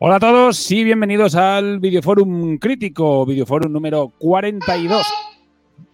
Hola 0.00 0.16
a 0.16 0.20
todos 0.20 0.70
y 0.70 0.84
bienvenidos 0.84 1.34
al 1.34 1.80
Videoforum 1.80 2.58
Crítico, 2.58 3.26
Videoforum 3.26 3.72
número 3.72 4.12
42. 4.18 5.02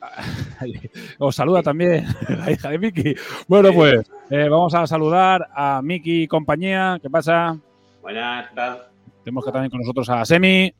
Os 1.19 1.34
saluda 1.34 1.62
también 1.62 2.06
la 2.28 2.50
hija 2.52 2.69
de 2.70 2.78
Miki. 2.78 3.14
Bueno, 3.48 3.72
pues 3.72 4.06
eh, 4.30 4.48
vamos 4.48 4.74
a 4.74 4.86
saludar 4.86 5.48
a 5.55 5.80
Miki 5.83 6.22
y 6.24 6.28
compañía. 6.28 6.98
¿Qué 7.00 7.08
pasa? 7.08 7.56
Buenas, 8.02 8.48
¿qué 8.50 8.55
tal? 8.56 8.83
Tenemos 9.24 9.44
que 9.44 9.52
también 9.52 9.70
con 9.70 9.80
nosotros 9.80 10.08
a 10.11 10.24
Semi 10.27 10.74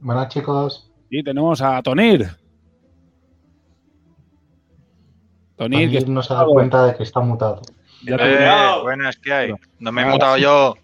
Buenas, 0.00 0.28
chicos. 0.28 0.90
y 1.10 1.22
tenemos 1.22 1.62
a 1.62 1.80
Tonir. 1.82 2.26
Tonir, 5.56 5.90
que 5.90 6.00
no 6.06 6.22
se 6.22 6.32
ha 6.32 6.36
dado 6.36 6.50
cuenta 6.52 6.86
de 6.86 6.96
que 6.96 7.02
está 7.04 7.20
mutado. 7.20 7.62
ya 8.04 8.16
te- 8.16 8.44
Eh, 8.44 8.48
buenas, 8.82 9.16
¿qué 9.18 9.32
hay? 9.32 9.54
No 9.78 9.92
me 9.92 10.02
he 10.02 10.06
mutado 10.06 10.36
yo. 10.38 10.74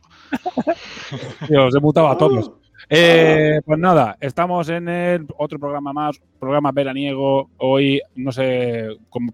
Tío, 1.48 1.66
os 1.66 1.74
he 1.74 1.80
mutado 1.80 2.08
a 2.08 2.16
todos. 2.18 2.50
Eh, 2.90 3.60
pues 3.64 3.78
nada, 3.78 4.16
estamos 4.20 4.68
en 4.68 4.88
el 4.88 5.26
otro 5.38 5.58
programa 5.58 5.92
más, 5.92 6.20
programa 6.38 6.70
veraniego. 6.70 7.48
Hoy, 7.56 8.00
no 8.16 8.30
sé, 8.30 8.88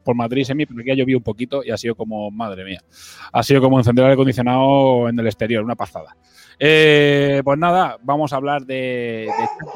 por 0.05 0.15
Madrid, 0.15 0.45
semi, 0.45 0.67
pero 0.67 0.81
aquí 0.81 0.91
ha 0.91 0.95
llovido 0.95 1.19
un 1.19 1.25
poquito 1.25 1.65
y 1.65 1.71
ha 1.71 1.77
sido 1.77 1.97
como, 1.97 2.31
madre 2.31 2.65
mía, 2.65 2.81
ha 3.33 3.43
sido 3.43 3.61
como 3.61 3.79
encender 3.79 4.05
el 4.05 4.11
aire 4.11 4.15
acondicionado 4.15 5.09
en 5.09 5.19
el 5.19 5.27
exterior, 5.27 5.65
una 5.65 5.75
pasada. 5.75 6.17
Eh, 6.59 7.41
pues 7.43 7.59
nada, 7.59 7.97
vamos 8.03 8.33
a 8.33 8.37
hablar 8.37 8.65
de, 8.67 9.29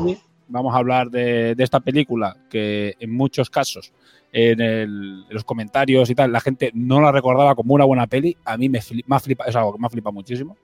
de 0.07 0.19
vamos 0.47 0.75
a 0.75 0.79
hablar 0.79 1.11
de, 1.11 1.55
de 1.57 1.65
esta 1.65 1.81
película 1.81 2.37
que 2.51 2.95
en 3.01 3.11
muchos 3.13 3.49
casos 3.51 3.93
en, 4.31 4.61
el- 4.61 5.25
en 5.29 5.35
los 5.35 5.43
comentarios 5.45 6.11
y 6.11 6.15
tal, 6.15 6.31
la 6.31 6.41
gente 6.41 6.71
no 6.75 7.01
la 7.01 7.11
recordaba 7.11 7.55
como 7.55 7.75
una 7.75 7.85
buena 7.87 8.07
peli. 8.07 8.37
A 8.45 8.57
mí 8.57 8.69
me, 8.69 8.81
fli- 8.81 9.03
me 9.07 9.17
ha 9.17 9.21
flipado, 9.21 9.49
es 9.51 9.57
algo 9.57 9.73
que 9.73 9.79
me 9.81 9.87
ha 9.87 9.91
flipado 9.91 10.13
muchísimo. 10.13 10.57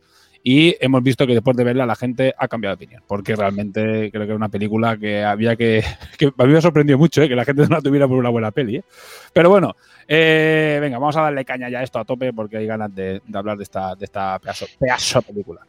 Y 0.42 0.74
hemos 0.80 1.02
visto 1.02 1.26
que 1.26 1.34
después 1.34 1.56
de 1.56 1.64
verla 1.64 1.84
la 1.84 1.96
gente 1.96 2.34
ha 2.38 2.48
cambiado 2.48 2.76
de 2.76 2.84
opinión, 2.84 3.02
porque 3.06 3.36
realmente 3.36 4.10
creo 4.10 4.22
que 4.22 4.28
era 4.28 4.36
una 4.36 4.48
película 4.48 4.96
que 4.96 5.22
había 5.22 5.54
que... 5.54 5.84
que 6.18 6.26
a 6.26 6.44
mí 6.44 6.52
me 6.52 6.58
ha 6.58 6.62
sorprendido 6.62 6.98
mucho 6.98 7.22
¿eh? 7.22 7.28
que 7.28 7.36
la 7.36 7.44
gente 7.44 7.62
no 7.62 7.76
la 7.76 7.82
tuviera 7.82 8.08
por 8.08 8.16
una 8.16 8.30
buena 8.30 8.50
peli. 8.50 8.76
¿eh? 8.76 8.84
Pero 9.32 9.50
bueno, 9.50 9.76
eh, 10.08 10.78
venga, 10.80 10.98
vamos 10.98 11.16
a 11.16 11.22
darle 11.22 11.44
caña 11.44 11.68
ya 11.68 11.80
a 11.80 11.82
esto 11.82 11.98
a 11.98 12.04
tope 12.04 12.32
porque 12.32 12.56
hay 12.56 12.66
ganas 12.66 12.94
de, 12.94 13.20
de 13.26 13.38
hablar 13.38 13.58
de 13.58 13.64
esta, 13.64 13.94
de 13.94 14.04
esta 14.06 14.38
pedazo, 14.38 14.66
pedazo 14.78 15.22
película. 15.22 15.60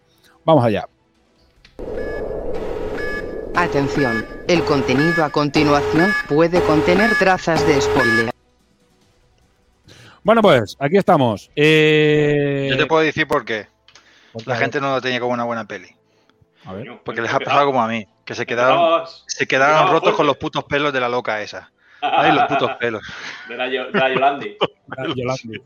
Vamos 0.46 0.64
allá. 0.64 0.88
Atención, 3.54 4.26
el 4.48 4.64
contenido 4.64 5.26
a 5.26 5.30
continuación 5.30 6.12
puede 6.30 6.62
contener 6.62 7.12
trazas 7.20 7.68
de 7.68 7.82
spoiler. 7.82 8.32
Bueno, 10.24 10.42
pues 10.42 10.78
aquí 10.80 10.98
estamos. 10.98 11.52
Eh, 11.56 12.68
Yo 12.72 12.78
te 12.78 12.86
puedo 12.86 13.04
decir 13.04 13.28
por 13.28 13.44
qué. 13.44 13.68
La 14.46 14.56
gente 14.56 14.80
no 14.82 14.92
lo 14.96 15.02
tenía 15.02 15.20
como 15.20 15.34
una 15.34 15.44
buena 15.44 15.66
peli. 15.68 15.90
A 16.66 16.74
ver. 16.74 17.00
Porque 17.04 17.22
les 17.22 17.34
ha 17.34 17.40
pasado 17.40 17.66
como 17.66 17.82
a 17.82 17.88
mí. 17.88 18.06
Que 18.26 18.36
se 18.36 18.46
quedaron, 18.46 18.78
Empezamos- 18.80 19.24
se 19.28 19.48
quedaron 19.48 19.76
empezamos 19.78 19.94
rotos 19.94 20.10
con 20.12 20.16
fuerte. 20.18 20.28
los 20.28 20.38
putos 20.38 20.64
pelos 20.66 20.94
de 20.94 21.00
la 21.00 21.10
loca 21.10 21.42
esa. 21.42 21.72
Ay, 22.02 22.32
los 22.34 22.46
putos 22.46 22.72
pelos. 22.80 23.02
De 23.50 23.56
la, 23.58 23.68
Yo- 23.68 23.92
de 23.92 24.00
la 24.00 24.10
Yolandi. 24.14 24.58
Yolandi. 25.16 25.62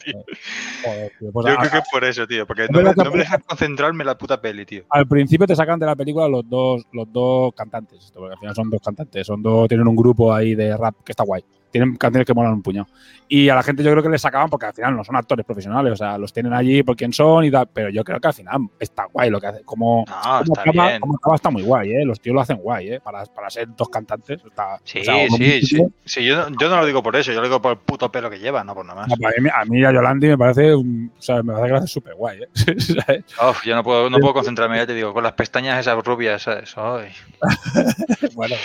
Joder, 0.84 1.12
tío, 1.20 1.32
pues 1.32 1.46
Yo 1.48 1.54
a- 1.54 1.58
creo 1.58 1.72
que 1.72 1.78
es 1.78 1.84
por 1.92 2.04
eso, 2.06 2.28
tío. 2.28 2.46
Porque 2.48 2.68
no 2.70 2.82
no 2.82 3.12
me 3.12 3.18
dejan 3.20 3.42
concentrarme 3.42 4.04
en 4.04 4.08
la 4.08 4.18
puta 4.18 4.40
peli, 4.42 4.66
tío. 4.66 4.84
al 4.90 5.08
principio 5.08 5.48
te 5.48 5.56
sacan 5.56 5.80
de 5.80 5.86
la 5.86 5.96
película 5.96 6.28
los 6.28 6.48
dos, 6.50 6.84
los 6.94 7.12
dos 7.12 7.54
cantantes, 7.56 8.12
porque 8.14 8.34
al 8.34 8.40
final 8.40 8.56
son 8.56 8.70
dos 8.70 8.82
cantantes, 8.84 9.28
son 9.28 9.42
dos, 9.42 9.68
tienen 9.68 9.88
un 9.88 9.96
grupo 9.96 10.34
ahí 10.34 10.56
de 10.56 10.76
rap 10.78 10.96
que 11.06 11.12
está 11.12 11.24
guay. 11.24 11.44
Tienen 11.76 11.98
canciones 11.98 12.26
que 12.26 12.34
molan 12.34 12.54
un 12.54 12.62
puñado. 12.62 12.88
Y 13.28 13.50
a 13.50 13.56
la 13.56 13.62
gente 13.62 13.84
yo 13.84 13.92
creo 13.92 14.02
que 14.02 14.08
les 14.08 14.22
sacaban 14.22 14.50
porque 14.50 14.68
al 14.68 14.74
final 14.74 14.96
no 14.96 15.04
son 15.04 15.18
actores 15.18 15.46
profesionales, 15.46 15.92
o 15.92 15.96
sea, 15.98 16.18
los 16.18 16.32
tienen 16.32 16.54
allí 16.54 16.84
por 16.84 16.96
quién 16.96 17.12
son 17.12 17.44
y 17.44 17.52
tal, 17.52 17.68
pero 17.68 17.90
yo 17.90 18.02
creo 18.06 18.18
que 18.18 18.28
al 18.30 18.34
final 18.34 18.62
está 18.80 19.08
guay 19.12 19.30
lo 19.30 19.42
que 19.42 19.48
hace. 19.48 19.64
Como, 19.66 20.06
No, 20.08 20.16
como 20.22 20.40
está 20.44 20.62
acaba, 20.62 20.88
bien. 20.88 21.02
como 21.02 21.16
acaba 21.16 21.36
está 21.36 21.50
muy 21.50 21.64
guay, 21.64 21.92
¿eh? 21.96 22.06
Los 22.06 22.22
tíos 22.22 22.34
lo 22.34 22.40
hacen 22.40 22.56
guay, 22.60 22.94
¿eh? 22.94 23.00
Para, 23.04 23.26
para 23.26 23.50
ser 23.50 23.68
dos 23.76 23.90
cantantes. 23.90 24.42
Está, 24.46 24.80
Sí, 24.86 25.00
o 25.00 25.04
sea, 25.04 25.16
uno 25.18 25.36
sí, 25.36 25.62
sí. 25.64 25.84
Sí, 26.06 26.24
yo, 26.24 26.38
no- 26.50 26.56
yo 26.58 26.70
no 26.70 26.78
lo 26.80 26.86
digo 26.86 27.04
por 27.04 27.14
eso, 27.18 27.34
yo 27.34 27.40
lo 27.42 27.48
digo 27.48 27.62
por 27.62 27.74
el 27.74 27.78
puto 27.80 28.10
pelo 28.10 28.30
que 28.30 28.40
lleva, 28.40 28.64
no 28.64 28.74
por 28.74 28.86
nada 28.86 29.02
más. 29.02 29.10
No, 29.10 29.16
pues 29.18 29.36
a, 29.38 29.42
mí, 29.42 29.50
a 29.54 29.66
mí 29.66 29.84
a 29.84 29.92
Yolandi 29.92 30.28
me 30.30 30.38
parece, 30.38 30.74
un- 30.74 31.12
o 31.18 31.22
sea, 31.22 31.44
me 31.44 31.52
parece 31.52 31.66
que 31.66 31.72
lo 31.72 31.78
hace 31.80 31.88
súper 31.88 32.16
guay, 32.16 32.40
¿eh? 32.44 32.48
¿Sabes? 32.80 33.26
Uf, 33.50 33.66
yo 33.66 33.76
no 33.76 33.84
puedo, 33.84 34.10
no 34.10 34.20
puedo 34.20 34.34
concentrarme, 34.36 34.78
ya 34.78 34.88
te 34.88 34.94
digo, 34.94 35.14
con 35.14 35.24
las 35.24 35.34
pestañas 35.34 35.78
esas 35.78 36.02
rubias, 36.06 36.44
¿sabes? 36.44 36.74
Ay. 36.78 37.10
bueno, 38.36 38.56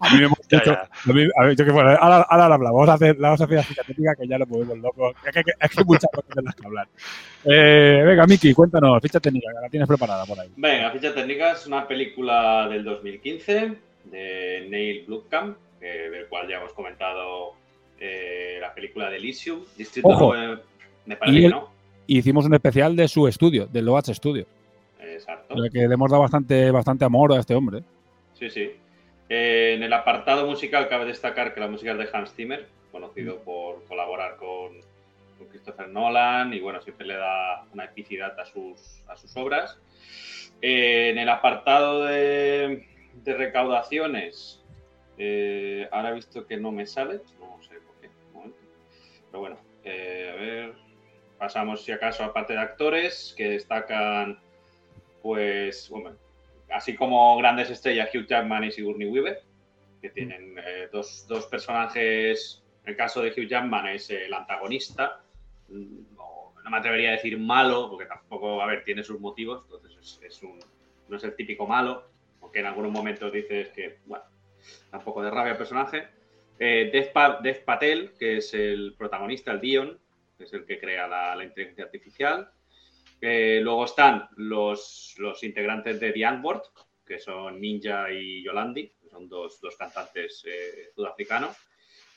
a 0.00 0.10
mí 0.14 0.18
me 0.20 0.24
hemos 0.26 0.38
dicho- 0.48 0.64
ya. 0.64 0.88
a 1.10 1.12
mí- 1.12 1.28
a 1.36 1.44
ver, 1.44 1.56
yo 1.56 1.64
que 1.64 1.72
bueno, 1.72 1.97
ahora, 1.98 2.26
ahora 2.28 2.48
lo 2.48 2.54
hablamos. 2.54 2.76
Vamos 2.78 2.88
a 2.88 2.94
hacer, 2.94 3.16
vamos 3.16 3.40
a 3.40 3.44
hacer 3.44 3.56
la 3.56 3.62
ficha 3.62 3.82
técnica 3.82 4.14
que 4.16 4.26
ya 4.26 4.38
lo 4.38 4.46
movemos 4.46 4.78
locos. 4.78 5.14
Es 5.26 5.32
que, 5.32 5.40
es 5.40 5.78
hay 5.78 5.84
muchas 5.84 6.10
cosas 6.12 6.34
de 6.34 6.42
las 6.42 6.54
que 6.54 6.66
hablar. 6.66 6.88
Eh, 7.44 8.02
venga, 8.06 8.26
Miki, 8.26 8.54
cuéntanos, 8.54 9.00
ficha 9.02 9.20
técnica, 9.20 9.48
que 9.52 9.60
la 9.60 9.68
tienes 9.68 9.88
preparada 9.88 10.24
por 10.24 10.38
ahí. 10.40 10.50
Venga, 10.56 10.90
ficha 10.90 11.14
técnica 11.14 11.52
es 11.52 11.66
una 11.66 11.86
película 11.86 12.68
del 12.68 12.84
2015 12.84 13.72
de 14.04 14.66
Neil 14.68 15.04
Blomkamp, 15.06 15.56
del 15.80 16.26
cual 16.28 16.48
ya 16.48 16.56
hemos 16.56 16.72
comentado 16.72 17.54
eh, 18.00 18.58
la 18.60 18.72
película 18.72 19.10
de 19.10 19.16
Elysium. 19.16 19.60
Distrito 19.76 20.08
Ojo. 20.08 20.34
9, 20.34 20.62
me 21.06 21.16
parece 21.16 21.38
Y 21.38 21.42
que 21.42 21.48
no. 21.48 21.68
Hicimos 22.06 22.46
un 22.46 22.54
especial 22.54 22.96
de 22.96 23.08
su 23.08 23.28
estudio, 23.28 23.66
del 23.66 23.84
Loach 23.84 24.08
Studio, 24.10 24.46
Exacto. 24.98 25.54
que 25.70 25.86
le 25.86 25.92
hemos 25.92 26.10
dado 26.10 26.22
bastante, 26.22 26.70
bastante 26.70 27.04
amor 27.04 27.34
a 27.34 27.40
este 27.40 27.54
hombre. 27.54 27.82
Sí, 28.32 28.48
sí. 28.48 28.70
Eh, 29.28 29.74
en 29.76 29.82
el 29.82 29.92
apartado 29.92 30.46
musical 30.46 30.88
cabe 30.88 31.04
destacar 31.04 31.52
que 31.54 31.60
la 31.60 31.68
música 31.68 31.92
es 31.92 31.98
de 31.98 32.08
Hans 32.12 32.34
Zimmer, 32.34 32.66
Mm. 32.88 32.90
conocido 32.90 33.38
por 33.40 33.84
colaborar 33.84 34.36
con, 34.36 34.80
con 35.36 35.46
Christopher 35.50 35.88
Nolan 35.88 36.54
y 36.54 36.60
bueno, 36.60 36.80
siempre 36.80 37.06
le 37.06 37.14
da 37.16 37.64
una 37.72 37.84
epicidad 37.84 38.38
a 38.40 38.44
sus, 38.44 39.02
a 39.06 39.16
sus 39.16 39.36
obras. 39.36 39.78
Eh, 40.62 41.10
en 41.10 41.18
el 41.18 41.28
apartado 41.28 42.04
de, 42.06 42.86
de 43.12 43.34
recaudaciones, 43.34 44.62
eh, 45.18 45.88
ahora 45.92 46.10
he 46.10 46.14
visto 46.14 46.46
que 46.46 46.56
no 46.56 46.72
me 46.72 46.86
sale, 46.86 47.20
no 47.38 47.62
sé 47.62 47.74
por 47.80 47.94
qué, 48.00 48.08
un 48.28 48.32
momento. 48.32 48.58
Pero 49.30 49.40
bueno, 49.40 49.58
a 49.84 49.88
ver, 49.88 50.72
pasamos 51.38 51.84
si 51.84 51.92
acaso 51.92 52.24
a 52.24 52.32
parte 52.32 52.54
de 52.54 52.60
actores 52.60 53.34
que 53.36 53.50
destacan, 53.50 54.38
pues, 55.22 55.88
bueno, 55.90 56.16
así 56.70 56.94
como 56.94 57.36
grandes 57.38 57.70
estrellas 57.70 58.10
Hugh 58.14 58.26
Jackman 58.26 58.64
y 58.64 58.70
Sigourney 58.72 59.08
Weaver, 59.08 59.42
que 60.00 60.10
tienen 60.10 60.56
eh, 60.58 60.88
dos, 60.92 61.26
dos 61.28 61.46
personajes. 61.46 62.62
El 62.84 62.96
caso 62.96 63.20
de 63.22 63.30
Hugh 63.30 63.48
Jackman 63.48 63.86
es 63.88 64.10
el 64.10 64.32
antagonista, 64.32 65.20
mm, 65.68 66.16
no 66.64 66.70
me 66.70 66.76
atrevería 66.76 67.10
a 67.10 67.12
decir 67.12 67.38
malo, 67.38 67.88
porque 67.90 68.06
tampoco, 68.06 68.60
a 68.62 68.66
ver, 68.66 68.84
tiene 68.84 69.02
sus 69.02 69.18
motivos, 69.20 69.62
entonces 69.64 69.96
es, 69.98 70.20
es 70.22 70.42
un, 70.42 70.58
no 71.08 71.16
es 71.16 71.24
el 71.24 71.34
típico 71.34 71.66
malo, 71.66 72.04
aunque 72.42 72.60
en 72.60 72.66
algunos 72.66 72.92
momentos 72.92 73.32
dices 73.32 73.68
que, 73.70 73.98
bueno, 74.06 74.24
da 74.92 74.98
un 74.98 75.04
poco 75.04 75.22
de 75.22 75.30
rabia 75.30 75.52
al 75.52 75.58
personaje. 75.58 76.08
Eh, 76.58 76.90
Dev, 76.92 77.12
Pa- 77.12 77.40
Dev 77.42 77.64
Patel, 77.64 78.12
que 78.18 78.38
es 78.38 78.52
el 78.52 78.94
protagonista, 78.98 79.52
el 79.52 79.60
Dion, 79.60 79.98
que 80.36 80.44
es 80.44 80.52
el 80.52 80.66
que 80.66 80.78
crea 80.78 81.06
la, 81.08 81.34
la 81.36 81.44
inteligencia 81.44 81.84
artificial. 81.84 82.50
Eh, 83.20 83.60
luego 83.62 83.84
están 83.84 84.28
los, 84.36 85.14
los 85.18 85.42
integrantes 85.42 85.98
de 85.98 86.12
The 86.12 86.24
Antwoord, 86.24 86.62
que 87.06 87.18
son 87.18 87.60
Ninja 87.60 88.10
y 88.12 88.44
Yolandi, 88.44 88.88
que 88.88 89.08
son 89.10 89.28
dos, 89.28 89.60
dos 89.60 89.76
cantantes 89.76 90.44
eh, 90.46 90.90
sudafricanos. 90.94 91.56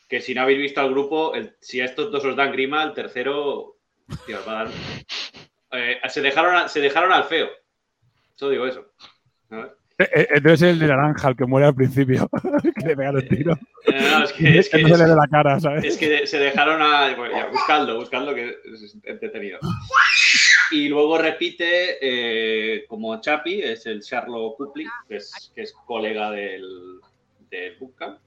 Que 0.07 0.19
si 0.21 0.33
no 0.35 0.41
habéis 0.41 0.59
visto 0.59 0.81
al 0.81 0.89
grupo, 0.91 1.33
el- 1.33 1.55
si 1.59 1.79
a 1.81 1.85
estos 1.85 2.11
dos 2.11 2.23
os 2.25 2.35
dan 2.35 2.51
grima, 2.51 2.83
el 2.83 2.93
tercero 2.93 3.77
hostia, 4.09 4.39
os 4.39 4.47
va 4.47 4.51
a 4.61 4.63
dar. 4.65 4.73
Eh, 5.71 5.99
se, 6.09 6.21
dejaron, 6.21 6.67
se 6.67 6.81
dejaron 6.81 7.13
al 7.13 7.23
feo. 7.23 7.47
Solo 8.35 8.51
digo 8.51 8.65
eso. 8.67 8.91
Eh, 9.97 10.27
Entonces 10.31 10.63
el 10.73 10.79
de 10.79 10.87
naranja, 10.87 11.29
el 11.29 11.35
que 11.37 11.45
muere 11.45 11.67
al 11.67 11.75
principio, 11.75 12.27
que 12.79 12.85
le 12.87 12.95
pegan 12.97 13.15
el 13.17 13.27
tiro. 13.29 13.57
No, 13.87 14.23
es 14.23 14.33
que, 14.33 14.57
es 14.59 14.69
que, 14.71 14.81
no 14.81 14.89
se 14.89 14.97
le 15.03 15.09
ve 15.09 15.15
la 15.15 15.27
cara, 15.27 15.59
¿sabes? 15.59 15.85
es 15.85 15.97
que 15.97 16.27
se 16.27 16.39
dejaron 16.39 16.81
a. 16.81 17.15
Bueno, 17.15 17.33
ya, 17.37 17.47
buscadlo, 17.47 17.95
buscadlo, 17.97 18.33
que 18.35 18.49
es 18.73 18.97
entretenido. 19.03 19.59
Y 20.71 20.87
luego 20.87 21.17
repite 21.17 21.97
eh, 22.01 22.85
como 22.87 23.19
Chapi, 23.19 23.61
es 23.61 23.85
el 23.85 24.01
Sherlock 24.01 24.57
Copley, 24.57 24.85
que 25.07 25.17
es, 25.17 25.75
colega 25.85 26.31
del, 26.31 26.99
del 27.49 27.75
Bootcamp. 27.77 28.19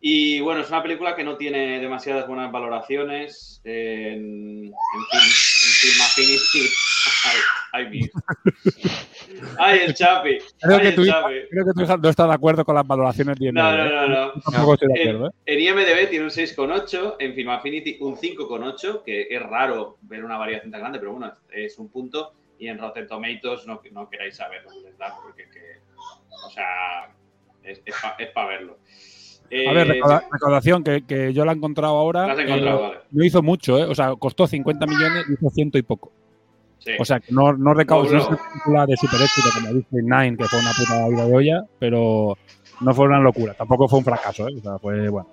Y 0.00 0.40
bueno, 0.40 0.60
es 0.60 0.68
una 0.68 0.82
película 0.82 1.16
que 1.16 1.24
no 1.24 1.36
tiene 1.36 1.80
demasiadas 1.80 2.28
buenas 2.28 2.52
valoraciones 2.52 3.60
en, 3.64 4.72
Film, 5.80 5.96
en 7.72 7.86
Film 7.90 8.10
ay, 9.58 9.80
el 9.86 9.94
Chapi. 9.94 10.38
Creo 10.60 10.76
ay, 10.76 10.82
que, 10.82 10.88
el 10.88 10.94
tu 10.94 11.02
hija, 11.04 11.20
Chapi. 11.22 11.34
creo 11.50 11.64
que 11.64 11.72
tu 11.74 11.80
hija 11.82 11.96
no 11.96 12.08
está 12.08 12.26
de 12.26 12.34
acuerdo 12.34 12.64
con 12.64 12.74
las 12.74 12.86
valoraciones 12.86 13.36
de 13.38 13.46
IMDb, 13.46 13.54
No, 13.62 13.76
no, 13.76 13.84
¿eh? 13.84 13.90
no, 13.90 14.08
no. 14.08 14.26
Estoy 14.74 14.88
de 14.88 15.02
En, 15.02 15.08
acuerdo, 15.10 15.26
¿eh? 15.28 15.30
en 15.46 15.60
IMDB 15.60 16.08
tiene 16.10 16.24
un 16.24 16.30
6,8, 16.30 17.16
en 17.18 17.34
Film 17.34 17.48
Affinity 17.50 17.96
un 18.00 18.16
5,8, 18.16 19.02
que 19.04 19.26
es 19.30 19.42
raro 19.42 19.98
ver 20.02 20.24
una 20.24 20.36
variación 20.38 20.70
tan 20.70 20.80
grande, 20.80 20.98
pero 20.98 21.12
bueno, 21.12 21.32
es 21.52 21.78
un 21.78 21.88
punto. 21.90 22.32
Y 22.58 22.68
en 22.68 22.78
Rotten 22.78 23.06
Tomatoes 23.06 23.66
no, 23.66 23.80
no 23.92 24.08
queráis 24.08 24.36
saber 24.36 24.62
lo 24.64 24.70
que 24.70 24.80
les 24.88 24.96
da, 24.98 25.14
porque 25.22 25.44
que, 25.50 25.80
o 26.46 26.50
sea, 26.50 27.10
es, 27.62 27.82
para 28.32 28.46
verlo. 28.48 28.78
A 29.68 29.72
ver, 29.72 29.90
Eh, 29.90 29.92
recauda- 30.00 30.24
recaudación, 30.32 30.82
que, 30.82 31.04
que 31.06 31.32
yo 31.34 31.44
la 31.44 31.52
he 31.52 31.54
encontrado 31.54 31.96
ahora. 31.96 32.26
La 32.26 32.32
has 32.32 32.38
encontrado, 32.38 32.78
eh, 32.78 32.88
vale. 32.88 33.00
No 33.10 33.24
hizo 33.24 33.42
mucho, 33.42 33.78
¿eh? 33.78 33.84
O 33.84 33.94
sea, 33.94 34.14
costó 34.16 34.46
50 34.46 34.86
millones 34.86 35.26
y 35.28 35.34
hizo 35.34 35.50
ciento 35.50 35.76
y 35.78 35.82
poco. 35.82 36.10
Sí. 36.86 36.92
O 36.98 37.04
sea, 37.04 37.20
que 37.20 37.32
no, 37.32 37.52
no 37.52 37.74
recaudó. 37.74 38.12
No, 38.12 38.18
No, 38.18 38.28
una 38.28 38.36
película 38.36 38.86
de 38.86 38.96
super 38.96 39.20
éxito 39.20 39.48
como 39.54 39.74
District 39.74 40.06
9, 40.06 40.36
que 40.38 40.44
fue 40.44 40.60
una 40.60 40.72
puta 40.72 41.08
vida 41.08 41.26
de 41.26 41.34
olla, 41.34 41.64
pero 41.78 42.38
no 42.80 42.94
fue 42.94 43.06
una 43.06 43.20
locura. 43.20 43.54
Tampoco 43.54 43.88
fue 43.88 43.98
un 43.98 44.04
fracaso, 44.04 44.48
¿eh? 44.48 44.54
O 44.56 44.60
sea, 44.60 44.78
fue 44.78 45.08
bueno. 45.08 45.28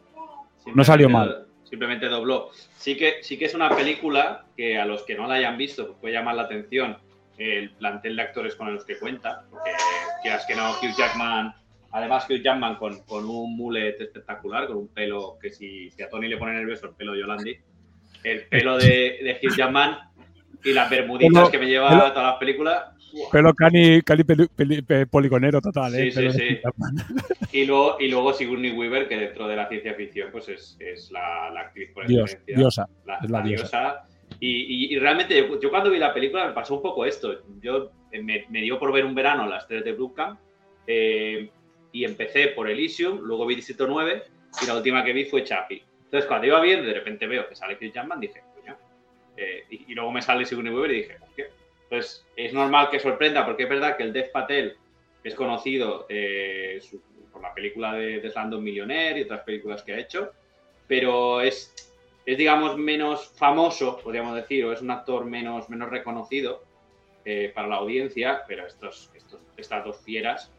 No 0.74 0.84
salió 0.84 1.10
mal. 1.10 1.46
Simplemente 1.64 2.08
dobló. 2.08 2.50
Sí 2.78 2.96
que, 2.96 3.24
sí 3.24 3.38
que 3.38 3.46
es 3.46 3.54
una 3.54 3.70
película 3.76 4.46
que 4.56 4.78
a 4.78 4.86
los 4.86 5.04
que 5.04 5.16
no 5.16 5.28
la 5.28 5.36
hayan 5.36 5.58
visto 5.58 5.88
pues 5.88 5.98
puede 6.00 6.14
llamar 6.14 6.36
la 6.36 6.44
atención 6.44 6.98
el 7.38 7.72
plantel 7.72 8.16
de 8.16 8.22
actores 8.22 8.56
con 8.56 8.74
los 8.74 8.86
que 8.86 8.98
cuenta. 8.98 9.46
Porque 9.50 9.72
quieras 10.22 10.46
que 10.46 10.56
no, 10.56 10.72
Hugh 10.72 10.96
Jackman, 10.98 11.54
además 11.92 12.26
Hugh 12.30 12.42
Jackman 12.42 12.76
con, 12.76 13.00
con 13.04 13.26
un 13.26 13.58
mullet 13.58 14.00
espectacular, 14.00 14.68
con 14.68 14.78
un 14.78 14.88
pelo 14.90 15.38
que 15.42 15.52
si, 15.52 15.90
si 15.92 16.04
a 16.04 16.10
Tony 16.10 16.28
le 16.28 16.38
pone 16.38 16.54
nervioso 16.54 16.88
el 16.88 16.94
pelo 16.94 17.14
de 17.14 17.20
Yolandi, 17.20 17.58
el 18.24 18.48
pelo 18.48 18.78
de, 18.78 18.86
de 18.86 19.40
Hugh 19.42 19.56
Jackman 19.56 19.98
y 20.64 20.74
las 20.74 20.90
bermuditas 20.90 21.44
Pelo- 21.44 21.52
que 21.52 21.60
me 21.60 21.66
lleva 21.68 21.90
pelo- 21.90 22.06
a 22.06 22.14
todas 22.14 22.30
las 22.32 22.40
películas. 22.40 22.84
Pelo 23.32 23.54
cani, 23.54 24.02
cani 24.02 24.24
peli- 24.24 24.48
peli- 24.56 24.82
pe- 24.82 25.06
poligonero 25.06 25.62
total, 25.62 25.94
¿eh? 25.96 26.12
Sí, 26.12 26.32
sí, 26.32 26.32
sí. 26.32 26.60
Y 27.52 27.66
luego, 27.66 27.98
y 28.00 28.08
luego 28.08 28.34
Sigourney 28.34 28.72
Weaver, 28.72 29.08
que 29.08 29.16
dentro 29.18 29.48
de 29.48 29.56
la 29.56 29.68
ciencia 29.70 29.94
ficción 29.94 30.30
pues 30.32 30.50
es, 30.50 30.76
es 30.80 31.12
la, 31.12 31.52
la 31.52 31.62
actriz 31.62 31.92
por 31.94 32.08
Dios, 32.08 32.32
excelencia. 32.32 32.56
diosa. 32.58 32.90
la, 33.06 33.18
es 33.18 33.30
la 33.30 33.40
la 33.40 33.46
diosa. 33.46 33.64
diosa. 33.80 34.04
Y, 34.40 34.50
y- 34.50 34.96
y 34.96 35.00
realmente 35.00 35.38
yo, 35.38 35.60
yo 35.60 35.70
cuando 35.70 35.92
vi 35.92 36.00
la 36.00 36.12
película 36.14 36.48
me 36.48 36.54
pasó 36.54 36.76
un 36.76 36.82
poco 36.82 37.06
esto. 37.06 37.44
Yo 37.62 37.92
eh, 38.12 38.22
me, 38.24 38.46
me 38.50 38.62
dio 38.62 38.80
por 38.80 38.92
ver 38.92 39.06
un 39.06 39.14
verano 39.14 39.46
las 39.48 39.68
tres 39.68 39.84
de 39.86 39.94
Bootcamp 39.94 40.40
eh, 40.88 41.50
y 41.92 42.04
empecé 42.06 42.48
por 42.48 42.68
Elysium, 42.68 43.20
luego 43.22 43.46
vi 43.46 43.54
Distrito 43.56 43.86
9 43.86 44.24
y 44.64 44.66
la 44.66 44.76
última 44.76 45.04
que 45.04 45.14
vi 45.14 45.26
fue 45.26 45.44
Chappie. 45.44 45.84
Entonces 46.06 46.28
cuando 46.28 46.48
iba 46.48 46.60
bien, 46.62 46.84
de 46.84 46.94
repente 46.94 47.28
veo 47.28 47.48
que 47.48 47.56
sale 47.56 47.78
Chris 47.78 47.94
Jackman, 47.94 48.20
dije, 48.20 48.42
coño. 48.60 48.76
Eh, 49.38 49.64
y, 49.70 49.92
y 49.92 49.96
luego 49.96 50.12
me 50.12 50.22
sale 50.22 50.46
Sigourney 50.46 50.74
Weaver 50.74 50.92
y 50.92 50.96
dije, 51.02 51.18
hostia. 51.22 51.48
Entonces 51.90 52.26
es 52.36 52.54
normal 52.54 52.90
que 52.90 53.00
sorprenda 53.00 53.46
porque 53.46 53.64
es 53.64 53.70
verdad 53.70 53.98
que 53.98 54.04
el 54.04 54.14
Dev 54.14 54.32
Patel 54.32 54.76
es 55.24 55.36
conocido 55.36 56.06
eh, 56.10 56.80
su- 56.82 57.02
por 57.32 57.42
la 57.42 57.54
película 57.54 57.94
de, 57.94 58.20
de 58.20 58.30
Slumdog 58.30 58.62
Millionaire 58.62 59.20
y 59.20 59.24
otras 59.24 59.42
películas 59.42 59.82
que 59.84 59.94
ha 59.94 60.00
hecho, 60.00 60.32
pero 60.88 61.42
es, 61.42 61.74
es 62.26 62.38
digamos, 62.38 62.78
menos 62.78 63.32
famoso, 63.36 64.00
podríamos 64.04 64.36
decir, 64.36 64.66
o 64.66 64.72
es 64.74 64.82
un 64.82 64.92
actor 64.92 65.26
menos, 65.26 65.70
menos 65.70 65.90
reconocido 65.90 66.62
eh, 67.26 67.52
para 67.56 67.68
la 67.68 67.76
audiencia, 67.78 68.44
pero 68.48 68.68
estos, 68.68 69.10
estos, 69.16 69.42
estas 69.58 69.84
dos 69.84 69.98
fieras 70.04 70.52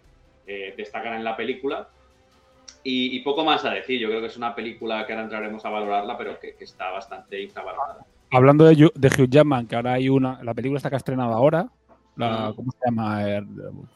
eh, 0.47 0.75
destacan 0.77 1.15
en 1.15 1.25
la 1.25 1.37
película. 1.37 1.89
Y, 2.83 3.17
y 3.17 3.21
poco 3.21 3.45
más 3.45 3.65
a 3.65 3.71
decir, 3.71 3.99
yo 4.01 4.09
creo 4.09 4.21
que 4.21 4.27
es 4.27 4.37
una 4.37 4.55
película 4.55 5.07
que 5.07 5.13
ahora 5.13 5.25
entraremos 5.25 5.65
a 5.65 5.71
valorarla, 5.71 6.19
pero 6.19 6.39
que, 6.41 6.55
que 6.55 6.65
está 6.65 6.91
bastante 6.91 7.41
infravalorada. 7.41 8.05
Hablando 8.35 8.65
de, 8.65 8.91
de 8.95 9.09
Hugh 9.09 9.29
Jackman, 9.31 9.67
que 9.67 9.77
ahora 9.77 9.95
hay 9.95 10.09
una. 10.09 10.43
La 10.43 10.55
película 10.55 10.79
está 10.79 10.89
que 10.91 10.97
ha 10.97 10.99
estrenado 10.99 11.33
ahora. 11.33 11.69
La, 12.17 12.51
Mm. 12.51 12.55
¿Cómo 12.55 12.71
se 12.73 12.79
llama? 12.85 13.29
Eh, 13.29 13.43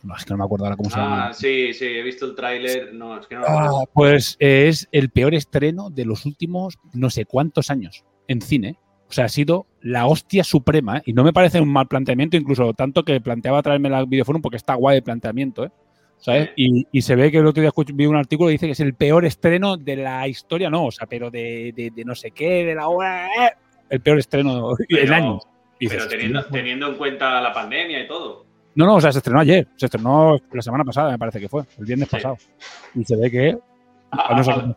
no, 0.03 0.17
es 0.17 0.25
que 0.25 0.31
no 0.35 0.39
me 0.39 0.45
acuerdo 0.45 0.65
ahora 0.65 0.77
cómo 0.77 0.91
se 0.91 0.97
llama. 0.99 1.29
Ah, 1.29 1.33
sí, 1.33 1.73
sí, 1.73 1.85
he 1.85 2.03
visto 2.03 2.27
el 2.27 2.35
tráiler, 2.35 2.93
no, 2.93 3.17
es 3.19 3.27
que 3.29 3.37
no 3.37 3.43
Ah, 3.47 3.85
pues 3.93 4.37
eh, 4.41 4.67
es 4.69 4.89
el 4.91 5.11
peor 5.11 5.35
estreno 5.35 5.89
de 5.91 6.05
los 6.05 6.27
últimos 6.27 6.79
no 6.95 7.11
sé 7.11 7.27
cuántos 7.27 7.71
años 7.71 8.05
en 8.27 8.41
cine. 8.41 8.77
O 9.09 9.13
sea, 9.13 9.27
ha 9.27 9.29
sido 9.29 9.67
la 9.81 10.07
hostia 10.07 10.43
suprema. 10.45 10.99
¿eh? 10.99 11.03
Y 11.07 11.13
no 11.13 11.23
me 11.25 11.33
parece 11.33 11.61
un 11.61 11.73
mal 11.73 11.87
planteamiento, 11.87 12.37
incluso 12.37 12.75
tanto 12.75 13.05
que 13.05 13.21
planteaba 13.21 13.63
traerme 13.63 13.89
la 13.89 14.05
videoforum 14.05 14.43
porque 14.43 14.57
está 14.57 14.75
guay 14.75 14.97
el 14.99 15.03
planteamiento. 15.05 15.65
¿eh? 15.65 15.71
¿Sabes? 16.19 16.51
Y, 16.57 16.87
y 16.91 17.03
se 17.03 17.15
ve 17.15 17.31
que 17.31 17.39
el 17.39 17.47
otro 17.47 17.61
día 17.61 17.71
escuché- 17.71 17.95
vi 17.95 18.07
un 18.07 18.17
artículo 18.17 18.49
que 18.49 18.53
dice 18.53 18.67
que 18.67 18.73
es 18.73 18.81
el 18.81 18.95
peor 18.95 19.25
estreno 19.25 19.77
de 19.77 19.95
la 19.97 20.27
historia, 20.27 20.69
no, 20.69 20.87
o 20.87 20.91
sea, 20.91 21.07
pero 21.07 21.31
de, 21.31 21.73
de- 21.77 21.93
de 21.95 22.05
no 22.05 22.17
sé 22.17 22.33
qué, 22.33 22.65
de 22.65 22.75
la 22.75 22.89
hora. 22.89 23.29
El 23.91 24.01
peor 24.01 24.19
estreno 24.19 24.75
años. 25.13 25.43
Y 25.81 25.89
Pero 25.89 26.05
dices, 26.07 26.47
teniendo, 26.51 26.89
en 26.89 26.95
cuenta 26.97 27.41
la 27.41 27.53
pandemia 27.53 28.01
y 28.03 28.09
todo. 28.09 28.45
No, 28.75 28.87
no, 28.87 28.97
o 28.97 29.01
sea, 29.01 29.13
se 29.13 29.19
estrenó 29.19 29.41
ayer. 29.41 29.67
Se 29.77 29.87
estrenó 29.87 30.37
la 30.53 30.63
semana 30.63 30.85
pasada, 30.85 31.11
me 31.13 31.19
parece 31.19 31.41
que 31.41 31.49
fue, 31.49 31.63
el 31.79 31.85
viernes 31.85 32.09
Sí. 32.09 32.17
pasado. 32.17 32.37
Y 32.95 33.05
se 33.05 33.17
ve 33.17 33.31
que. 33.31 33.59
Ah, 34.11 34.35
no 34.37 34.43
sé 34.45 34.51
ah, 34.51 34.55
pasado. 34.57 34.75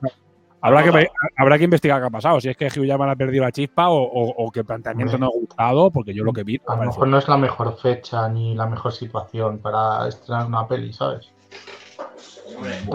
Habrá 0.64 0.84
que, 0.84 0.90
ah, 0.90 1.28
habrá 1.38 1.58
que 1.58 1.64
investigar 1.64 2.00
qué 2.00 2.06
ha 2.08 2.10
pasado. 2.12 2.40
Si 2.40 2.50
es 2.50 2.56
que 2.56 2.68
Hugh 2.68 2.86
Jackman 2.86 3.10
ha 3.10 3.16
perdido 3.16 3.44
la 3.44 3.52
chispa 3.52 3.90
o, 3.90 3.98
o- 4.04 4.46
o 4.46 4.52
que 4.52 4.60
el 4.60 4.66
planteamiento 4.66 5.18
no 5.18 5.26
ha 5.26 5.30
gustado, 5.30 5.90
porque 5.90 6.14
yo 6.14 6.24
lo 6.24 6.34
que 6.34 6.44
vi. 6.44 6.62
A 6.68 6.76
lo 6.76 6.84
mejor 6.84 7.08
no 7.08 7.18
es 7.18 7.28
la 7.28 7.38
mejor 7.38 7.76
fecha 7.80 8.30
ni 8.30 8.54
la 8.54 8.68
mejor 8.68 8.92
situación 8.92 9.58
para 9.58 10.08
estrenar 10.08 10.46
una 10.46 10.68
peli, 10.68 10.94
¿sabes? 10.94 11.32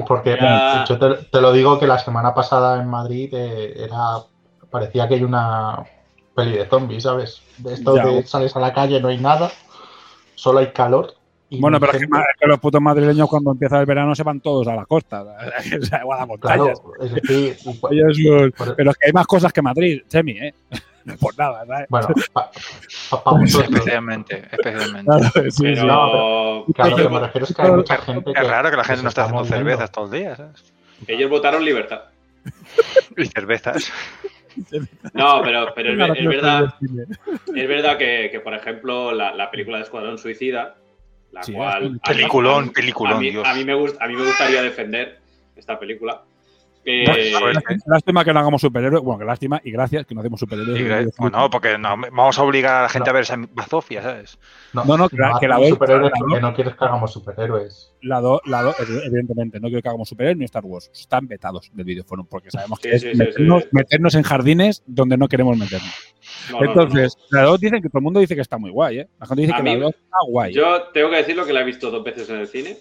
Porque 0.06 0.36
Ya. 0.40 0.84
yo 0.88 0.98
te, 0.98 1.24
te 1.24 1.40
lo 1.40 1.52
digo 1.52 1.78
que 1.78 1.86
la 1.86 1.98
semana 1.98 2.34
pasada 2.34 2.80
en 2.80 2.88
Madrid 2.88 3.30
eh, 3.32 3.74
era 3.84 4.18
parecía 4.70 5.08
que 5.08 5.14
hay 5.14 5.24
una 5.24 5.82
peli 6.36 6.52
de 6.58 6.66
zombies, 6.66 7.02
¿sabes? 7.02 7.42
De 7.58 7.74
esto 7.74 7.96
Ya. 7.96 8.04
de 8.06 8.22
sales 8.26 8.54
a 8.54 8.60
la 8.60 8.72
calle, 8.72 9.00
no 9.00 9.08
hay 9.08 9.18
nada, 9.18 9.50
solo 10.34 10.58
hay 10.60 10.68
calor. 10.72 11.14
y 11.48 11.60
Bueno, 11.60 11.78
pero 11.80 11.92
es 11.92 11.98
que, 11.98 12.04
gente. 12.04 12.16
ma- 12.18 12.22
es 12.24 12.40
que 12.40 12.46
los 12.48 12.58
putos 12.60 12.80
madrileños 12.80 13.28
cuando 13.28 13.52
empieza 13.52 13.78
el 13.80 13.86
verano 13.86 14.14
se 14.14 14.22
van 14.24 14.40
todos 14.40 14.66
a 14.68 14.74
la 14.76 14.84
costa, 14.84 15.22
o 15.24 15.28
a 15.30 15.36
las 15.46 15.88
Claro, 15.90 16.26
montañas. 16.26 16.80
es 17.00 17.12
decir, 17.14 17.56
y 17.64 17.74
pa- 17.74 17.88
Ellos 17.92 18.16
son- 18.22 18.52
por- 18.52 18.76
pero 18.76 18.90
es 18.90 18.96
que 18.98 19.06
hay 19.06 19.12
más 19.12 19.26
cosas 19.26 19.52
que 19.52 19.62
Madrid, 19.62 20.02
Chemi, 20.08 20.32
¿eh? 20.38 20.54
No 21.06 21.16
por 21.18 21.38
nada, 21.38 21.64
¿sabes? 21.66 21.86
bueno, 21.88 22.08
para 22.34 22.50
vosotros. 23.38 23.62
Especialmente, 23.70 24.42
especialmente. 24.50 25.04
Claro, 25.04 25.30
sí, 25.34 25.50
sí. 25.52 25.62
Pero, 25.62 25.84
No, 25.86 26.64
Que 26.74 26.82
a 26.82 26.86
lo 26.88 26.96
que 26.96 27.08
me 27.08 27.20
refiero 27.20 27.46
es 27.46 27.54
que 27.54 27.62
hay 27.62 27.70
mucha 27.70 27.96
gente 27.98 28.32
que. 28.34 28.40
Es 28.40 28.48
raro 28.48 28.70
que 28.72 28.76
la 28.76 28.82
gente 28.84 29.02
no 29.04 29.08
esté 29.10 29.20
está 29.20 29.22
haciendo 29.30 29.44
cervezas 29.44 29.92
todo 29.92 30.04
el 30.06 30.10
día, 30.10 30.34
¿sabes? 30.34 30.64
ellos 31.06 31.30
votaron 31.30 31.64
libertad. 31.64 32.00
Y 33.16 33.24
cervezas. 33.26 33.92
No, 35.12 35.42
pero, 35.42 35.72
pero 35.74 35.92
es, 36.14 36.24
verdad, 36.26 36.74
es 37.54 37.68
verdad 37.68 37.98
que, 37.98 38.28
que, 38.30 38.40
por 38.40 38.54
ejemplo, 38.54 39.12
la, 39.12 39.34
la 39.34 39.50
película 39.50 39.78
de 39.78 39.84
Escuadrón 39.84 40.18
Suicida, 40.18 40.76
la 41.32 41.42
Sí, 41.42 41.52
cual. 41.52 42.00
Peliculón, 42.06 42.62
a 42.64 42.66
mí- 42.66 42.72
peliculón, 42.72 43.16
a 43.16 43.20
mí, 43.20 43.30
Dios. 43.30 43.46
A 43.46 43.54
mí, 43.54 43.64
me 43.64 43.74
gust- 43.74 43.96
a 44.00 44.06
mí 44.08 44.14
me 44.14 44.24
gustaría 44.24 44.62
defender 44.62 45.18
esta 45.56 45.78
película. 45.78 46.22
Eh, 46.88 47.04
Lástima 47.86 48.24
que 48.24 48.32
no 48.32 48.38
hagamos 48.38 48.60
superhéroes. 48.60 49.02
Bueno, 49.02 49.18
que 49.18 49.24
lástima 49.24 49.60
y 49.64 49.72
gracias 49.72 50.06
que 50.06 50.14
no 50.14 50.20
hacemos 50.20 50.38
superhéroes. 50.38 50.80
y 50.80 50.84
gra- 50.84 51.12
bueno, 51.18 51.50
porque 51.50 51.76
no, 51.78 51.96
vamos 52.12 52.38
a 52.38 52.42
obligar 52.44 52.76
a 52.76 52.82
la 52.82 52.88
gente 52.88 53.10
a 53.10 53.12
ver 53.12 53.22
esa 53.22 53.36
bazofia, 53.52 54.02
¿sabes? 54.02 54.38
No, 54.72 54.84
No, 54.84 54.96
no, 54.96 55.08
que 55.08 55.16
la- 55.16 55.36
que 55.40 55.48
la 55.48 55.56
hacemos 55.56 55.70
ve- 55.70 55.74
superhéroes 55.74 56.12
la- 56.12 56.18
porque 56.20 56.40
no 56.40 56.54
quieres 56.54 56.74
que 56.76 56.84
hagamos 56.84 57.12
superhéroes. 57.12 57.92
La 58.02 58.20
2, 58.20 58.40
la 58.46 58.62
do, 58.62 58.74
evidentemente, 58.78 59.58
no 59.58 59.66
quiero 59.68 59.82
que 59.82 59.88
hagamos 59.88 60.08
superhéroes 60.08 60.38
ni 60.38 60.44
Star 60.44 60.64
Wars. 60.64 60.88
Están 60.94 61.26
vetados 61.26 61.70
del 61.74 61.84
videoforum 61.84 62.26
porque 62.26 62.50
sabemos 62.52 62.78
que 62.78 62.90
Sí, 62.90 63.08
es 63.08 63.12
sí, 63.12 63.18
meternos, 63.18 63.62
sí. 63.64 63.68
meternos 63.72 64.14
en 64.14 64.22
jardines 64.22 64.82
donde 64.86 65.16
no 65.16 65.26
queremos 65.28 65.56
meternos. 65.56 65.90
no, 66.52 66.60
no, 66.60 66.64
no, 66.66 66.70
Entonces, 66.70 67.16
la 67.30 67.42
2 67.42 67.58
dicen 67.58 67.82
que 67.82 67.88
todo 67.88 67.98
el 67.98 68.04
mundo 68.04 68.20
dice 68.20 68.36
que 68.36 68.42
está 68.42 68.58
muy 68.58 68.70
guay, 68.70 69.00
¿eh? 69.00 69.08
La 69.18 69.26
gente 69.26 69.40
dice 69.42 69.54
A 69.54 69.56
que 69.56 69.62
mí- 69.64 69.74
la 69.74 69.84
2 69.86 69.94
está 69.94 70.16
guay. 70.28 70.52
Yo 70.54 70.82
tengo 70.94 71.10
que 71.10 71.16
decirlo 71.16 71.44
que 71.44 71.52
la 71.52 71.62
he 71.62 71.64
visto 71.64 71.90
dos 71.90 72.04
veces 72.04 72.30
en 72.30 72.36
el 72.36 72.46
cine. 72.46 72.76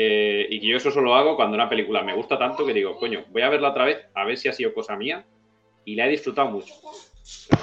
Eh, 0.00 0.46
y 0.48 0.60
que 0.60 0.66
yo 0.68 0.76
eso 0.76 0.92
solo 0.92 1.16
hago 1.16 1.34
cuando 1.34 1.56
una 1.56 1.68
película 1.68 2.04
me 2.04 2.14
gusta 2.14 2.38
tanto 2.38 2.64
que 2.64 2.72
digo, 2.72 2.96
coño, 2.96 3.24
voy 3.30 3.42
a 3.42 3.48
verla 3.48 3.70
otra 3.70 3.84
vez 3.84 3.98
a 4.14 4.24
ver 4.24 4.38
si 4.38 4.48
ha 4.48 4.52
sido 4.52 4.72
cosa 4.72 4.94
mía. 4.96 5.24
Y 5.84 5.96
la 5.96 6.06
he 6.06 6.10
disfrutado 6.10 6.50
mucho. 6.50 6.72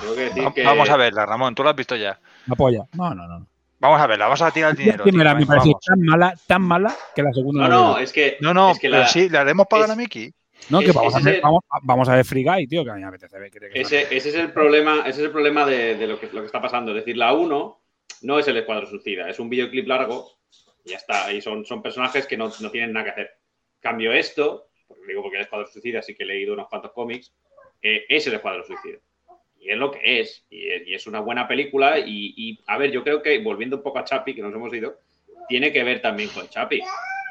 Tengo 0.01 0.15
que 0.15 0.21
decir 0.21 0.43
Va- 0.45 0.53
que. 0.53 0.63
Vamos 0.63 0.89
a 0.89 0.97
verla, 0.97 1.25
Ramón, 1.25 1.55
tú 1.55 1.63
la 1.63 1.69
has 1.69 1.75
visto 1.77 1.95
ya. 1.95 2.19
La 2.47 2.55
polla. 2.55 2.83
No, 2.93 3.15
no, 3.15 3.25
no. 3.27 3.47
Vamos 3.79 4.01
a 4.01 4.07
verla, 4.07 4.25
vamos 4.25 4.41
a 4.41 4.51
tirar 4.51 4.71
el 4.71 4.77
dinero. 4.77 5.03
tío, 5.05 5.13
me 5.13 5.45
pareció 5.45 5.79
tan 5.85 6.01
mala, 6.01 6.33
tan 6.47 6.61
mala 6.61 6.93
que 7.15 7.23
la 7.23 7.31
segunda 7.31 7.61
No, 7.63 7.69
la 7.69 7.75
no, 7.75 7.97
es 7.99 8.11
que. 8.11 8.37
No, 8.41 8.53
no, 8.53 8.71
es 8.71 8.79
que 8.79 8.89
pero 8.89 9.01
la- 9.03 9.07
sí, 9.07 9.29
le 9.29 9.37
haremos 9.37 9.67
pagar 9.69 9.85
es- 9.85 9.91
a 9.93 9.95
Mickey. 9.95 10.33
No, 10.69 10.79
que 10.79 10.87
es- 10.87 10.93
vamos 10.93 11.15
a, 11.15 11.19
ver, 11.19 11.35
el- 11.35 11.41
vamos, 11.41 11.61
vamos 11.83 12.09
a 12.09 12.15
ver 12.15 12.25
Free 12.25 12.43
Guy, 12.43 12.67
tío, 12.67 12.83
que 12.83 12.89
a 12.89 12.95
mí 12.95 13.01
me 13.01 13.07
apetece 13.07 13.39
ver. 13.39 13.51
que- 13.51 13.59
Ese, 13.79 14.01
ese 14.15 14.29
es 14.29 14.35
el 14.35 14.51
problema, 14.51 14.99
ese 15.01 15.19
es 15.21 15.25
el 15.27 15.31
problema 15.31 15.65
de, 15.65 15.95
de 15.95 16.07
lo, 16.07 16.19
que, 16.19 16.27
lo 16.33 16.39
que 16.41 16.47
está 16.47 16.61
pasando. 16.61 16.91
Es 16.91 16.97
decir, 16.97 17.15
la 17.15 17.31
1 17.33 17.79
no 18.23 18.39
es 18.39 18.47
el 18.47 18.57
Escuadrón 18.57 18.89
Suicida, 18.89 19.29
es 19.29 19.39
un 19.39 19.49
videoclip 19.49 19.87
largo 19.87 20.31
ya 20.85 20.97
está. 20.97 21.31
Y 21.33 21.41
son, 21.41 21.65
son 21.65 21.81
personajes 21.81 22.25
que 22.27 22.37
no, 22.37 22.51
no 22.61 22.71
tienen 22.71 22.93
nada 22.93 23.05
que 23.05 23.11
hacer. 23.11 23.31
Cambio 23.79 24.13
esto, 24.13 24.69
porque 24.87 25.03
digo 25.07 25.21
porque 25.21 25.37
el 25.37 25.43
Escuadrón 25.43 25.71
Suicida 25.71 26.01
sí 26.01 26.15
que 26.15 26.23
he 26.23 26.27
leído 26.27 26.53
unos 26.53 26.67
cuantos 26.67 26.91
cómics, 26.91 27.33
eh, 27.81 28.05
es 28.07 28.25
el 28.27 28.35
Escuadrón 28.35 28.65
Suicida. 28.65 28.99
Y 29.59 29.71
es 29.71 29.77
lo 29.77 29.91
que 29.91 30.19
es. 30.21 30.45
Y, 30.49 30.93
es- 30.93 31.07
una 31.07 31.19
buena 31.19 31.47
película. 31.47 31.97
Y, 31.99 32.59
a 32.67 32.77
ver, 32.77 32.91
yo 32.91 33.03
creo 33.03 33.21
que 33.21 33.39
volviendo 33.39 33.77
un 33.77 33.83
poco 33.83 33.99
a 33.99 34.03
Chapi, 34.03 34.35
que 34.35 34.41
nos 34.41 34.53
hemos 34.53 34.73
ido, 34.73 34.99
tiene 35.47 35.73
que 35.73 35.83
ver 35.83 36.01
también 36.01 36.29
con 36.29 36.47
Chapi. 36.47 36.81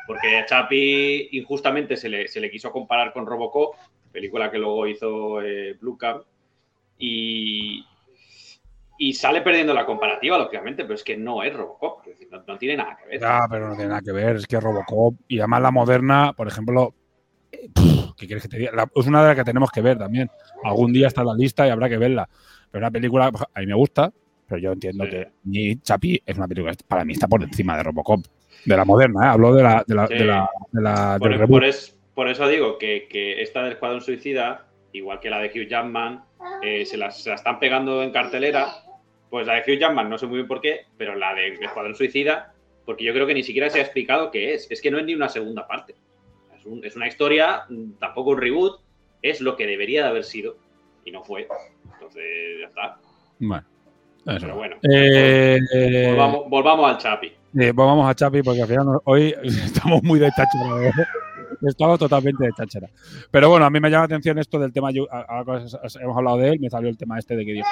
Porque 0.06 0.36
a 0.36 0.44
Chapi 0.44 1.28
injustamente 1.32 1.96
se 1.96 2.08
le, 2.08 2.28
se 2.28 2.40
le 2.40 2.50
quiso 2.50 2.72
comparar 2.72 3.12
con 3.12 3.24
Robocop, 3.26 3.76
película 4.12 4.50
que 4.50 4.58
luego 4.58 4.86
hizo 4.86 5.40
eh, 5.42 5.74
Blue 5.80 5.96
Cam, 5.96 6.22
y, 6.98 7.84
y 8.98 9.12
sale 9.12 9.40
perdiendo 9.42 9.74
la 9.74 9.84
comparativa, 9.86 10.38
lógicamente, 10.38 10.84
pero 10.84 10.94
es 10.94 11.02
que 11.04 11.16
no 11.16 11.42
es 11.42 11.52
Robocop, 11.54 12.00
es 12.06 12.12
decir, 12.18 12.28
no, 12.30 12.42
no 12.46 12.56
tiene 12.58 12.76
nada 12.76 12.96
que 12.96 13.08
ver. 13.08 13.20
Ya, 13.20 13.40
pero 13.50 13.68
no 13.68 13.74
tiene 13.74 13.88
nada 13.88 14.02
que 14.02 14.12
ver. 14.12 14.36
Es 14.36 14.46
que 14.46 14.60
Robocop 14.60 15.14
y 15.28 15.38
además 15.40 15.62
la 15.62 15.70
moderna, 15.70 16.32
por 16.36 16.46
ejemplo, 16.48 16.94
eh, 17.50 17.68
pff, 17.74 18.12
¿qué 18.16 18.26
quieres 18.26 18.42
que 18.44 18.48
te 18.48 18.58
diga? 18.58 18.72
La- 18.72 18.88
es 18.94 19.06
una 19.06 19.22
de 19.22 19.28
las 19.28 19.36
que 19.36 19.44
tenemos 19.44 19.70
que 19.70 19.80
ver 19.80 19.98
también. 19.98 20.30
Algún 20.62 20.92
día 20.92 21.08
está 21.08 21.22
en 21.22 21.26
la 21.28 21.34
lista 21.34 21.66
y 21.66 21.70
habrá 21.70 21.88
que 21.88 21.98
verla. 21.98 22.28
Pero 22.70 22.82
una 22.84 22.90
película, 22.90 23.26
a 23.54 23.60
mí 23.60 23.66
me 23.66 23.74
gusta, 23.74 24.12
pero 24.48 24.60
yo 24.60 24.72
entiendo 24.72 25.04
que 25.04 25.28
ni 25.44 25.76
Chapi 25.80 26.22
es 26.24 26.36
una 26.36 26.46
película 26.48 26.74
para 26.86 27.04
mí 27.04 27.12
está 27.14 27.26
por 27.28 27.42
encima 27.42 27.76
de 27.76 27.82
Robocop. 27.82 28.20
De 28.64 28.76
la 28.76 28.84
moderna, 28.84 29.26
¿eh? 29.26 29.28
hablo 29.28 29.54
de 29.54 29.62
la, 29.62 29.84
de 29.86 29.94
la, 29.94 30.06
Sí. 30.06 30.14
de 30.14 30.24
la, 30.24 30.48
de 30.72 30.82
la- 30.82 31.16
Por, 31.18 31.28
del 31.30 31.38
por 31.40 31.48
reboot. 31.48 31.62
es- 31.64 31.98
por 32.14 32.28
eso 32.28 32.46
digo 32.46 32.78
que, 32.78 33.08
que 33.10 33.42
esta 33.42 33.62
del 33.64 33.72
Escuadrón 33.72 34.00
Suicida, 34.00 34.66
igual 34.92 35.18
que 35.20 35.28
la 35.30 35.40
de 35.40 35.48
Hugh 35.48 35.68
Jackman, 35.68 36.22
eh, 36.62 36.86
se, 36.86 36.96
las, 36.96 37.20
se 37.22 37.28
la 37.30 37.34
están 37.34 37.58
pegando 37.58 38.02
en 38.04 38.12
cartelera. 38.12 38.68
Pues 39.34 39.48
la 39.48 39.54
de 39.54 39.62
Hugh 39.62 39.80
Jackman 39.80 40.08
no 40.08 40.16
sé 40.16 40.28
muy 40.28 40.36
bien 40.36 40.46
por 40.46 40.60
qué, 40.60 40.82
pero 40.96 41.16
la 41.16 41.34
de 41.34 41.54
Escuadrón 41.54 41.96
Suicida, 41.96 42.54
porque 42.86 43.02
yo 43.02 43.12
creo 43.12 43.26
que 43.26 43.34
ni 43.34 43.42
siquiera 43.42 43.68
se 43.68 43.80
ha 43.80 43.82
explicado 43.82 44.30
qué 44.30 44.54
es. 44.54 44.70
Es 44.70 44.80
que 44.80 44.92
no 44.92 44.98
es 45.00 45.04
ni 45.04 45.12
una 45.12 45.28
segunda 45.28 45.66
parte. 45.66 45.96
Es, 46.56 46.64
un- 46.64 46.84
es 46.84 46.94
una 46.94 47.08
historia, 47.08 47.64
tampoco 47.98 48.30
un 48.30 48.40
reboot, 48.40 48.80
es 49.22 49.40
lo 49.40 49.56
que 49.56 49.66
debería 49.66 50.04
de 50.04 50.08
haber 50.10 50.22
sido 50.22 50.56
y 51.04 51.10
no 51.10 51.24
fue. 51.24 51.48
Entonces, 51.94 52.22
ya 52.60 52.66
está. 52.68 52.96
Bueno, 53.40 53.64
eso. 54.24 54.38
Pero 54.40 54.54
bueno, 54.56 54.76
Eh, 54.88 55.58
volvamos, 56.10 56.48
volvamos 56.48 56.90
al 56.92 56.98
Chapi. 56.98 57.26
Eh, 57.26 57.32
pues 57.74 57.74
vamos 57.74 58.08
a 58.08 58.14
Chapi 58.14 58.40
porque 58.40 58.62
al 58.62 58.68
final 58.68 58.86
hoy 59.02 59.34
estamos 59.42 60.00
muy 60.04 60.20
de 60.20 60.30
Estamos 61.68 61.98
totalmente 61.98 62.44
de 62.44 62.50
cháchara. 62.56 62.88
Pero 63.30 63.48
bueno, 63.50 63.64
a 63.66 63.70
mí 63.70 63.80
me 63.80 63.88
llama 63.90 64.02
la 64.02 64.06
atención 64.06 64.38
esto 64.38 64.58
del 64.58 64.72
tema. 64.72 64.90
yo- 64.90 65.06
a- 65.12 65.40
has- 65.40 65.96
hemos 65.96 66.16
hablado 66.16 66.38
de 66.38 66.50
él, 66.50 66.60
me 66.60 66.70
salió 66.70 66.88
el 66.88 66.96
tema 66.96 67.18
este 67.18 67.36
de 67.36 67.44
que 67.44 67.52
dijo 67.52 67.66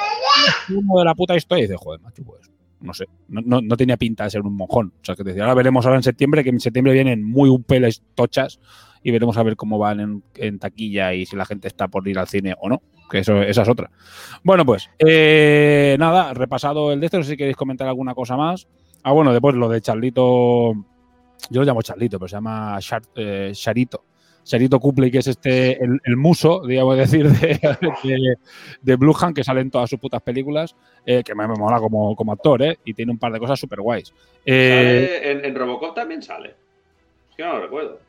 uno 0.76 0.98
de 0.98 1.04
la 1.04 1.14
puta 1.14 1.36
historia 1.36 1.64
y 1.64 1.68
dice, 1.68 1.76
joder, 1.78 2.00
macho, 2.00 2.22
pues 2.24 2.40
no 2.80 2.92
sé, 2.94 3.06
no, 3.28 3.40
no- 3.44 3.60
no 3.60 3.76
tenía 3.76 3.96
pinta 3.96 4.24
de 4.24 4.30
ser 4.30 4.40
un 4.42 4.56
mojón. 4.56 4.92
O 5.00 5.04
sea, 5.04 5.14
que 5.14 5.22
decía, 5.22 5.42
ahora 5.44 5.54
veremos 5.54 5.84
ahora 5.86 5.98
en 5.98 6.02
septiembre, 6.02 6.42
que 6.42 6.50
en 6.50 6.58
septiembre 6.60 6.92
vienen 6.92 7.22
muy 7.22 7.48
upeles 7.48 8.02
tochas 8.14 8.58
y 9.04 9.10
veremos 9.12 9.36
a 9.36 9.42
ver 9.44 9.54
cómo 9.56 9.78
van 9.78 10.00
en, 10.00 10.22
en 10.36 10.58
taquilla 10.58 11.14
y 11.14 11.26
si 11.26 11.36
la 11.36 11.44
gente 11.44 11.68
está 11.68 11.88
por 11.88 12.06
ir 12.08 12.18
al 12.18 12.28
cine 12.28 12.54
o 12.60 12.68
no. 12.68 12.82
Que 13.10 13.18
eso, 13.18 13.42
esa 13.42 13.62
es 13.62 13.68
otra. 13.68 13.90
Bueno, 14.42 14.64
pues 14.64 14.88
eh, 14.98 15.96
nada, 15.98 16.32
repasado 16.34 16.92
el 16.92 17.00
de 17.00 17.06
este, 17.06 17.18
no 17.18 17.24
sé 17.24 17.32
si 17.32 17.36
queréis 17.36 17.56
comentar 17.56 17.86
alguna 17.86 18.14
cosa 18.14 18.36
más. 18.36 18.66
Ah, 19.04 19.12
bueno, 19.12 19.32
después 19.32 19.54
lo 19.54 19.68
de 19.68 19.80
Charlito, 19.80 20.72
yo 21.50 21.60
lo 21.60 21.66
llamo 21.66 21.82
Charlito, 21.82 22.18
pero 22.18 22.28
se 22.28 22.36
llama 22.36 22.78
Char- 22.80 23.08
eh, 23.14 23.50
Charito. 23.54 24.04
Charito 24.44 24.80
Cupley, 24.80 25.08
que 25.10 25.18
es 25.18 25.26
este 25.28 25.82
el, 25.82 26.00
el 26.04 26.16
muso, 26.16 26.62
digamos 26.66 26.96
decir, 26.96 27.28
de, 27.30 27.60
de, 28.82 28.96
de 28.96 29.32
que 29.34 29.44
sale 29.44 29.60
en 29.60 29.70
todas 29.70 29.88
sus 29.88 30.00
putas 30.00 30.20
películas, 30.20 30.74
eh, 31.06 31.22
que 31.22 31.32
me, 31.32 31.46
me 31.46 31.54
mola 31.54 31.78
como, 31.78 32.16
como 32.16 32.32
actor, 32.32 32.60
¿eh? 32.62 32.78
Y 32.84 32.92
tiene 32.92 33.12
un 33.12 33.18
par 33.18 33.32
de 33.32 33.38
cosas 33.38 33.60
súper 33.60 33.80
guays. 33.80 34.12
Eh, 34.44 35.20
en, 35.24 35.44
en 35.44 35.54
Robocop 35.54 35.94
también 35.94 36.22
sale. 36.22 36.56
Es 37.30 37.36
que 37.36 37.44
no 37.44 37.52
lo 37.52 37.62
recuerdo. 37.62 38.00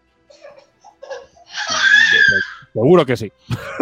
Seguro 2.74 3.06
que 3.06 3.15
sí. 3.15 3.32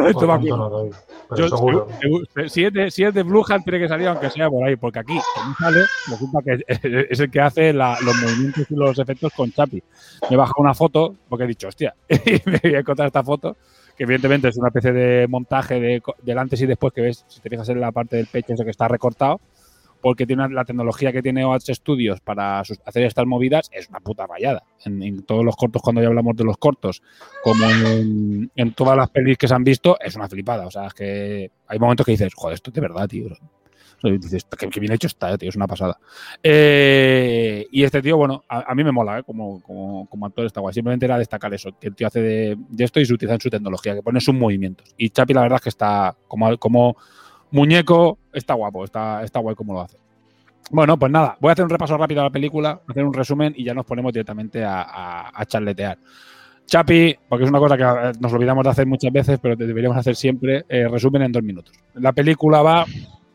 Esto 0.05 0.27
no 0.27 1.38
Yo- 1.38 1.48
seguro. 1.48 1.88
seguro- 2.01 2.25
si, 2.50 2.65
es 2.65 2.74
de, 2.74 2.91
si 2.91 3.03
es 3.05 3.13
de 3.13 3.24
Blue 3.24 3.43
Hand, 3.48 3.63
tiene 3.63 3.79
que 3.79 3.88
salir 3.88 4.07
aunque 4.07 4.29
sea 4.29 4.50
por 4.50 4.67
ahí, 4.67 4.75
porque 4.75 5.00
aquí, 5.00 5.17
como 5.36 5.55
sale, 5.55 5.79
resulta 6.10 6.39
que 6.43 6.60
es, 7.10 7.19
el 7.19 7.31
que 7.31 7.39
hace 7.39 7.71
la- 7.74 7.98
los 8.03 8.15
movimientos 8.21 8.65
y 8.69 8.75
los 8.75 9.00
efectos 9.00 9.31
con 9.33 9.51
Chapi. 9.51 9.81
Me 10.29 10.33
he 10.36 10.38
bajado 10.38 10.55
una 10.62 10.74
foto, 10.74 11.15
porque 11.29 11.45
he 11.45 11.48
dicho, 11.48 11.69
hostia, 11.69 11.95
y 12.10 12.41
me 12.50 12.60
voy 12.62 12.75
a 12.75 12.79
encontrar 12.79 13.07
esta 13.07 13.24
foto, 13.24 13.55
que 13.98 14.03
evidentemente 14.03 14.50
es 14.50 14.57
una 14.57 14.67
especie 14.67 14.91
de 14.91 15.27
montaje 15.29 15.79
de, 15.79 16.01
del 16.21 16.38
antes 16.38 16.62
y 16.62 16.65
después 16.65 16.91
que 16.91 17.01
ves, 17.01 17.24
si 17.29 17.39
te 17.39 17.50
fijas 17.50 17.69
en 17.69 17.79
la 17.79 17.91
parte 17.93 18.17
del 18.17 18.27
pecho, 18.27 18.53
eso 18.53 18.63
que 18.65 18.71
está 18.71 18.88
recortado, 18.89 19.39
porque 20.01 20.25
tiene 20.25 20.50
la 20.50 20.65
tecnología 20.65 21.12
que 21.12 21.22
tiene 21.22 21.46
OH 21.46 21.74
Studios 21.74 22.20
para 22.22 22.60
hacer 22.60 23.03
estas 23.03 23.25
movidas 23.25 23.70
es 23.72 23.89
una 23.89 24.00
puta 24.00 24.25
rayada. 24.27 24.63
En, 24.86 25.24
todos 25.24 25.46
los 25.46 25.55
cortos, 25.55 25.81
cuando 25.81 26.01
ya 26.01 26.08
hablamos 26.08 26.36
de 26.36 26.43
los 26.43 26.58
cortos, 26.58 27.01
como 27.43 27.65
en, 27.70 28.74
todas 28.75 28.98
las 28.98 29.10
pelis 29.10 29.38
que 29.38 29.48
se 29.48 29.53
han 29.53 29.63
visto, 29.63 29.98
es 30.00 30.15
una 30.15 30.27
flipada. 30.27 30.65
O 30.65 30.72
sea, 30.72 30.88
es 30.88 30.93
que 30.93 31.51
hay 31.67 31.79
momentos 31.79 32.05
que 32.05 32.13
dices, 32.13 32.34
joder, 32.36 32.55
esto 32.55 32.72
es 32.72 32.74
de 32.74 32.81
verdad, 32.81 33.08
tío. 33.08 33.29
Dices, 34.03 34.48
qué, 34.58 34.79
bien 34.79 34.93
hecho 34.93 35.05
está, 35.05 35.31
eh, 35.31 35.38
tío, 35.38 35.50
es 35.50 35.55
una 35.55 35.67
pasada. 35.67 36.00
Eh, 36.41 37.67
y 37.72 37.84
este 37.84 38.01
tío, 38.01 38.17
bueno, 38.17 38.43
a, 38.50 38.74
mí 38.74 38.84
me 38.84 38.91
mola, 38.91 39.20
¿eh? 39.20 39.24
como, 39.24 39.62
como, 39.62 40.08
como 40.08 40.25
actor 40.25 40.48
está 40.48 40.60
guay. 40.60 40.74
Simplemente 40.74 41.05
era 41.05 41.20
destacar 41.20 41.53
eso, 41.53 41.70
que 41.79 41.89
el 41.89 41.96
tío 41.96 42.08
hace 42.08 42.20
de, 42.20 42.58
esto 42.79 43.00
y 43.00 43.05
se 43.05 43.13
utiliza 43.13 43.36
en 43.36 43.41
su 43.41 43.51
tecnología, 43.51 43.93
que 43.93 44.01
pone 44.01 44.20
sus 44.20 44.34
movimientos. 44.34 44.96
Y 44.98 45.12
Chapi, 45.12 45.36
la 45.36 45.41
verdad 45.41 45.58
es 45.58 45.63
que 45.63 45.70
está 45.70 46.15
como 46.27 46.96
muñeco, 47.51 48.17
está 48.34 48.53
guapo, 48.53 48.84
está, 48.84 49.24
está 49.24 49.39
guay 49.39 49.55
como 49.55 49.74
lo 49.74 49.81
hace. 49.81 49.98
Bueno, 50.70 50.98
pues 50.98 51.12
nada, 51.12 51.38
voy 51.41 51.50
a 51.50 51.53
hacer 51.53 51.65
un 51.65 51.70
repaso 51.70 51.98
rápido 51.98 52.22
a 52.22 52.25
la 52.25 52.29
película, 52.29 52.81
hacer 52.88 53.03
un 53.03 53.13
resumen 53.13 53.53
y 53.58 53.63
ya 53.63 53.74
nos 53.74 53.86
ponemos 53.86 54.13
directamente 54.13 54.63
a, 54.63 55.29
a- 55.34 55.46
charletear. 55.46 55.98
Chapi, 56.65 57.15
porque 57.27 57.43
es 57.43 57.50
una 57.50 57.60
cosa 57.60 57.75
que 57.75 57.84
eh, 57.84 58.12
nos 58.22 58.31
olvidamos 58.31 58.63
de 58.63 58.70
hacer 58.70 58.86
muchas 58.88 59.12
veces, 59.12 59.39
pero 59.41 59.55
deberíamos 59.58 59.98
hacer 59.98 60.15
siempre, 60.15 60.63
eh, 60.70 60.88
resumen 60.88 61.24
en 61.24 61.31
dos 61.34 61.43
minutos. 61.43 61.75
La 61.96 62.13
película 62.13 62.62
va 62.62 62.86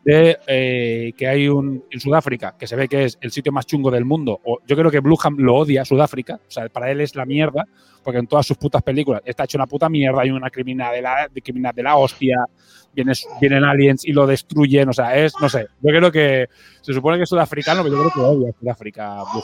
de 0.07 0.39
eh, 0.47 1.11
que 1.17 1.27
hay 1.27 1.49
un 1.49 1.83
en 1.91 1.99
Sudáfrica, 1.99 2.55
que 2.57 2.65
se 2.65 2.77
ve 2.77 2.87
que 2.87 3.03
es 3.03 3.17
el 3.19 3.29
sitio 3.29 3.51
más 3.51 3.65
chungo 3.65 3.91
del 3.91 4.05
mundo, 4.05 4.39
o 4.45 4.59
yo 4.65 4.77
creo 4.77 4.89
que 4.89 5.01
Bluham 5.01 5.35
lo 5.37 5.55
odia, 5.55 5.83
Sudáfrica, 5.83 6.35
o 6.35 6.49
sea, 6.49 6.69
para 6.69 6.89
él 6.89 7.01
es 7.01 7.13
la 7.13 7.25
mierda, 7.25 7.65
porque 8.01 8.19
en 8.19 8.25
todas 8.25 8.47
sus 8.47 8.55
putas 8.55 8.81
películas 8.83 9.21
está 9.25 9.43
hecho 9.43 9.57
una 9.57 9.67
puta 9.67 9.89
mierda, 9.89 10.21
hay 10.21 10.31
una 10.31 10.49
criminal 10.49 10.95
de 10.95 11.01
la, 11.01 11.29
de 11.73 11.83
la 11.83 11.97
hostia, 11.97 12.37
vienen, 12.95 13.15
vienen 13.41 13.65
aliens 13.65 14.05
y 14.05 14.13
lo 14.13 14.25
destruyen, 14.25 14.87
o 14.87 14.93
sea, 14.93 15.17
es, 15.17 15.33
no 15.41 15.49
sé, 15.49 15.67
yo 15.81 15.89
creo 15.89 16.09
que 16.09 16.47
se 16.79 16.93
supone 16.93 17.17
que 17.17 17.23
es 17.23 17.29
sudafricano, 17.29 17.83
pero 17.83 17.95
yo 17.95 18.01
creo 18.03 18.13
que 18.13 18.21
odia 18.21 18.53
Sudáfrica, 18.57 19.15
Bluham, 19.15 19.43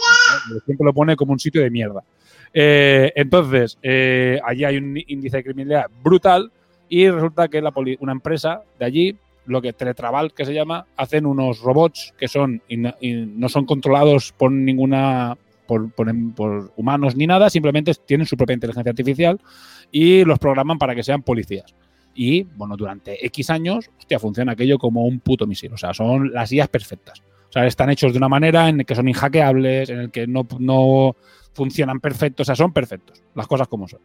¿no? 0.49 0.59
siempre 0.61 0.85
lo 0.85 0.93
pone 0.93 1.17
como 1.17 1.33
un 1.33 1.39
sitio 1.39 1.61
de 1.61 1.69
mierda. 1.69 2.05
Eh, 2.53 3.11
entonces, 3.17 3.77
eh, 3.81 4.39
allí 4.45 4.63
hay 4.63 4.77
un 4.77 4.97
índice 5.07 5.37
de 5.37 5.43
criminalidad 5.43 5.87
brutal 6.01 6.49
y 6.87 7.09
resulta 7.09 7.49
que 7.49 7.61
la 7.61 7.73
una 7.99 8.13
empresa 8.13 8.61
de 8.79 8.85
allí, 8.85 9.17
lo 9.45 9.61
que 9.61 9.73
Teletraval 9.73 10.33
que 10.33 10.45
se 10.45 10.53
llama, 10.53 10.85
hacen 10.95 11.25
unos 11.25 11.61
robots 11.61 12.13
que 12.17 12.27
son 12.27 12.61
in- 12.69 12.93
no 13.39 13.49
son 13.49 13.65
controlados 13.65 14.31
por 14.31 14.51
ninguna 14.51 15.37
por, 15.67 15.91
humanos 16.75 17.15
ni 17.15 17.25
nada, 17.25 17.49
simplemente 17.49 17.93
tienen 18.05 18.27
su 18.27 18.35
propia 18.37 18.53
inteligencia 18.53 18.89
artificial 18.91 19.39
y 19.91 20.23
los 20.25 20.37
programan 20.39 20.77
para 20.77 20.93
que 20.93 21.03
sean 21.03 21.23
policías. 21.23 21.73
Y 22.13 22.43
bueno, 22.43 22.77
durante 22.77 23.25
X 23.27 23.49
años, 23.49 23.89
hostia, 23.97 24.19
funciona 24.19 24.51
aquello 24.51 24.77
como 24.77 25.05
un 25.05 25.19
puto 25.19 25.47
misil. 25.47 25.73
O 25.73 25.77
sea, 25.77 25.93
son 25.93 26.31
las 26.31 26.51
IAs 26.51 26.67
perfectas. 26.67 27.21
O 27.49 27.51
sea, 27.51 27.65
están 27.65 27.89
hechos 27.89 28.11
de 28.11 28.17
una 28.17 28.29
manera 28.29 28.69
en 28.69 28.79
que 28.79 28.93
son 28.93 29.07
inhackeables, 29.07 29.89
en 29.89 29.99
el 29.99 30.11
que 30.11 30.27
no, 30.27 30.45
no 30.59 31.15
funcionan 31.53 31.99
perfectos, 31.99 32.45
o 32.45 32.47
sea, 32.47 32.55
son 32.55 32.73
perfectos, 32.73 33.23
las 33.35 33.47
cosas 33.47 33.67
como 33.67 33.87
son. 33.87 34.01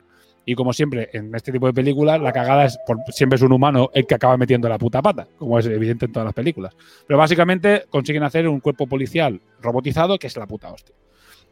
Y 0.51 0.55
como 0.55 0.73
siempre, 0.73 1.11
en 1.13 1.35
este 1.35 1.53
tipo 1.53 1.67
de 1.67 1.75
películas, 1.75 2.19
la 2.23 2.33
cagada 2.33 2.65
es, 2.65 2.79
por, 2.87 2.97
siempre 3.13 3.37
es 3.37 3.43
un 3.43 3.53
humano 3.53 3.91
el 3.93 4.07
que 4.07 4.15
acaba 4.15 4.39
metiendo 4.39 4.67
la 4.67 4.79
puta 4.79 5.03
pata, 5.03 5.29
como 5.37 5.59
es 5.59 5.67
evidente 5.67 6.07
en 6.07 6.13
todas 6.13 6.25
las 6.25 6.33
películas. 6.33 6.75
Pero 7.07 7.19
básicamente 7.19 7.85
consiguen 7.91 8.23
hacer 8.23 8.49
un 8.49 8.61
cuerpo 8.61 8.87
policial 8.87 9.43
robotizado 9.61 10.19
que 10.19 10.27
es 10.27 10.35
la 10.39 10.47
puta 10.47 10.73
hostia. 10.73 10.95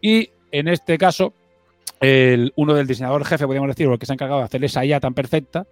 Y 0.00 0.30
en 0.50 0.68
este 0.68 0.96
caso, 0.96 1.34
el, 2.00 2.54
uno 2.56 2.72
del 2.72 2.86
diseñador 2.86 3.26
jefe, 3.26 3.44
podríamos 3.44 3.68
decir, 3.68 3.86
o 3.86 3.92
el 3.92 3.98
que 3.98 4.06
se 4.06 4.12
ha 4.12 4.14
encargado 4.14 4.40
de 4.40 4.46
hacer 4.46 4.64
esa 4.64 4.82
IA 4.82 4.98
tan 4.98 5.12
perfecta, 5.12 5.66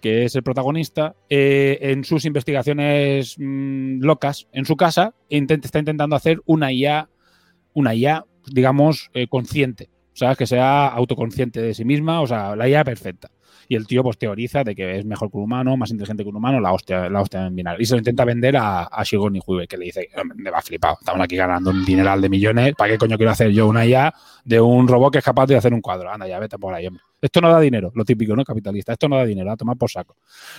que 0.00 0.24
es 0.24 0.34
el 0.34 0.42
protagonista, 0.42 1.14
eh, 1.28 1.76
en 1.82 2.04
sus 2.04 2.24
investigaciones 2.24 3.36
mm, 3.38 4.00
locas 4.02 4.48
en 4.52 4.64
su 4.64 4.74
casa, 4.78 5.12
intent- 5.28 5.66
está 5.66 5.80
intentando 5.80 6.16
hacer 6.16 6.40
una 6.46 6.72
IA, 6.72 7.10
una 7.74 7.94
IA, 7.94 8.24
digamos, 8.50 9.10
eh, 9.12 9.26
consciente. 9.28 9.90
O 10.12 10.16
sea, 10.16 10.34
que 10.34 10.46
sea 10.46 10.88
autoconsciente 10.88 11.62
de 11.62 11.74
sí 11.74 11.84
misma, 11.84 12.20
o 12.20 12.26
sea, 12.26 12.56
la 12.56 12.68
IA 12.68 12.84
perfecta. 12.84 13.30
Y 13.68 13.76
el 13.76 13.86
tío 13.86 14.02
pues 14.02 14.18
teoriza 14.18 14.64
de 14.64 14.74
que 14.74 14.98
es 14.98 15.04
mejor 15.04 15.30
que 15.30 15.36
un 15.36 15.44
humano, 15.44 15.76
más 15.76 15.90
inteligente 15.92 16.24
que 16.24 16.28
un 16.28 16.34
humano, 16.36 16.58
la 16.58 16.72
hostia, 16.72 17.08
la 17.08 17.20
hostia 17.20 17.46
en 17.46 17.54
binary. 17.54 17.82
Y 17.84 17.86
se 17.86 17.94
lo 17.94 17.98
intenta 17.98 18.24
vender 18.24 18.56
a, 18.56 18.82
a 18.82 19.04
Sigourney 19.04 19.40
Weaver, 19.46 19.68
que 19.68 19.76
le 19.76 19.84
dice, 19.84 20.08
"Hombre, 20.20 20.36
me 20.42 20.50
va 20.50 20.60
flipado, 20.60 20.96
estamos 21.00 21.22
aquí 21.22 21.36
ganando 21.36 21.70
un 21.70 21.84
dineral 21.84 22.20
de 22.20 22.28
millones, 22.28 22.74
¿para 22.76 22.90
qué 22.92 22.98
coño 22.98 23.16
quiero 23.16 23.30
hacer 23.30 23.52
yo 23.52 23.68
una 23.68 23.86
IA 23.86 24.12
de 24.44 24.60
un 24.60 24.88
robot 24.88 25.12
que 25.12 25.18
es 25.20 25.24
capaz 25.24 25.46
de 25.46 25.56
hacer 25.56 25.72
un 25.72 25.80
cuadro? 25.80 26.10
Anda, 26.10 26.26
ya 26.26 26.40
vete 26.40 26.58
por 26.58 26.74
ahí, 26.74 26.88
hombre. 26.88 27.02
Esto 27.22 27.40
no 27.40 27.48
da 27.48 27.60
dinero, 27.60 27.92
lo 27.94 28.04
típico, 28.04 28.34
¿no? 28.34 28.42
Capitalista, 28.44 28.92
esto 28.92 29.08
no 29.08 29.16
da 29.16 29.24
dinero, 29.24 29.52
a 29.52 29.56
tomar 29.56 29.76
por 29.76 29.88
saco. 29.88 30.16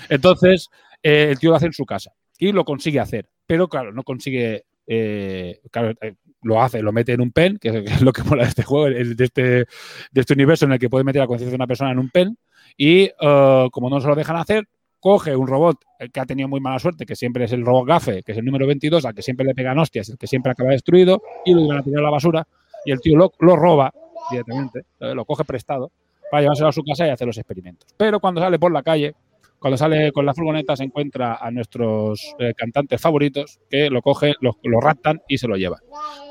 Entonces, 0.07 0.69
eh, 1.03 1.27
el 1.31 1.39
tío 1.39 1.49
lo 1.49 1.57
hace 1.57 1.65
en 1.65 1.73
su 1.73 1.85
casa 1.85 2.13
y 2.37 2.53
lo 2.53 2.63
consigue 2.63 3.01
hacer, 3.01 3.27
pero 3.45 3.67
claro, 3.67 3.91
no 3.91 4.03
consigue, 4.03 4.63
eh, 4.87 5.59
claro, 5.69 5.93
eh, 6.01 6.13
lo 6.43 6.61
hace, 6.61 6.81
lo 6.81 6.91
mete 6.91 7.13
en 7.13 7.21
un 7.21 7.31
pen, 7.31 7.57
que 7.57 7.69
es- 7.69 8.01
lo 8.01 8.11
que 8.13 8.23
mola 8.23 8.43
de 8.43 8.49
este 8.49 8.63
juego, 8.63 8.85
de 8.89 9.23
este, 9.23 9.41
de 9.41 9.65
este 10.13 10.33
universo 10.33 10.65
en 10.65 10.73
el 10.73 10.79
que 10.79 10.89
puede 10.89 11.03
meter 11.03 11.19
la 11.21 11.27
conciencia 11.27 11.51
de 11.51 11.55
una 11.55 11.67
persona 11.67 11.91
en 11.91 11.99
un 11.99 12.09
pen. 12.09 12.37
Y 12.77 13.11
eh, 13.19 13.67
como 13.71 13.89
no 13.89 13.99
se 14.01 14.07
lo 14.07 14.15
dejan 14.15 14.37
hacer, 14.37 14.65
coge 14.99 15.35
un 15.35 15.47
robot 15.47 15.77
eh, 15.99 16.09
que 16.09 16.19
ha 16.19 16.25
tenido 16.25 16.47
muy 16.47 16.59
mala 16.59 16.79
suerte, 16.79 17.05
que 17.05 17.15
siempre 17.15 17.45
es 17.45 17.51
el 17.51 17.65
robot 17.65 17.87
gafe, 17.87 18.23
que 18.23 18.31
es 18.31 18.37
el 18.37 18.45
número 18.45 18.65
22, 18.67 19.03
al 19.05 19.13
que 19.15 19.21
siempre 19.21 19.45
le 19.45 19.53
pegan 19.55 19.77
hostias, 19.79 20.09
el 20.09 20.17
que 20.17 20.27
siempre 20.27 20.51
acaba 20.51 20.71
destruido, 20.71 21.21
y 21.45 21.53
lo 21.53 21.61
iban 21.61 21.79
a 21.79 21.83
tirar 21.83 21.99
a 21.99 22.03
la 22.03 22.09
basura. 22.11 22.47
Y 22.85 22.91
el 22.91 22.99
tío 23.01 23.17
lo, 23.17 23.31
lo 23.39 23.55
roba 23.55 23.93
directamente, 24.29 24.83
¿sabes? 24.99 25.15
lo 25.15 25.25
coge 25.25 25.43
prestado 25.43 25.91
para 26.31 26.41
llevárselo 26.43 26.69
a 26.69 26.71
su 26.71 26.83
casa 26.83 27.05
y 27.05 27.09
hacer 27.09 27.27
los 27.27 27.37
experimentos. 27.37 27.89
Pero 27.97 28.19
cuando 28.19 28.39
sale 28.41 28.57
por 28.57 28.71
la 28.71 28.81
calle, 28.83 29.13
cuando 29.61 29.77
sale 29.77 30.11
con 30.11 30.25
la 30.25 30.33
furgoneta, 30.33 30.75
se 30.75 30.83
encuentra 30.83 31.35
a 31.35 31.51
nuestros 31.51 32.33
eh, 32.39 32.55
cantantes 32.57 32.99
favoritos 32.99 33.59
que 33.69 33.91
lo 33.91 34.01
cogen, 34.01 34.33
lo, 34.41 34.57
lo 34.63 34.81
raptan 34.81 35.21
y 35.27 35.37
se 35.37 35.47
lo 35.47 35.55
llevan. 35.55 35.79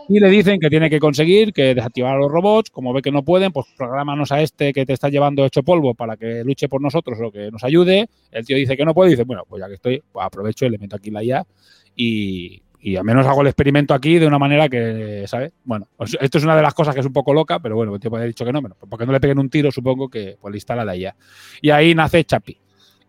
Y 0.08 0.18
le 0.18 0.28
dicen 0.28 0.58
que 0.58 0.68
tiene 0.68 0.90
que 0.90 0.98
conseguir 0.98 1.52
que 1.52 1.72
desactivar 1.72 2.16
a 2.16 2.18
los 2.18 2.28
robots, 2.28 2.70
como 2.70 2.92
ve 2.92 3.02
que 3.02 3.12
no 3.12 3.24
pueden, 3.24 3.52
pues 3.52 3.66
programanos 3.76 4.32
a 4.32 4.42
este 4.42 4.72
que 4.72 4.84
te 4.84 4.94
está 4.94 5.10
llevando 5.10 5.46
hecho 5.46 5.62
polvo 5.62 5.94
para 5.94 6.16
que 6.16 6.42
luche 6.42 6.68
por 6.68 6.82
nosotros 6.82 7.20
o 7.22 7.30
que 7.30 7.52
nos 7.52 7.62
ayude. 7.62 8.08
El 8.32 8.44
tío 8.44 8.56
dice 8.56 8.76
que 8.76 8.84
no 8.84 8.94
puede 8.94 9.10
y 9.10 9.12
dice, 9.12 9.22
bueno, 9.22 9.44
pues 9.48 9.60
ya 9.60 9.68
que 9.68 9.74
estoy, 9.74 10.02
pues 10.10 10.26
aprovecho 10.26 10.66
y 10.66 10.70
le 10.70 10.78
meto 10.78 10.96
aquí 10.96 11.12
la 11.12 11.22
IA 11.22 11.46
y, 11.94 12.62
al 12.96 13.04
menos 13.04 13.28
hago 13.28 13.42
el 13.42 13.46
experimento 13.46 13.94
aquí 13.94 14.18
de 14.18 14.26
una 14.26 14.40
manera 14.40 14.68
que, 14.68 15.22
¿sabes? 15.28 15.52
Bueno, 15.62 15.86
pues 15.96 16.18
esto 16.20 16.38
es 16.38 16.42
una 16.42 16.56
de 16.56 16.62
las 16.62 16.74
cosas 16.74 16.94
que 16.94 17.00
es 17.00 17.06
un 17.06 17.12
poco 17.12 17.32
loca, 17.32 17.60
pero 17.60 17.76
bueno, 17.76 17.94
el 17.94 18.00
tío 18.00 18.10
puede 18.10 18.22
haber 18.22 18.34
dicho 18.34 18.44
que 18.44 18.52
no, 18.52 18.60
pero 18.60 18.74
porque 18.88 19.06
no 19.06 19.12
le 19.12 19.20
peguen 19.20 19.38
un 19.38 19.50
tiro, 19.50 19.70
supongo 19.70 20.08
que 20.08 20.36
pues 20.40 20.50
le 20.50 20.56
instala 20.56 20.84
la 20.84 20.96
IA. 20.96 21.14
Y 21.62 21.70
ahí 21.70 21.94
nace 21.94 22.24
Chapi. 22.24 22.58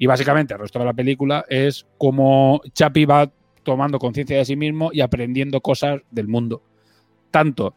Y 0.02 0.08
básicamente 0.08 0.56
el 0.56 0.60
resto 0.60 0.80
de 0.80 0.86
la 0.86 0.94
película 0.94 1.46
es 1.48 1.86
como 2.00 2.60
Chapi 2.74 3.06
va 3.06 3.32
tomando 3.62 4.00
conciencia 4.00 4.36
de 4.36 4.46
sí 4.46 4.56
mismo 4.56 4.90
y 4.92 5.02
aprendiendo 5.02 5.62
cosas 5.62 6.02
del 6.10 6.28
mundo. 6.28 6.64
Tanto 7.30 7.76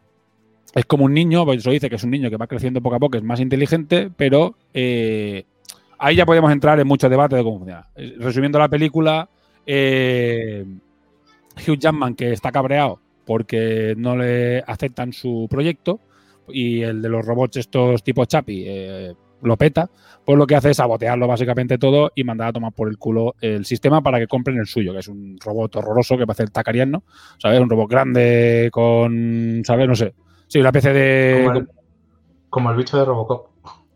es 0.73 0.85
como 0.85 1.05
un 1.05 1.13
niño, 1.13 1.45
pues 1.45 1.59
eso 1.59 1.69
dice 1.69 1.87
que 1.87 1.97
es 1.97 2.03
un 2.03 2.09
niño 2.09 2.31
que 2.31 2.37
va 2.37 2.47
creciendo 2.47 2.81
poco 2.81 2.95
a 2.95 2.99
poco, 2.99 3.17
es 3.17 3.23
más 3.23 3.39
inteligente, 3.39 4.09
pero 4.17 4.55
eh, 4.73 5.45
ahí 5.99 6.15
ya 6.15 6.25
podemos 6.25 6.51
entrar 6.51 6.79
en 6.79 6.87
mucho 6.87 7.09
debate 7.09 7.35
de 7.35 7.43
cómo 7.43 7.59
funciona. 7.59 7.89
Eh, 7.95 8.15
Resumiendo 8.17 8.57
la 8.57 8.69
película, 8.69 9.29
eh, 9.67 10.65
Hugh 11.57 11.77
Jackman 11.77 12.15
que 12.15 12.31
está 12.31 12.51
cabreado 12.51 13.01
porque 13.23 13.93
no 13.99 14.17
le 14.17 14.63
aceptan 14.65 15.13
su 15.13 15.45
proyecto 15.47 15.99
y 16.47 16.81
el 16.81 17.03
de 17.03 17.09
los 17.09 17.23
robots 17.23 17.57
estos 17.57 18.03
tipo 18.03 18.25
Chapi 18.25 18.65
lo 19.45 19.57
peta, 19.57 19.89
pues 20.25 20.37
lo 20.37 20.47
que 20.47 20.55
hace 20.55 20.71
es 20.71 20.77
sabotearlo 20.77 21.27
básicamente 21.27 21.77
todo 21.77 22.11
y 22.15 22.23
mandar 22.23 22.49
a 22.49 22.53
tomar 22.53 22.73
por 22.73 22.89
el 22.89 22.97
culo 22.97 23.35
el 23.41 23.65
sistema 23.65 24.01
para 24.01 24.19
que 24.19 24.27
compren 24.27 24.57
el 24.57 24.65
suyo, 24.65 24.93
que 24.93 24.99
es 24.99 25.07
un 25.07 25.37
robot 25.43 25.77
horroroso 25.77 26.17
que 26.17 26.25
parece 26.25 26.43
el 26.43 26.51
Tacariano, 26.51 27.03
¿sabes? 27.37 27.59
Un 27.59 27.69
robot 27.69 27.89
grande 27.89 28.69
con, 28.71 29.61
¿sabes? 29.65 29.87
No 29.87 29.95
sé. 29.95 30.13
Sí, 30.47 30.59
una 30.59 30.69
especie 30.69 30.93
de... 30.93 31.43
Como 31.45 31.57
el, 31.57 31.67
como 32.49 32.71
el 32.71 32.77
bicho 32.77 32.97
de 32.97 33.05
Robocop. 33.05 33.55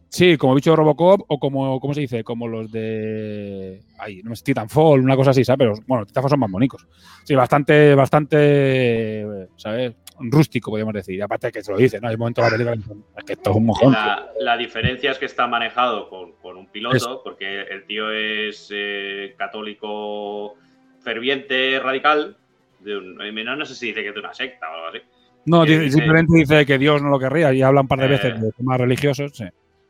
Sí, 0.10 0.38
como 0.38 0.56
bicho 0.56 0.72
de 0.72 0.76
Robocop 0.76 1.22
o 1.28 1.40
como, 1.40 1.80
¿cómo 1.80 1.94
se 1.94 2.02
dice? 2.02 2.24
Como 2.24 2.48
los 2.48 2.72
de. 2.72 3.84
Ay, 4.00 4.22
no 4.24 4.36
sé, 4.36 4.44
Titanfall, 4.44 5.02
una 5.02 5.16
cosa 5.16 5.30
así, 5.30 5.46
¿sabes? 5.46 5.60
Pero 5.60 5.74
bueno, 5.88 6.06
Titanfall 6.06 6.32
son 6.32 6.40
más 6.40 6.50
monicos. 6.50 6.88
Sí, 7.24 7.36
bastante, 7.36 7.94
bastante, 7.94 9.48
¿sabes? 9.56 9.94
Rústico, 10.20 10.72
podríamos 10.72 10.94
decir. 10.94 11.16
Y 11.16 11.22
aparte 11.22 11.52
que 11.52 11.62
se 11.64 11.72
lo 11.72 11.78
dice, 11.78 12.00
¿no? 12.02 12.08
Hay 12.10 12.18
momentos 12.18 12.44
de 12.44 12.50
la 12.52 12.58
película 12.58 12.74
que 12.76 12.80
dicen, 12.82 13.04
es 13.18 13.24
que 13.24 13.34
esto 13.34 13.50
es 13.52 13.56
un 13.56 13.66
mojón. 13.66 13.92
La, 13.94 14.30
la 14.40 14.58
diferencia 14.58 15.12
es 15.12 15.18
que 15.18 15.26
está 15.26 15.48
manejado 15.48 16.10
con, 16.10 16.34
con 16.42 16.58
un 16.58 16.68
piloto, 16.68 17.22
porque 17.24 17.62
el 17.62 17.86
tío 17.86 18.12
es 18.12 18.70
eh, 18.72 19.34
católico 19.38 20.56
ferviente, 21.02 21.80
radical. 21.80 22.38
De 22.80 22.96
un, 22.98 23.22
eh, 23.22 23.32
no, 23.44 23.56
no 23.56 23.66
sé 23.66 23.76
si 23.76 23.88
dice 23.88 24.02
que 24.02 24.10
es 24.10 24.14
de 24.14 24.20
una 24.20 24.34
secta 24.34 24.70
o 24.70 24.74
algo 24.76 24.88
así. 24.88 25.00
No, 25.46 25.66
dice- 25.66 25.90
simplemente 25.92 26.34
dice 26.38 26.66
que 26.66 26.78
Dios 26.78 27.02
no 27.02 27.10
lo 27.10 27.20
querría 27.20 27.54
y 27.54 27.62
habla 27.62 27.82
un 27.82 27.88
par 27.88 28.00
de 28.00 28.06
Eh. 28.06 28.10
veces 28.10 28.42
de 28.42 28.52
temas 28.52 28.80
religiosos. 28.80 29.32
Sí. 29.36 29.46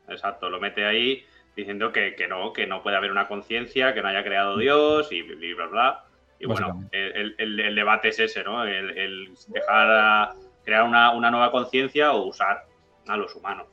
Exacto, 0.08 0.48
lo 0.50 0.58
mete 0.60 0.84
ahí 0.84 1.24
diciendo 1.56 1.92
que, 1.92 2.14
que 2.16 2.26
no, 2.26 2.52
que 2.52 2.66
no 2.66 2.82
puede 2.82 2.96
haber 2.96 3.10
una 3.10 3.28
conciencia, 3.28 3.92
que 3.94 4.02
no 4.02 4.08
haya 4.08 4.24
creado 4.24 4.56
Dios 4.56 5.10
y, 5.12 5.22
bla, 5.22 5.36
bla, 5.56 5.66
bla. 5.66 6.04
Y 6.40 6.46
bueno, 6.46 6.88
el, 6.90 7.34
el- 7.38 7.60
el 7.60 7.74
debate 7.76 8.08
es 8.08 8.18
ese, 8.18 8.42
¿no? 8.42 8.64
El, 8.64 8.96
el 8.98 9.34
dejar 9.48 9.90
a- 9.90 10.34
crear 10.64 10.82
una, 10.84 11.12
una 11.12 11.30
nueva 11.30 11.50
conciencia 11.52 12.12
o 12.12 12.26
usar 12.26 12.64
a 13.06 13.16
los 13.16 13.34
humanos. 13.36 13.66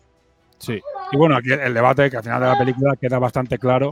Sí. 0.60 0.82
Y 1.12 1.18
bueno, 1.18 1.38
aquí 1.38 1.52
el 1.52 1.74
debate, 1.74 2.10
que 2.10 2.18
al 2.18 2.24
final 2.24 2.42
de 2.42 2.48
la 2.48 2.58
película 2.58 2.96
queda 3.00 3.20
bastante 3.20 3.58
claro 3.58 3.92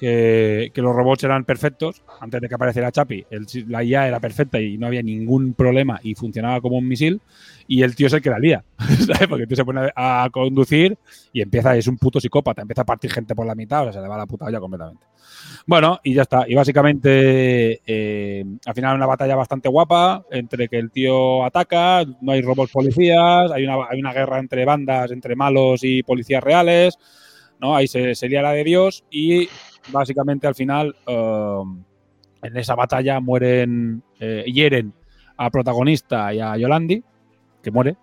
que, 0.00 0.72
que 0.74 0.82
los 0.82 0.96
robots 0.96 1.24
eran 1.24 1.44
perfectos 1.44 2.02
antes 2.20 2.40
de 2.40 2.48
que 2.48 2.54
apareciera 2.56 2.90
Chapi. 2.90 3.24
El- 3.30 3.46
la 3.68 3.84
IA 3.84 4.08
era 4.08 4.18
perfecta 4.20 4.58
y 4.60 4.78
no 4.78 4.86
había 4.88 5.02
ningún 5.02 5.52
problema 5.54 6.00
y 6.02 6.14
funcionaba 6.14 6.60
como 6.62 6.78
un 6.78 6.88
misil. 6.88 7.20
Y 7.68 7.82
el 7.82 7.94
tío 7.94 8.08
es 8.08 8.12
el 8.14 8.22
que 8.22 8.30
la 8.30 8.38
lía, 8.38 8.64
¿sabes? 9.06 9.28
Porque 9.28 9.42
el 9.42 9.48
tío 9.48 9.56
se 9.58 9.64
pone 9.64 9.90
a 9.94 10.28
conducir 10.32 10.96
y 11.32 11.42
empieza, 11.42 11.76
es 11.76 11.86
un 11.86 11.98
puto 11.98 12.18
psicópata, 12.18 12.62
empieza 12.62 12.82
a 12.82 12.86
partir 12.86 13.12
gente 13.12 13.34
por 13.34 13.46
la 13.46 13.54
mitad, 13.54 13.82
o 13.82 13.84
sea, 13.84 13.92
se 13.92 14.00
le 14.00 14.08
va 14.08 14.16
la 14.16 14.26
puta 14.26 14.46
olla 14.46 14.58
completamente. 14.58 15.06
Bueno, 15.66 16.00
y 16.02 16.14
ya 16.14 16.22
está. 16.22 16.44
Y 16.48 16.54
básicamente, 16.54 17.80
eh, 17.86 18.44
al 18.66 18.74
final, 18.74 18.96
una 18.96 19.06
batalla 19.06 19.36
bastante 19.36 19.68
guapa 19.68 20.24
entre 20.30 20.68
que 20.68 20.78
el 20.78 20.90
tío 20.90 21.44
ataca, 21.44 22.04
no 22.20 22.32
hay 22.32 22.42
robots 22.42 22.72
policías, 22.72 23.50
hay 23.52 23.64
una, 23.64 23.76
hay 23.88 24.00
una 24.00 24.12
guerra 24.12 24.38
entre 24.38 24.64
bandas, 24.64 25.10
entre 25.10 25.36
malos 25.36 25.84
y 25.84 26.02
policías 26.02 26.42
reales, 26.42 26.98
¿no? 27.60 27.76
Ahí 27.76 27.86
se, 27.86 28.14
se 28.14 28.28
lía 28.28 28.42
la 28.42 28.52
de 28.52 28.64
Dios 28.64 29.04
y 29.10 29.48
básicamente 29.88 30.46
al 30.46 30.54
final, 30.54 30.94
eh, 31.06 31.62
en 32.42 32.56
esa 32.56 32.74
batalla 32.74 33.20
mueren, 33.20 34.02
eh, 34.18 34.44
hieren 34.46 34.92
a 35.36 35.50
protagonista 35.50 36.32
y 36.34 36.40
a 36.40 36.56
Yolandi, 36.56 37.02
que 37.62 37.70
muere. 37.70 37.96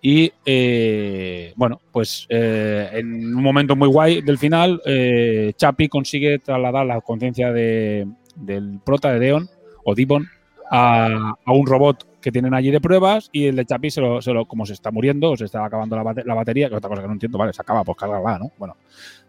Y 0.00 0.32
eh, 0.46 1.52
bueno, 1.56 1.80
pues 1.90 2.26
eh, 2.28 2.88
en 2.92 3.34
un 3.34 3.42
momento 3.42 3.74
muy 3.74 3.88
guay 3.88 4.22
del 4.22 4.38
final, 4.38 4.80
eh, 4.86 5.52
Chapi 5.56 5.88
consigue 5.88 6.38
trasladar 6.38 6.86
la 6.86 7.00
conciencia 7.00 7.52
de, 7.52 8.06
del 8.36 8.80
prota 8.84 9.12
de 9.12 9.18
Deon 9.18 9.48
o 9.84 9.94
Dibon 9.94 10.28
a, 10.70 11.34
a 11.44 11.52
un 11.52 11.66
robot 11.66 12.20
que 12.20 12.30
tienen 12.30 12.54
allí 12.54 12.70
de 12.70 12.80
pruebas 12.80 13.28
y 13.32 13.46
el 13.46 13.56
de 13.56 13.64
Chapi 13.64 13.90
se 13.90 14.00
lo, 14.00 14.46
como 14.46 14.66
se 14.66 14.74
está 14.74 14.90
muriendo 14.90 15.36
se 15.36 15.46
está 15.46 15.64
acabando 15.64 15.96
la, 15.96 16.14
la 16.24 16.34
batería, 16.34 16.68
que 16.68 16.74
es 16.74 16.78
otra 16.78 16.90
cosa 16.90 17.02
que 17.02 17.08
no 17.08 17.14
entiendo, 17.14 17.38
vale, 17.38 17.52
se 17.52 17.62
acaba, 17.62 17.82
pues 17.84 17.98
cárgala, 17.98 18.38
¿no? 18.38 18.52
Bueno, 18.56 18.76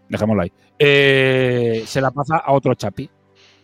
dejémoslo 0.10 0.44
ahí. 0.44 0.52
Eh, 0.78 1.84
se 1.86 2.02
la 2.02 2.12
pasa 2.12 2.38
a 2.38 2.52
otro 2.52 2.74
Chapi 2.74 3.10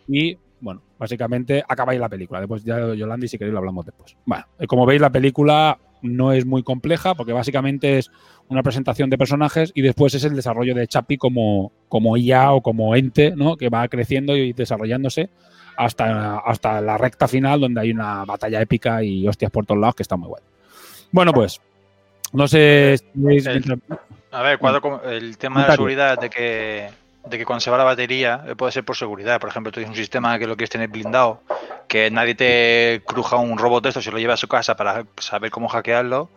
y 0.08 0.38
bueno, 0.62 0.82
básicamente 0.98 1.64
acaba 1.68 1.92
ahí 1.92 2.00
la 2.00 2.10
película. 2.10 2.40
Después 2.40 2.64
ya 2.64 2.94
Yolandi, 2.94 3.28
si 3.28 3.38
queréis 3.38 3.54
lo 3.54 3.60
hablamos 3.60 3.86
después. 3.86 4.16
Bueno, 4.26 4.46
eh, 4.60 4.68
como 4.68 4.86
veis 4.86 5.02
la 5.02 5.12
película 5.12 5.78
no 6.02 6.32
es 6.32 6.46
muy 6.46 6.64
compleja 6.64 7.16
porque 7.16 7.34
básicamente 7.34 7.98
es 7.98 8.12
una 8.48 8.64
presentación 8.64 9.10
de 9.10 9.18
personajes 9.18 9.72
y 9.76 9.82
después 9.82 10.14
es 10.14 10.24
el 10.24 10.36
desarrollo 10.36 10.76
de 10.76 10.88
Chapi 10.88 11.18
como, 11.18 11.72
como 11.90 12.16
IA 12.16 12.52
o 12.52 12.62
como 12.62 12.96
ente, 12.96 13.36
¿no? 13.36 13.58
Que 13.58 13.70
va 13.70 13.88
creciendo 13.88 14.38
y 14.38 14.54
desarrollándose 14.54 15.30
hasta, 15.78 16.38
hasta 16.38 16.80
la 16.82 16.98
recta 16.98 17.28
final 17.28 17.60
donde 17.60 17.82
hay 17.82 17.92
una 17.92 18.24
batalla 18.26 18.62
épica 18.62 19.04
y 19.04 19.28
hostias 19.28 19.52
por 19.52 19.66
todos 19.66 19.82
lados 19.82 19.96
que 19.96 20.04
está 20.04 20.16
muy 20.16 20.30
guay. 20.30 20.44
Bueno, 21.12 21.32
pues, 21.34 21.62
no 22.34 22.48
sé 22.48 22.98
si 22.98 23.42
A 24.36 24.42
ver, 24.42 24.58
cuadro 24.60 24.82
con 24.82 25.00
el 25.10 25.38
tema 25.38 25.62
de 25.62 25.68
la 25.68 25.74
seguridad, 25.76 26.20
de 26.20 26.30
que, 26.30 26.90
de 27.26 27.38
que 27.38 27.46
cuando 27.46 27.62
se 27.62 27.72
va 27.72 27.78
la 27.78 27.84
batería, 27.86 28.44
eh, 28.48 28.56
puede 28.56 28.72
ser 28.72 28.84
por 28.84 28.96
seguridad. 28.98 29.40
Por 29.40 29.50
ejemplo, 29.50 29.72
tú 29.72 29.76
tienes 29.80 29.90
un 29.92 29.96
sistema 29.96 30.38
que 30.38 30.46
lo 30.46 30.56
quieres 30.58 30.70
tener 30.70 30.90
blindado, 30.90 31.42
que 31.88 32.12
nadie 32.12 32.36
te 32.36 33.02
cruja 33.06 33.38
un 33.38 33.58
robot 33.58 33.84
de 33.84 33.90
esto, 33.90 34.02
se 34.02 34.12
lo 34.12 34.18
lleva 34.18 34.34
a 34.34 34.38
su 34.38 34.48
casa 34.48 34.76
para 34.76 35.06
saber 35.20 35.52
cómo 35.52 35.68
hackearlo, 35.70 36.30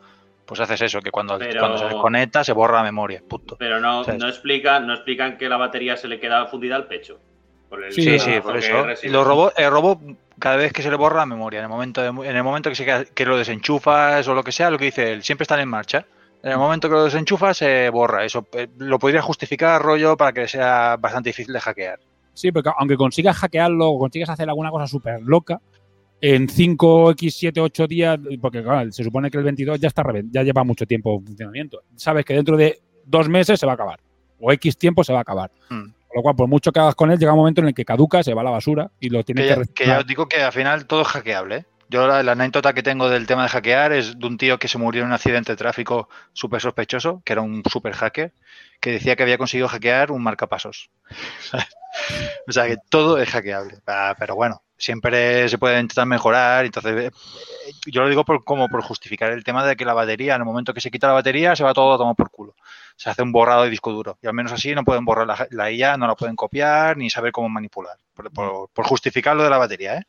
pues 0.47 0.61
haces 0.61 0.81
eso, 0.83 1.01
que 1.01 1.11
cuando, 1.11 1.39
Pero- 1.39 1.59
cuando 1.61 1.79
se 1.79 1.87
desconecta 1.87 2.45
se 2.45 2.53
borra 2.53 2.79
la 2.79 2.85
memoria. 2.85 3.21
Punto. 3.29 3.57
Pero 3.59 3.81
no, 3.81 4.05
¿Sabes? 4.05 4.21
no, 4.21 4.29
explican, 4.29 4.87
no 4.87 4.95
explican 4.95 5.37
que 5.37 5.49
la 5.49 5.57
batería 5.57 5.97
se 5.97 6.07
le 6.09 6.21
queda 6.21 6.47
fundida 6.47 6.77
al 6.77 6.87
pecho. 6.87 7.19
Por 7.69 7.85
el 7.85 7.93
Sí, 7.93 8.19
sí, 8.19 8.41
por 8.41 8.57
eso. 8.57 8.87
Los 9.09 9.27
robots, 9.27 9.55
el 9.59 9.71
robot, 9.71 9.99
cada 10.39 10.57
vez 10.57 10.73
que 10.73 10.83
se 10.83 10.89
le 10.91 10.97
borra 10.97 11.19
la 11.19 11.27
memoria, 11.27 11.59
en 11.59 11.65
el 11.65 11.69
momento, 11.69 12.01
de- 12.01 12.29
en 12.29 12.37
el 12.37 12.43
momento 12.45 12.71
que, 12.71 12.77
se 12.77 12.85
queda- 12.87 13.05
que 13.05 13.27
lo 13.27 13.37
desenchufas 13.37 14.27
o 14.29 14.35
lo 14.35 14.43
que 14.45 14.53
sea, 14.53 14.71
lo 14.71 14.79
que 14.79 14.87
dice 14.87 15.13
él, 15.13 15.23
siempre 15.23 15.43
están 15.43 15.61
en 15.61 15.69
marcha. 15.69 16.07
En 16.43 16.53
el 16.53 16.59
momento 16.59 16.89
que 16.89 16.95
lo 16.95 17.05
desenchufas, 17.05 17.57
se 17.57 17.91
borra. 17.91 18.25
Eso 18.25 18.47
eh, 18.53 18.69
lo 18.79 18.99
podría 18.99 19.23
justificar, 19.23 19.83
rollo, 19.83 20.17
para 20.17 20.33
que 20.33 20.47
sea 20.47 20.97
bastante 20.97 21.31
difícil 21.31 21.53
de 21.53 21.61
hackear. 21.61 21.99
Sí, 22.33 22.53
porque 22.53 22.71
aunque 22.79 22.97
consigas 22.97 23.37
hackearlo 23.37 23.89
o 23.89 23.99
consigas 23.99 24.31
hacer 24.31 24.49
alguna 24.49 24.71
cosa 24.71 24.87
súper 24.87 25.21
loca, 25.23 25.61
en 26.21 26.49
5, 26.49 27.13
X, 27.13 27.37
7, 27.37 27.61
8 27.61 27.87
días, 27.87 28.19
porque 28.41 28.63
claro, 28.63 28.91
se 28.91 29.05
supone 29.05 29.31
que 29.31 29.39
el 29.39 29.45
22 29.45 29.81
ya 29.81 29.89
está 29.89 30.03
ya 30.31 30.43
lleva 30.43 30.65
mucho 30.65 30.87
tiempo 30.87 31.17
en 31.17 31.27
funcionamiento. 31.27 31.83
Sabes 31.97 32.25
que 32.25 32.35
dentro 32.35 32.57
de 32.57 32.81
dos 33.05 33.29
meses 33.29 33.59
se 33.59 33.67
va 33.67 33.73
a 33.73 33.75
acabar. 33.75 34.01
O 34.41 34.53
X 34.53 34.77
tiempo 34.77 35.03
se 35.05 35.13
va 35.13 35.21
a 35.21 35.23
acabar. 35.23 35.51
Hmm. 35.69 35.93
Con 36.09 36.17
lo 36.17 36.23
cual, 36.23 36.37
por 36.37 36.49
mucho 36.49 36.73
que 36.73 36.81
hagas 36.81 36.95
con 36.95 37.11
él, 37.11 37.19
llega 37.19 37.33
un 37.33 37.39
momento 37.39 37.61
en 37.61 37.69
el 37.69 37.75
que 37.75 37.85
caduca, 37.85 38.23
se 38.23 38.35
va 38.35 38.41
a 38.41 38.45
la 38.45 38.51
basura 38.51 38.91
y 38.99 39.11
lo 39.11 39.23
tienes 39.25 39.45
Que 39.45 39.47
que, 39.47 39.49
ya, 39.49 39.55
que 39.55 39.61
reciclar. 39.61 39.89
ya 39.89 39.99
os 40.01 40.07
digo 40.07 40.27
que 40.27 40.43
al 40.43 40.53
final 40.53 40.87
todo 40.87 41.03
es 41.03 41.09
hackeable. 41.09 41.57
¿eh? 41.57 41.67
Yo 41.91 42.07
la, 42.07 42.19
anécdota 42.33 42.75
que 42.75 42.83
tengo 42.83 43.09
del 43.09 43.27
tema 43.27 43.43
de 43.45 43.49
hackear 43.49 43.93
es 43.93 44.19
de 44.19 44.27
un 44.27 44.37
tío 44.37 44.59
que 44.59 44.69
se 44.69 44.79
murió 44.79 45.03
en 45.03 45.09
un 45.09 45.15
accidente 45.15 45.53
de 45.53 45.57
tráfico 45.57 46.09
súper 46.33 46.61
sospechoso, 46.61 47.23
que 47.25 47.33
era 47.33 47.43
un 47.43 47.63
super 47.71 47.95
hacker, 47.95 48.33
que 48.81 48.93
decía 48.93 49.17
que 49.17 49.23
había 49.23 49.39
conseguido 49.39 49.69
hackear 49.69 50.11
un 50.13 50.23
marcapasos. 50.23 50.91
o 52.49 52.53
sea 52.53 52.67
que 52.67 52.77
todo 52.91 53.19
es 53.19 53.29
hackeable. 53.31 53.79
Ah, 53.87 54.15
Pero 54.19 54.35
bueno, 54.37 54.63
siempre 54.77 55.49
se 55.49 55.59
puede 55.59 55.81
intentar 55.81 56.07
mejorar. 56.07 56.65
Entonces, 56.67 57.07
eh, 57.07 57.11
yo 57.87 58.03
lo 58.03 58.09
digo 58.09 58.25
por, 58.25 58.45
como 58.45 58.69
por 58.69 58.83
justificar 58.83 59.33
el 59.33 59.45
tema 59.45 59.65
de 59.67 59.77
que 59.77 59.85
la 59.85 59.95
batería, 59.95 60.35
en 60.35 60.43
el 60.43 60.47
momento 60.47 60.75
que 60.75 60.81
se 60.81 60.91
quita 60.91 61.07
la 61.09 61.15
batería, 61.15 61.57
se 61.57 61.65
va 61.65 61.75
todo 61.75 61.95
a 61.95 61.99
tomar 61.99 62.17
por 62.17 62.31
culo. 62.31 62.55
Se 62.97 63.11
hace 63.11 63.23
un 63.23 63.33
borrado 63.33 63.65
de 63.65 63.71
disco 63.71 63.93
duro. 63.93 64.19
Y 64.23 64.27
al 64.27 64.35
menos 64.35 64.53
así 64.53 64.75
no 64.75 64.85
pueden 64.85 65.05
borrar 65.05 65.27
la, 65.27 65.47
la 65.51 65.71
IA, 65.71 65.97
no 65.97 66.07
la 66.07 66.15
pueden 66.17 66.37
copiar 66.37 66.97
ni 66.97 67.11
saber 67.11 67.33
cómo 67.33 67.49
manipular. 67.49 67.97
Por- 68.15 68.71
por 68.73 68.87
justificar 68.87 69.37
lo 69.37 69.45
de 69.45 69.51
la 69.51 69.59
batería, 69.59 69.97
¿eh? 69.99 70.03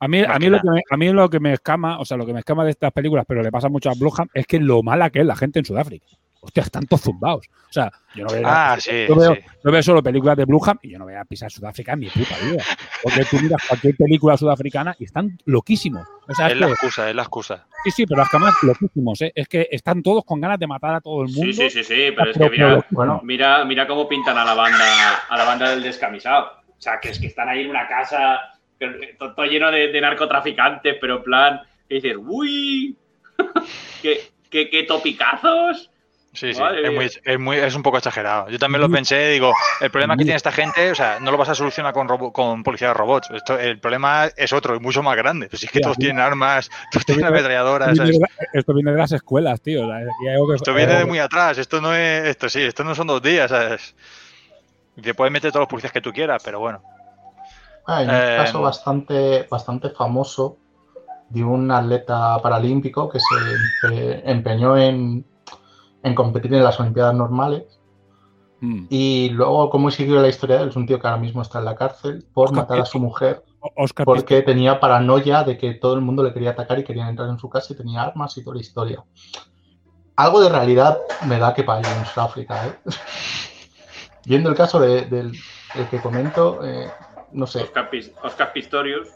A 0.00 0.06
mí, 0.08 0.22
a, 0.22 0.38
mí 0.38 0.46
lo 0.46 0.60
que 0.60 0.70
me, 0.70 0.82
a 0.90 0.96
mí 0.96 1.12
lo 1.12 1.28
que 1.28 1.40
me 1.40 1.52
escama, 1.54 1.98
o 1.98 2.04
sea, 2.04 2.16
lo 2.16 2.24
que 2.26 2.32
me 2.32 2.38
escama 2.40 2.64
de 2.64 2.70
estas 2.70 2.92
películas, 2.92 3.24
pero 3.26 3.42
le 3.42 3.50
pasa 3.50 3.68
mucho 3.68 3.90
a 3.90 3.94
Blumham, 3.94 4.28
es 4.32 4.46
que 4.46 4.58
lo 4.60 4.82
mala 4.82 5.10
que 5.10 5.20
es 5.20 5.26
la 5.26 5.34
gente 5.36 5.58
en 5.58 5.64
Sudáfrica. 5.64 6.06
Hostia, 6.40 6.62
están 6.62 6.86
todos 6.86 7.02
zumbados. 7.02 7.46
O 7.68 7.72
sea, 7.72 7.90
yo 8.14 8.24
no 8.24 8.32
veo, 8.32 8.42
Ah, 8.46 8.76
sí, 8.78 9.06
yo 9.08 9.16
veo, 9.16 9.34
sí. 9.34 9.40
yo 9.64 9.72
veo 9.72 9.82
solo 9.82 10.00
películas 10.04 10.36
de 10.36 10.44
Blumham 10.44 10.78
y 10.82 10.90
yo 10.92 10.98
no 11.00 11.04
voy 11.04 11.14
a 11.14 11.24
pisar 11.24 11.50
Sudáfrica 11.50 11.94
en 11.94 11.98
mi 11.98 12.06
puta 12.08 12.36
vida. 12.38 12.62
Porque 13.02 13.24
tú 13.24 13.38
miras 13.40 13.60
cualquier 13.66 13.96
película 13.96 14.36
sudafricana 14.36 14.94
y 15.00 15.04
están 15.04 15.36
loquísimos. 15.46 16.06
O 16.28 16.34
sea, 16.34 16.46
es 16.46 16.52
Es 16.52 16.60
la 16.60 16.66
que- 16.66 16.72
excusa, 16.74 17.10
es 17.10 17.16
la 17.16 17.22
excusa. 17.22 17.66
sí, 17.82 17.90
sí, 17.90 18.06
pero 18.06 18.22
que 18.22 18.36
además 18.36 18.54
loquísimos, 18.62 19.20
¿eh? 19.22 19.32
Es 19.34 19.48
que 19.48 19.66
están 19.68 20.00
todos 20.00 20.24
con 20.24 20.40
ganas 20.40 20.60
de 20.60 20.68
matar 20.68 20.94
a 20.94 21.00
todo 21.00 21.22
el 21.24 21.28
mundo. 21.32 21.42
Sí, 21.42 21.52
sí, 21.52 21.70
sí, 21.70 21.82
sí, 21.82 22.12
pero 22.16 22.30
es 22.30 22.38
que 22.38 22.50
mira, 22.50 22.86
pero- 22.88 23.20
mira, 23.24 23.64
mira 23.64 23.86
cómo 23.88 24.08
pintan 24.08 24.38
a 24.38 24.44
la 24.44 24.54
banda, 24.54 24.78
a 25.28 25.36
la 25.36 25.44
banda 25.44 25.70
del 25.70 25.82
descamisado. 25.82 26.46
O 26.68 26.80
sea, 26.80 27.00
que 27.00 27.08
es 27.08 27.18
que 27.18 27.26
están 27.26 27.48
ahí 27.48 27.62
en 27.62 27.70
una 27.70 27.88
casa 27.88 28.38
todo, 29.18 29.34
todo 29.34 29.46
lleno 29.46 29.70
de, 29.70 29.88
de 29.88 30.00
narcotraficantes, 30.00 30.96
pero 31.00 31.16
en 31.18 31.22
plan, 31.22 31.60
que 31.88 31.96
dices, 31.96 32.16
uy, 32.18 32.96
qué, 34.02 34.20
qué, 34.50 34.70
qué 34.70 34.82
topicazos. 34.84 35.90
Sí, 36.34 36.52
sí, 36.54 36.62
es, 36.84 36.92
muy, 36.92 37.06
es, 37.24 37.38
muy- 37.40 37.56
es 37.56 37.74
un 37.74 37.82
poco 37.82 37.96
exagerado. 37.96 38.48
Yo 38.50 38.58
también 38.58 38.82
lo 38.82 38.88
pensé, 38.90 39.30
digo, 39.30 39.52
el 39.80 39.90
problema 39.90 40.14
que 40.16 40.24
tiene 40.24 40.36
esta 40.36 40.52
gente, 40.52 40.90
o 40.90 40.94
sea, 40.94 41.18
no 41.20 41.32
lo 41.32 41.38
vas 41.38 41.48
a 41.48 41.54
solucionar 41.54 41.92
con, 41.94 42.06
robo- 42.06 42.32
con 42.32 42.62
policía 42.62 42.88
de 42.88 42.94
robots. 42.94 43.30
Esto, 43.30 43.58
el 43.58 43.80
problema 43.80 44.26
es 44.36 44.52
otro, 44.52 44.76
y 44.76 44.78
mucho 44.78 45.02
más 45.02 45.16
grande. 45.16 45.48
Pues 45.48 45.64
es 45.64 45.70
que 45.70 45.80
todos 45.80 45.96
tienen 45.96 46.20
armas, 46.20 46.70
todos 46.92 47.06
tienen 47.06 47.24
ametralladoras. 47.24 47.88
Esto 47.92 48.02
viene, 48.04 48.26
de, 48.52 48.58
esto 48.58 48.74
viene 48.74 48.92
de 48.92 48.98
las 48.98 49.10
escuelas, 49.12 49.60
tío. 49.62 49.84
O 49.84 49.88
sea, 49.88 49.96
aquí 49.96 50.28
hay 50.28 50.34
algo 50.34 50.48
que- 50.48 50.54
Esto 50.56 50.74
viene 50.74 50.94
de 50.96 51.04
muy 51.06 51.18
atrás, 51.18 51.58
esto 51.58 51.80
no 51.80 51.94
es, 51.94 52.24
esto 52.28 52.48
sí, 52.48 52.62
esto 52.62 52.84
no 52.84 52.94
son 52.94 53.06
dos 53.08 53.22
días, 53.22 53.50
¿sabes? 53.50 53.96
Y 54.96 55.00
te 55.00 55.14
puedes 55.14 55.32
meter 55.32 55.50
todos 55.50 55.62
los 55.62 55.68
policías 55.68 55.92
que 55.92 56.02
tú 56.02 56.12
quieras, 56.12 56.40
pero 56.44 56.60
bueno. 56.60 56.82
Hay 57.88 58.06
un 58.06 58.12
Eh, 58.12 58.34
caso 58.36 58.60
bastante, 58.60 59.46
bastante 59.50 59.90
famoso 59.90 60.58
de 61.30 61.42
un 61.42 61.70
atleta 61.70 62.38
paralímpico 62.42 63.08
que 63.08 63.18
se 63.18 63.56
empe- 63.58 64.22
empeñó 64.24 64.76
en, 64.76 65.26
en 66.02 66.14
competir 66.14 66.52
en 66.54 66.64
las 66.64 66.78
Olimpiadas 66.80 67.14
normales 67.14 67.64
Mm. 68.60 68.86
y 68.90 69.28
luego 69.30 69.70
cómo 69.70 69.88
siguió 69.90 70.20
la 70.20 70.26
historia 70.28 70.56
de 70.56 70.62
él 70.64 70.68
es 70.70 70.76
un 70.76 70.84
tío 70.84 70.98
que 70.98 71.06
ahora 71.06 71.20
mismo 71.20 71.42
está 71.42 71.60
en 71.60 71.64
la 71.64 71.76
cárcel 71.76 72.26
por 72.34 72.46
Oscar 72.46 72.62
matar 72.62 72.80
a 72.80 72.84
su 72.86 72.98
mujer 72.98 73.44
Oscar 73.76 74.04
porque 74.04 74.42
tenía 74.42 74.80
paranoia 74.80 75.44
de 75.44 75.56
que 75.56 75.74
todo 75.74 75.94
el 75.94 76.00
mundo 76.00 76.24
le 76.24 76.32
quería 76.32 76.50
atacar 76.50 76.76
y 76.80 76.84
querían 76.84 77.08
entrar 77.08 77.28
en 77.28 77.38
su 77.38 77.48
casa 77.48 77.72
y 77.72 77.76
tenía 77.76 78.02
armas 78.02 78.36
y 78.36 78.42
toda 78.42 78.56
la 78.56 78.60
historia. 78.60 79.04
Algo 80.16 80.40
de 80.40 80.48
realidad 80.48 80.98
me 81.28 81.38
da 81.38 81.54
que 81.54 81.62
para 81.62 81.88
en 81.88 82.04
Sudáfrica, 82.06 82.66
¿eh? 82.66 82.72
Viendo 84.26 84.50
el 84.50 84.56
caso 84.56 84.80
de- 84.80 85.02
del, 85.02 85.32
del 85.74 85.88
que 85.88 86.00
comento, 86.00 86.64
eh, 86.64 86.90
no 87.32 87.46
sé. 87.46 87.62
Oscar, 87.62 87.90
Pis- 87.90 88.12
Oscar 88.22 88.52
Pistorius. 88.52 89.08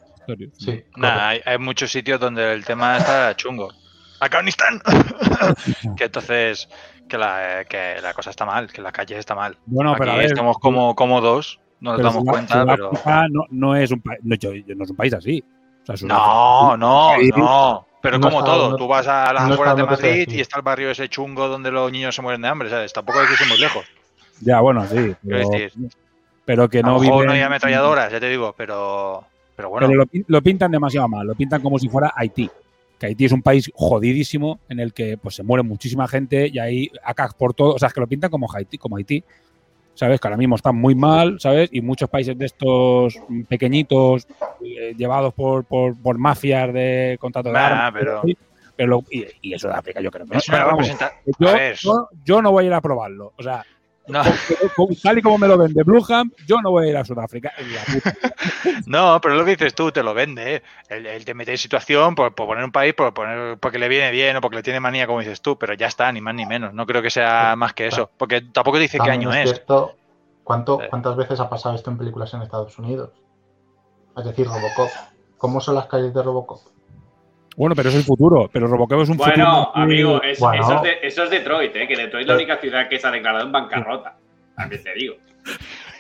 Sí, 0.56 0.84
Nada, 0.96 1.30
hay, 1.30 1.40
hay 1.44 1.58
muchos 1.58 1.90
sitios 1.90 2.20
donde 2.20 2.52
el 2.52 2.64
tema 2.64 2.98
está 2.98 3.34
chungo. 3.36 3.68
¡Afganistán! 4.20 4.80
que 5.96 6.04
entonces, 6.04 6.68
que 7.08 7.18
la, 7.18 7.64
que 7.68 7.96
la 8.00 8.14
cosa 8.14 8.30
está 8.30 8.44
mal, 8.46 8.70
que 8.72 8.80
la 8.80 8.92
calle 8.92 9.18
está 9.18 9.34
mal. 9.34 9.56
Bueno, 9.66 9.94
pero 9.98 10.12
Aquí 10.12 10.18
a 10.18 10.22
ver, 10.22 10.26
estamos 10.26 10.58
como 10.58 10.94
cómodos, 10.94 11.58
no 11.80 11.92
nos 11.96 12.02
damos 12.02 12.24
cuenta, 12.24 12.64
pero... 12.64 12.92
No, 13.30 13.44
no 13.50 13.74
es 13.76 13.90
un 13.90 14.00
país, 14.00 14.20
no, 14.22 14.36
yo- 14.36 14.52
yo- 14.54 14.74
no 14.76 14.84
es 14.84 14.90
un 14.90 14.96
país 14.96 15.12
así. 15.12 15.42
O 15.82 15.86
sea, 15.86 15.96
Sudáfrica- 15.96 16.14
No, 16.14 16.76
no, 16.76 17.16
no. 17.36 17.86
Pero 18.00 18.18
No 18.18 18.28
como 18.28 18.38
está- 18.40 18.50
todo, 18.52 18.70
no- 18.70 18.76
tú 18.76 18.86
vas 18.88 19.06
a 19.08 19.32
las 19.32 19.46
no 19.48 19.54
afueras 19.54 19.76
de 19.76 19.84
Madrid 19.84 20.28
y 20.28 20.40
está 20.40 20.56
el 20.58 20.62
barrio 20.62 20.90
ese 20.90 21.08
chungo 21.08 21.48
donde 21.48 21.70
los 21.72 21.90
niños 21.90 22.14
se 22.14 22.22
mueren 22.22 22.42
de 22.42 22.48
hambre, 22.48 22.70
¿sabes? 22.70 22.92
Tampoco 22.92 23.18
hay 23.20 23.26
que 23.26 23.32
irse 23.32 23.46
muy 23.46 23.58
lejos. 23.58 23.84
Ya, 24.40 24.60
bueno, 24.60 24.84
sí. 24.86 24.94
Quiero 24.94 25.16
Pero, 25.24 25.48
decir, 25.50 25.72
pero 26.44 26.68
que 26.68 26.78
a 26.80 26.82
no 26.82 26.98
viven. 27.00 27.26
no 27.26 27.32
hay 27.32 27.40
ametralladoras, 27.40 28.10
ya 28.12 28.20
te 28.20 28.28
digo, 28.28 28.54
pero, 28.56 29.24
pero 29.56 29.70
bueno. 29.70 29.86
Pero 29.88 29.98
lo, 30.04 30.08
lo 30.26 30.42
pintan 30.42 30.70
demasiado 30.70 31.08
mal. 31.08 31.26
Lo 31.26 31.34
pintan 31.34 31.62
como 31.62 31.78
si 31.78 31.88
fuera 31.88 32.12
Haití. 32.16 32.50
Que 32.98 33.06
Haití 33.06 33.24
es 33.24 33.32
un 33.32 33.42
país 33.42 33.70
jodidísimo 33.74 34.60
en 34.68 34.78
el 34.80 34.92
que 34.92 35.16
pues, 35.18 35.34
se 35.34 35.42
muere 35.42 35.62
muchísima 35.62 36.06
gente 36.08 36.48
y 36.52 36.58
hay 36.58 36.90
ACAC 37.04 37.34
por 37.36 37.52
todo. 37.54 37.74
O 37.74 37.78
sea, 37.78 37.88
es 37.88 37.94
que 37.94 38.00
lo 38.00 38.06
pintan 38.06 38.30
como 38.30 38.52
Haití, 38.52 38.78
como 38.78 38.96
Haití. 38.96 39.22
¿Sabes? 39.94 40.18
Que 40.20 40.26
ahora 40.26 40.38
mismo 40.38 40.56
están 40.56 40.74
muy 40.76 40.94
mal, 40.94 41.38
¿sabes? 41.38 41.68
Y 41.70 41.82
muchos 41.82 42.08
países 42.08 42.36
de 42.38 42.46
estos 42.46 43.14
pequeñitos, 43.46 44.26
eh, 44.64 44.94
llevados 44.96 45.34
por, 45.34 45.64
por, 45.64 45.94
por 46.00 46.16
mafias 46.16 46.72
de 46.72 47.18
contrato 47.20 47.50
de 47.50 47.52
Nah, 47.54 47.66
armas. 47.86 48.00
pero- 48.00 48.22
pero 48.74 48.88
lo- 48.88 49.04
y, 49.10 49.26
y 49.42 49.52
eso 49.52 49.68
de 49.68 49.74
África 49.74 50.00
yo 50.00 50.10
creo 50.10 50.24
que 50.26 50.32
representa- 50.38 51.12
yo, 51.38 51.48
yo, 51.78 52.08
yo 52.24 52.40
no 52.40 52.50
voy 52.52 52.64
a 52.64 52.66
ir 52.68 52.72
a 52.72 52.80
probarlo. 52.80 53.34
O 53.36 53.42
sea, 53.42 53.62
No. 54.06 54.22
tal 55.02 55.18
y 55.18 55.22
como 55.22 55.38
me 55.38 55.46
lo 55.46 55.56
vende 55.56 55.82
Blueham, 55.84 56.30
yo 56.46 56.60
no 56.60 56.70
voy 56.70 56.86
a 56.86 56.90
ir 56.90 56.96
a 56.96 57.04
Sudáfrica. 57.04 57.52
en 57.58 57.74
la 57.74 57.84
puta 57.84 58.10
vida. 58.10 58.42
No, 58.86 59.20
pero 59.20 59.36
lo 59.36 59.44
que 59.44 59.52
dices 59.52 59.74
tú, 59.74 59.92
te 59.92 60.02
lo 60.02 60.12
vende. 60.12 60.56
¿eh? 60.56 60.62
Él, 60.88 61.06
él 61.06 61.24
te 61.24 61.34
mete 61.34 61.52
en 61.52 61.58
situación 61.58 62.14
por, 62.14 62.34
por 62.34 62.46
poner 62.46 62.64
un 62.64 62.72
país, 62.72 62.94
por 62.94 63.14
poner, 63.14 63.58
porque 63.58 63.78
le 63.78 63.88
viene 63.88 64.10
bien 64.10 64.36
o 64.36 64.40
porque 64.40 64.56
le 64.56 64.62
tiene 64.62 64.80
manía, 64.80 65.06
como 65.06 65.20
dices 65.20 65.40
tú, 65.40 65.56
pero 65.56 65.74
ya 65.74 65.86
está, 65.86 66.10
ni 66.10 66.20
más 66.20 66.34
ni 66.34 66.46
menos. 66.46 66.74
No 66.74 66.84
creo 66.86 67.00
que 67.00 67.10
sea 67.10 67.54
más 67.56 67.74
que 67.74 67.86
eso. 67.86 68.10
Porque 68.16 68.40
tampoco 68.40 68.78
te 68.78 68.82
dice 68.82 68.98
qué 68.98 69.10
año 69.10 69.32
es 69.32 69.50
cierto, 69.50 69.94
¿cuánto. 70.42 70.80
¿cuántas 70.90 71.16
veces 71.16 71.38
ha 71.40 71.48
pasado 71.48 71.74
esto 71.74 71.90
en 71.90 71.98
películas 71.98 72.34
en 72.34 72.42
Estados 72.42 72.78
Unidos? 72.78 73.10
Es 74.16 74.24
decir, 74.24 74.46
Robocop. 74.46 74.88
¿Cómo 75.38 75.60
son 75.60 75.74
las 75.74 75.86
calles 75.86 76.14
de 76.14 76.22
Robocop? 76.22 76.60
Bueno, 77.56 77.74
pero 77.74 77.88
es 77.90 77.94
el 77.94 78.02
futuro. 78.02 78.48
Pero 78.52 78.66
Robocop 78.66 79.00
es 79.02 79.08
un 79.08 79.16
Bueno, 79.16 79.32
futuro. 79.66 79.72
muy- 79.74 79.82
amigo, 79.84 80.22
es- 80.22 80.38
Bueno. 80.40 80.62
eso, 80.62 80.74
es 80.76 80.82
de- 80.82 80.98
eso 81.02 81.24
es 81.24 81.30
Detroit, 81.30 81.74
¿eh? 81.76 81.86
que 81.88 81.96
Detroit 81.96 82.22
es 82.22 82.28
la 82.28 82.34
única 82.34 82.56
ciudad 82.58 82.88
que 82.88 82.98
se 82.98 83.06
ha 83.06 83.10
declarado 83.10 83.44
en 83.44 83.52
bancarrota. 83.52 84.16
También 84.56 84.82
te 84.82 84.94
digo. 84.94 85.14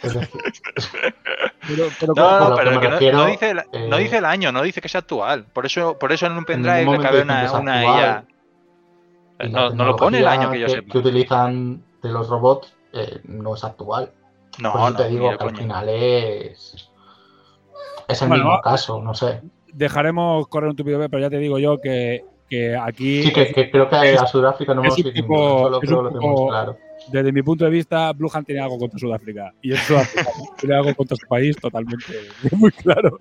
Pero- 0.02 1.88
pero 2.00 2.12
No, 2.16 2.56
pero 2.56 2.80
que 2.80 3.12
dice 3.30 3.50
el, 3.50 3.88
no 3.88 3.96
dice 3.98 4.16
el 4.18 4.24
año, 4.24 4.50
no 4.52 4.62
dice 4.62 4.80
que 4.80 4.88
sea 4.88 5.00
actual. 5.00 5.44
Por 5.52 5.66
eso, 5.66 5.98
por 5.98 6.12
eso 6.12 6.26
en 6.26 6.32
un 6.32 6.38
en 6.38 6.44
pendrive 6.44 6.84
le 6.90 6.98
cabe 7.00 7.22
una, 7.22 7.52
una 7.52 7.84
IA. 7.84 8.24
No, 9.50 9.70
no 9.70 9.84
lo 9.84 9.96
pone 9.96 10.18
el 10.18 10.26
año 10.28 10.50
que 10.50 10.60
yo 10.60 10.68
sepa. 10.68 10.92
que 10.92 10.98
utilizan 10.98 11.82
de 12.02 12.08
los 12.10 12.28
robots 12.28 12.74
eh, 12.92 13.20
no 13.24 13.54
es 13.54 13.64
actual. 13.64 14.10
No, 14.58 14.72
Por 14.72 14.80
eso 14.82 14.90
no, 14.90 14.96
te 14.96 15.08
digo 15.08 15.36
que 15.38 15.44
al 15.44 15.56
final 15.56 15.88
es. 15.88 16.88
Es 18.08 18.20
el 18.22 18.28
Bueno, 18.28 18.44
mismo 18.44 18.60
caso, 18.60 19.00
no 19.00 19.14
sé. 19.14 19.40
Dejaremos 19.72 20.46
correr 20.48 20.70
un 20.70 20.76
tupido 20.76 20.98
pero 21.08 21.20
ya 21.20 21.30
te 21.30 21.38
digo 21.38 21.58
yo 21.58 21.78
que, 21.78 22.24
que 22.48 22.76
aquí. 22.76 23.22
Sí, 23.24 23.32
que, 23.32 23.52
que 23.52 23.70
creo 23.70 23.88
que 23.88 23.96
a 23.96 24.26
Sudáfrica 24.26 24.74
no 24.74 24.82
hemos 24.84 24.96
poco- 25.26 25.58
solo 25.64 25.80
creo 25.80 26.02
lo 26.02 26.08
tenemos 26.10 26.48
claro. 26.50 26.76
Desde 27.10 27.32
mi 27.32 27.42
punto 27.42 27.64
de 27.64 27.70
vista, 27.72 28.12
Bluhan 28.12 28.44
tiene 28.44 28.60
algo 28.60 28.78
contra 28.78 28.98
Sudáfrica. 28.98 29.52
Y 29.60 29.72
es 29.72 29.80
Sudáfrica. 29.80 30.30
tiene 30.58 30.76
algo 30.76 30.94
contra 30.94 31.16
su 31.16 31.26
país 31.26 31.56
totalmente 31.56 32.04
muy 32.56 32.70
claro. 32.70 33.18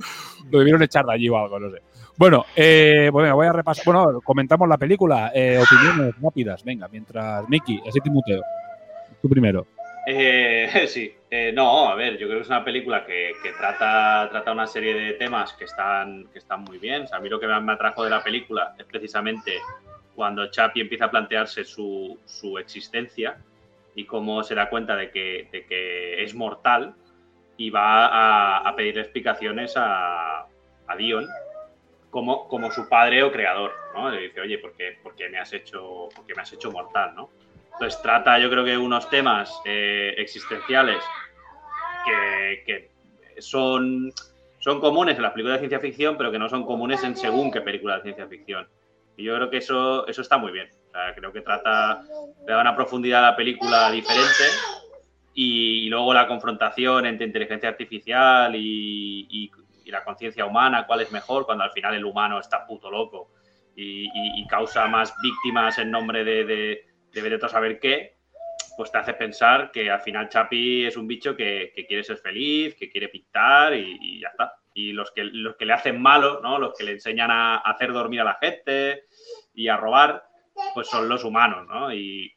Lo 0.52 0.60
debieron 0.60 0.84
echar 0.84 1.06
de 1.06 1.14
allí 1.14 1.30
o 1.30 1.38
algo, 1.38 1.60
no 1.60 1.72
sé. 1.72 1.78
Bueno, 2.18 2.46
eh, 2.56 3.10
pues 3.12 3.24
venga, 3.24 3.34
voy 3.34 3.48
a 3.48 3.54
repasar. 3.54 3.84
Bueno, 3.86 4.22
comentamos 4.22 4.68
la 4.70 4.78
película. 4.78 5.32
Eh, 5.34 5.60
opiniones 5.64 6.14
rápidas. 6.22 6.64
Venga, 6.64 6.88
mientras. 6.90 7.48
Miki, 7.50 7.82
ese 7.86 8.00
Timoteo. 8.02 8.42
Tú 9.22 9.30
primero. 9.30 9.66
Eh, 10.06 10.86
sí, 10.88 11.14
Eh, 11.34 11.54
no, 11.54 11.88
a 11.88 11.96
ver, 11.96 12.18
yo 12.18 12.28
creo 12.28 12.40
que 12.40 12.44
es 12.44 12.50
una 12.50 12.64
película 12.66 13.06
que, 13.06 13.34
trata, 13.58 14.52
una 14.52 14.68
serie 14.68 14.94
de 14.94 15.14
temas 15.14 15.54
que 15.54 15.64
están, 15.64 16.28
muy 16.60 16.78
bien. 16.78 17.06
O 17.10 17.16
a 17.16 17.20
mí 17.20 17.30
lo 17.30 17.40
que 17.40 17.48
me 17.48 17.72
atrajo 17.72 18.04
de 18.04 18.10
la 18.10 18.22
película 18.22 18.76
es 18.78 18.86
precisamente 18.86 19.60
cuando 20.14 20.52
Chapi 20.52 20.82
empieza 20.82 21.06
a 21.06 21.12
plantearse 21.12 21.64
su, 21.64 22.20
existencia 22.60 23.38
y 23.96 24.06
cómo 24.06 24.44
se 24.44 24.56
da 24.56 24.70
cuenta 24.70 24.96
de 24.98 25.10
que, 25.10 25.48
de 25.52 26.22
es 26.22 26.36
mortal 26.36 26.96
y 27.56 27.70
va 27.70 28.68
a, 28.68 28.76
pedir 28.76 29.00
explicaciones 29.00 29.74
a, 29.78 30.48
Dion 30.98 31.26
como, 32.10 32.72
su 32.72 32.90
padre 32.90 33.24
o 33.24 33.32
creador, 33.32 33.72
¿no? 33.94 34.10
Le 34.10 34.24
dice, 34.24 34.42
oye, 34.42 34.58
¿por 34.58 34.74
qué, 34.74 34.98
por 35.02 35.16
qué 35.16 35.30
me, 35.30 35.40
has 35.40 35.54
hecho, 35.54 36.10
por 36.14 36.26
qué 36.26 36.36
me 36.36 36.42
has 36.42 36.52
hecho 36.52 36.70
mortal, 36.70 37.16
no? 37.16 37.30
Entonces 37.74 38.02
trata, 38.02 38.38
yo 38.40 38.50
creo 38.50 38.64
que 38.64 38.78
unos 38.78 39.10
temas 39.10 39.60
eh, 39.66 40.14
existenciales 40.18 41.04
que, 42.66 42.90
son, 43.40 44.12
son 44.60 44.80
comunes 44.80 45.16
en 45.16 45.24
las 45.24 45.32
películas 45.32 45.58
de 45.58 45.68
ciencia 45.68 45.80
ficción, 45.80 46.18
pero 46.18 46.32
que 46.32 46.40
no 46.40 46.50
son 46.50 46.66
comunes 46.66 47.04
en 47.04 47.16
según 47.16 47.52
qué 47.52 47.62
película 47.62 47.98
de 47.98 48.04
ciencia 48.04 48.28
ficción. 48.28 48.68
Y 49.18 49.24
yo 49.24 49.36
creo 49.36 49.50
que 49.50 49.58
eso, 49.58 50.08
eso 50.08 50.22
está 50.22 50.38
muy 50.38 50.52
bien. 50.52 50.70
O 50.90 50.92
sea, 50.92 51.14
creo 51.16 51.32
que 51.32 51.42
trata, 51.42 52.02
le 52.46 52.54
da 52.54 52.62
una 52.62 52.76
profundidad 52.76 53.24
a 53.24 53.32
la 53.32 53.36
película 53.36 53.92
diferente 53.92 54.44
y, 55.34 55.90
luego 55.90 56.14
la 56.14 56.28
confrontación 56.28 57.06
entre 57.06 57.26
inteligencia 57.28 57.70
artificial 57.70 58.54
y, 58.56 59.52
la 59.86 60.06
conciencia 60.06 60.46
humana, 60.46 60.88
cuál 60.88 61.02
es 61.02 61.12
mejor, 61.12 61.46
cuando 61.46 61.66
al 61.66 61.72
final 61.72 61.94
el 61.94 62.06
humano 62.06 62.40
está 62.40 62.66
puto 62.66 62.90
loco 62.90 63.32
y, 63.76 64.48
causa 64.48 64.88
más 64.88 65.14
víctimas 65.22 65.78
en 65.80 65.92
nombre 65.92 66.24
de, 66.24 66.86
de 67.13 67.39
a 67.41 67.50
saber 67.50 67.80
qué, 67.80 68.15
pues 68.78 68.91
te 68.91 68.97
hace 68.97 69.13
pensar 69.13 69.71
que 69.71 69.89
al 69.91 70.02
final 70.02 70.30
Chapi 70.30 70.86
es 70.86 70.97
un 70.97 71.08
bicho 71.08 71.36
que, 71.36 71.71
que 71.76 71.86
quiere 71.86 72.04
ser 72.04 72.17
feliz, 72.17 72.76
que 72.76 72.89
quiere 72.89 73.10
pintar 73.10 73.74
y, 73.74 73.97
y 74.02 74.21
ya 74.21 74.30
está. 74.30 74.54
Y 74.74 74.93
los 74.93 75.12
que, 75.12 75.24
los 75.26 75.58
que 75.58 75.65
le 75.65 75.74
hacen 75.74 76.02
malo, 76.02 76.39
¿no? 76.41 76.58
Los 76.58 76.74
que 76.78 76.86
le 76.86 76.93
enseñan 76.93 77.30
a 77.30 77.58
hacer 77.58 77.91
dormir 77.91 78.21
a 78.21 78.26
la 78.26 78.36
gente 78.36 79.04
y 79.54 79.67
a 79.67 79.76
robar, 79.78 80.24
pues 80.74 80.88
son 80.88 81.10
los 81.10 81.24
humanos, 81.26 81.67
¿no? 81.67 81.93
Y, 81.93 82.34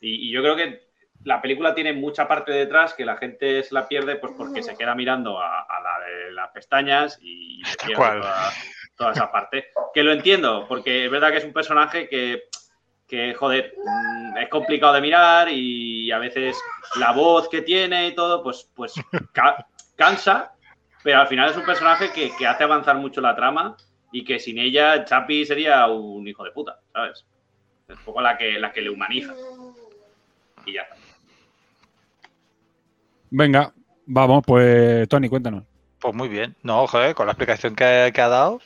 y- 0.00 0.28
y 0.28 0.32
yo 0.32 0.42
creo 0.42 0.56
que 0.56 0.80
la 1.24 1.40
película 1.40 1.74
tiene 1.74 1.92
mucha 1.92 2.26
parte 2.26 2.52
detrás 2.52 2.94
que 2.94 3.04
la 3.04 3.16
gente 3.16 3.62
se 3.62 3.74
la 3.74 3.86
pierde 3.88 4.16
pues 4.16 4.32
porque 4.36 4.62
se 4.62 4.76
queda 4.76 4.94
mirando 4.94 5.40
a, 5.40 5.60
a 5.62 5.80
la 5.82 6.04
de 6.06 6.32
las 6.32 6.50
pestañas 6.50 7.18
y 7.22 7.62
se 7.64 7.76
pierde 7.86 8.02
toda, 8.20 8.50
toda 8.96 9.12
esa 9.12 9.30
parte. 9.32 9.66
Que 9.92 10.02
lo 10.02 10.12
entiendo, 10.12 10.66
porque 10.68 11.04
es 11.06 11.10
verdad 11.10 11.30
que 11.32 11.38
es 11.38 11.44
un 11.44 11.52
personaje 11.52 12.08
que, 12.08 12.44
que 13.14 13.34
joder, 13.34 13.74
mm, 13.84 14.36
es 14.38 14.48
complicado 14.48 14.92
de 14.94 15.00
mirar 15.00 15.48
y 15.48 16.10
a 16.10 16.18
veces 16.18 16.56
la 16.98 17.12
voz 17.12 17.48
que 17.48 17.62
tiene 17.62 18.08
y 18.08 18.14
todo, 18.14 18.42
pues, 18.42 18.68
pues 18.74 18.94
ca- 19.32 19.66
cansa, 19.96 20.52
pero 21.02 21.20
al 21.20 21.28
final 21.28 21.50
es 21.50 21.56
un 21.56 21.64
personaje 21.64 22.10
que, 22.12 22.30
que 22.36 22.46
hace 22.46 22.64
avanzar 22.64 22.96
mucho 22.96 23.20
la 23.20 23.36
trama 23.36 23.76
y 24.12 24.24
que 24.24 24.38
sin 24.38 24.58
ella 24.58 25.04
Chapi 25.04 25.44
sería 25.44 25.86
un 25.86 26.26
hijo 26.26 26.44
de 26.44 26.50
puta, 26.50 26.80
¿sabes? 26.92 27.24
Es 27.88 27.96
un 27.98 28.04
poco 28.04 28.20
la 28.20 28.36
que, 28.36 28.58
la 28.58 28.72
que 28.72 28.80
le 28.82 28.90
humaniza. 28.90 29.34
Y 30.66 30.72
ya 30.74 30.82
está. 30.82 30.96
Venga, 33.30 33.72
vamos, 34.06 34.42
pues 34.46 35.08
Tony, 35.08 35.28
cuéntanos. 35.28 35.64
Pues 36.00 36.14
muy 36.14 36.28
bien. 36.28 36.54
No, 36.62 36.86
joder, 36.86 37.14
con 37.14 37.26
la 37.26 37.32
explicación 37.32 37.74
que, 37.74 38.10
que 38.14 38.20
ha 38.20 38.28
dado. 38.28 38.60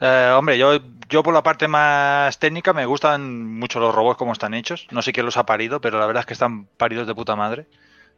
Eh, 0.00 0.32
hombre, 0.36 0.58
yo, 0.58 0.78
yo 1.08 1.22
por 1.22 1.34
la 1.34 1.42
parte 1.42 1.66
más 1.68 2.38
técnica 2.38 2.72
me 2.72 2.86
gustan 2.86 3.46
mucho 3.58 3.80
los 3.80 3.94
robots 3.94 4.18
como 4.18 4.32
están 4.32 4.54
hechos. 4.54 4.86
No 4.90 5.02
sé 5.02 5.12
quién 5.12 5.26
los 5.26 5.36
ha 5.36 5.46
parido, 5.46 5.80
pero 5.80 5.98
la 5.98 6.06
verdad 6.06 6.20
es 6.20 6.26
que 6.26 6.34
están 6.34 6.66
paridos 6.66 7.06
de 7.06 7.14
puta 7.14 7.36
madre. 7.36 7.66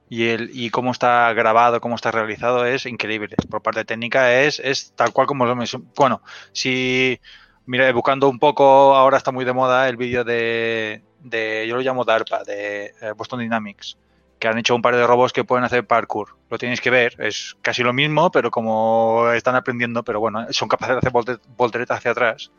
Y, 0.08 0.28
el, 0.28 0.50
y 0.52 0.70
cómo 0.70 0.90
está 0.90 1.32
grabado, 1.34 1.80
cómo 1.80 1.94
está 1.94 2.10
realizado 2.10 2.66
es 2.66 2.86
increíble. 2.86 3.36
Por 3.48 3.62
parte 3.62 3.84
técnica 3.84 4.40
es, 4.42 4.58
es 4.60 4.92
tal 4.96 5.12
cual 5.12 5.26
como 5.26 5.46
lo 5.46 5.52
hemos... 5.52 5.76
Bueno, 5.96 6.22
si... 6.52 7.20
Mira, 7.66 7.92
buscando 7.92 8.28
un 8.28 8.40
poco, 8.40 8.96
ahora 8.96 9.16
está 9.18 9.30
muy 9.32 9.44
de 9.44 9.52
moda 9.52 9.88
el 9.88 9.96
vídeo 9.96 10.24
de, 10.24 11.04
de... 11.20 11.66
Yo 11.68 11.76
lo 11.76 11.82
llamo 11.82 12.04
DARPA, 12.04 12.42
de 12.44 12.86
eh, 13.00 13.12
Boston 13.16 13.40
Dynamics 13.40 13.96
que 14.40 14.48
han 14.48 14.58
hecho 14.58 14.74
un 14.74 14.82
par 14.82 14.96
de 14.96 15.06
robots 15.06 15.32
que 15.34 15.44
pueden 15.44 15.64
hacer 15.64 15.86
parkour. 15.86 16.36
Lo 16.50 16.58
tenéis 16.58 16.80
que 16.80 16.90
ver, 16.90 17.14
es 17.20 17.56
casi 17.62 17.82
lo 17.84 17.92
mismo, 17.92 18.32
pero 18.32 18.50
como 18.50 19.30
están 19.32 19.54
aprendiendo, 19.56 20.02
pero 20.04 20.20
bueno, 20.20 20.46
son 20.52 20.68
capaces 20.68 20.94
de 20.96 20.98
hacer 21.00 21.12
volte- 21.12 21.40
volteretas 21.56 21.98
hacia 21.98 22.12
atrás. 22.12 22.50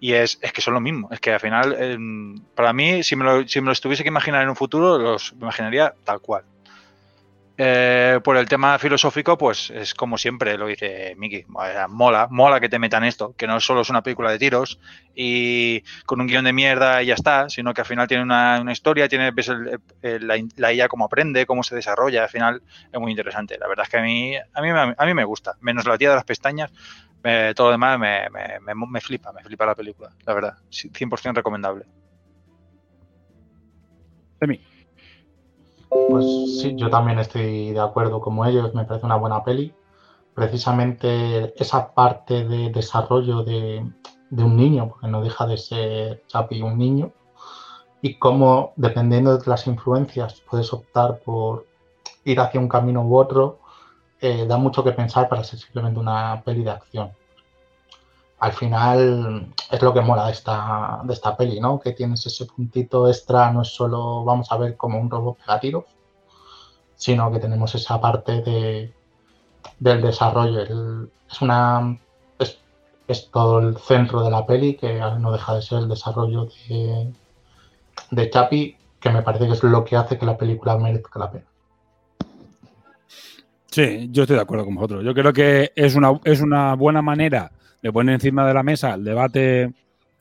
Y 0.00 0.14
es, 0.14 0.38
es 0.42 0.52
que 0.52 0.62
son 0.62 0.74
lo 0.74 0.80
mismo. 0.80 1.08
Es 1.12 1.20
que 1.20 1.32
al 1.32 1.40
final, 1.40 1.74
em, 1.78 2.40
para 2.54 2.72
mí, 2.72 3.02
si 3.02 3.16
me, 3.16 3.24
lo, 3.24 3.46
si 3.48 3.60
me 3.60 3.66
lo 3.66 3.72
estuviese 3.72 4.02
que 4.02 4.08
imaginar 4.08 4.42
en 4.42 4.48
un 4.50 4.56
futuro, 4.56 4.98
los 4.98 5.32
imaginaría 5.40 5.94
tal 6.04 6.20
cual. 6.20 6.44
Eh, 7.62 8.20
por 8.24 8.36
el 8.38 8.48
tema 8.48 8.78
filosófico, 8.78 9.36
pues 9.36 9.68
es 9.70 9.92
como 9.94 10.16
siempre 10.16 10.56
lo 10.56 10.66
dice 10.66 11.14
Miki. 11.18 11.44
Mola, 11.48 12.26
mola 12.30 12.58
que 12.60 12.70
te 12.70 12.78
metan 12.78 13.04
esto, 13.04 13.34
que 13.36 13.46
no 13.46 13.60
solo 13.60 13.82
es 13.82 13.90
una 13.90 14.02
película 14.02 14.30
de 14.30 14.38
tiros 14.38 14.78
y 15.14 15.82
con 16.06 16.20
un 16.22 16.26
guion 16.26 16.44
de 16.44 16.54
mierda 16.54 17.02
y 17.02 17.06
ya 17.06 17.14
está, 17.14 17.50
sino 17.50 17.74
que 17.74 17.82
al 17.82 17.86
final 17.86 18.08
tiene 18.08 18.22
una, 18.22 18.62
historia, 18.72 19.08
tiene 19.08 19.30
la, 20.00 20.36
la 20.56 20.72
IA 20.72 20.88
cómo 20.88 21.04
aprende, 21.04 21.44
cómo 21.44 21.62
se 21.62 21.74
desarrolla, 21.74 22.22
al 22.22 22.28
final 22.30 22.62
es 22.90 23.00
muy 23.00 23.10
interesante. 23.10 23.58
La 23.58 23.68
verdad 23.68 23.84
es 23.84 23.90
que 23.90 23.98
a 23.98 24.02
mí, 24.02 24.36
a 24.36 24.62
mí, 24.62 24.68
a 24.96 25.06
mí 25.06 25.14
me 25.14 25.24
gusta, 25.24 25.56
menos 25.60 25.84
la 25.86 25.98
tía 25.98 26.10
de 26.10 26.14
las 26.16 26.24
pestañas, 26.24 26.70
eh, 27.24 27.52
todo 27.54 27.66
lo 27.68 27.72
demás 27.72 27.98
me, 27.98 28.28
me, 28.30 28.60
me- 28.60 28.86
me 28.88 29.00
flipa, 29.02 29.32
me 29.32 29.42
flipa 29.42 29.66
la 29.66 29.74
película, 29.74 30.10
la 30.24 30.32
verdad, 30.34 30.54
Sí, 30.70 30.90
100% 30.94 31.38
recomendable. 31.40 31.84
Pues 35.90 36.24
sí, 36.60 36.76
yo 36.76 36.88
también 36.88 37.18
estoy 37.18 37.72
de 37.72 37.80
acuerdo 37.80 38.20
como 38.20 38.44
ellos, 38.44 38.72
me 38.74 38.84
parece 38.84 39.06
una 39.06 39.16
buena 39.16 39.42
peli. 39.42 39.74
Precisamente 40.34 41.52
esa 41.60 41.92
parte 41.92 42.44
de 42.44 42.70
desarrollo 42.70 43.42
de, 43.42 43.84
un 44.30 44.56
niño, 44.56 44.88
porque 44.88 45.08
no 45.08 45.20
deja 45.20 45.46
de 45.46 45.58
ser 45.58 46.22
Chapi 46.28 46.62
un 46.62 46.78
niño, 46.78 47.12
y 48.02 48.18
cómo 48.18 48.72
dependiendo 48.76 49.36
de 49.36 49.50
las 49.50 49.66
influencias 49.66 50.42
puedes 50.48 50.72
optar 50.72 51.20
por 51.24 51.66
ir 52.24 52.38
hacia 52.38 52.60
un 52.60 52.68
camino 52.68 53.02
u 53.02 53.16
otro, 53.16 53.58
eh, 54.20 54.46
da 54.46 54.58
mucho 54.58 54.84
que 54.84 54.92
pensar 54.92 55.28
para 55.28 55.42
ser 55.42 55.58
simplemente 55.58 55.98
una 55.98 56.40
peli 56.44 56.62
de 56.62 56.70
acción. 56.70 57.12
Al 58.40 58.52
final 58.54 59.52
es 59.70 59.82
lo 59.82 59.92
que 59.92 60.00
mola 60.00 60.26
de 60.26 60.32
esta, 60.32 61.00
de 61.04 61.12
esta 61.12 61.36
peli, 61.36 61.60
¿no? 61.60 61.78
Que 61.78 61.92
tienes 61.92 62.24
ese 62.24 62.46
puntito 62.46 63.06
extra, 63.06 63.52
no 63.52 63.62
es 63.62 63.68
solo 63.68 64.24
vamos 64.24 64.50
a 64.50 64.56
ver 64.56 64.78
como 64.78 64.98
un 64.98 65.10
robot 65.10 65.36
pega 65.38 65.60
tiros, 65.60 65.84
sino 66.96 67.30
que 67.30 67.38
tenemos 67.38 67.74
esa 67.74 68.00
parte 68.00 68.40
de, 68.40 68.94
del 69.78 70.00
desarrollo. 70.00 70.62
Es 71.30 71.42
una 71.42 71.98
es, 72.38 72.58
es 73.08 73.30
todo 73.30 73.58
el 73.58 73.76
centro 73.76 74.22
de 74.22 74.30
la 74.30 74.46
peli, 74.46 74.74
que 74.74 74.98
no 75.18 75.32
deja 75.32 75.54
de 75.54 75.62
ser 75.62 75.80
el 75.80 75.88
desarrollo 75.88 76.48
de, 76.68 77.12
de 78.10 78.30
Chapi, 78.30 78.74
que 78.98 79.10
me 79.10 79.20
parece 79.20 79.48
que 79.48 79.52
es 79.52 79.62
lo 79.62 79.84
que 79.84 79.96
hace 79.96 80.16
que 80.16 80.24
la 80.24 80.38
película 80.38 80.78
merezca 80.78 81.18
la 81.18 81.30
pena. 81.30 81.44
Sí, 83.70 84.08
yo 84.10 84.22
estoy 84.22 84.36
de 84.36 84.42
acuerdo 84.42 84.64
con 84.64 84.74
vosotros. 84.76 85.04
Yo 85.04 85.12
creo 85.12 85.32
que 85.34 85.72
es 85.76 85.94
una, 85.94 86.18
es 86.24 86.40
una 86.40 86.74
buena 86.74 87.02
manera 87.02 87.52
de 87.82 87.92
poner 87.92 88.14
encima 88.14 88.46
de 88.46 88.54
la 88.54 88.62
mesa 88.62 88.94
el 88.94 89.04
debate, 89.04 89.72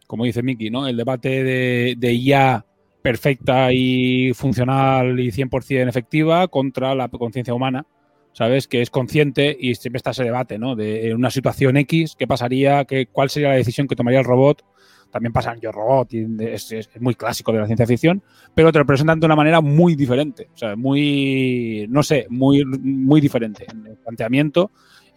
como 0.08 0.26
dice 0.26 0.43
Miki, 0.43 0.69
¿no? 0.69 0.88
El 0.88 0.98
debate 0.98 1.43
de, 1.43 1.95
de 1.98 2.13
IA 2.13 2.65
perfecta 3.02 3.72
y 3.72 4.34
funcional 4.34 5.19
y 5.19 5.32
100% 5.32 5.89
efectiva 5.89 6.48
contra 6.48 6.95
la 6.95 7.08
conciencia 7.10 7.54
humana, 7.54 7.86
¿sabes? 8.34 8.67
Que 8.67 8.82
es 8.82 8.89
consciente 8.89 9.56
y 9.60 9.76
siempre 9.76 9.98
está 9.98 10.12
ese 10.12 10.24
debate, 10.24 10.58
¿no? 10.60 10.76
De 10.76 11.13
una 11.13 11.32
situación 11.32 11.78
X, 11.78 12.15
¿qué 12.17 12.28
pasaría? 12.28 12.86
¿Qué, 12.86 13.08
¿Cuál 13.08 13.30
sería 13.30 13.50
la 13.50 13.56
decisión 13.56 13.88
que 13.88 13.95
tomaría 13.95 14.19
el 14.19 14.26
robot? 14.26 14.63
También 15.12 15.34
pasa 15.34 15.54
en 15.54 15.60
Yo 15.60 15.72
Robot, 15.72 16.13
y 16.13 16.28
es- 16.45 16.72
es 16.72 16.89
muy 17.02 17.15
clásico 17.15 17.52
de 17.52 17.58
la 17.60 17.65
ciencia 17.65 17.88
ficción, 17.88 18.22
pero 18.54 18.72
te 18.72 18.78
lo 18.78 18.86
presentan 18.86 19.19
de 19.19 19.26
una 19.26 19.36
manera 19.36 19.60
muy 19.60 19.95
diferente. 19.95 20.50
O 20.54 20.58
sea, 20.58 20.76
muy, 20.76 21.88
no 21.89 22.04
sé, 22.04 22.28
muy, 22.30 22.63
muy 22.63 23.19
diferente 23.19 23.65
en 23.72 23.88
el 23.88 23.98
planteamiento 23.98 24.69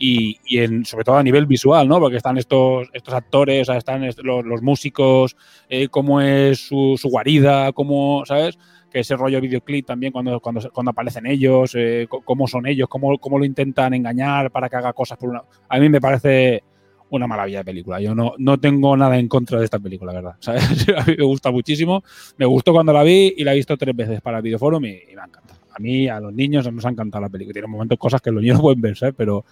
y, 0.04 0.36
y 0.44 0.58
en, 0.58 0.84
sobre 0.84 1.04
todo 1.04 1.16
a 1.16 1.22
nivel 1.22 1.46
visual, 1.46 1.86
¿no? 1.86 2.00
Porque 2.00 2.16
están 2.16 2.36
estos, 2.36 2.88
estos 2.92 3.14
actores, 3.14 3.62
o 3.62 3.64
sea, 3.72 3.76
están 3.78 4.02
est- 4.02 4.18
los, 4.18 4.44
los 4.44 4.60
músicos, 4.60 5.36
eh, 5.68 5.86
cómo 5.88 6.20
es 6.20 6.58
su, 6.66 6.96
su 7.00 7.08
guarida, 7.08 7.70
cómo, 7.72 8.24
¿sabes? 8.26 8.58
Que 8.90 8.98
ese 9.00 9.14
rollo 9.16 9.40
videoclip 9.40 9.86
también 9.86 10.12
cuando, 10.12 10.40
cuando, 10.40 10.68
cuando 10.72 10.90
aparecen 10.90 11.26
ellos, 11.26 11.72
eh, 11.76 12.08
cómo 12.24 12.48
son 12.48 12.66
ellos, 12.66 12.88
cómo, 12.88 13.16
cómo 13.18 13.38
lo 13.38 13.44
intentan 13.44 13.94
engañar 13.94 14.50
para 14.50 14.68
que 14.68 14.74
haga 14.76 14.92
cosas 14.92 15.16
por 15.18 15.30
una... 15.30 15.42
A 15.68 15.78
mí 15.78 15.88
me 15.88 16.00
parece 16.00 16.64
una 17.10 17.26
maravilla 17.28 17.58
de 17.58 17.64
película. 17.64 18.00
Yo 18.00 18.14
no, 18.14 18.34
no 18.38 18.58
tengo 18.58 18.96
nada 18.96 19.16
en 19.18 19.28
contra 19.28 19.58
de 19.60 19.66
esta 19.66 19.78
película, 19.78 20.12
la 20.12 20.20
verdad. 20.20 20.36
¿sabes? 20.40 20.86
A 20.96 21.04
mí 21.04 21.14
me 21.16 21.24
gusta 21.24 21.50
muchísimo. 21.52 22.02
Me 22.38 22.44
gustó 22.46 22.72
cuando 22.72 22.92
la 22.92 23.02
vi 23.04 23.34
y 23.36 23.44
la 23.44 23.52
he 23.52 23.56
visto 23.56 23.76
tres 23.76 23.94
veces 23.94 24.20
para 24.20 24.38
el 24.38 24.42
videoforum 24.42 24.84
y, 24.84 24.88
y 25.10 25.14
me 25.14 25.20
ha 25.22 25.26
encantado. 25.26 25.60
A 25.74 25.78
mí, 25.78 26.06
a 26.06 26.20
los 26.20 26.34
niños 26.34 26.70
nos 26.70 26.84
ha 26.84 26.90
encantado 26.90 27.22
la 27.22 27.30
película. 27.30 27.54
Tiene 27.54 27.68
momentos 27.68 27.98
cosas 27.98 28.20
que 28.20 28.30
los 28.30 28.42
niños 28.42 28.60
pueden 28.60 28.80
ver, 28.82 28.94
¿sabes? 28.94 29.14
Pero, 29.16 29.44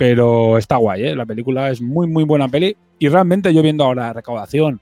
pero 0.00 0.56
está 0.56 0.76
guay, 0.76 1.08
¿eh? 1.08 1.14
La 1.14 1.26
película 1.26 1.68
es 1.68 1.82
muy, 1.82 2.06
muy 2.06 2.24
buena 2.24 2.48
peli. 2.48 2.74
Y 2.98 3.08
realmente 3.08 3.52
yo 3.52 3.60
viendo 3.60 3.84
ahora 3.84 4.14
recaudación, 4.14 4.80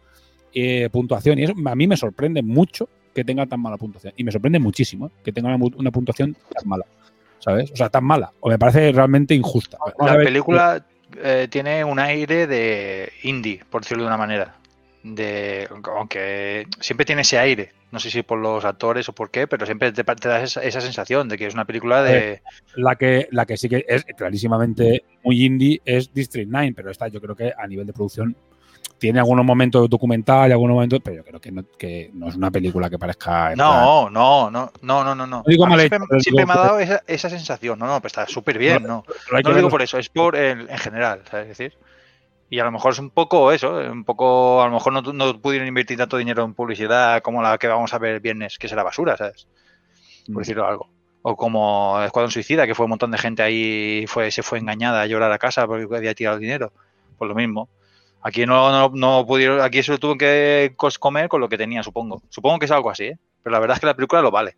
eh, 0.54 0.88
puntuación 0.92 1.40
y 1.40 1.42
eso, 1.42 1.54
a 1.64 1.74
mí 1.74 1.88
me 1.88 1.96
sorprende 1.96 2.40
mucho 2.40 2.88
que 3.12 3.24
tenga 3.24 3.44
tan 3.44 3.60
mala 3.60 3.76
puntuación. 3.78 4.14
Y 4.16 4.22
me 4.22 4.30
sorprende 4.30 4.60
muchísimo 4.60 5.08
¿eh? 5.08 5.10
que 5.24 5.32
tenga 5.32 5.52
una, 5.52 5.64
una 5.76 5.90
puntuación 5.90 6.36
tan 6.54 6.68
mala. 6.68 6.84
¿Sabes? 7.40 7.72
O 7.72 7.74
sea, 7.74 7.88
tan 7.88 8.04
mala. 8.04 8.32
O 8.38 8.48
me 8.48 8.60
parece 8.60 8.92
realmente 8.92 9.34
injusta. 9.34 9.76
La 9.98 10.14
película 10.18 10.86
eh, 11.20 11.48
tiene 11.50 11.82
un 11.82 11.98
aire 11.98 12.46
de 12.46 13.10
indie, 13.24 13.60
por 13.68 13.82
decirlo 13.82 14.04
de 14.04 14.10
una 14.10 14.18
manera. 14.18 14.54
De, 15.02 15.68
aunque 15.96 16.66
siempre 16.80 17.06
tiene 17.06 17.22
ese 17.22 17.38
aire, 17.38 17.72
no 17.92 18.00
sé 18.00 18.10
si 18.10 18.22
por 18.22 18.38
los 18.38 18.64
actores 18.64 19.08
o 19.08 19.12
por 19.12 19.30
qué, 19.30 19.46
pero 19.46 19.64
siempre 19.64 19.92
te, 19.92 20.02
te 20.04 20.28
da 20.28 20.42
esa, 20.42 20.62
esa 20.62 20.80
sensación 20.80 21.28
de 21.28 21.38
que 21.38 21.46
es 21.46 21.54
una 21.54 21.64
película 21.64 22.02
de... 22.02 22.42
La 22.74 22.96
que, 22.96 23.28
la 23.30 23.46
que 23.46 23.56
sí 23.56 23.68
que 23.68 23.84
es 23.88 24.04
clarísimamente 24.16 25.04
muy 25.22 25.44
indie 25.44 25.80
es 25.84 26.12
District 26.12 26.48
9, 26.50 26.72
pero 26.76 26.90
esta 26.90 27.08
yo 27.08 27.20
creo 27.20 27.34
que 27.36 27.52
a 27.56 27.66
nivel 27.66 27.86
de 27.86 27.92
producción 27.92 28.34
tiene 28.98 29.20
algunos 29.20 29.44
momentos 29.44 29.88
documental 29.88 30.48
y 30.48 30.52
algunos 30.52 30.74
momentos, 30.74 31.00
pero 31.02 31.18
yo 31.18 31.24
creo 31.24 31.40
que 31.40 31.52
no, 31.52 31.62
que 31.78 32.10
no 32.14 32.28
es 32.28 32.34
una 32.34 32.50
película 32.50 32.90
que 32.90 32.98
parezca. 32.98 33.50
en 33.52 33.54
plan- 33.56 33.68
No, 33.68 34.10
no, 34.10 34.50
no, 34.50 34.72
no, 34.82 35.04
no, 35.04 35.14
no, 35.14 35.26
no. 35.26 35.44
digo 35.46 35.66
mal 35.66 35.78
siempre, 35.78 35.96
hecho, 35.98 36.06
pero 36.08 36.20
siempre 36.20 36.46
me 36.46 36.52
ha 36.52 36.56
dado 36.56 36.80
esa, 36.80 37.02
esa 37.06 37.30
sensación. 37.30 37.78
No, 37.78 37.86
no, 37.86 38.00
pues 38.00 38.10
está 38.12 38.26
súper 38.26 38.58
bien, 38.58 38.82
no. 38.82 39.04
pero 39.06 39.38
No 39.38 39.42
que 39.44 39.48
lo 39.50 39.56
digo 39.56 39.68
por 39.70 39.82
eso, 39.82 39.98
es 39.98 40.08
por 40.08 40.34
el, 40.34 40.68
en 40.68 40.78
general, 40.78 41.22
¿sabes? 41.30 41.48
Es 41.48 41.56
decir, 41.58 41.78
y 42.50 42.58
a 42.58 42.64
lo 42.64 42.72
mejor 42.72 42.92
es 42.92 42.98
un 42.98 43.10
poco 43.10 43.52
eso, 43.52 43.76
un 43.76 44.04
poco, 44.04 44.62
a 44.62 44.66
lo 44.66 44.72
mejor 44.72 44.92
no, 44.92 45.02
no 45.12 45.40
pudieron 45.40 45.68
invertir 45.68 45.98
tanto 45.98 46.16
dinero 46.16 46.44
en 46.44 46.54
publicidad 46.54 47.20
como 47.22 47.42
la 47.42 47.58
que 47.58 47.68
vamos 47.68 47.92
a 47.92 47.98
ver 47.98 48.14
el 48.14 48.20
viernes, 48.20 48.58
que 48.58 48.68
será 48.68 48.82
basura, 48.82 49.16
¿sabes? 49.16 49.46
Mm. 50.28 50.32
Por 50.32 50.42
decirlo 50.42 50.66
algo. 50.66 50.88
O 51.22 51.36
como 51.36 52.00
Escuadrón 52.02 52.30
Suicida, 52.30 52.66
que 52.66 52.74
fue 52.74 52.86
un 52.86 52.90
montón 52.90 53.10
de 53.10 53.18
gente 53.18 53.42
ahí, 53.42 54.06
fue, 54.06 54.30
se 54.30 54.42
fue 54.42 54.58
engañada 54.58 55.02
a 55.02 55.06
llorar 55.06 55.30
a 55.30 55.38
casa 55.38 55.66
porque 55.66 55.94
había 55.94 56.14
tirado 56.14 56.38
dinero. 56.38 56.72
Pues 57.18 57.28
lo 57.28 57.34
mismo. 57.34 57.68
Aquí 58.22 58.46
no, 58.46 58.70
no, 58.70 58.90
no 58.94 59.26
pudieron, 59.26 59.60
aquí 59.60 59.82
se 59.82 59.92
lo 59.92 59.98
tuvo 59.98 60.16
que 60.16 60.74
comer 60.98 61.28
con 61.28 61.40
lo 61.40 61.48
que 61.48 61.58
tenía, 61.58 61.82
supongo. 61.82 62.22
Supongo 62.30 62.58
que 62.58 62.64
es 62.64 62.70
algo 62.70 62.90
así, 62.90 63.04
¿eh? 63.04 63.18
Pero 63.42 63.52
la 63.52 63.60
verdad 63.60 63.76
es 63.76 63.80
que 63.80 63.86
la 63.86 63.94
película 63.94 64.22
lo 64.22 64.30
vale. 64.30 64.56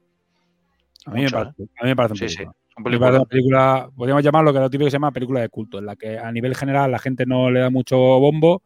A 1.06 1.10
mí, 1.10 1.22
Mucho, 1.22 1.38
me 1.38 1.44
parece, 1.44 1.62
a 1.62 1.84
mí 1.84 1.88
me 1.88 1.96
parece 1.96 2.12
un 2.12 2.18
Sí, 2.18 2.28
sí. 2.28 2.44
Película. 2.84 3.10
Una 3.10 3.24
película. 3.24 3.90
podríamos 3.96 4.22
llamarlo 4.24 4.52
que 4.52 4.58
lo 4.60 4.70
típico 4.70 4.86
que 4.86 4.90
se 4.90 4.96
llama 4.96 5.12
película 5.12 5.40
de 5.40 5.48
culto, 5.48 5.78
en 5.78 5.86
la 5.86 5.96
que 5.96 6.18
a 6.18 6.30
nivel 6.32 6.54
general 6.54 6.90
la 6.90 6.98
gente 6.98 7.26
no 7.26 7.50
le 7.50 7.60
da 7.60 7.70
mucho 7.70 7.96
bombo, 7.96 8.62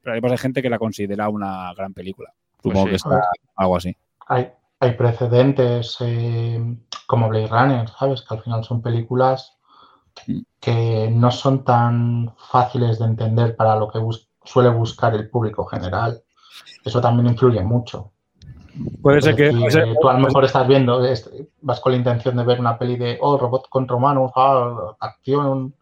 pero 0.00 0.12
además 0.12 0.32
hay 0.32 0.38
gente 0.38 0.62
que 0.62 0.70
la 0.70 0.78
considera 0.78 1.28
una 1.28 1.72
gran 1.74 1.92
película. 1.94 2.32
Pues 2.62 2.74
Supongo 2.74 2.84
sí. 2.86 2.90
que 2.90 2.96
está 2.96 3.28
algo 3.56 3.76
así. 3.76 3.96
Hay, 4.28 4.50
hay 4.80 4.92
precedentes 4.92 5.96
eh, 6.00 6.76
como 7.06 7.28
Blade 7.28 7.48
Runner, 7.48 7.88
¿sabes? 7.88 8.22
Que 8.22 8.34
al 8.34 8.42
final 8.42 8.64
son 8.64 8.82
películas 8.82 9.56
que 10.60 11.08
no 11.10 11.30
son 11.30 11.64
tan 11.64 12.34
fáciles 12.50 12.98
de 12.98 13.06
entender 13.06 13.56
para 13.56 13.76
lo 13.76 13.90
que 13.90 13.98
bus- 13.98 14.28
suele 14.44 14.68
buscar 14.68 15.14
el 15.14 15.28
público 15.30 15.64
general. 15.64 16.22
Eso 16.84 17.00
también 17.00 17.28
influye 17.28 17.62
mucho. 17.62 18.12
Puede 19.02 19.20
ser 19.20 19.36
que. 19.36 19.50
puede 19.50 19.70
ser- 19.70 19.94
tú 20.00 20.08
a 20.08 20.14
lo 20.14 20.20
mejor 20.20 20.44
estás 20.44 20.66
viendo, 20.66 21.02
vas 21.60 21.80
con 21.80 21.92
la 21.92 21.98
intención 21.98 22.36
de 22.36 22.44
ver 22.44 22.60
una 22.60 22.78
peli 22.78 22.96
de, 22.96 23.18
oh, 23.20 23.36
robot 23.38 23.68
contra 23.68 23.96
humanos, 23.96 24.32
ah, 24.36 24.94
acción, 25.00 25.74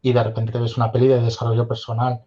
y 0.00 0.12
de 0.12 0.22
repente 0.22 0.52
te 0.52 0.58
ves 0.58 0.76
una 0.76 0.90
peli 0.90 1.08
de 1.08 1.20
desarrollo 1.20 1.66
personal. 1.68 2.20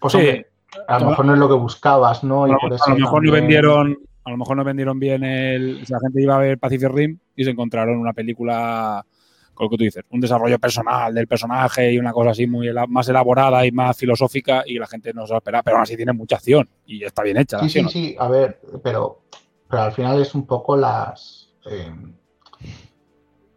Pues 0.00 0.12
Sí. 0.12 0.18
hombre, 0.18 0.46
a 0.88 0.98
lo 0.98 1.10
mejor 1.10 1.24
no 1.26 1.32
es 1.34 1.38
lo 1.38 1.48
que 1.48 1.54
buscabas, 1.54 2.24
¿no? 2.24 2.44
a 2.44 2.48
Y 2.48 2.52
lo, 2.52 2.58
por 2.58 2.72
a 2.72 2.76
eso 2.76 2.90
lo 2.90 2.96
mejor 2.96 3.24
no 3.24 3.32
vendieron. 3.32 3.98
A 4.26 4.30
lo 4.30 4.38
mejor 4.38 4.56
no 4.56 4.64
vendieron 4.64 4.98
bien 4.98 5.22
el. 5.22 5.80
o 5.82 5.86
sea, 5.86 5.98
la 6.00 6.08
gente 6.08 6.22
iba 6.22 6.34
a 6.34 6.38
ver 6.38 6.58
Pacific 6.58 6.90
Rim 6.90 7.18
y 7.36 7.44
se 7.44 7.50
encontraron 7.50 7.98
una 7.98 8.14
película 8.14 9.04
con 9.54 9.66
lo 9.66 9.70
que 9.70 9.76
tú 9.76 9.84
dices, 9.84 10.04
un 10.10 10.20
desarrollo 10.20 10.58
personal 10.58 11.14
del 11.14 11.26
personaje 11.26 11.92
y 11.92 11.98
una 11.98 12.12
cosa 12.12 12.30
así 12.30 12.46
muy 12.46 12.68
más 12.88 13.08
elaborada 13.08 13.64
y 13.64 13.72
más 13.72 13.96
filosófica 13.96 14.62
y 14.66 14.78
la 14.78 14.86
gente 14.86 15.12
no 15.12 15.26
se 15.26 15.32
lo 15.32 15.38
espera, 15.38 15.62
pero 15.62 15.76
aún 15.76 15.82
así 15.82 15.96
tiene 15.96 16.12
mucha 16.12 16.36
acción 16.36 16.68
y 16.86 17.04
está 17.04 17.22
bien 17.22 17.36
hecha. 17.36 17.58
la 17.58 17.68
Sí, 17.68 17.82
sí, 17.82 17.88
sí, 17.88 18.16
a 18.18 18.28
ver, 18.28 18.60
pero, 18.82 19.22
pero 19.68 19.82
al 19.82 19.92
final 19.92 20.20
es 20.20 20.34
un 20.34 20.46
poco 20.46 20.76
las 20.76 21.54
eh, 21.66 21.92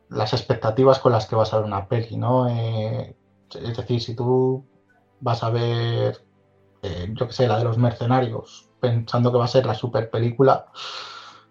las 0.10 0.34
expectativas 0.34 1.00
con 1.00 1.12
las 1.12 1.26
que 1.28 1.36
vas 1.36 1.54
a 1.54 1.58
ver 1.58 1.66
una 1.66 1.88
peli, 1.88 2.18
¿no? 2.18 2.48
Eh, 2.50 3.16
es 3.54 3.78
decir, 3.78 4.02
si 4.02 4.16
tú 4.16 4.66
vas 5.20 5.44
a 5.44 5.50
ver, 5.50 6.24
eh, 6.82 7.08
yo 7.14 7.28
qué 7.28 7.34
sé, 7.34 7.48
la 7.48 7.58
de 7.58 7.66
los 7.66 7.78
mercenarios, 7.78 8.70
pensando 8.80 9.32
que 9.32 9.38
va 9.38 9.46
a 9.46 9.50
ser 9.50 9.66
la 9.66 9.74
super 9.74 10.10
película, 10.10 10.68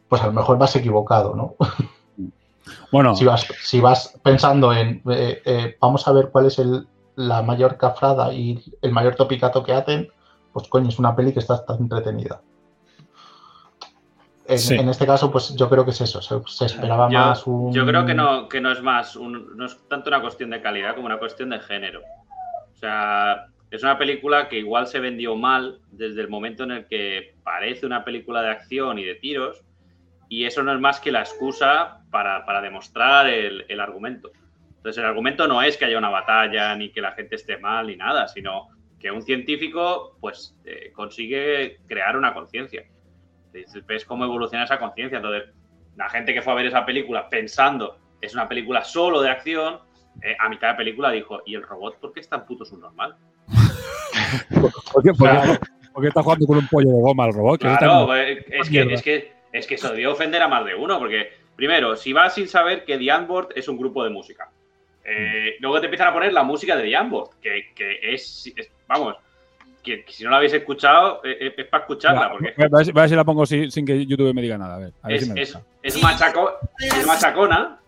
pues 0.09 0.23
a 0.23 0.27
lo 0.27 0.33
mejor 0.33 0.59
vas 0.59 0.77
equivocado, 0.77 1.35
¿no? 1.35 1.57
Bueno, 2.91 3.15
Si 3.15 3.25
vas, 3.25 3.47
si 3.63 3.81
vas 3.81 4.19
pensando 4.23 4.73
en, 4.73 5.03
eh, 5.11 5.43
eh, 5.45 5.77
vamos 5.81 6.07
a 6.09 6.13
ver 6.13 6.31
cuál 6.31 6.47
es 6.47 6.59
el, 6.59 6.87
la 7.17 7.43
mayor 7.43 7.77
cafrada 7.77 8.33
y 8.33 8.63
el 8.83 8.93
mayor 8.93 9.15
topicato 9.15 9.63
que 9.63 9.73
hacen, 9.73 10.09
pues 10.53 10.69
coño, 10.69 10.89
es 10.89 10.99
una 10.99 11.15
peli 11.15 11.33
que 11.33 11.41
está 11.41 11.65
tan 11.65 11.79
entretenida. 11.79 12.41
En, 14.49 14.59
Sí. 14.59 14.75
en 14.77 14.89
este 14.89 15.07
caso, 15.07 15.31
pues 15.33 15.55
yo 15.57 15.69
creo 15.69 15.85
que 15.85 15.91
es 15.91 16.01
eso, 16.01 16.23
se, 16.23 16.41
se 16.47 16.67
esperaba 16.67 17.11
Yo, 17.11 17.19
más 17.19 17.47
un... 17.49 17.73
yo 17.73 17.85
creo 17.85 18.07
que 18.07 18.15
no, 18.15 18.49
que 18.49 18.61
no 18.61 18.71
es 18.71 18.81
más, 18.81 19.17
un- 19.17 19.57
no 19.57 19.67
es 19.67 19.77
tanto 19.89 20.09
una 20.09 20.21
cuestión 20.21 20.51
de 20.51 20.63
calidad 20.63 20.95
como 20.95 21.07
una 21.07 21.19
cuestión 21.19 21.51
de 21.51 21.59
género. 21.59 22.01
O 22.73 22.79
sea, 22.79 23.47
es 23.73 23.83
una 23.83 23.99
película 23.99 24.49
que 24.49 24.59
igual 24.61 24.87
se 24.87 25.01
vendió 25.01 25.35
mal 25.35 25.81
desde 25.91 26.21
el 26.21 26.29
momento 26.29 26.63
en 26.63 26.71
el 26.71 26.87
que 26.87 27.35
parece 27.43 27.87
una 27.87 28.05
película 28.05 28.41
de 28.43 28.51
acción 28.51 29.01
y 29.01 29.05
de 29.05 29.17
tiros, 29.17 29.63
y 30.29 30.45
eso 30.45 30.63
no 30.63 30.73
es 30.73 30.81
más 30.81 31.01
que 31.01 31.11
la 31.11 31.21
excusa 31.21 32.03
para, 32.17 32.47
para 32.47 32.63
demostrar 32.63 33.27
el, 33.29 33.67
el 33.69 33.79
argumento. 33.79 34.31
Entonces, 34.79 34.97
el 35.03 35.05
argumento 35.05 35.47
no 35.47 35.61
es 35.61 35.77
que 35.77 35.85
haya 35.85 35.99
una 35.99 36.09
batalla, 36.09 36.75
ni 36.75 36.89
que 36.89 37.03
la 37.03 37.13
gente 37.13 37.37
esté 37.37 37.59
mal, 37.59 37.89
ni 37.89 37.97
nada, 37.97 38.27
sino 38.27 38.69
que 38.99 39.11
un 39.11 39.21
científico 39.21 40.17
pues 40.19 40.57
eh, 40.65 40.93
consigue 40.95 41.77
crear 41.87 42.17
una 42.17 42.33
conciencia. 42.33 42.85
Ves 43.87 44.07
cómo 44.07 44.25
evoluciona 44.25 44.65
esa 44.65 44.79
conciencia. 44.79 45.17
Entonces, 45.17 45.51
la 45.95 46.09
gente 46.09 46.33
que 46.33 46.41
fue 46.41 46.55
a 46.55 46.57
ver 46.57 46.65
esa 46.65 46.87
película 46.87 47.29
pensando 47.29 47.99
es 48.23 48.33
una 48.33 48.49
película 48.49 48.83
solo 48.83 49.21
de 49.21 49.29
acción, 49.29 49.81
eh, 50.23 50.35
a 50.41 50.49
mitad 50.49 50.71
de 50.71 50.75
película 50.77 51.11
dijo, 51.11 51.43
¿y 51.45 51.55
el 51.55 51.65
robot 51.65 52.01
por 52.01 52.15
qué 52.15 52.21
es 52.21 52.29
tan 52.31 52.47
puto 52.47 52.65
subnormal? 52.65 53.15
¿por 54.91 55.03
qué, 55.03 55.13
por 55.13 55.31
qué- 55.31 55.59
por 55.93 56.03
qué 56.03 56.09
está 56.09 56.23
jugando 56.23 56.47
con 56.47 56.57
un 56.57 56.69
pollo 56.69 56.89
de 56.89 57.01
goma 57.03 57.25
al 57.25 57.35
robot? 57.35 57.61
Que 57.61 57.67
Claro, 57.77 58.17
eh, 58.17 58.43
es 58.49 58.71
que, 58.71 58.81
es, 58.95 59.03
que, 59.03 59.33
es 59.53 59.67
que 59.67 59.75
eso 59.75 59.91
debió 59.91 60.13
ofender 60.13 60.41
a 60.41 60.49
más 60.49 60.65
de 60.65 60.75
uno, 60.75 60.99
porque 60.99 61.45
primero, 61.57 61.97
si 61.97 62.13
vas 62.13 62.35
sin 62.35 62.47
saber 62.49 62.85
que 62.85 62.99
The 62.99 63.13
Unboard 63.17 63.49
es 63.57 63.67
un 63.69 63.77
grupo 63.79 64.05
de 64.05 64.11
música, 64.11 64.49
eh, 65.05 65.57
luego 65.61 65.81
te 65.81 65.87
empiezan 65.87 66.09
a 66.09 66.13
poner 66.13 66.33
la 66.33 66.43
música 66.43 66.77
de 66.77 66.85
The 66.89 67.01
Unboard, 67.01 67.31
que, 67.41 67.73
que 67.75 67.99
es, 68.15 68.53
es- 68.57 68.71
vamos, 68.87 69.17
que, 69.83 70.05
que 70.05 70.13
si 70.13 70.25
no 70.25 70.31
la 70.31 70.37
habéis 70.39 70.53
escuchado, 70.53 71.21
eh, 71.25 71.37
eh, 71.41 71.55
es 71.57 71.67
para 71.67 71.83
escucharla, 71.85 72.31
porque 72.33 72.49
A 72.57 72.69
ver, 72.69 72.85
si- 72.85 72.91
a 72.91 72.95
ver 72.95 73.09
si 73.09 73.15
la 73.15 73.25
pongo 73.25 73.47
sin, 73.47 73.71
sin 73.71 73.87
que 73.87 74.05
YouTube 74.05 74.35
me 74.35 74.43
diga 74.43 74.59
nada. 74.59 74.75
A 74.77 74.79
ver, 74.79 74.93
a 75.03 75.09
ver 75.09 75.17
es, 75.17 75.25
si 75.25 75.33
me 75.33 75.41
es, 75.43 75.53
deja. 75.53 75.65
es 75.83 76.03
machaco- 76.03 76.55
es 76.81 77.07
machacona. 77.07 77.79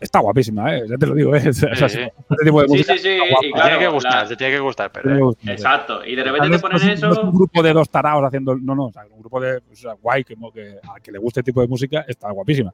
Está 0.00 0.20
guapísima, 0.20 0.76
¿eh? 0.76 0.82
ya 0.88 0.96
te 0.96 1.06
lo 1.06 1.14
digo. 1.14 1.34
¿eh? 1.34 1.42
O 1.48 1.52
sea, 1.52 1.88
Sí, 1.88 1.96
sí. 1.96 2.00
Este 2.30 2.44
tipo 2.44 2.60
de 2.62 2.68
Sí, 2.68 2.72
música 2.74 2.92
sí, 2.94 2.98
sí, 2.98 3.18
claro, 3.52 3.68
tiene 3.68 3.78
que 3.78 3.88
gustar, 3.88 4.22
la- 4.22 4.28
te 4.28 4.36
tiene 4.36 4.52
que 4.54 4.60
gustar, 4.60 4.92
pero. 4.92 5.30
Eh. 5.32 5.34
Exacto, 5.46 6.04
y 6.04 6.14
de 6.14 6.24
repente 6.24 6.48
no 6.48 6.56
te 6.56 6.62
ponen 6.62 6.78
no 6.86 6.92
es- 6.92 7.00
no 7.00 7.08
es 7.12 7.18
eso. 7.18 7.22
un 7.22 7.34
grupo 7.34 7.62
de 7.62 7.72
dos 7.72 7.88
tarados 7.90 8.22
haciendo. 8.24 8.56
No, 8.56 8.74
no, 8.74 8.86
o 8.86 8.92
sea, 8.92 9.04
un 9.10 9.20
grupo 9.20 9.40
de 9.40 9.56
o 9.58 9.74
sea, 9.76 9.94
guay 9.94 10.24
que, 10.24 10.34
que 10.52 10.76
a 10.82 11.00
que 11.00 11.12
le 11.12 11.18
guste 11.18 11.40
este 11.40 11.50
tipo 11.50 11.60
de 11.60 11.68
música 11.68 12.04
está 12.06 12.30
guapísima. 12.30 12.72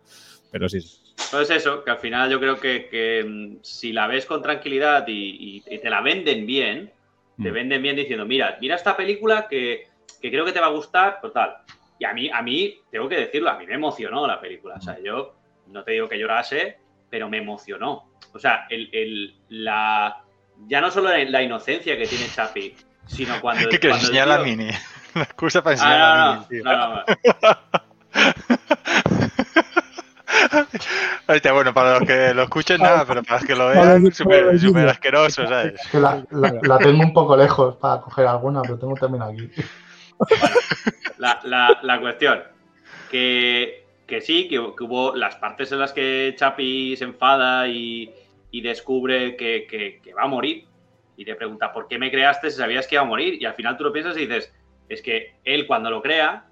Pero 0.50 0.68
sí. 0.68 0.78
Entonces 1.24 1.56
eso, 1.58 1.84
que 1.84 1.90
al 1.90 1.98
final 1.98 2.30
yo 2.30 2.40
creo 2.40 2.58
que, 2.58 2.88
que, 2.88 3.24
mm, 3.26 3.58
si 3.62 3.92
la 3.92 4.06
ves 4.06 4.26
con 4.26 4.42
tranquilidad 4.42 5.06
y, 5.06 5.12
y- 5.68 5.74
y 5.74 5.78
te 5.78 5.88
la 5.90 6.00
venden 6.00 6.46
bien, 6.46 6.90
te 7.40 7.50
Mm. 7.50 7.54
venden 7.54 7.82
bien 7.82 7.96
diciendo, 7.96 8.26
mira, 8.26 8.58
mira 8.60 8.74
esta 8.76 8.96
película 8.96 9.46
que, 9.48 9.86
que 10.20 10.30
creo 10.30 10.44
que 10.44 10.52
te 10.52 10.60
va 10.60 10.66
a 10.66 10.70
gustar, 10.70 11.20
total. 11.20 11.56
Y 12.00 12.04
a 12.06 12.12
mí, 12.14 12.30
a 12.32 12.40
mí, 12.40 12.80
tengo 12.90 13.08
que 13.10 13.16
decirlo, 13.18 13.50
a 13.50 13.58
mí 13.58 13.66
me 13.66 13.74
emocionó 13.74 14.26
la 14.26 14.40
película. 14.40 14.76
O 14.76 14.80
sea, 14.80 14.98
yo 15.04 15.34
no 15.66 15.84
te 15.84 15.92
digo 15.92 16.08
que 16.08 16.18
llorase, 16.18 16.78
pero 17.10 17.28
me 17.28 17.36
emocionó. 17.38 18.10
O 18.32 18.38
sea, 18.38 18.66
el, 18.70 18.88
el- 18.92 19.36
la, 19.50 20.22
ya 20.66 20.80
no 20.80 20.90
solo 20.90 21.10
la, 21.10 21.22
la 21.24 21.42
inocencia 21.42 21.98
que 21.98 22.06
tiene 22.06 22.26
Chapi, 22.34 22.74
sino 23.06 23.38
cuando... 23.42 23.68
¿Qué 23.68 23.78
quieres 23.78 24.00
enseñar 24.00 24.28
la 24.28 24.36
tío- 24.42 24.44
mini? 24.56 24.70
La 25.14 25.22
excusa 25.24 25.60
para 25.62 25.74
enseñar 25.74 26.00
Ah, 26.00 26.06
la 26.08 26.34
no, 26.36 26.46
mini, 26.48 26.62
no, 26.62 26.76
no, 26.76 26.94
no. 26.94 27.04
Bueno, 31.52 31.74
para 31.74 31.98
los 31.98 32.08
que 32.08 32.32
lo 32.34 32.42
escuchen 32.44 32.80
nada, 32.80 33.04
pero 33.04 33.22
para 33.22 33.40
los 33.40 33.46
que 33.46 33.54
lo 33.56 33.68
vean, 33.68 34.12
súper 34.12 34.88
asqueroso, 34.88 35.46
¿sabes? 35.46 35.74
Es 35.74 35.88
que 35.88 35.98
la, 35.98 36.24
la- 36.30 36.54
la 36.62 36.78
tengo 36.78 37.02
un 37.02 37.12
poco 37.12 37.36
lejos 37.36 37.76
para 37.76 38.00
coger 38.00 38.26
alguna, 38.26 38.62
pero 38.62 38.78
tengo 38.78 38.94
también 38.94 39.22
aquí. 39.22 39.50
La, 41.18 41.40
la- 41.44 41.78
la 41.82 42.00
cuestión, 42.00 42.42
que, 43.10 43.84
que 44.06 44.20
sí, 44.20 44.48
que, 44.48 44.58
hubo 44.58 45.14
las 45.16 45.36
partes 45.36 45.72
en 45.72 45.78
las 45.80 45.92
que 45.92 46.34
Chapi 46.36 46.96
se 46.96 47.04
enfada 47.04 47.68
y, 47.68 48.12
y 48.50 48.60
descubre 48.62 49.36
que, 49.36 49.66
que- 49.68 50.00
que 50.02 50.14
va 50.14 50.22
a 50.22 50.26
morir. 50.28 50.66
Y 51.16 51.24
te 51.24 51.34
pregunta, 51.34 51.72
¿por 51.72 51.86
qué 51.88 51.98
me 51.98 52.10
creaste 52.10 52.50
si 52.50 52.56
sabías 52.58 52.86
que 52.86 52.94
iba 52.94 53.02
a 53.02 53.06
morir? 53.06 53.40
Y 53.40 53.44
al 53.44 53.54
final 53.54 53.76
tú 53.76 53.84
lo 53.84 53.92
piensas 53.92 54.16
y 54.16 54.20
dices, 54.26 54.54
es 54.88 55.02
que 55.02 55.34
él 55.44 55.66
cuando 55.66 55.90
lo 55.90 56.00
crea, 56.00 56.46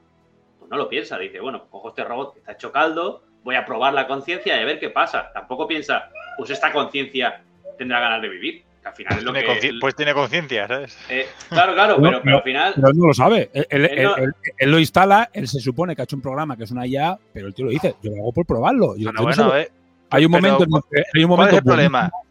pues 0.58 0.70
no 0.70 0.76
lo 0.76 0.88
piensa. 0.88 1.18
Dice, 1.18 1.40
bueno, 1.40 1.68
cojo 1.70 1.88
este 1.88 2.04
robot 2.04 2.34
que 2.34 2.40
está 2.40 2.52
hecho 2.52 2.70
caldo, 2.72 3.22
voy 3.44 3.54
a 3.56 3.64
probar 3.64 3.94
la 3.94 4.06
conciencia 4.06 4.56
y 4.56 4.60
a 4.62 4.66
ver 4.66 4.78
qué 4.78 4.90
pasa. 4.90 5.30
Tampoco 5.32 5.66
piensa, 5.66 6.10
pues 6.36 6.50
esta 6.50 6.70
conciencia 6.72 7.42
tendrá 7.78 8.00
ganas 8.00 8.20
de 8.20 8.28
vivir. 8.28 8.64
Que 8.96 9.02
al 9.04 9.08
final 9.08 9.18
es 9.18 9.24
lo 9.24 9.32
Tiene 9.32 9.46
que... 9.46 9.60
consci- 9.72 9.80
Pues 9.80 9.94
tiene 9.96 10.14
conciencia, 10.14 10.66
¿sabes? 10.68 10.98
eh, 11.08 11.26
claro, 11.48 11.74
claro, 11.74 11.96
No, 11.98 12.02
pero, 12.02 12.20
pero 12.22 12.36
al 12.38 12.42
final... 12.42 12.72
Pero 12.76 12.88
él 12.88 12.96
no 12.96 13.06
lo 13.06 13.14
sabe. 13.14 13.50
Él, 13.52 13.66
él- 13.70 13.84
Él 13.86 14.02
no- 14.04 14.16
él- 14.16 14.24
él- 14.24 14.52
él 14.58 14.70
lo 14.70 14.78
instala, 14.78 15.30
él 15.32 15.46
se 15.48 15.60
supone 15.60 15.94
que 15.94 16.02
ha 16.02 16.04
hecho 16.04 16.16
un 16.16 16.22
programa 16.22 16.56
que 16.56 16.64
es 16.64 16.70
una 16.70 16.86
IA, 16.86 17.18
pero 17.32 17.46
el 17.48 17.54
tío 17.54 17.64
lo 17.66 17.70
dice, 17.70 17.96
yo 18.02 18.10
lo 18.12 18.18
hago 18.22 18.32
por 18.32 18.46
probarlo. 18.46 18.96
Yo- 18.96 19.12
Bueno, 19.12 19.30
yo 19.30 19.44
no 19.44 19.52
sé- 19.52 19.60
eh, 19.62 19.68
hay 20.10 20.24
un 20.24 20.32
pero 20.32 20.42
momento 20.42 20.64
en 20.64 20.70
que 20.90 21.02
hay 21.18 21.24
un 21.24 21.28
¿Cuál 21.28 21.36
momento 21.38 21.54
es 21.56 21.58
el 21.58 21.64
problema? 21.64 21.98
buenísimo, 22.00 22.22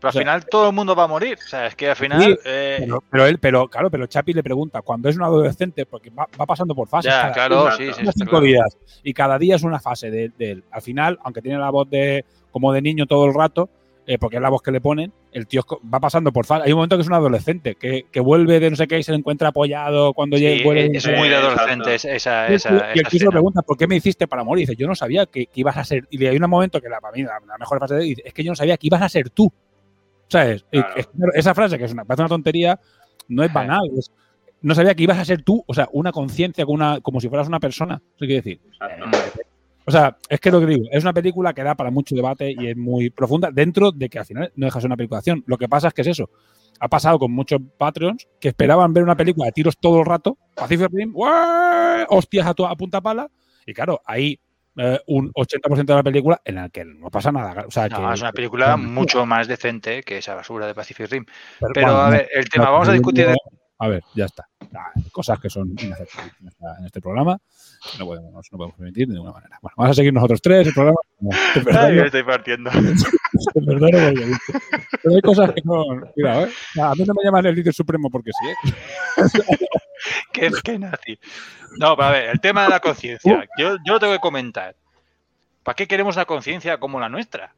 Pero 0.00 0.08
al 0.08 0.10
O 0.10 0.12
sea- 0.12 0.20
final 0.20 0.46
todo 0.46 0.68
el 0.68 0.74
mundo 0.74 0.94
va 0.94 1.04
a 1.04 1.08
morir. 1.08 1.38
O 1.42 1.48
sea, 1.48 1.66
es 1.66 1.74
que 1.74 1.88
al 1.88 1.96
final. 1.96 2.20
Sí, 2.22 2.36
eh, 2.44 2.76
pero, 2.80 3.02
pero 3.10 3.26
él, 3.26 3.38
pero 3.38 3.68
claro, 3.68 3.90
pero 3.90 4.06
Chapi 4.06 4.34
le 4.34 4.42
pregunta, 4.42 4.82
cuando 4.82 5.08
es 5.08 5.16
un 5.16 5.22
adolescente, 5.22 5.86
porque 5.86 6.10
va, 6.10 6.28
va 6.38 6.44
pasando 6.44 6.74
por 6.74 6.86
fases. 6.88 7.10
Ya, 7.10 7.32
cada- 7.32 7.48
claro, 7.48 7.72
sí, 7.76 7.86
sí, 7.94 8.02
cinco 8.14 8.30
claro. 8.32 8.44
días. 8.44 8.76
Y 9.02 9.14
cada 9.14 9.38
día 9.38 9.56
es 9.56 9.62
una 9.62 9.80
fase 9.80 10.10
de, 10.10 10.30
de 10.36 10.50
él. 10.50 10.64
Al 10.70 10.82
final, 10.82 11.18
aunque 11.24 11.40
tiene 11.40 11.58
la 11.58 11.70
voz 11.70 11.88
de 11.88 12.24
como 12.50 12.70
de 12.74 12.82
niño 12.82 13.06
todo 13.06 13.24
el 13.24 13.32
rato, 13.34 13.70
eh, 14.06 14.18
porque 14.18 14.36
es 14.36 14.42
la 14.42 14.50
voz 14.50 14.60
que 14.60 14.70
le 14.72 14.82
ponen, 14.82 15.10
el 15.34 15.46
tío 15.46 15.62
va 15.92 16.00
pasando 16.00 16.32
por 16.32 16.46
fases. 16.46 16.64
Hay 16.66 16.72
un 16.72 16.76
momento 16.78 16.96
que 16.96 17.02
es 17.02 17.08
un 17.08 17.12
adolescente, 17.14 17.74
que, 17.74 18.06
que 18.10 18.20
vuelve 18.20 18.58
de 18.60 18.70
no 18.70 18.76
sé 18.76 18.86
qué 18.86 18.98
y 18.98 19.02
se 19.02 19.12
le 19.12 19.18
encuentra 19.18 19.48
apoyado 19.48 20.14
cuando 20.14 20.36
sí, 20.38 20.42
llega. 20.44 20.64
vuelve 20.64 20.90
es 20.96 21.06
muy 21.06 21.28
de 21.28 21.34
adolescente 21.36 21.94
esa, 21.96 22.14
esa, 22.14 22.50
Y 22.50 22.54
esa, 22.54 22.68
el 22.70 22.78
tío- 22.78 22.86
y 22.86 22.92
el 22.92 23.00
esa 23.00 23.10
tío 23.10 23.18
se 23.20 23.28
pregunta, 23.30 23.60
¿por 23.62 23.76
qué 23.76 23.86
me 23.86 23.96
hiciste 23.96 24.26
para 24.26 24.42
morir? 24.44 24.66
Dice, 24.66 24.80
yo 24.80 24.86
no 24.86 24.94
sabía 24.94 25.26
que, 25.26 25.46
que 25.46 25.60
ibas 25.60 25.76
a 25.76 25.84
ser. 25.84 26.06
Y 26.10 26.24
hay 26.26 26.36
un 26.36 26.48
momento 26.48 26.80
que 26.80 26.88
la, 26.88 27.00
para 27.00 27.12
mí, 27.14 27.22
la, 27.22 27.38
la 27.46 27.58
mejor 27.58 27.78
frase 27.78 27.94
de 27.96 28.00
él 28.02 28.08
dice, 28.08 28.22
es 28.24 28.32
que 28.32 28.42
yo 28.42 28.50
no 28.52 28.56
sabía 28.56 28.76
que 28.78 28.86
ibas 28.86 29.02
a 29.02 29.08
ser 29.10 29.28
tú. 29.30 29.52
¿Sabes? 30.28 30.64
Y- 30.70 30.78
Claro. 30.80 30.94
es- 30.96 31.06
claro, 31.08 31.32
esa 31.34 31.54
frase, 31.54 31.78
que 31.78 31.84
es 31.84 31.92
una, 31.92 32.04
parece 32.04 32.22
una 32.22 32.28
tontería, 32.30 32.80
no 33.28 33.42
es 33.44 33.52
banal. 33.52 33.90
es- 33.98 34.10
no 34.62 34.74
sabía 34.74 34.94
que 34.94 35.02
ibas 35.02 35.18
a 35.18 35.24
ser 35.26 35.42
tú, 35.42 35.62
o 35.66 35.74
sea, 35.74 35.88
una 35.92 36.10
conciencia, 36.10 36.64
con 36.64 36.76
una- 36.76 37.00
como 37.02 37.20
si 37.20 37.28
fueras 37.28 37.48
una 37.48 37.60
persona. 37.60 38.00
¿Qué 38.18 38.26
quiere 38.26 38.34
decir? 38.36 38.60
Exacto. 38.72 39.04
O 39.86 39.90
sea, 39.90 40.16
es 40.28 40.40
que 40.40 40.50
lo 40.50 40.60
que 40.60 40.66
digo, 40.66 40.84
es 40.90 41.02
una 41.02 41.12
película 41.12 41.52
que 41.52 41.62
da 41.62 41.74
para 41.74 41.90
mucho 41.90 42.14
debate 42.14 42.54
y 42.56 42.68
es 42.68 42.76
muy 42.76 43.10
profunda, 43.10 43.50
dentro 43.50 43.92
de 43.92 44.08
que 44.08 44.18
al 44.18 44.24
final 44.24 44.52
no 44.56 44.66
deja 44.66 44.78
de 44.78 44.82
ser 44.82 44.88
una 44.88 44.96
película 44.96 45.16
de 45.16 45.20
acción. 45.20 45.44
Lo 45.46 45.58
que 45.58 45.68
pasa 45.68 45.88
es 45.88 45.94
que 45.94 46.00
es 46.02 46.08
eso, 46.08 46.30
ha 46.80 46.88
pasado 46.88 47.18
con 47.18 47.32
muchos 47.32 47.60
Patreons 47.76 48.26
que 48.40 48.48
esperaban 48.48 48.92
ver 48.92 49.02
una 49.02 49.16
película 49.16 49.46
de 49.46 49.52
tiros 49.52 49.76
todo 49.78 50.00
el 50.00 50.06
rato, 50.06 50.38
Pacific 50.54 50.88
Rim, 50.92 51.12
¡guau! 51.12 52.06
hostias 52.08 52.46
a, 52.46 52.54
tu- 52.54 52.66
a 52.66 52.74
punta 52.76 53.00
pala, 53.00 53.30
y 53.66 53.74
claro, 53.74 54.00
hay 54.06 54.38
eh, 54.76 54.98
un 55.06 55.32
80% 55.32 55.84
de 55.84 55.94
la 55.94 56.02
película 56.02 56.40
en 56.44 56.56
la 56.56 56.68
que 56.68 56.84
no 56.84 57.10
pasa 57.10 57.30
nada. 57.30 57.64
O 57.66 57.70
sea, 57.70 57.88
No, 57.88 58.08
que, 58.08 58.14
es 58.14 58.20
una 58.20 58.32
película 58.32 58.76
mucho 58.76 59.24
más 59.24 59.46
decente 59.46 60.02
que 60.02 60.18
esa 60.18 60.34
basura 60.34 60.66
de 60.66 60.74
Pacific 60.74 61.08
Rim. 61.10 61.24
Pero, 61.60 61.72
Pero, 61.74 61.86
bueno, 61.86 62.00
a 62.00 62.10
ver, 62.10 62.28
el 62.34 62.48
tema, 62.48 62.64
no, 62.64 62.72
vamos 62.72 62.88
a 62.88 62.92
discutir. 62.92 63.28
A 63.84 63.88
ver, 63.88 64.02
ya 64.14 64.24
está. 64.24 64.48
Ah, 64.74 64.92
Cosas 65.12 65.38
que 65.38 65.50
son 65.50 65.68
inaceptables 65.78 66.32
en, 66.78 66.86
este 66.86 67.02
programa. 67.02 67.38
No 67.98 68.06
podemos, 68.06 68.32
no 68.50 68.56
podemos 68.58 68.76
permitir 68.78 69.06
de 69.08 69.12
ninguna 69.12 69.32
manera. 69.32 69.58
Bueno, 69.60 69.74
vamos 69.76 69.90
a 69.90 69.94
seguir 69.94 70.12
nosotros 70.14 70.40
tres 70.40 70.66
el 70.68 70.72
programa. 70.72 70.96
No, 71.20 71.30
te 71.52 71.78
Ay, 71.78 71.96
me 71.96 72.06
estoy 72.06 72.22
partiendo. 72.22 72.70
te 73.54 73.60
perdono 73.60 73.98
porque- 73.98 74.36
Pero 75.02 75.14
hay 75.16 75.20
cosas 75.20 75.52
que 75.52 75.60
no. 75.64 75.84
Cuidado, 76.14 76.46
¿eh? 76.46 76.52
A 76.82 76.94
mí 76.94 77.04
no 77.04 77.12
me 77.12 77.24
llaman 77.24 77.44
el 77.44 77.54
líder 77.54 77.74
supremo 77.74 78.08
porque 78.08 78.30
sí, 78.32 78.48
¿eh? 78.48 79.44
qué, 80.32 80.50
qué 80.64 80.78
nazi. 80.78 81.18
No, 81.78 81.94
pero 81.94 82.08
a 82.08 82.12
ver, 82.12 82.30
el 82.30 82.40
tema 82.40 82.62
de 82.64 82.70
la 82.70 82.76
Uh. 82.78 82.80
conciencia. 82.80 83.46
Yo, 83.58 83.76
yo 83.84 83.92
lo 83.92 84.00
tengo 84.00 84.14
que 84.14 84.20
comentar. 84.20 84.74
¿Para 85.62 85.76
qué 85.76 85.86
queremos 85.86 86.16
una 86.16 86.24
conciencia 86.24 86.78
como 86.78 86.98
la 86.98 87.10
nuestra? 87.10 87.54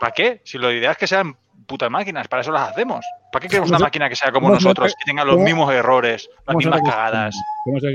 ¿Para 0.00 0.12
qué? 0.12 0.42
Si 0.44 0.58
lo 0.58 0.70
ideal 0.70 0.92
es 0.92 0.98
que 0.98 1.06
sean 1.06 1.34
putas 1.66 1.90
máquinas, 1.90 2.28
para 2.28 2.42
eso 2.42 2.52
las 2.52 2.70
hacemos. 2.70 3.04
¿Para 3.32 3.40
qué 3.42 3.48
queremos 3.48 3.68
una 3.70 3.78
¿Cómo 3.78 3.84
se- 3.84 3.86
máquina 3.86 4.08
que 4.08 4.16
sea 4.16 4.30
como 4.32 4.48
nosotros, 4.50 4.94
que 4.98 5.04
tenga 5.04 5.24
los 5.24 5.38
mismos 5.38 5.72
errores, 5.72 6.28
las 6.30 6.44
¿Cómo 6.46 6.60
se 6.60 6.66
mismas 6.68 6.82
cagadas? 6.90 7.34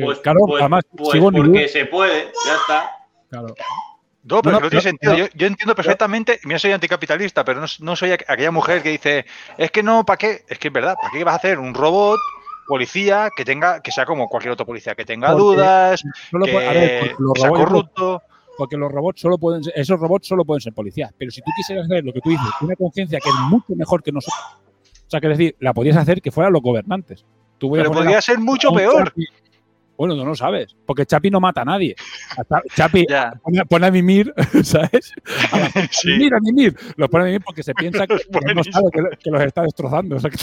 Pues, 0.04 0.20
claro, 0.20 0.40
pues- 0.48 0.62
además, 0.62 0.84
pues 0.96 1.20
porque 1.32 1.68
se 1.68 1.86
puede, 1.86 2.32
ya 2.46 2.56
está. 2.56 2.92
Claro. 3.30 3.48
No, 4.22 4.42
pero 4.42 4.52
No, 4.52 4.58
que 4.60 4.64
no 4.66 4.70
tiene 4.70 4.82
sentido. 4.84 5.16
Yo, 5.16 5.26
yo 5.34 5.48
entiendo 5.48 5.74
perfectamente, 5.76 6.40
mira, 6.44 6.60
soy 6.60 6.72
anticapitalista, 6.74 7.46
pero 7.46 7.62
no, 7.62 7.68
no 7.80 7.96
soy 7.96 8.10
aqu- 8.12 8.26
aquella 8.28 8.52
mujer 8.52 8.84
que 8.84 8.90
dice, 8.90 9.26
es 9.58 9.72
que 9.72 9.82
no, 9.82 10.06
¿para 10.06 10.18
qué? 10.18 10.44
Es 10.48 10.60
que 10.60 10.68
es 10.68 10.74
verdad, 10.74 10.96
¿para 11.02 11.12
qué 11.14 11.24
vas 11.24 11.34
a 11.36 11.38
hacer 11.38 11.58
un 11.58 11.74
robot 11.74 12.20
policía 12.68 13.30
que 13.36 13.46
tenga, 13.46 13.82
que 13.82 13.92
sea 13.92 14.06
como 14.06 14.28
cualquier 14.30 14.52
otro 14.52 14.66
policía, 14.66 14.94
que 14.94 15.06
tenga 15.06 15.30
Porque 15.30 15.42
dudas, 15.44 16.04
que, 16.04 16.52
ver, 16.74 17.16
sea 17.36 17.50
corrupto? 17.50 18.22
Porque 18.60 18.76
los 18.78 18.92
robots 18.92 19.22
solo 19.22 19.38
pueden 19.38 19.64
ser, 19.64 19.74
esos 19.76 19.98
robots 20.00 20.28
solo 20.28 20.44
pueden 20.44 20.60
ser 20.60 20.74
policías. 20.74 21.12
Pero 21.18 21.32
si 21.32 21.42
tú 21.42 21.50
quisieras 21.56 21.86
hacer 21.86 22.04
lo 22.04 22.12
que 22.12 22.20
tú 22.20 22.30
dices, 22.30 22.46
una 22.62 22.76
conciencia 22.76 23.20
que 23.20 23.30
es 23.30 23.36
mucho 23.50 23.74
mejor 23.74 24.04
que 24.04 24.12
nosotros, 24.12 24.38
o 25.08 25.10
sea, 25.10 25.22
que 25.22 25.30
decir, 25.30 25.56
la 25.62 25.74
podías 25.74 25.96
hacer 25.96 26.22
que 26.22 26.30
fueran 26.30 26.52
los 26.52 26.62
gobernantes. 26.62 27.26
Tú 27.58 27.72
Pero 27.72 27.90
podría 27.92 28.18
a- 28.18 28.22
ser 28.22 28.38
mucho 28.38 28.70
a 28.72 28.74
peor. 28.76 29.14
Bueno, 30.00 30.16
no 30.16 30.24
lo 30.24 30.34
sabes, 30.34 30.76
porque 30.86 31.06
Chapi 31.06 31.30
no 31.30 31.42
mata 31.42 31.62
a 31.62 31.66
nadie. 31.66 31.94
Chapi 32.76 33.06
pone, 33.44 33.66
pone 33.66 33.88
a 33.88 33.92
mimir, 33.92 34.34
¿sabes? 34.64 35.14
A, 35.52 35.60
la- 35.60 35.66
a 35.76 35.88
Sí. 35.92 36.08
mimir, 36.12 36.34
a 36.34 36.40
mimir. 36.40 36.76
Los 36.96 37.10
pone 37.10 37.24
a 37.24 37.28
mimir 37.28 37.42
porque 37.44 37.64
se 37.64 37.74
piensa 37.74 38.08
que, 38.08 38.14
Es 38.16 38.26
que 38.26 38.32
no 38.32 38.40
buenísimo. 38.42 38.74
sabe 38.74 38.92
que, 38.94 39.02
lo- 39.02 39.10
que 39.10 39.30
los 39.30 39.42
está 39.42 39.62
destrozando. 39.64 40.16
O 40.16 40.20
sea, 40.22 40.30
que, 40.32 40.38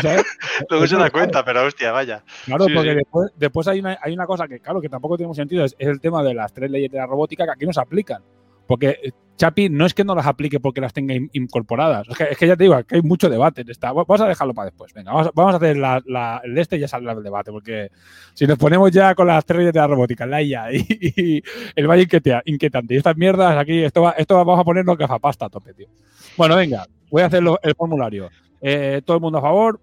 ¿sabes? 0.00 0.24
Luego 0.70 0.86
se 0.86 0.94
da 0.94 1.00
sabe. 1.00 1.10
cuenta, 1.10 1.44
pero 1.44 1.64
hostia, 1.66 1.90
vaya. 1.90 2.22
Claro, 2.44 2.66
Sí, 2.66 2.72
porque 2.74 2.90
sí. 2.90 2.96
Después, 2.96 3.30
después 3.36 3.66
hay, 3.68 3.80
una, 3.80 3.98
hay 4.00 4.12
una 4.14 4.26
cosa 4.26 4.46
que, 4.46 4.60
claro, 4.60 4.80
que 4.80 4.88
tampoco 4.88 5.16
tiene 5.16 5.34
sentido, 5.34 5.64
es, 5.64 5.74
es 5.76 5.88
el 5.88 6.00
tema 6.00 6.22
de 6.22 6.32
las 6.34 6.52
tres 6.52 6.70
leyes 6.70 6.90
de 6.92 6.98
la 6.98 7.06
robótica 7.06 7.44
que 7.44 7.50
aquí 7.50 7.66
no 7.66 7.72
se 7.72 7.80
aplican. 7.80 8.22
Porque 8.66 8.98
eh, 9.02 9.10
Chapi 9.36 9.68
no 9.70 9.86
es 9.86 9.94
que 9.94 10.04
no 10.04 10.14
las 10.14 10.26
aplique 10.26 10.60
porque 10.60 10.80
las 10.80 10.92
tenga 10.92 11.14
in- 11.14 11.28
incorporadas. 11.32 12.06
Es 12.08 12.16
que, 12.16 12.24
es 12.24 12.38
que 12.38 12.46
ya 12.46 12.56
te 12.56 12.64
digo, 12.64 12.80
que 12.84 12.96
hay 12.96 13.02
mucho 13.02 13.28
debate 13.28 13.62
en 13.62 13.70
esta. 13.70 13.92
Va- 13.92 14.04
Vamos 14.04 14.20
a 14.20 14.28
dejarlo 14.28 14.54
para 14.54 14.66
después. 14.66 14.92
Venga, 14.94 15.12
vamos, 15.12 15.30
vamos 15.34 15.54
a 15.54 15.56
hacer 15.56 15.76
la, 15.76 16.02
la- 16.06 16.40
el 16.44 16.56
este 16.58 16.76
y 16.76 16.80
ya 16.80 16.88
saldrá 16.88 17.12
el 17.12 17.22
debate. 17.22 17.50
Porque 17.50 17.90
si 18.34 18.46
nos 18.46 18.58
ponemos 18.58 18.90
ya 18.92 19.14
con 19.14 19.26
las 19.26 19.44
tres 19.44 19.72
de 19.72 19.78
la 19.78 19.86
robótica, 19.86 20.26
la 20.26 20.42
IA 20.42 20.72
y, 20.72 20.86
y 21.16 21.42
el 21.74 21.86
valle 21.88 22.02
inquieta- 22.04 22.42
inquietante 22.44 22.94
y 22.94 22.98
estas 22.98 23.16
mierdas 23.16 23.56
aquí, 23.56 23.82
esto, 23.82 24.02
va, 24.02 24.12
esto 24.12 24.36
vamos 24.36 24.60
a 24.60 24.64
ponernos 24.64 24.96
gafapasta 24.96 25.46
a 25.46 25.50
tope, 25.50 25.74
tío. 25.74 25.88
Bueno, 26.36 26.54
venga, 26.56 26.86
voy 27.10 27.22
a 27.22 27.26
hacer 27.26 27.42
el 27.62 27.74
formulario. 27.74 28.30
Eh, 28.60 29.02
todo 29.04 29.16
el 29.16 29.20
mundo 29.22 29.38
a 29.38 29.42
favor. 29.42 29.80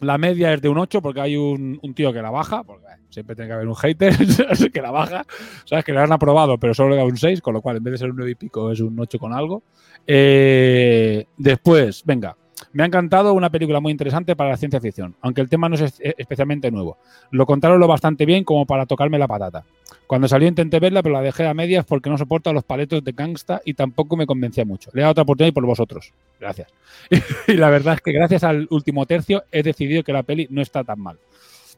La 0.00 0.18
media 0.18 0.52
es 0.52 0.60
de 0.60 0.68
un 0.68 0.78
8 0.78 1.00
porque 1.00 1.20
hay 1.20 1.36
un, 1.36 1.80
tío 1.94 2.12
que 2.12 2.20
la 2.20 2.30
baja, 2.30 2.62
porque 2.64 2.84
siempre 3.08 3.34
tiene 3.34 3.48
que 3.48 3.54
haber 3.54 3.68
un 3.68 3.74
hater 3.74 4.14
que 4.72 4.82
la 4.82 4.90
baja. 4.90 5.24
Sabes 5.64 5.84
que 5.84 5.92
le 5.92 6.00
han 6.00 6.12
aprobado, 6.12 6.58
pero 6.58 6.74
solo 6.74 6.90
le 6.90 6.96
da 6.96 7.04
un 7.04 7.16
6, 7.16 7.40
con 7.40 7.54
lo 7.54 7.62
cual 7.62 7.78
en 7.78 7.84
vez 7.84 7.92
de 7.92 7.98
ser 7.98 8.10
un 8.10 8.16
9 8.16 8.32
y 8.32 8.34
pico 8.34 8.70
es 8.70 8.80
un 8.80 8.98
8 8.98 9.18
con 9.18 9.32
algo. 9.32 9.62
Eh, 10.06 11.26
después, 11.38 12.02
venga, 12.04 12.36
me 12.72 12.82
ha 12.82 12.86
encantado 12.86 13.32
una 13.32 13.50
película 13.50 13.80
muy 13.80 13.90
interesante 13.92 14.36
para 14.36 14.50
la 14.50 14.56
ciencia 14.56 14.80
ficción, 14.80 15.14
aunque 15.20 15.40
el 15.40 15.48
tema 15.48 15.68
no 15.68 15.76
es- 15.76 16.00
especialmente 16.00 16.70
nuevo. 16.70 16.98
Lo 17.30 17.46
contaron 17.46 17.80
lo 17.80 17.88
bastante 17.88 18.26
bien 18.26 18.44
como 18.44 18.66
para 18.66 18.86
tocarme 18.86 19.18
la 19.18 19.26
patata. 19.26 19.64
Cuando 20.06 20.28
salió 20.28 20.46
intenté 20.46 20.78
verla, 20.78 21.02
pero 21.02 21.14
la 21.14 21.20
dejé 21.20 21.46
a 21.46 21.54
medias 21.54 21.84
porque 21.84 22.08
no 22.08 22.16
soporto 22.16 22.52
los 22.52 22.64
paletos 22.64 23.02
de 23.02 23.12
gangsta 23.12 23.60
y 23.64 23.74
tampoco 23.74 24.16
me 24.16 24.26
convencía 24.26 24.64
mucho. 24.64 24.90
Le 24.94 25.00
he 25.00 25.02
dado 25.02 25.12
otra 25.12 25.22
oportunidad 25.22 25.50
y 25.50 25.52
por 25.52 25.66
vosotros. 25.66 26.12
Gracias. 26.38 26.72
y 27.48 27.54
la 27.54 27.70
verdad 27.70 27.94
es 27.94 28.00
que 28.00 28.12
gracias 28.12 28.44
al 28.44 28.68
último 28.70 29.04
tercio 29.06 29.44
he 29.50 29.62
decidido 29.62 30.04
que 30.04 30.12
la 30.12 30.22
peli 30.22 30.46
no 30.50 30.62
está 30.62 30.84
tan 30.84 31.00
mal. 31.00 31.18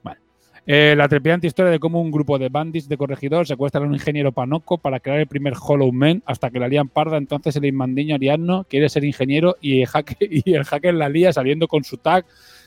Vale. 0.02 0.18
Eh, 0.66 0.94
la 0.94 1.08
trepidante 1.08 1.46
historia 1.46 1.72
de 1.72 1.78
cómo 1.78 2.02
un 2.02 2.10
grupo 2.10 2.38
de 2.38 2.50
bandits 2.50 2.88
de 2.88 2.98
corregidor 2.98 3.46
secuestran 3.46 3.84
a 3.84 3.86
un 3.86 3.94
ingeniero 3.94 4.32
panoco 4.32 4.76
para 4.76 5.00
crear 5.00 5.20
el 5.20 5.26
primer 5.26 5.54
Hollow 5.58 5.90
Man 5.90 6.22
hasta 6.26 6.50
que 6.50 6.58
la 6.58 6.68
lían 6.68 6.90
parda. 6.90 7.16
Entonces 7.16 7.56
el 7.56 7.64
inmandiño 7.64 8.16
Ariadno 8.16 8.64
quiere 8.68 8.90
ser 8.90 9.04
ingeniero 9.04 9.56
y 9.62 9.80
el 9.80 9.86
hacker, 9.86 10.18
y 10.30 10.92
la 10.92 11.08
lía 11.08 11.32
saliendo 11.32 11.66
con 11.66 11.82
su 11.82 11.96
tag 11.96 12.26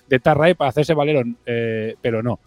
de 0.09 0.20
Tarray 0.20 0.55
para 0.55 0.70
hacerse 0.70 0.95
valero, 0.95 1.22
eh, 1.45 1.95
pero 2.01 2.24
no. 2.24 2.39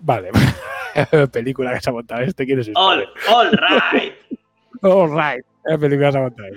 Vale. 0.00 0.28
película 1.32 1.74
que 1.74 1.80
se 1.80 1.90
ha 1.90 1.92
montado 1.92 2.22
este. 2.22 2.44
¿Quién 2.46 2.60
es 2.60 2.68
este? 2.68 2.78
All, 2.80 3.04
all 3.32 3.50
right. 3.92 4.12
All 4.82 5.08
right. 5.10 5.44
Es 5.64 5.78
película 5.78 6.08
que 6.08 6.12
se 6.12 6.18
ha 6.18 6.22
montado. 6.22 6.48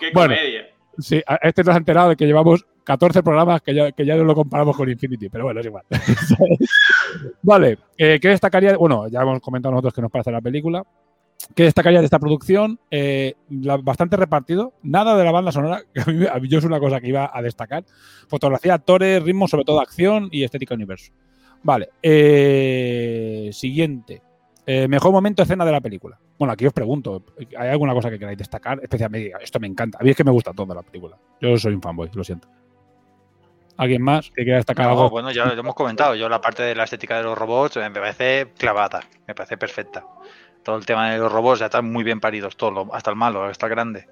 Qué 0.00 0.10
Bueno. 0.12 0.34
comedia. 0.34 0.66
Sí, 0.98 1.22
a- 1.26 1.36
este 1.42 1.62
nos 1.62 1.74
ha 1.74 1.78
enterado 1.78 2.08
de 2.10 2.16
que 2.16 2.24
llevamos 2.26 2.64
14 2.84 3.22
programas 3.22 3.60
que 3.60 3.74
ya, 3.74 3.92
que 3.92 4.06
ya 4.06 4.16
no 4.16 4.24
lo 4.24 4.34
comparamos 4.34 4.74
con 4.76 4.88
Infinity, 4.88 5.28
pero 5.28 5.44
bueno, 5.44 5.60
es 5.60 5.66
igual. 5.66 5.84
vale, 7.42 7.78
eh, 7.98 8.18
¿qué 8.20 8.28
destacaría? 8.28 8.76
Bueno, 8.76 9.08
ya 9.08 9.20
hemos 9.22 9.40
comentado 9.40 9.72
nosotros 9.72 9.94
qué 9.94 10.02
nos 10.02 10.10
parece 10.10 10.30
la 10.30 10.40
película. 10.40 10.82
¿Qué 11.54 11.64
destacaría 11.64 11.98
de 12.00 12.06
esta 12.06 12.18
producción? 12.18 12.80
Eh, 12.90 13.34
la- 13.50 13.76
bastante 13.76 14.16
repartido. 14.16 14.72
Nada 14.82 15.16
de 15.16 15.24
la 15.24 15.30
banda 15.32 15.52
sonora, 15.52 15.82
que 15.94 16.00
a 16.00 16.04
mí, 16.06 16.26
a 16.26 16.38
mí 16.38 16.48
yo 16.48 16.58
es 16.58 16.64
una 16.64 16.80
cosa 16.80 17.00
que 17.00 17.08
iba 17.08 17.30
a 17.32 17.42
destacar. 17.42 17.84
Fotografía, 18.28 18.74
actores, 18.74 19.22
ritmo, 19.22 19.46
sobre 19.46 19.64
todo 19.64 19.80
acción 19.80 20.28
y 20.32 20.44
estética 20.44 20.74
universo. 20.74 21.12
Vale, 21.66 21.88
eh, 22.00 23.50
siguiente. 23.52 24.22
Eh, 24.64 24.86
mejor 24.86 25.10
momento 25.10 25.42
escena 25.42 25.64
de 25.64 25.72
la 25.72 25.80
película. 25.80 26.16
Bueno, 26.38 26.52
aquí 26.52 26.64
os 26.64 26.72
pregunto, 26.72 27.24
¿hay 27.58 27.68
alguna 27.68 27.92
cosa 27.92 28.08
que 28.08 28.20
queráis 28.20 28.38
destacar? 28.38 28.78
Especialmente, 28.80 29.32
esto 29.42 29.58
me 29.58 29.66
encanta. 29.66 29.98
A 30.00 30.04
mí 30.04 30.10
es 30.10 30.16
que 30.16 30.22
me 30.22 30.30
gusta 30.30 30.52
toda 30.52 30.76
la 30.76 30.82
película. 30.82 31.16
Yo 31.40 31.56
soy 31.58 31.74
un 31.74 31.82
fanboy, 31.82 32.08
lo 32.14 32.22
siento. 32.22 32.46
¿Alguien 33.78 34.00
más 34.00 34.30
que 34.30 34.44
quiera 34.44 34.58
destacar 34.58 34.86
No, 34.86 34.92
algo? 34.92 35.10
bueno, 35.10 35.32
ya 35.32 35.44
lo 35.46 35.60
hemos 35.60 35.74
comentado. 35.74 36.14
Yo 36.14 36.28
la 36.28 36.40
parte 36.40 36.62
de 36.62 36.76
la 36.76 36.84
estética 36.84 37.16
de 37.16 37.24
los 37.24 37.36
robots 37.36 37.76
eh, 37.78 37.80
me 37.90 38.00
parece 38.00 38.52
clavada, 38.56 39.00
me 39.26 39.34
parece 39.34 39.56
perfecta. 39.58 40.04
Todo 40.62 40.76
el 40.76 40.86
tema 40.86 41.10
de 41.10 41.18
los 41.18 41.32
robots 41.32 41.58
ya 41.60 41.66
están 41.66 41.90
muy 41.92 42.04
bien 42.04 42.20
paridos, 42.20 42.56
todo, 42.56 42.70
lo- 42.70 42.94
hasta 42.94 43.10
el 43.10 43.16
malo, 43.16 43.42
hasta 43.42 43.66
el 43.66 43.70
grande. 43.70 44.06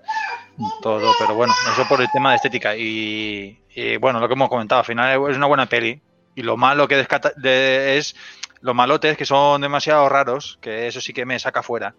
Todo, 0.82 1.12
pero 1.20 1.36
bueno, 1.36 1.52
eso 1.72 1.84
por 1.88 2.00
el 2.00 2.08
tema 2.12 2.30
de 2.30 2.36
estética. 2.36 2.76
Y, 2.76 3.60
y, 3.76 3.96
bueno, 3.96 4.18
lo 4.18 4.26
que 4.26 4.34
hemos 4.34 4.48
comentado, 4.48 4.80
al 4.80 4.84
final 4.84 5.30
es 5.30 5.36
una 5.36 5.46
buena 5.46 5.66
peli. 5.66 6.00
Y 6.34 6.42
lo 6.42 6.56
malo 6.56 6.88
que 6.88 6.96
descata- 6.96 7.32
de- 7.36 7.96
es 7.98 8.16
los 8.60 8.74
malotes 8.74 9.16
que 9.16 9.26
son 9.26 9.60
demasiado 9.60 10.08
raros, 10.08 10.58
que 10.60 10.86
eso 10.86 11.00
sí 11.00 11.12
que 11.12 11.26
me 11.26 11.38
saca 11.38 11.62
fuera. 11.62 11.94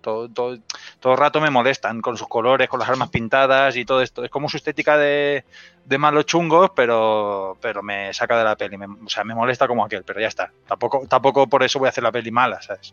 Todo, 0.00 0.28
todo, 0.28 0.58
todo 0.98 1.12
el 1.12 1.18
rato 1.18 1.40
me 1.40 1.48
molestan 1.50 2.00
con 2.02 2.16
sus 2.16 2.26
colores, 2.26 2.68
con 2.68 2.80
las 2.80 2.88
armas 2.88 3.08
pintadas 3.10 3.76
y 3.76 3.84
todo 3.84 4.02
esto. 4.02 4.24
Es 4.24 4.30
como 4.30 4.48
su 4.48 4.56
estética 4.56 4.96
de, 4.98 5.44
de 5.84 5.98
malos 5.98 6.26
chungos, 6.26 6.72
pero, 6.74 7.56
pero 7.60 7.84
me 7.84 8.12
saca 8.12 8.36
de 8.36 8.42
la 8.44 8.56
peli. 8.56 8.76
Me- 8.76 8.86
o 9.06 9.08
sea, 9.08 9.22
me 9.22 9.32
molesta 9.34 9.68
como 9.68 9.84
aquel, 9.84 10.02
pero 10.02 10.20
ya 10.20 10.26
está. 10.26 10.50
Tampoco, 10.66 11.06
tampoco 11.08 11.46
por 11.46 11.62
eso 11.62 11.78
voy 11.78 11.86
a 11.86 11.90
hacer 11.90 12.02
la 12.02 12.10
peli 12.10 12.32
mala, 12.32 12.60
¿sabes? 12.62 12.92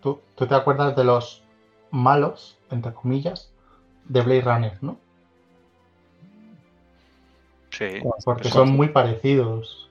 ¿Tú, 0.00 0.20
tú 0.36 0.46
te 0.46 0.54
acuerdas 0.54 0.94
de 0.94 1.02
los 1.02 1.42
malos, 1.90 2.56
entre 2.70 2.92
comillas, 2.94 3.50
de 4.04 4.22
Blade 4.22 4.42
Runner, 4.42 4.78
¿no? 4.80 4.96
Sí. 7.70 8.00
Porque 8.24 8.48
son 8.50 8.70
muy 8.70 8.88
parecidos. 8.90 9.81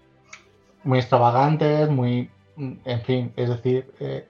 Muy 0.84 1.00
extravagantes, 1.00 1.90
muy. 1.90 2.30
En 2.58 3.02
fin, 3.02 3.32
es 3.36 3.50
decir, 3.50 3.92
eh, 4.00 4.28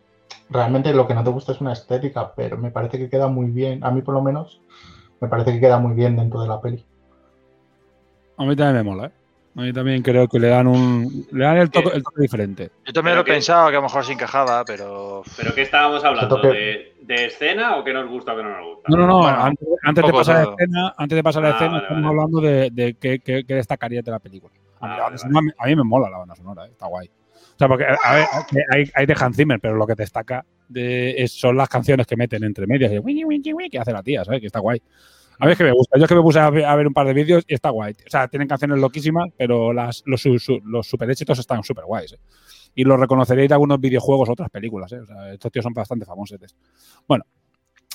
realmente 0.49 0.93
lo 0.93 1.07
que 1.07 1.13
no 1.13 1.23
te 1.23 1.29
gusta 1.29 1.51
es 1.53 1.61
una 1.61 1.73
estética, 1.73 2.33
pero 2.35 2.57
me 2.57 2.71
parece 2.71 2.97
que 2.97 3.09
queda 3.09 3.27
muy 3.27 3.47
bien. 3.47 3.83
A 3.83 3.91
mí, 3.91 4.01
por 4.01 4.13
lo 4.13 4.21
menos, 4.21 4.61
me 5.19 5.27
parece 5.27 5.53
que 5.53 5.59
queda 5.59 5.79
muy 5.79 5.93
bien 5.95 6.15
dentro 6.15 6.41
de 6.41 6.47
la 6.47 6.61
peli. 6.61 6.85
A 8.37 8.43
mí 8.45 8.55
también 8.55 8.75
me 8.75 8.83
mola, 8.83 9.07
¿eh? 9.07 9.11
A 9.57 9.61
mí 9.63 9.73
también 9.73 10.01
creo 10.01 10.27
que 10.27 10.39
le 10.39 10.47
dan 10.47 10.67
un. 10.67 11.27
Le 11.31 11.43
dan 11.43 11.57
el 11.57 11.69
toque, 11.69 11.89
el 11.95 12.03
toque 12.03 12.21
diferente. 12.21 12.69
Yo 12.85 12.93
también 12.93 13.15
lo 13.15 13.21
he 13.21 13.25
que- 13.25 13.33
pensado 13.33 13.69
que 13.69 13.75
a 13.75 13.79
lo 13.79 13.83
mejor 13.83 14.05
se 14.05 14.13
encajaba, 14.13 14.63
pero. 14.65 15.23
¿Pero 15.35 15.53
qué 15.53 15.63
estábamos 15.63 16.03
hablando? 16.05 16.37
toque- 16.37 16.47
¿De, 16.53 16.93
de 17.01 17.25
escena 17.25 17.75
o 17.75 17.83
qué 17.83 17.93
nos 17.93 18.07
gusta 18.09 18.33
o 18.33 18.37
qué 18.37 18.43
no 18.43 18.49
nos 18.57 18.65
gusta? 18.65 18.89
No, 18.89 18.97
no, 18.97 19.07
no. 19.07 19.19
Bueno, 19.19 19.37
antes, 19.41 19.67
antes 19.83 20.05
de 20.05 20.13
pasar 20.13 20.35
a 20.37 20.43
la 20.45 20.51
escena, 20.51 20.93
antes 20.97 21.15
de 21.17 21.23
pasar 21.23 21.43
a 21.43 21.47
la 21.49 21.51
Ah, 21.51 21.55
escena, 21.55 21.71
vale, 21.73 21.83
estamos 21.83 22.03
vale. 22.03 22.09
hablando 22.21 22.41
de, 22.41 22.69
de 22.71 22.93
qué, 22.93 23.19
qué- 23.19 23.43
qué 23.45 23.55
destacaría 23.55 24.01
de 24.01 24.11
la 24.11 24.19
película. 24.19 24.53
A 24.81 24.87
mí, 24.87 24.93
Ah, 24.99 25.09
vale, 25.33 25.53
a 25.57 25.65
mí 25.67 25.75
me 25.75 25.83
mola 25.83 26.09
la 26.09 26.17
banda 26.19 26.35
sonora, 26.35 26.65
¿eh? 26.65 26.69
está 26.71 26.87
guay. 26.87 27.07
O 27.07 27.57
sea, 27.57 27.67
porque 27.67 27.85
a 27.85 28.13
ver, 28.15 28.25
hay, 28.71 28.89
hay 28.95 29.05
de 29.05 29.15
Hans 29.19 29.35
Zimmer, 29.37 29.59
pero 29.59 29.75
lo 29.75 29.85
que 29.85 29.93
destaca 29.95 30.45
de, 30.67 31.11
es- 31.21 31.33
son 31.39 31.55
las 31.57 31.69
canciones 31.69 32.07
que 32.07 32.15
meten 32.15 32.43
entre 32.43 32.65
medias, 32.65 32.91
y 32.91 33.69
que 33.69 33.79
hace 33.79 33.91
la 33.93 34.01
tía, 34.03 34.23
¿sabes? 34.25 34.39
Que 34.39 34.47
está 34.47 34.59
guay. 34.59 34.81
A 35.39 35.45
mí 35.45 35.51
es 35.53 35.57
que 35.57 35.63
me 35.63 35.71
gusta. 35.71 35.97
Yo 35.97 36.03
es 36.05 36.09
que 36.09 36.15
me 36.15 36.21
puse 36.21 36.39
a 36.39 36.49
ver, 36.51 36.87
un 36.87 36.93
par 36.93 37.07
de 37.07 37.13
vídeos 37.13 37.43
y 37.47 37.53
está 37.55 37.69
guay. 37.71 37.93
O 38.05 38.09
sea, 38.09 38.27
tienen 38.27 38.47
canciones 38.47 38.77
loquísimas, 38.79 39.29
pero 39.35 39.73
las, 39.73 40.03
los, 40.05 40.21
su- 40.21 40.37
su- 40.39 40.59
los 40.65 40.87
super 40.87 41.09
éxitos 41.09 41.39
están 41.39 41.63
súper 41.63 41.85
guays. 41.85 42.13
¿eh? 42.13 42.19
Y 42.75 42.83
los 42.83 42.99
reconoceréis 42.99 43.49
de 43.49 43.55
algunos 43.55 43.79
videojuegos 43.79 44.29
o 44.29 44.33
otras 44.33 44.49
películas. 44.51 44.91
¿eh? 44.93 44.99
O 44.99 45.05
sea, 45.05 45.33
estos 45.33 45.51
tíos 45.51 45.63
son 45.63 45.73
bastante 45.73 46.05
famosos. 46.05 46.37
Bueno, 47.07 47.25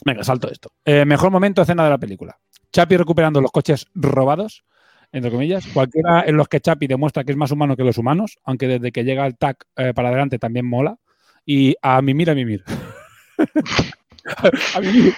venga, 0.04 0.24
salto 0.24 0.50
esto. 0.50 0.72
Eh, 0.84 1.04
mejor 1.04 1.30
momento, 1.30 1.62
escena 1.62 1.84
de 1.84 1.90
la 1.90 1.98
película. 1.98 2.36
Chapi 2.72 2.96
recuperando 2.96 3.40
los 3.40 3.52
coches 3.52 3.86
robados, 3.94 4.64
entre 5.12 5.30
comillas. 5.30 5.66
Cualquiera 5.72 6.24
en 6.26 6.36
los 6.36 6.48
que 6.48 6.60
Chapi 6.60 6.86
demuestra 6.86 7.24
que 7.24 7.32
es 7.32 7.38
más 7.38 7.50
humano 7.50 7.76
que 7.76 7.84
los 7.84 7.98
humanos, 7.98 8.38
aunque 8.44 8.68
desde 8.68 8.92
que 8.92 9.04
llega 9.04 9.26
el 9.26 9.36
TAC 9.36 9.66
eh, 9.76 9.92
para 9.94 10.08
adelante 10.08 10.38
también 10.38 10.66
mola. 10.66 10.98
Y 11.44 11.76
a 11.80 12.02
mimir, 12.02 12.30
a 12.30 12.34
mimir. 12.34 12.64
a 14.74 14.80
mimir, 14.80 15.14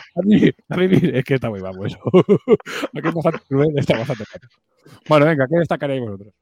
a 0.69 0.77
mimir, 0.77 1.15
a. 1.15 1.19
Es 1.19 1.25
que 1.25 1.35
está 1.35 1.49
muy 1.49 1.61
bajo 1.61 1.87
eso. 1.87 1.99
Aquí 2.95 3.09
es 3.09 3.15
bastante 3.15 3.41
cruel, 3.49 3.79
está 3.79 3.99
bastante. 3.99 4.25
Bueno, 5.09 5.27
venga, 5.27 5.47
¿qué 5.49 5.59
destacaréis 5.59 6.01
vosotros? 6.01 6.35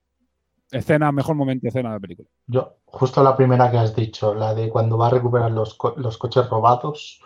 Escena, 0.71 1.13
mejor 1.13 1.37
momento, 1.37 1.69
escena 1.69 1.91
de 1.91 1.97
la 1.97 2.01
película. 2.01 2.29
Yo, 2.49 2.79
justo 2.85 3.23
la 3.23 3.37
primera 3.37 3.71
que 3.71 3.79
has 3.79 3.95
dicho, 3.95 4.35
la 4.35 4.55
de 4.55 4.69
cuando 4.69 4.99
va 4.99 5.07
a 5.07 5.11
recuperar 5.11 5.53
los, 5.53 5.79
los 5.97 6.19
coches 6.19 6.51
robados, 6.51 7.23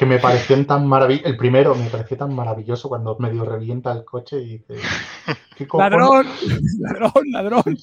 que 0.00 0.06
me 0.06 0.18
pareció 0.18 0.64
tan 0.64 0.86
maravilloso. 0.86 1.28
El 1.28 1.36
primero 1.36 1.74
me 1.74 1.90
pareció 1.90 2.16
tan 2.16 2.34
maravilloso 2.34 2.88
cuando 2.88 3.18
medio 3.18 3.44
revienta 3.44 3.92
el 3.92 4.02
coche 4.02 4.40
y 4.40 4.56
dice: 4.56 4.76
¿Qué? 5.58 5.66
¡Ladrón! 5.78 6.26
¡Ladrón! 6.78 7.30
¡Ladrón! 7.30 7.78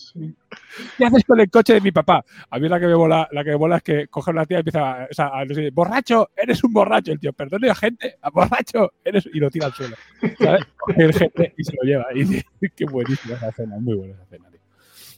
¿Qué 0.97 1.05
haces 1.05 1.23
con 1.25 1.39
el 1.39 1.51
coche 1.51 1.75
de 1.75 1.81
mi 1.81 1.91
papá? 1.91 2.25
A 2.49 2.57
mí 2.57 2.67
la 2.67 2.79
que 2.79 2.87
me 2.87 2.95
mola, 2.95 3.29
la 3.31 3.43
que 3.43 3.51
me 3.51 3.57
mola 3.57 3.77
es 3.77 3.83
que 3.83 4.07
coge 4.07 4.31
una 4.31 4.47
tía 4.47 4.57
y 4.57 4.59
empieza 4.61 5.03
a, 5.03 5.05
o 5.05 5.13
sea, 5.13 5.29
a 5.31 5.45
decir, 5.45 5.71
borracho, 5.71 6.31
eres 6.35 6.63
un 6.63 6.73
borracho. 6.73 7.11
El 7.11 7.19
tío, 7.19 7.33
perdone, 7.33 7.75
gente, 7.75 8.17
a 8.19 8.31
borracho, 8.31 8.93
eres 9.05 9.29
y 9.31 9.37
lo 9.37 9.51
tira 9.51 9.67
al 9.67 9.73
suelo. 9.73 9.95
¿sabes? 10.39 10.65
El 10.95 11.13
gente 11.13 11.53
y 11.55 11.63
se 11.63 11.75
lo 11.75 11.83
lleva. 11.83 12.05
Y 12.15 12.41
qué 12.75 12.85
buenísima 12.85 13.35
esa 13.35 13.49
escena, 13.49 13.77
muy 13.79 13.93
buena 13.93 14.15
esa 14.15 14.23
escena, 14.23 14.49
tío. 14.49 14.61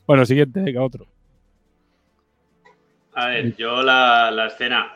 Bueno, 0.06 0.26
siguiente, 0.26 0.60
venga, 0.60 0.84
otro. 0.84 1.08
A 3.20 3.28
ver, 3.28 3.54
yo 3.58 3.82
la, 3.84 4.32
la 4.32 4.48
escena, 4.48 4.94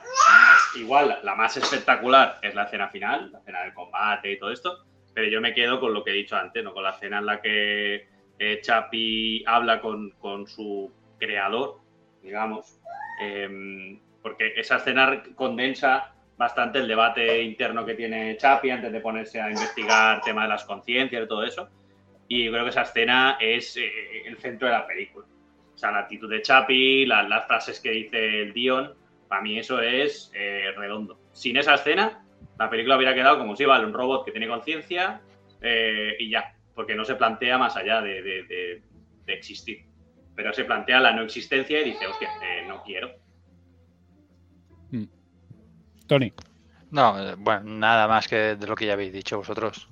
igual, 0.75 1.19
la 1.23 1.35
más 1.35 1.57
espectacular 1.57 2.39
es 2.41 2.55
la 2.55 2.63
escena 2.63 2.87
final, 2.87 3.29
la 3.33 3.39
escena 3.39 3.63
del 3.63 3.73
combate 3.73 4.31
y 4.31 4.39
todo 4.39 4.49
esto, 4.49 4.85
pero 5.13 5.27
yo 5.27 5.41
me 5.41 5.53
quedo 5.53 5.77
con 5.81 5.93
lo 5.93 6.05
que 6.05 6.11
he 6.11 6.13
dicho 6.13 6.37
antes, 6.37 6.63
¿no? 6.63 6.73
Con 6.73 6.83
la 6.83 6.91
escena 6.91 7.17
en 7.17 7.25
la 7.25 7.41
que 7.41 8.07
eh, 8.39 8.61
Chapi 8.61 9.43
habla 9.45 9.81
con, 9.81 10.11
con 10.11 10.47
su 10.47 10.89
creador, 11.19 11.81
digamos, 12.21 12.79
em, 13.21 13.99
porque 14.21 14.53
esa 14.55 14.77
escena 14.77 15.21
condensa 15.35 16.13
bastante 16.37 16.79
el 16.79 16.87
debate 16.87 17.41
interno 17.43 17.85
que 17.85 17.95
tiene 17.95 18.37
Chapi 18.37 18.69
antes 18.69 18.93
de 18.93 19.01
ponerse 19.01 19.41
a 19.41 19.49
investigar 19.49 20.21
tema 20.21 20.43
de 20.43 20.47
las 20.47 20.63
conciencias 20.63 21.25
y 21.25 21.27
todo 21.27 21.43
eso. 21.43 21.69
Y 22.29 22.45
yo 22.45 22.53
creo 22.53 22.63
que 22.63 22.69
esa 22.69 22.83
escena 22.83 23.35
es 23.41 23.75
eh, 23.75 24.25
el 24.25 24.37
centro 24.37 24.69
de 24.69 24.73
la 24.75 24.87
película. 24.87 25.25
O 25.73 25.77
sea, 25.77 25.91
la 25.91 25.99
actitud 25.99 26.29
de 26.29 26.41
Chapi, 26.41 27.05
la- 27.05 27.23
las 27.23 27.45
frases 27.47 27.79
que 27.79 27.91
dice 27.91 28.41
el 28.41 28.53
Dion, 28.53 28.93
para 29.27 29.41
mí 29.41 29.57
eso 29.57 29.81
es 29.81 30.31
eh, 30.35 30.71
redondo. 30.77 31.19
Sin 31.31 31.57
esa 31.57 31.75
escena, 31.75 32.23
la 32.59 32.69
película 32.69 32.95
hubiera 32.97 33.13
quedado 33.15 33.37
como 33.39 33.55
si 33.55 33.65
vale, 33.65 33.85
un 33.85 33.93
robot 33.93 34.25
que 34.25 34.31
tiene 34.31 34.47
conciencia 34.47 35.21
eh, 35.61 36.15
y 36.19 36.29
ya, 36.29 36.53
porque 36.75 36.93
no 36.95 37.03
se 37.05 37.15
plantea 37.15 37.57
más 37.57 37.75
allá 37.75 38.01
de, 38.01 38.21
de- 38.21 38.43
de- 38.43 38.81
de 39.25 39.33
existir. 39.33 39.85
Pero 40.35 40.53
se 40.53 40.65
plantea 40.65 40.99
la 40.99 41.11
no 41.13 41.23
existencia 41.23 41.81
y 41.81 41.85
dice, 41.85 42.05
hostia, 42.07 42.29
eh, 42.43 42.65
no 42.67 42.83
quiero. 42.83 43.11
Tony. 46.07 46.31
No, 46.91 47.15
bueno, 47.37 47.61
nada 47.63 48.07
más 48.07 48.27
que 48.27 48.55
de 48.55 48.67
lo 48.67 48.75
que 48.75 48.85
ya 48.85 48.93
habéis 48.93 49.13
dicho 49.13 49.37
vosotros. 49.37 49.87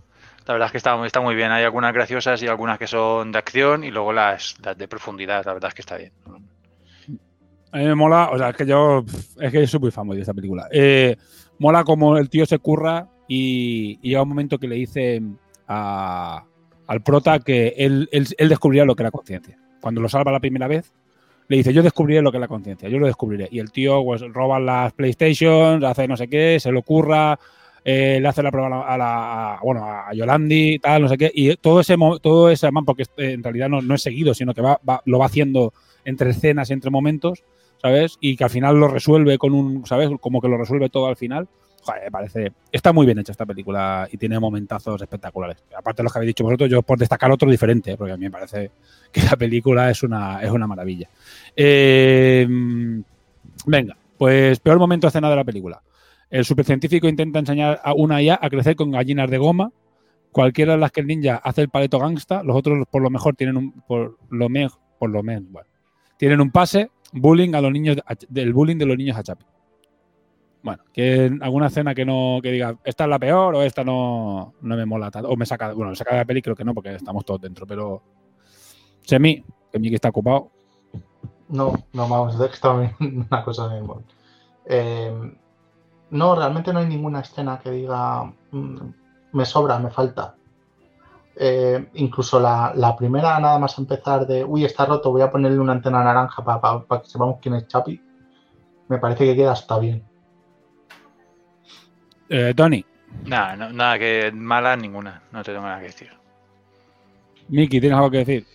La 0.51 0.55
verdad 0.55 0.65
es 0.65 0.71
que 0.73 0.77
está, 0.79 1.05
está 1.05 1.21
muy 1.21 1.33
bien. 1.33 1.49
Hay 1.49 1.63
algunas 1.63 1.93
graciosas 1.93 2.43
y 2.43 2.47
algunas 2.47 2.77
que 2.77 2.87
son 2.87 3.31
de 3.31 3.37
acción 3.39 3.85
y 3.85 3.89
luego 3.89 4.11
las, 4.11 4.57
las 4.61 4.77
de 4.77 4.85
profundidad. 4.85 5.45
La 5.45 5.53
verdad 5.53 5.69
es 5.69 5.75
que 5.75 5.81
está 5.81 5.95
bien. 5.95 6.11
A 7.71 7.77
mí 7.77 7.85
me 7.85 7.95
mola, 7.95 8.29
o 8.33 8.37
sea, 8.37 8.49
es 8.49 8.57
que 8.57 8.65
yo 8.65 9.05
es 9.39 9.49
que 9.49 9.61
yo 9.61 9.67
soy 9.67 9.79
muy 9.79 9.91
famoso 9.91 10.15
de 10.15 10.21
esta 10.23 10.33
película. 10.33 10.67
Eh, 10.73 11.15
mola 11.57 11.85
como 11.85 12.17
el 12.17 12.29
tío 12.29 12.45
se 12.45 12.59
curra 12.59 13.07
y, 13.29 13.97
y 14.01 14.09
llega 14.09 14.23
un 14.23 14.27
momento 14.27 14.59
que 14.59 14.67
le 14.67 14.75
dice 14.75 15.21
a- 15.69 16.43
al 16.87 17.01
prota 17.01 17.39
que 17.39 17.73
él, 17.77 18.09
él, 18.11 18.27
él 18.37 18.49
descubrirá 18.49 18.83
lo 18.83 18.93
que 18.93 19.03
es 19.03 19.05
la 19.05 19.11
conciencia. 19.11 19.57
Cuando 19.79 20.01
lo 20.01 20.09
salva 20.09 20.33
la 20.33 20.41
primera 20.41 20.67
vez, 20.67 20.91
le 21.47 21.55
dice, 21.57 21.71
yo 21.73 21.81
descubriré 21.81 22.21
lo 22.21 22.29
que 22.31 22.37
es 22.39 22.41
la 22.41 22.49
conciencia, 22.49 22.89
yo 22.89 22.99
lo 22.99 23.05
descubriré. 23.07 23.47
Y 23.51 23.59
el 23.59 23.71
tío 23.71 24.03
pues, 24.03 24.21
roba 24.33 24.59
las 24.59 24.91
PlayStation, 24.91 25.85
hace 25.85 26.09
no 26.09 26.17
sé 26.17 26.27
qué, 26.27 26.59
se 26.59 26.73
lo 26.73 26.81
curra, 26.81 27.39
eh, 27.83 28.19
le 28.21 28.27
hace 28.27 28.43
la 28.43 28.51
prueba 28.51 28.85
a 28.85 28.97
la, 28.97 29.55
a 29.55 29.59
bueno, 29.63 29.85
a 29.85 30.13
Yolandi, 30.13 30.79
tal, 30.79 31.03
no 31.03 31.09
sé 31.09 31.17
qué. 31.17 31.31
Y 31.33 31.55
todo 31.57 31.81
ese, 31.81 31.95
todo 32.21 32.49
ese 32.49 32.71
man, 32.71 32.85
porque 32.85 33.03
eh, 33.17 33.31
en 33.31 33.43
realidad 33.43 33.69
no, 33.69 33.81
no 33.81 33.95
es 33.95 34.01
seguido, 34.01 34.33
sino 34.33 34.53
que 34.53 34.61
va, 34.61 34.79
lo 35.05 35.19
va 35.19 35.25
haciendo 35.25 35.73
entre 36.05 36.31
escenas 36.31 36.69
y 36.69 36.73
entre 36.73 36.91
momentos, 36.91 37.43
¿sabes? 37.81 38.17
Y 38.19 38.35
que 38.35 38.43
al 38.43 38.49
final 38.49 38.77
lo 38.77 38.87
resuelve 38.87 39.37
con 39.37 39.53
un, 39.53 39.85
¿sabes? 39.85 40.09
Como 40.19 40.41
que 40.41 40.47
lo 40.47 40.57
resuelve 40.57 40.89
todo 40.89 41.07
al 41.07 41.17
final. 41.17 41.47
Joder, 41.83 42.11
parece. 42.11 42.51
Está 42.71 42.93
muy 42.93 43.07
bien 43.07 43.17
hecha 43.17 43.31
esta 43.31 43.45
película 43.45 44.07
y 44.11 44.17
tiene 44.17 44.39
momentazos 44.39 45.01
espectaculares. 45.01 45.57
Aparte 45.75 46.01
de 46.01 46.03
los 46.03 46.13
que 46.13 46.19
habéis 46.19 46.29
dicho 46.29 46.43
vosotros, 46.43 46.69
yo 46.69 46.83
por 46.83 46.99
destacar 46.99 47.31
otro 47.31 47.49
diferente, 47.49 47.97
porque 47.97 48.13
a 48.13 48.17
mí 48.17 48.25
me 48.25 48.31
parece 48.31 48.69
que 49.11 49.23
la 49.23 49.35
película 49.35 49.89
es 49.89 50.03
una, 50.03 50.43
es 50.43 50.51
una 50.51 50.67
maravilla. 50.67 51.09
Eh, 51.55 52.47
venga, 53.65 53.97
pues 54.17 54.59
peor 54.59 54.77
momento 54.77 55.07
escena 55.07 55.31
de 55.31 55.35
la 55.35 55.43
película. 55.43 55.81
El 56.31 56.45
supercientífico 56.45 57.07
intenta 57.07 57.39
enseñar 57.39 57.79
a 57.83 57.93
una 57.93 58.21
IA 58.21 58.39
a 58.41 58.49
crecer 58.49 58.75
con 58.75 58.89
gallinas 58.91 59.29
de 59.29 59.37
goma. 59.37 59.71
Cualquiera 60.31 60.73
de 60.73 60.79
las 60.79 60.91
que 60.91 61.01
el 61.01 61.07
ninja 61.07 61.35
hace 61.43 61.61
el 61.61 61.69
paleto 61.69 61.99
gangsta, 61.99 62.41
los 62.41 62.55
otros 62.55 62.87
por 62.89 63.01
lo 63.01 63.09
mejor 63.09 63.35
tienen 63.35 63.57
un 63.57 63.73
por 63.81 64.17
lo 64.29 64.47
mejor, 64.49 64.79
por 64.97 65.09
lo 65.09 65.21
menos, 65.23 65.43
bueno, 65.51 65.67
tienen 66.17 66.39
un 66.39 66.51
pase, 66.51 66.89
bullying 67.11 67.53
a 67.53 67.59
los 67.61 67.71
niños 67.71 67.97
a- 68.05 68.15
del 68.29 68.53
bullying 68.53 68.77
de 68.77 68.85
los 68.85 68.97
niños 68.97 69.17
a 69.17 69.23
Chapi. 69.23 69.45
Bueno, 70.63 70.83
que 70.93 71.29
alguna 71.41 71.67
escena 71.67 71.93
que 71.95 72.05
no 72.05 72.39
que 72.41 72.51
diga 72.51 72.77
esta 72.85 73.03
es 73.05 73.09
la 73.09 73.19
peor 73.19 73.55
o 73.55 73.61
esta 73.63 73.83
no, 73.83 74.53
no 74.61 74.75
me 74.77 74.85
mola 74.85 75.09
tanto 75.11 75.27
o 75.27 75.35
me 75.35 75.45
saca 75.45 75.73
bueno 75.73 75.95
saca 75.95 76.11
de 76.11 76.17
la 76.21 76.25
peli 76.25 76.41
creo 76.41 76.55
que 76.55 76.63
no 76.63 76.73
porque 76.75 76.93
estamos 76.95 77.25
todos 77.25 77.41
dentro 77.41 77.65
pero 77.65 78.03
Semi 79.01 79.43
que 79.71 79.79
Miki 79.79 79.95
está 79.95 80.09
ocupado 80.09 80.51
No, 81.49 81.73
no, 81.93 82.07
vamos, 82.07 82.35
es 82.39 82.47
que 82.47 82.53
estaba 82.53 82.79
viendo 82.99 83.25
una 83.29 83.43
cosa 83.43 83.67
mismo. 83.69 84.03
Eh, 84.65 85.11
no, 86.11 86.35
realmente 86.35 86.71
no 86.71 86.79
hay 86.79 86.85
ninguna 86.87 87.21
escena 87.21 87.59
que 87.59 87.71
diga 87.71 88.23
"Mm, 88.51 88.77
me 89.33 89.45
sobra, 89.45 89.79
me 89.79 89.89
falta. 89.89 90.35
Eh, 91.35 91.89
incluso 91.93 92.39
la, 92.39 92.73
la 92.75 92.95
primera, 92.95 93.39
nada 93.39 93.57
más 93.57 93.77
empezar 93.77 94.27
de 94.27 94.43
uy, 94.43 94.65
está 94.65 94.85
roto, 94.85 95.11
voy 95.11 95.21
a 95.21 95.31
ponerle 95.31 95.59
una 95.59 95.71
antena 95.71 96.03
naranja 96.03 96.43
para 96.43 97.01
que 97.01 97.07
sepamos 97.09 97.37
quién 97.41 97.55
es 97.55 97.67
Chapi. 97.67 97.99
Me 98.89 98.97
parece 98.97 99.25
que 99.25 99.35
queda 99.35 99.53
hasta 99.53 99.79
bien. 99.79 100.03
Eh, 102.29 102.53
Tony 102.55 102.85
Nada, 103.25 103.55
no- 103.57 103.73
nada 103.73 103.99
que 103.99 104.31
mala 104.33 104.75
ninguna. 104.75 105.21
No 105.31 105.43
te 105.43 105.51
tengo 105.51 105.65
nada 105.65 105.79
que 105.79 105.87
decir. 105.87 106.09
Miki 107.49 107.79
tienes 107.81 107.97
algo 107.97 108.09
que 108.11 108.17
decir 108.19 108.47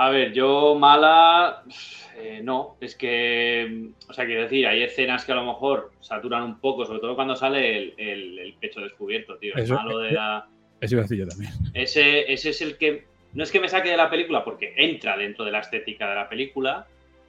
A 0.00 0.10
ver, 0.10 0.32
yo 0.32 0.76
mala, 0.76 1.64
eh, 2.16 2.40
no, 2.42 2.76
es 2.80 2.94
que, 2.94 3.90
o 4.08 4.12
sea, 4.12 4.26
quiero 4.26 4.42
decir, 4.42 4.66
hay 4.66 4.82
escenas 4.82 5.24
que 5.24 5.32
a 5.32 5.34
lo 5.34 5.44
mejor 5.44 5.90
saturan 6.00 6.44
un 6.44 6.60
poco, 6.60 6.84
sobre 6.86 7.00
todo 7.00 7.16
cuando 7.16 7.34
sale 7.34 7.76
el, 7.76 7.94
el- 7.96 8.38
el 8.38 8.54
pecho 8.54 8.80
descubierto, 8.80 9.36
tío. 9.38 9.54
El 9.56 9.64
Eso- 9.64 9.74
malo 9.74 9.98
de 9.98 10.12
la... 10.12 10.46
eso 10.80 10.94
iba 10.94 11.00
a 11.02 11.04
decir 11.04 11.18
yo 11.18 11.26
también 11.26 11.52
Ese, 11.74 12.32
ese 12.32 12.50
es 12.50 12.62
el 12.62 12.78
que, 12.78 13.06
no 13.34 13.42
es 13.42 13.50
que 13.50 13.58
me 13.60 13.68
saque 13.68 13.90
de 13.90 13.96
la 13.96 14.08
película 14.08 14.44
porque 14.44 14.72
entra 14.76 15.16
dentro 15.16 15.44
de 15.44 15.50
la 15.50 15.58
estética 15.60 16.08
de 16.08 16.14
la 16.14 16.28
película, 16.28 16.86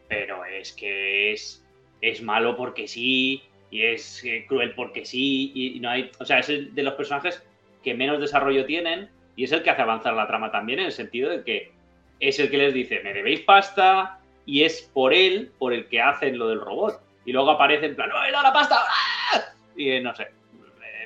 pero 0.08 0.46
es 0.46 0.72
que 0.74 1.32
es, 1.34 1.66
es 2.02 2.22
malo 2.22 2.56
porque 2.56 2.88
sí, 2.88 3.42
y 3.72 3.82
es 3.82 4.24
eh, 4.26 4.46
cruel 4.48 4.74
porque 4.76 5.06
sí, 5.06 5.52
y, 5.56 5.78
y 5.78 5.80
no 5.80 5.90
hay, 5.90 6.12
o 6.20 6.26
sea, 6.26 6.38
es 6.40 6.50
el 6.50 6.76
de 6.76 6.84
los 6.84 6.94
personajes 6.94 7.44
que 7.84 7.96
menos 7.96 8.20
desarrollo 8.20 8.66
tienen 8.66 9.10
y 9.36 9.44
es 9.46 9.52
el 9.54 9.64
que 9.64 9.72
hace 9.72 9.82
avanzar 9.82 10.14
la 10.14 10.28
trama 10.28 10.52
también 10.52 10.80
en 10.80 10.86
el 10.86 10.92
sentido 10.92 11.30
de 11.32 11.44
que 11.44 11.72
es 12.20 12.40
el 12.40 12.50
que 12.50 12.58
les 12.58 12.74
dice, 12.74 13.02
me 13.04 13.14
debéis 13.14 13.42
pasta, 13.42 14.20
y 14.46 14.64
es 14.64 14.90
por 14.94 15.14
él 15.14 15.52
por 15.60 15.74
el 15.74 15.88
que 15.88 16.02
hacen 16.02 16.38
lo 16.38 16.48
del 16.50 16.60
robot. 16.62 17.00
Y 17.26 17.32
luego 17.32 17.52
aparece 17.52 17.86
en 17.88 17.96
plan, 17.96 18.10
¡no, 18.10 18.16
la 18.42 18.54
pasta! 18.54 18.78
Y 19.76 19.92
eh, 19.92 20.02
no 20.02 20.14
sé, 20.16 20.28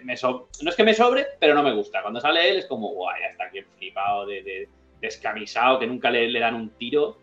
me 0.03 0.15
no 0.21 0.69
es 0.69 0.75
que 0.75 0.83
me 0.83 0.93
sobre, 0.93 1.25
pero 1.39 1.53
no 1.53 1.63
me 1.63 1.73
gusta. 1.73 2.01
Cuando 2.01 2.19
sale 2.19 2.49
él 2.49 2.57
es 2.57 2.65
como, 2.65 2.89
guay, 2.89 3.21
ya 3.21 3.27
está 3.27 3.45
aquí 3.45 3.59
flipado, 3.77 4.25
de, 4.25 4.41
de- 4.43 4.69
descamisado, 5.01 5.79
que 5.79 5.87
nunca 5.87 6.09
le, 6.09 6.29
le 6.29 6.39
dan 6.39 6.55
un 6.55 6.69
tiro, 6.71 7.17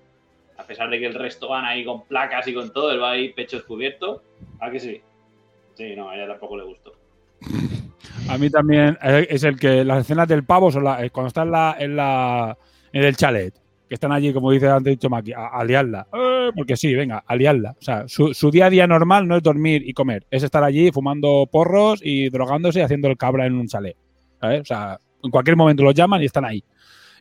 a 0.58 0.64
pesar 0.64 0.90
de 0.90 0.98
que 1.00 1.06
el 1.06 1.14
resto 1.14 1.48
van 1.48 1.64
ahí 1.64 1.84
con 1.84 2.04
placas 2.06 2.46
y 2.46 2.52
con 2.54 2.70
todo, 2.72 2.90
él 2.92 3.02
va 3.02 3.12
ahí 3.12 3.32
pecho 3.32 3.56
descubierto. 3.56 4.22
¿A 4.60 4.70
que 4.70 4.78
sí? 4.80 5.00
Sí, 5.74 5.96
no, 5.96 6.10
a 6.10 6.16
ella 6.16 6.28
tampoco 6.28 6.56
le 6.58 6.64
gustó. 6.64 6.92
A 8.28 8.36
mí 8.38 8.50
también 8.50 8.96
eh, 9.02 9.26
es 9.30 9.42
el 9.44 9.58
que 9.58 9.84
las 9.84 10.00
escenas 10.02 10.28
del 10.28 10.44
pavo 10.44 10.70
son 10.70 10.84
la- 10.84 11.02
eh, 11.04 11.10
cuando 11.10 11.28
está 11.28 11.42
en 11.42 11.96
la 11.96 12.56
en 12.92 13.04
el 13.04 13.16
chalet, 13.16 13.54
que 13.90 13.94
están 13.94 14.12
allí, 14.12 14.32
como 14.32 14.52
dice 14.52 14.68
antes 14.68 14.92
dicho 14.92 15.10
Maki, 15.10 15.32
a, 15.36 15.64
liarla. 15.64 16.06
Eh, 16.12 16.50
porque 16.54 16.76
sí, 16.76 16.94
venga, 16.94 17.24
a 17.26 17.34
liarla. 17.34 17.72
O 17.76 17.82
sea, 17.82 18.04
su, 18.06 18.32
su 18.32 18.48
día 18.52 18.66
a 18.66 18.70
día 18.70 18.86
normal 18.86 19.26
no 19.26 19.36
es 19.36 19.42
dormir 19.42 19.82
y 19.84 19.92
comer, 19.92 20.24
es 20.30 20.44
estar 20.44 20.62
allí 20.62 20.92
fumando 20.92 21.48
porros 21.50 22.00
y 22.00 22.30
drogándose 22.30 22.78
y 22.78 22.82
haciendo 22.82 23.08
el 23.08 23.16
cabra 23.16 23.46
en 23.46 23.54
un 23.54 23.66
chalet. 23.66 23.96
¿sabes? 24.40 24.60
O 24.60 24.64
sea, 24.64 25.00
en 25.24 25.30
cualquier 25.32 25.56
momento 25.56 25.82
los 25.82 25.92
llaman 25.92 26.22
y 26.22 26.26
están 26.26 26.44
ahí. 26.44 26.62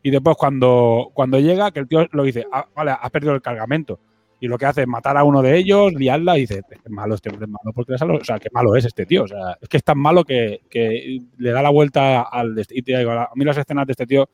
Y 0.03 0.11
después 0.11 0.37
cuando, 0.37 1.09
cuando 1.15 1.39
llega, 1.39 1.71
que 1.71 1.79
el 1.79 1.87
tío 1.87 2.07
lo 2.11 2.21
dice, 2.21 2.45
ah, 2.53 2.67
vale, 2.75 2.91
has 2.91 3.09
perdido 3.09 3.33
el 3.33 3.41
cargamento. 3.41 3.99
Y 4.39 4.47
lo 4.47 4.59
que 4.59 4.67
hace 4.67 4.81
es 4.81 4.87
matar 4.87 5.17
a 5.17 5.23
uno 5.23 5.41
de 5.41 5.57
ellos, 5.57 5.91
liarla 5.93 6.37
y 6.37 6.41
dice, 6.41 6.61
es 6.69 6.91
malo 6.91 7.15
este 7.15 7.29
hombre, 7.29 7.45
es 7.45 7.49
malo 7.51 7.73
porque 7.73 7.93
le 7.93 7.97
sale- 7.97 8.13
O 8.13 8.23
sea, 8.23 8.37
qué 8.37 8.49
malo 8.53 8.75
es 8.75 8.85
este 8.85 9.07
tío. 9.07 9.23
O 9.23 9.27
sea, 9.27 9.57
es 9.59 9.67
que 9.67 9.77
es 9.77 9.83
tan 9.83 9.97
malo 9.97 10.23
que, 10.23 10.61
que 10.69 11.17
le 11.39 11.51
da 11.51 11.63
la 11.63 11.71
vuelta 11.71 12.21
al... 12.21 12.55
Y 12.69 12.83
te 12.83 12.95
digo, 12.95 13.09
a 13.11 13.31
mí 13.33 13.43
las 13.43 13.57
escenas 13.57 13.87
de 13.87 13.93
este 13.93 14.05
tío 14.05 14.29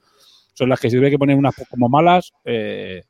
son 0.56 0.70
las 0.70 0.80
que 0.80 0.90
si 0.90 0.96
tuviera 0.96 1.12
que 1.12 1.20
poner 1.20 1.38
unas 1.38 1.54
como 1.70 1.88
malas, 1.88 2.34
eh, 2.44 3.04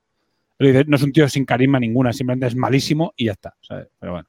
no 0.59 0.95
es 0.95 1.03
un 1.03 1.11
tío 1.13 1.29
sin 1.29 1.45
carisma 1.45 1.79
ninguna, 1.79 2.11
simplemente 2.11 2.47
es 2.47 2.55
malísimo 2.55 3.13
y 3.15 3.25
ya 3.25 3.31
está. 3.33 3.55
Pero 3.99 4.11
bueno. 4.11 4.27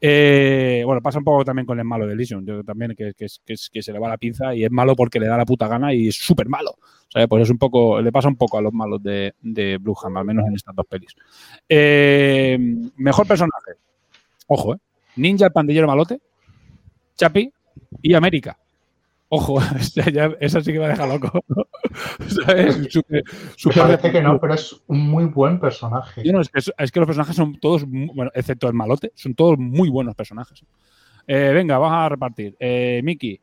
Eh, 0.00 0.82
bueno, 0.84 1.00
pasa 1.02 1.18
un 1.18 1.24
poco 1.24 1.44
también 1.44 1.66
con 1.66 1.78
el 1.78 1.84
malo 1.84 2.06
de 2.06 2.14
Elysium, 2.14 2.44
yo 2.44 2.64
también 2.64 2.94
que, 2.96 3.12
que 3.14 3.82
se 3.82 3.92
le 3.92 3.98
va 3.98 4.08
la 4.08 4.16
pinza 4.16 4.54
y 4.54 4.64
es 4.64 4.70
malo 4.70 4.96
porque 4.96 5.20
le 5.20 5.26
da 5.26 5.36
la 5.36 5.44
puta 5.44 5.68
gana 5.68 5.94
y 5.94 6.08
es 6.08 6.16
súper 6.16 6.48
malo. 6.48 6.76
¿sabes? 7.08 7.28
Pues 7.28 7.42
es 7.44 7.50
un 7.50 7.58
poco, 7.58 8.00
le 8.00 8.10
pasa 8.10 8.28
un 8.28 8.36
poco 8.36 8.58
a 8.58 8.62
los 8.62 8.72
malos 8.72 9.02
de, 9.02 9.34
de 9.40 9.78
Blue 9.78 9.94
Ham, 10.02 10.16
al 10.16 10.24
menos 10.24 10.46
en 10.46 10.54
estas 10.54 10.74
dos 10.74 10.86
pelis. 10.86 11.14
Eh, 11.68 12.58
mejor 12.96 13.26
personaje. 13.26 13.72
Ojo, 14.48 14.74
¿eh? 14.74 14.78
Ninja, 15.16 15.46
el 15.46 15.52
pandillero 15.52 15.86
malote, 15.86 16.20
Chapi 17.16 17.52
y 18.02 18.14
América. 18.14 18.58
Ojo, 19.34 19.58
esa, 19.78 20.10
ya- 20.10 20.36
esa 20.40 20.60
sí 20.60 20.72
que 20.72 20.78
me 20.78 20.88
deja 20.88 21.06
loco. 21.06 21.30
Parece 23.76 24.10
que 24.12 24.22
no, 24.22 24.40
pero 24.40 24.54
es 24.54 24.80
un 24.86 25.00
muy 25.08 25.24
buen 25.26 25.60
personaje. 25.60 26.22
yo 26.24 26.32
no, 26.32 26.40
es, 26.40 26.48
que, 26.50 26.58
es 26.58 26.92
que 26.92 27.00
los 27.00 27.06
personajes 27.06 27.36
son 27.36 27.58
todos, 27.60 27.84
bueno, 27.86 28.30
excepto 28.34 28.68
el 28.68 28.74
malote, 28.74 29.12
son 29.14 29.34
todos 29.34 29.58
muy 29.58 29.88
buenos 29.88 30.14
personajes. 30.14 30.64
Eh, 31.26 31.50
venga, 31.54 31.78
vamos 31.78 31.96
a 31.96 32.08
repartir. 32.08 32.56
Eh, 32.58 33.00
Miki, 33.02 33.40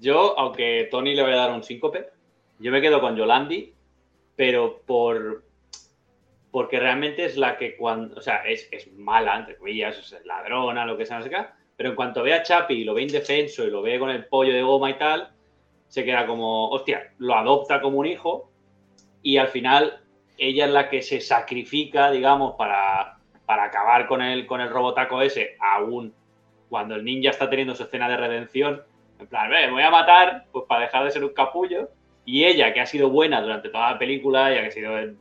Yo, 0.00 0.38
aunque 0.38 0.88
Tony 0.90 1.14
le 1.14 1.22
voy 1.22 1.32
a 1.32 1.36
dar 1.36 1.52
un 1.52 1.62
síncope, 1.62 2.08
yo 2.58 2.70
me 2.72 2.80
quedo 2.80 3.00
con 3.00 3.16
Yolandi, 3.16 3.72
pero 4.36 4.80
por 4.86 5.44
porque 6.50 6.78
realmente 6.78 7.24
es 7.24 7.38
la 7.38 7.56
que 7.56 7.76
cuando, 7.76 8.16
o 8.16 8.20
sea, 8.20 8.42
es, 8.46 8.68
es 8.70 8.92
mala, 8.92 9.38
entre 9.38 9.56
comillas, 9.56 9.96
es 9.98 10.14
ladrona, 10.26 10.84
lo 10.84 10.98
que 10.98 11.06
sea, 11.06 11.16
no 11.18 11.24
sé 11.24 11.30
qué, 11.30 11.36
pero 11.82 11.90
en 11.90 11.96
cuanto 11.96 12.22
ve 12.22 12.32
a 12.32 12.44
Chapi 12.44 12.74
y 12.74 12.84
lo 12.84 12.94
ve 12.94 13.02
indefenso 13.02 13.64
y 13.64 13.70
lo 13.70 13.82
ve 13.82 13.98
con 13.98 14.08
el 14.08 14.24
pollo 14.26 14.52
de 14.54 14.62
goma 14.62 14.88
y 14.90 14.94
tal, 14.98 15.30
se 15.88 16.04
queda 16.04 16.26
como, 16.28 16.68
hostia, 16.68 17.10
lo 17.18 17.34
adopta 17.34 17.80
como 17.80 17.98
un 17.98 18.06
hijo 18.06 18.52
y 19.20 19.36
al 19.38 19.48
final 19.48 19.98
ella 20.38 20.66
es 20.66 20.70
la 20.70 20.88
que 20.88 21.02
se 21.02 21.20
sacrifica, 21.20 22.12
digamos, 22.12 22.54
para, 22.54 23.16
para 23.46 23.64
acabar 23.64 24.06
con 24.06 24.22
el, 24.22 24.46
con 24.46 24.60
el 24.60 24.70
robotaco 24.70 25.22
ese, 25.22 25.56
aún 25.58 26.14
cuando 26.68 26.94
el 26.94 27.04
ninja 27.04 27.30
está 27.30 27.50
teniendo 27.50 27.74
su 27.74 27.82
escena 27.82 28.08
de 28.08 28.16
redención, 28.16 28.82
en 29.18 29.26
plan, 29.26 29.50
"Ve, 29.50 29.66
me 29.66 29.72
voy 29.72 29.82
a 29.82 29.90
matar, 29.90 30.44
pues 30.52 30.64
para 30.68 30.82
dejar 30.82 31.02
de 31.02 31.10
ser 31.10 31.24
un 31.24 31.34
capullo, 31.34 31.88
y 32.24 32.44
ella, 32.44 32.72
que 32.72 32.80
ha 32.80 32.86
sido 32.86 33.10
buena 33.10 33.40
durante 33.42 33.70
toda 33.70 33.90
la 33.90 33.98
película, 33.98 34.54
ya 34.54 34.60
que 34.60 34.68
ha 34.68 34.70
sido, 34.70 34.96
el, 34.98 35.16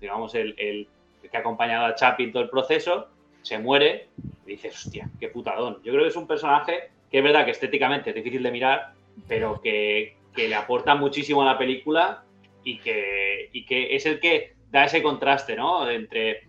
digamos, 0.00 0.34
el, 0.34 0.56
el- 0.58 0.88
el 1.22 1.30
que 1.30 1.36
ha 1.36 1.40
acompañado 1.40 1.86
a 1.86 1.94
Chapi 1.94 2.24
en 2.24 2.32
todo 2.32 2.42
el 2.42 2.50
proceso, 2.50 3.06
se 3.42 3.58
muere 3.58 4.08
y 4.46 4.50
dices, 4.52 4.74
hostia, 4.86 5.08
qué 5.18 5.28
putadón. 5.28 5.76
Yo 5.84 5.92
creo 5.92 6.02
que 6.04 6.08
es 6.10 6.16
un 6.16 6.26
personaje 6.26 6.90
que 7.10 7.18
es 7.18 7.24
verdad 7.24 7.44
que 7.44 7.50
estéticamente 7.52 8.10
es 8.10 8.16
difícil 8.16 8.42
de 8.42 8.50
mirar, 8.50 8.92
pero 9.28 9.60
que, 9.60 10.16
que 10.34 10.48
le 10.48 10.54
aporta 10.54 10.94
muchísimo 10.94 11.42
a 11.42 11.46
la 11.46 11.58
película 11.58 12.24
y 12.64 12.78
que, 12.78 13.48
y 13.52 13.64
que 13.64 13.94
es 13.96 14.06
el 14.06 14.20
que 14.20 14.54
da 14.70 14.84
ese 14.84 15.02
contraste, 15.02 15.56
¿no? 15.56 15.88
Entre 15.90 16.48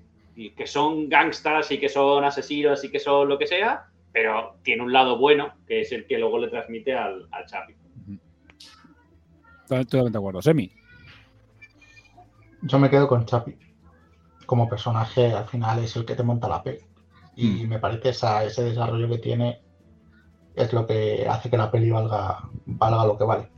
que 0.55 0.65
son 0.67 1.09
gangsters 1.09 1.71
y 1.71 1.77
que 1.79 1.89
son 1.89 2.23
asesinos 2.23 2.83
y 2.83 2.89
que 2.89 2.99
son 2.99 3.27
lo 3.29 3.37
que 3.37 3.47
sea, 3.47 3.85
pero 4.11 4.55
tiene 4.63 4.81
un 4.83 4.91
lado 4.93 5.17
bueno, 5.17 5.53
que 5.67 5.81
es 5.81 5.91
el 5.91 6.05
que 6.05 6.17
luego 6.17 6.37
le 6.39 6.47
transmite 6.47 6.93
al, 6.93 7.27
al 7.31 7.45
Chapi. 7.45 7.73
to- 9.67 9.75
totalmente 9.85 10.11
de 10.11 10.17
acuerdo. 10.17 10.41
Semi, 10.41 10.71
Yo 12.63 12.77
me 12.79 12.89
quedo 12.89 13.07
con 13.07 13.25
Chapi. 13.25 13.55
Como 14.51 14.67
personaje, 14.67 15.31
al 15.31 15.47
final 15.47 15.79
es 15.79 15.95
el 15.95 16.03
que 16.03 16.13
te 16.13 16.23
monta 16.23 16.49
la 16.49 16.61
peli. 16.61 16.81
Mm. 17.37 17.57
Y 17.61 17.67
me 17.67 17.79
parece 17.79 18.09
esa- 18.09 18.43
ese 18.43 18.65
desarrollo 18.65 19.07
que 19.07 19.17
tiene 19.19 19.61
es 20.53 20.73
lo 20.73 20.85
que 20.85 21.25
hace 21.25 21.49
que 21.49 21.55
la 21.55 21.71
peli 21.71 21.89
valga, 21.89 22.49
valga 22.65 23.05
lo 23.05 23.17
que 23.17 23.23
vale. 23.23 23.49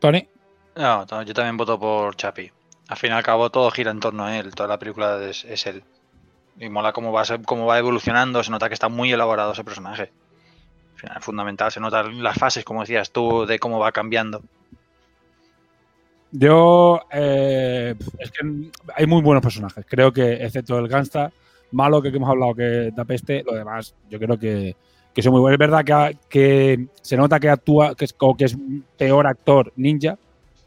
Tony, 0.00 0.28
No, 0.74 1.22
yo 1.22 1.32
también 1.34 1.56
voto 1.56 1.78
por 1.78 2.16
Chapi. 2.16 2.50
Al 2.88 2.96
fin 2.96 3.10
y 3.10 3.12
al 3.12 3.22
cabo 3.22 3.48
todo 3.48 3.70
gira 3.70 3.92
en 3.92 4.00
torno 4.00 4.24
a 4.24 4.36
él, 4.36 4.52
toda 4.56 4.70
la 4.70 4.78
película 4.80 5.22
es, 5.22 5.44
es 5.44 5.68
él. 5.68 5.84
Y 6.58 6.68
mola 6.68 6.92
cómo 6.92 7.12
va, 7.12 7.22
cómo 7.46 7.66
va 7.66 7.78
evolucionando, 7.78 8.42
se 8.42 8.50
nota 8.50 8.66
que 8.66 8.74
está 8.74 8.88
muy 8.88 9.12
elaborado 9.12 9.52
ese 9.52 9.62
personaje. 9.62 10.10
Al 10.94 10.98
final 10.98 11.16
es 11.18 11.24
fundamental, 11.24 11.70
se 11.70 11.78
notan 11.78 12.24
las 12.24 12.36
fases, 12.36 12.64
como 12.64 12.80
decías 12.80 13.12
tú, 13.12 13.46
de 13.46 13.60
cómo 13.60 13.78
va 13.78 13.92
cambiando. 13.92 14.42
Yo. 16.38 17.00
eh, 17.12 17.94
es 18.18 18.30
que 18.30 18.70
hay 18.96 19.06
muy 19.06 19.22
buenos 19.22 19.42
personajes. 19.42 19.84
Creo 19.88 20.12
que, 20.12 20.34
excepto 20.34 20.78
el 20.78 20.88
gangsta 20.88 21.32
malo 21.72 22.00
que, 22.00 22.08
hemos 22.08 22.28
hablado, 22.28 22.54
que 22.54 22.92
da 22.94 23.04
peste, 23.04 23.42
lo 23.44 23.54
demás, 23.54 23.94
yo 24.08 24.18
creo 24.18 24.38
que, 24.38 24.76
que 25.12 25.22
son 25.22 25.32
muy 25.32 25.40
buenos. 25.40 25.54
Es 25.54 25.58
verdad 25.58 25.84
que, 25.84 26.16
que 26.28 26.86
se 27.02 27.16
nota 27.16 27.40
que 27.40 27.48
actúa, 27.48 27.94
que 27.94 28.04
es, 28.04 28.12
como 28.12 28.36
que 28.36 28.46
es 28.46 28.56
peor 28.96 29.26
actor 29.26 29.72
ninja, 29.76 30.18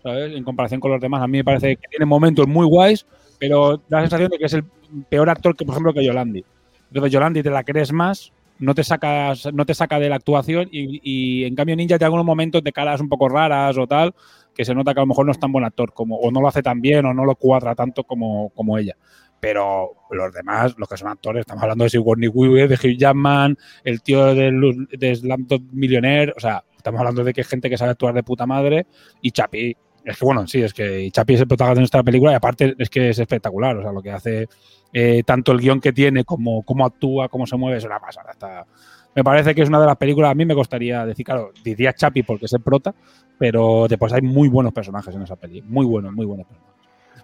¿sabes? 0.03 0.35
En 0.35 0.43
comparación 0.43 0.79
con 0.79 0.91
los 0.91 1.01
demás. 1.01 1.21
A 1.21 1.27
mí 1.27 1.39
me 1.39 1.43
parece 1.43 1.75
que 1.77 1.87
tiene 1.89 2.05
momentos 2.05 2.47
muy 2.47 2.67
guays, 2.67 3.05
pero 3.39 3.77
da 3.89 3.97
la 3.97 4.01
sensación 4.01 4.29
de 4.29 4.37
que 4.37 4.45
es 4.45 4.53
el 4.53 4.63
peor 5.09 5.29
actor 5.29 5.55
que, 5.55 5.65
por 5.65 5.73
ejemplo, 5.73 5.93
que 5.93 6.05
Yolandi. 6.05 6.43
Entonces, 6.89 7.11
Yolandi 7.11 7.43
te 7.43 7.49
la 7.49 7.63
crees 7.63 7.91
más, 7.91 8.31
no 8.59 8.73
te 8.73 8.83
sacas, 8.83 9.47
no 9.53 9.65
te 9.65 9.73
saca 9.73 9.99
de 9.99 10.09
la 10.09 10.15
actuación 10.15 10.67
y, 10.71 10.99
y, 11.03 11.45
en 11.45 11.55
cambio 11.55 11.75
Ninja 11.75 11.97
tiene 11.97 12.05
algunos 12.05 12.25
momentos 12.25 12.63
de 12.63 12.71
caras 12.71 13.01
un 13.01 13.09
poco 13.09 13.29
raras 13.29 13.77
o 13.77 13.85
tal, 13.87 14.13
que 14.57 14.65
se 14.65 14.73
nota 14.73 14.95
que 14.95 14.99
a 14.99 15.03
lo 15.03 15.07
mejor 15.07 15.27
no 15.27 15.31
es 15.31 15.39
tan 15.39 15.51
buen 15.51 15.63
actor 15.63 15.93
como, 15.93 16.17
o 16.17 16.31
no 16.31 16.41
lo 16.41 16.47
hace 16.47 16.63
tan 16.63 16.81
bien 16.81 17.05
o 17.05 17.13
no 17.13 17.25
lo 17.25 17.35
cuadra 17.35 17.75
tanto 17.75 18.03
como, 18.03 18.49
como 18.49 18.79
ella. 18.79 18.97
Pero 19.39 19.91
los 20.09 20.33
demás, 20.33 20.73
los 20.79 20.89
que 20.89 20.97
son 20.97 21.09
actores, 21.09 21.41
estamos 21.41 21.61
hablando 21.61 21.83
de 21.83 21.91
Sigourney 21.91 22.27
Weaver, 22.27 22.67
de 22.67 22.75
Hugh 22.75 22.97
Jackman, 22.97 23.55
el 23.83 24.01
tío 24.01 24.33
de, 24.33 24.87
de 24.97 25.15
Slumdog 25.15 25.61
Millionaire, 25.71 26.33
o 26.35 26.39
sea, 26.39 26.63
estamos 26.75 26.99
hablando 26.99 27.23
de 27.23 27.33
que 27.33 27.41
hay 27.41 27.45
gente 27.45 27.69
que 27.69 27.77
sabe 27.77 27.91
actuar 27.91 28.15
de 28.15 28.23
puta 28.23 28.47
madre 28.47 28.87
y 29.21 29.29
Chapi, 29.29 29.77
es 30.03 30.17
que 30.17 30.25
bueno, 30.25 30.47
sí, 30.47 30.63
es 30.63 30.73
que 30.73 31.11
Chapi 31.11 31.35
es 31.35 31.41
el 31.41 31.47
protagonista 31.47 31.81
de 31.81 31.99
esta 31.99 32.03
película 32.03 32.31
y 32.31 32.35
aparte 32.35 32.73
es 32.79 32.89
que 32.89 33.09
es 33.09 33.19
espectacular, 33.19 33.77
o 33.77 33.83
sea, 33.83 33.91
lo 33.91 34.01
que 34.01 34.11
hace 34.11 34.47
eh, 34.91 35.21
tanto 35.23 35.51
el 35.51 35.59
guion 35.59 35.79
que 35.79 35.93
tiene 35.93 36.23
como 36.23 36.63
cómo 36.63 36.83
actúa, 36.83 37.29
cómo 37.29 37.45
se 37.45 37.57
mueve, 37.57 37.77
es 37.77 37.83
una 37.83 37.99
pasada. 37.99 38.31
Está, 38.31 38.65
me 39.13 39.23
parece 39.23 39.53
que 39.53 39.61
es 39.63 39.69
una 39.69 39.79
de 39.79 39.85
las 39.85 39.97
películas, 39.97 40.31
a 40.31 40.35
mí 40.35 40.45
me 40.45 40.55
costaría 40.55 41.05
decir, 41.05 41.25
claro, 41.25 41.51
diría 41.63 41.93
Chapi 41.93 42.23
porque 42.23 42.45
es 42.45 42.53
el 42.53 42.61
prota, 42.61 42.95
pero 43.37 43.87
después 43.87 44.13
hay 44.13 44.21
muy 44.21 44.49
buenos 44.49 44.73
personajes 44.73 45.13
en 45.15 45.21
esa 45.21 45.35
peli, 45.35 45.61
muy 45.61 45.85
buenos, 45.85 46.13
muy 46.13 46.25
buenos 46.25 46.47
personajes. 46.47 46.75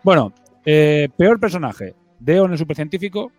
Bueno, 0.03 0.33
eh, 0.65 1.09
peor 1.15 1.39
personaje, 1.39 1.95
Deo 2.19 2.45
en 2.45 2.51
el 2.51 2.57
supercientífico, 2.57 3.31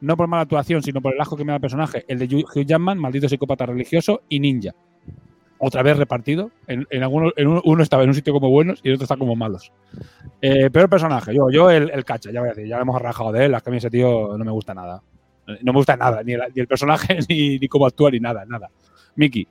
no 0.00 0.16
por 0.16 0.26
mala 0.26 0.42
actuación, 0.42 0.82
sino 0.82 1.00
por 1.00 1.14
el 1.14 1.20
asco 1.20 1.36
que 1.36 1.44
me 1.44 1.52
da 1.52 1.56
el 1.56 1.60
personaje, 1.60 2.04
el 2.08 2.18
de 2.18 2.26
Hugh 2.26 2.64
Jackman, 2.66 2.98
maldito 2.98 3.28
psicópata 3.28 3.66
religioso, 3.66 4.22
y 4.28 4.40
Ninja. 4.40 4.72
Otra 5.58 5.82
vez 5.82 5.96
repartido. 5.96 6.50
En, 6.66 6.86
en 6.90 7.02
algunos, 7.02 7.32
en 7.36 7.48
uno, 7.48 7.62
uno, 7.64 7.82
estaba 7.82 8.02
en 8.02 8.10
un 8.10 8.14
sitio 8.14 8.32
como 8.32 8.50
buenos 8.50 8.80
y 8.82 8.88
el 8.88 8.94
otro 8.94 9.04
está 9.04 9.16
como 9.16 9.34
malos. 9.36 9.72
Eh, 10.42 10.70
peor 10.70 10.88
personaje, 10.88 11.34
yo, 11.34 11.50
yo 11.50 11.70
el, 11.70 11.90
el, 11.90 12.04
cacha, 12.04 12.30
ya 12.30 12.40
voy 12.40 12.50
a 12.50 12.52
decir, 12.52 12.68
ya 12.68 12.76
lo 12.76 12.82
hemos 12.82 13.00
rajado 13.00 13.32
de 13.32 13.46
él, 13.46 13.56
mí 13.66 13.76
ese 13.76 13.90
tío 13.90 14.36
no 14.36 14.44
me 14.44 14.50
gusta 14.50 14.74
nada. 14.74 15.02
No 15.62 15.72
me 15.72 15.78
gusta 15.78 15.96
nada, 15.96 16.22
ni 16.22 16.32
el, 16.32 16.42
ni 16.54 16.60
el 16.60 16.66
personaje, 16.66 17.18
ni, 17.28 17.58
ni, 17.58 17.68
cómo 17.68 17.86
actúa, 17.86 18.10
ni 18.10 18.20
nada, 18.20 18.44
nada. 18.44 18.68
Miki. 19.14 19.46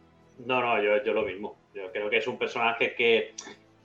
No, 0.46 0.62
no, 0.62 0.82
yo, 0.84 1.04
yo, 1.04 1.14
lo 1.14 1.26
mismo. 1.26 1.56
Yo 1.76 1.92
creo 1.92 2.10
que 2.10 2.18
es 2.18 2.28
un 2.28 2.38
personaje 2.38 2.96
que, 2.96 3.34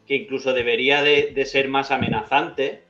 que 0.07 0.15
incluso 0.15 0.53
debería 0.53 1.03
de, 1.03 1.33
de, 1.35 1.45
ser 1.45 1.69
más 1.69 1.91
amenazante 1.91 2.85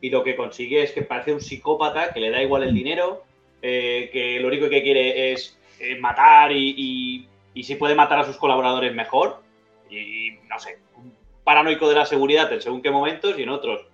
y 0.00 0.08
lo 0.08 0.24
que 0.24 0.34
consigue 0.34 0.82
es 0.82 0.92
que 0.92 1.02
parece 1.02 1.34
un 1.34 1.42
psicópata 1.42 2.12
que 2.14 2.20
le 2.20 2.30
da 2.30 2.42
igual 2.42 2.62
el 2.62 2.74
dinero, 2.74 3.24
eh, 3.60 4.08
que 4.12 4.40
lo 4.40 4.48
único 4.48 4.70
que 4.70 4.82
quiere 4.82 5.32
es 5.32 5.58
eh, 5.78 5.98
matar 5.98 6.52
y, 6.52 6.74
y, 6.74 7.28
y, 7.52 7.64
si 7.64 7.74
puede 7.74 7.94
matar 7.94 8.20
a 8.20 8.24
sus 8.24 8.38
colaboradores 8.38 8.94
mejor. 8.94 9.42
Y 9.90 10.30
no 10.48 10.58
sé, 10.58 10.78
un 10.96 11.14
paranoico 11.44 11.86
de 11.88 11.94
la 11.94 12.06
seguridad 12.06 12.50
en 12.50 12.62
según 12.62 12.80
qué 12.80 12.90
momentos 12.90 13.38
y 13.38 13.42
en 13.42 13.50
otros 13.50 13.86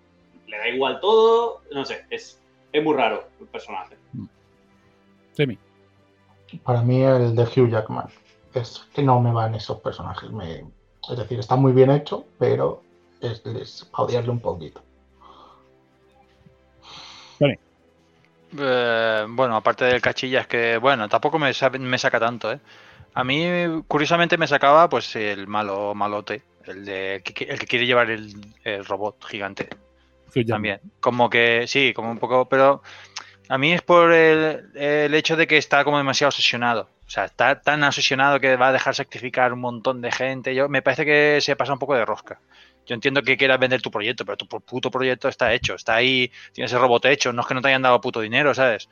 le 0.47 0.59
da 0.59 0.69
igual 0.69 1.01
todo. 1.01 1.63
No 1.73 1.85
sé, 1.85 2.05
es, 2.09 2.41
es 2.73 2.85
muy 2.85 2.95
raro 2.95 3.29
el 3.41 3.47
personaje. 3.49 3.97
Semi. 5.33 5.59
Para 6.63 6.83
mí 6.83 7.03
el 7.03 7.35
de 7.35 7.43
Hugh 7.43 7.69
Jackman 7.69 8.09
es 8.55 8.87
que 8.95 9.03
no 9.03 9.21
me 9.21 9.33
van 9.33 9.55
esos 9.55 9.81
personajes. 9.81 10.31
Me, 10.31 10.65
es 11.11 11.17
decir, 11.17 11.39
está 11.39 11.57
muy 11.57 11.73
bien 11.73 11.91
hecho, 11.91 12.27
pero 12.39 12.83
es, 13.21 13.45
es 13.47 13.89
a 13.93 14.03
odiarle 14.03 14.31
un 14.31 14.41
poquito. 14.41 14.83
Vale. 17.41 17.59
Eh, 18.59 19.27
bueno, 19.29 19.57
aparte 19.57 19.85
del 19.87 20.01
cachillas 20.01 20.47
que, 20.47 20.77
bueno, 20.79 21.09
tampoco 21.09 21.39
me, 21.39 21.53
me, 21.79 21.99
saca 21.99 22.21
tanto, 22.21 22.53
¿eh? 22.53 22.61
A 23.15 23.25
mí, 23.25 23.45
curiosamente, 23.89 24.39
me 24.39 24.47
sacaba 24.47 24.89
pues 24.89 25.17
el 25.17 25.47
malo 25.47 25.95
malote, 25.95 26.43
el, 26.65 26.85
de, 26.85 27.17
el, 27.17 27.23
que, 27.23 27.45
el 27.45 27.59
que 27.59 27.67
quiere 27.67 27.87
llevar 27.87 28.11
el, 28.11 28.35
el 28.65 28.85
robot 28.85 29.25
gigante. 29.25 29.69
Sí, 30.33 30.45
También. 30.47 30.81
Como 31.01 31.29
que, 31.29 31.67
sí, 31.67 31.93
como 31.93 32.11
un 32.11 32.19
poco, 32.19 32.49
pero 32.49 32.83
a 33.49 33.59
mí 33.59 33.73
es 33.73 33.83
por 33.83 34.13
el, 34.13 34.71
el, 34.75 35.15
hecho 35.15 35.37
de 35.37 35.47
que 35.47 35.59
está 35.59 35.85
como 35.85 35.99
demasiado 35.99 36.29
obsesionado. 36.29 36.89
O 37.07 37.11
sea, 37.13 37.27
está 37.27 37.61
tan 37.61 37.83
obsesionado 37.85 38.41
que 38.41 38.57
va 38.57 38.69
a 38.69 38.73
dejar 38.73 38.95
sacrificar 38.95 39.53
un 39.53 39.61
montón 39.61 40.01
de 40.01 40.11
gente. 40.13 40.55
Yo 40.55 40.69
me 40.69 40.81
parece 40.83 41.05
que 41.05 41.41
se 41.41 41.57
pasa 41.57 41.73
un 41.75 41.79
poco 41.79 41.95
de 41.95 42.05
rosca. 42.07 42.41
Yo 42.87 42.95
entiendo 42.95 43.23
que 43.23 43.37
quieras 43.37 43.61
vender 43.61 43.83
tu 43.83 43.91
proyecto, 43.91 44.25
pero 44.25 44.37
tu 44.37 44.47
puto 44.49 44.91
proyecto 44.91 45.29
está 45.29 45.53
hecho, 45.53 45.75
está 45.75 45.95
ahí, 45.95 46.31
tienes 46.53 46.73
el 46.73 46.81
robot 46.81 47.05
hecho, 47.07 47.33
no 47.33 47.43
es 47.43 47.47
que 47.47 47.55
no 47.55 47.61
te 47.61 47.69
hayan 47.69 47.83
dado 47.83 48.01
puto 48.01 48.21
dinero, 48.21 48.55
¿sabes? 48.55 48.89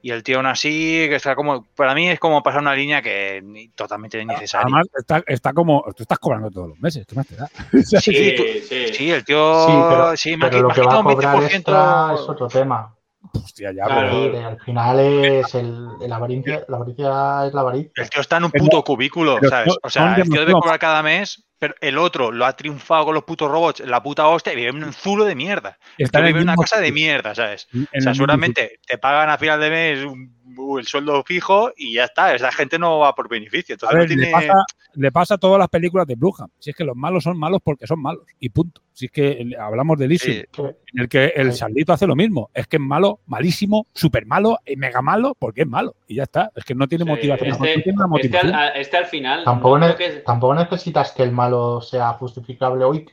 Y 0.00 0.10
el 0.12 0.22
tío 0.22 0.36
aún 0.36 0.46
así, 0.46 1.06
que 1.08 1.16
está 1.16 1.34
como, 1.34 1.66
para 1.74 1.92
mí 1.94 2.08
es 2.08 2.20
como 2.20 2.42
pasar 2.42 2.60
una 2.60 2.74
línea 2.74 3.02
que 3.02 3.42
totalmente 3.74 4.20
innecesaria. 4.20 4.64
Además, 4.66 4.86
está, 4.96 5.22
está 5.26 5.52
como. 5.52 5.82
Tú 5.96 6.04
estás 6.04 6.18
cobrando 6.18 6.50
todos 6.50 6.68
los 6.68 6.78
meses. 6.78 7.04
¿Qué 7.08 7.14
más 7.16 7.26
te 7.26 7.34
da? 7.34 7.50
Sí, 7.72 7.96
Sí, 8.12 8.34
tú- 8.36 8.44
sí. 8.68 8.86
sí, 8.94 9.10
el 9.10 9.24
tío, 9.24 9.66
Sí, 9.66 9.72
pero, 9.88 10.16
sí, 10.16 10.36
me 10.36 10.48
pero 10.48 10.60
lo 10.62 10.68
que 10.68 10.80
va 10.82 10.94
a 11.00 11.02
cobrar 11.02 11.36
20%. 11.36 11.44
extra 11.56 12.14
es 12.14 12.20
otro 12.20 12.46
tema. 12.46 12.94
Hostia, 13.34 13.72
ya, 13.72 13.84
Claro. 13.84 14.08
pero- 14.10 14.16
Es 14.26 14.32
decir, 14.32 14.46
al 14.46 14.60
final 14.60 15.00
es 15.00 15.54
el, 15.54 15.88
el 16.00 16.12
avaricia, 16.12 16.64
la 16.68 16.76
avaricia 16.76 17.46
es 17.46 17.54
la 17.54 17.60
avaricia. 17.60 17.90
El 17.96 18.10
tío 18.10 18.20
está 18.20 18.36
en 18.38 18.44
un 18.44 18.50
puto 18.50 18.82
cubículo, 18.84 19.36
pero 19.40 19.50
¿sabes? 19.50 19.76
O 19.82 19.90
sea, 19.90 20.14
el 20.16 20.22
tío 20.28 20.40
debe 20.40 20.52
cobrar 20.52 20.78
cada 20.78 21.02
mes, 21.02 21.44
pero 21.58 21.74
el 21.80 21.96
otro 21.98 22.30
lo 22.32 22.44
ha 22.44 22.52
triunfado 22.54 23.06
con 23.06 23.14
los 23.14 23.24
putos 23.24 23.50
robots, 23.50 23.80
la 23.80 24.02
puta 24.02 24.28
hostia, 24.28 24.52
y 24.52 24.56
vive 24.56 24.68
en 24.70 24.84
un 24.84 24.92
zulo 24.92 25.24
de 25.24 25.34
mierda. 25.34 25.78
Está 25.96 26.20
vive 26.20 26.38
en 26.40 26.42
una 26.44 26.54
casa 26.56 26.80
de 26.80 26.92
mierda, 26.92 27.34
¿sabes? 27.34 27.66
O 27.74 28.00
sea, 28.00 28.12
seguramente 28.14 28.80
te 28.86 28.98
pagan 28.98 29.30
a 29.30 29.38
final 29.38 29.58
de 29.60 29.70
mes 29.70 30.04
un- 30.04 30.34
el 30.78 30.86
sueldo 30.86 31.22
fijo 31.24 31.70
y 31.76 31.94
ya 31.94 32.04
está. 32.04 32.34
Esa 32.34 32.50
gente 32.50 32.78
no 32.78 32.98
va 32.98 33.14
por 33.14 33.28
beneficio. 33.28 33.74
A 33.74 33.76
Entonces 33.92 34.08
ver, 34.08 34.16
no 34.18 34.24
le, 34.24 34.30
pasa, 34.30 34.52
le 34.94 35.12
pasa 35.12 35.34
a 35.34 35.38
todas 35.38 35.58
las 35.58 35.68
películas 35.68 36.06
de 36.06 36.14
Blumhouse. 36.14 36.50
Si 36.58 36.70
es 36.70 36.76
que 36.76 36.84
los 36.84 36.96
malos 36.96 37.24
son 37.24 37.38
malos 37.38 37.60
porque 37.62 37.86
son 37.86 38.00
malos. 38.00 38.22
Y 38.40 38.48
punto. 38.48 38.80
Si 38.98 39.04
es 39.06 39.10
que 39.12 39.50
hablamos 39.60 39.98
de 39.98 40.06
Elysium, 40.06 40.36
Sí. 40.36 40.44
Que- 40.50 40.62
en 40.62 41.00
el 41.00 41.08
que 41.10 41.24
el 41.36 41.52
Sí. 41.52 41.58
Saldito 41.58 41.92
hace 41.92 42.06
lo 42.06 42.16
mismo. 42.16 42.48
Es 42.54 42.66
que 42.66 42.76
es 42.76 42.82
malo, 42.82 43.20
malísimo, 43.26 43.86
súper 43.92 44.24
malo, 44.24 44.58
y 44.64 44.74
mega 44.76 45.02
malo, 45.02 45.36
porque 45.38 45.60
es 45.62 45.66
malo. 45.68 45.96
Y 46.08 46.14
ya 46.14 46.22
está. 46.22 46.50
Es 46.56 46.64
que 46.64 46.74
no 46.74 46.88
tiene 46.88 47.04
Sí, 47.04 47.10
motivación. 47.10 47.50
no 47.50 47.54
Este, 47.66 47.82
tiene 47.82 47.98
una 47.98 48.06
este 48.16 48.28
motivación. 48.30 48.54
al, 48.54 48.76
este 48.76 48.96
al 48.96 49.04
final. 49.04 49.44
Tampoco, 49.44 49.78
no 49.78 49.86
ne- 49.86 50.64
necesitas 50.64 51.12
que 51.12 51.24
el 51.24 51.32
malo 51.32 51.82
sea 51.82 52.14
justificable 52.14 52.84
hoy. 52.84 53.06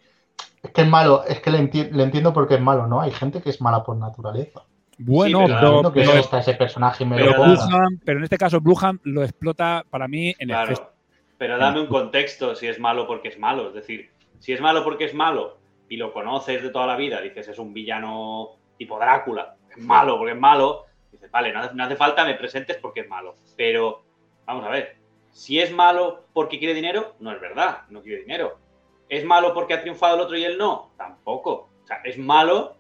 Es 0.64 0.72
que 0.72 0.82
el 0.84 0.88
malo, 0.90 1.26
es 1.28 1.42
que 1.42 1.52
le, 1.52 1.60
enti- 1.60 1.92
le 1.92 2.04
entiendo 2.04 2.32
porque 2.32 2.56
es 2.56 2.62
malo, 2.62 2.88
¿no? 2.88 3.02
Hay 3.02 3.12
gente 3.12 3.42
que 3.42 3.50
es 3.50 3.60
mala 3.60 3.84
por 3.84 3.98
naturaleza. 3.98 4.62
bueno, 5.00 5.40
Sí, 5.40 5.46
pero 5.48 5.58
pero, 5.60 5.68
Entiendo 5.68 5.92
que 5.92 6.00
pero- 6.00 6.12
exista 6.14 6.40
ese 6.40 6.54
personaje 6.54 7.04
y 7.04 7.08
me 7.08 7.18
pero 8.06 8.20
en 8.20 8.24
este 8.24 8.38
caso, 8.38 8.62
Blumhouse 8.62 9.00
lo 9.04 9.24
explota 9.24 9.84
para 9.90 10.08
mí 10.08 10.34
en 10.40 10.48
Claro. 10.48 10.92
Pero 11.38 11.58
dame 11.58 11.82
un 11.82 11.88
contexto 11.88 12.56
si 12.56 12.68
es 12.68 12.80
malo 12.80 13.06
porque 13.06 13.28
es 13.28 13.38
malo. 13.40 13.68
Es 13.70 13.74
decir, 13.74 14.12
si 14.40 14.54
es 14.54 14.62
malo 14.62 14.84
porque 14.86 15.06
es 15.06 15.14
malo 15.14 15.58
y 15.94 15.96
lo 15.96 16.12
conoces 16.12 16.64
de 16.64 16.72
toda 16.72 16.88
la 16.88 16.96
vida, 16.96 17.22
dices 17.22 17.50
es 17.50 17.60
un 17.60 17.72
villano 17.72 18.56
tipo 18.80 18.98
Drácula, 18.98 19.58
es 19.70 19.78
malo 19.78 20.18
porque 20.18 20.34
es 20.34 20.40
malo, 20.40 20.86
dices, 21.12 21.30
vale, 21.30 21.54
no 21.54 21.84
hace, 21.84 21.96
falta 21.96 22.26
me 22.26 22.34
presentes 22.34 22.78
porque 22.78 23.02
es 23.02 23.08
malo. 23.08 23.36
Pero, 23.56 24.04
vamos 24.44 24.66
a 24.66 24.70
ver, 24.70 24.98
si 25.30 25.60
es 25.60 25.72
malo 25.72 26.26
porque 26.34 26.58
quiere 26.58 26.74
dinero, 26.74 27.14
no 27.20 27.32
es 27.32 27.40
verdad, 27.40 27.84
no 27.90 28.02
quiere 28.02 28.22
dinero. 28.22 28.58
¿Es 29.08 29.24
malo 29.24 29.54
porque 29.54 29.76
ha 29.76 29.82
triunfado 29.82 30.16
el 30.16 30.22
otro 30.22 30.36
y 30.36 30.44
él 30.44 30.58
no? 30.58 30.90
Tampoco. 30.98 31.70
O 31.84 31.86
sea, 31.86 31.98
es 32.04 32.18
malo 32.18 32.76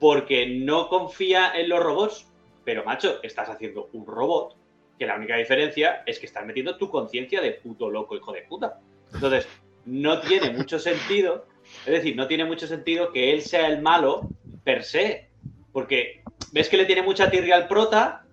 porque 0.00 0.48
no 0.48 0.88
confía 0.88 1.52
en 1.54 1.68
los 1.68 1.80
robots. 1.80 2.26
Pero, 2.64 2.84
macho, 2.84 3.22
estás 3.22 3.48
haciendo 3.48 3.90
un 3.92 4.04
robot 4.04 4.56
que 4.98 5.06
la 5.06 5.14
única 5.14 5.36
diferencia 5.36 6.02
es 6.04 6.18
que 6.18 6.26
estás 6.26 6.44
metiendo 6.44 6.76
tu 6.76 6.90
conciencia 6.90 7.40
de 7.40 7.52
puto 7.52 7.88
loco, 7.88 8.16
hijo 8.16 8.32
de 8.32 8.42
puta. 8.42 8.80
Entonces, 9.14 9.46
no 9.84 10.20
tiene 10.20 10.50
mucho 10.50 10.80
sentido, 10.80 11.46
es 11.86 11.92
decir, 11.92 12.16
no 12.16 12.26
tiene 12.26 12.44
mucho 12.44 12.66
sentido 12.66 13.12
que 13.12 13.32
él 13.32 13.42
sea 13.42 13.66
el 13.66 13.80
malo 13.82 14.28
per 14.64 14.84
se. 14.84 15.28
Porque 15.72 16.22
ves 16.52 16.68
que 16.68 16.76
le 16.76 16.84
tiene 16.84 17.02
mucha 17.02 17.30
tirria 17.30 17.54
al 17.56 17.68
prota, 17.68 18.24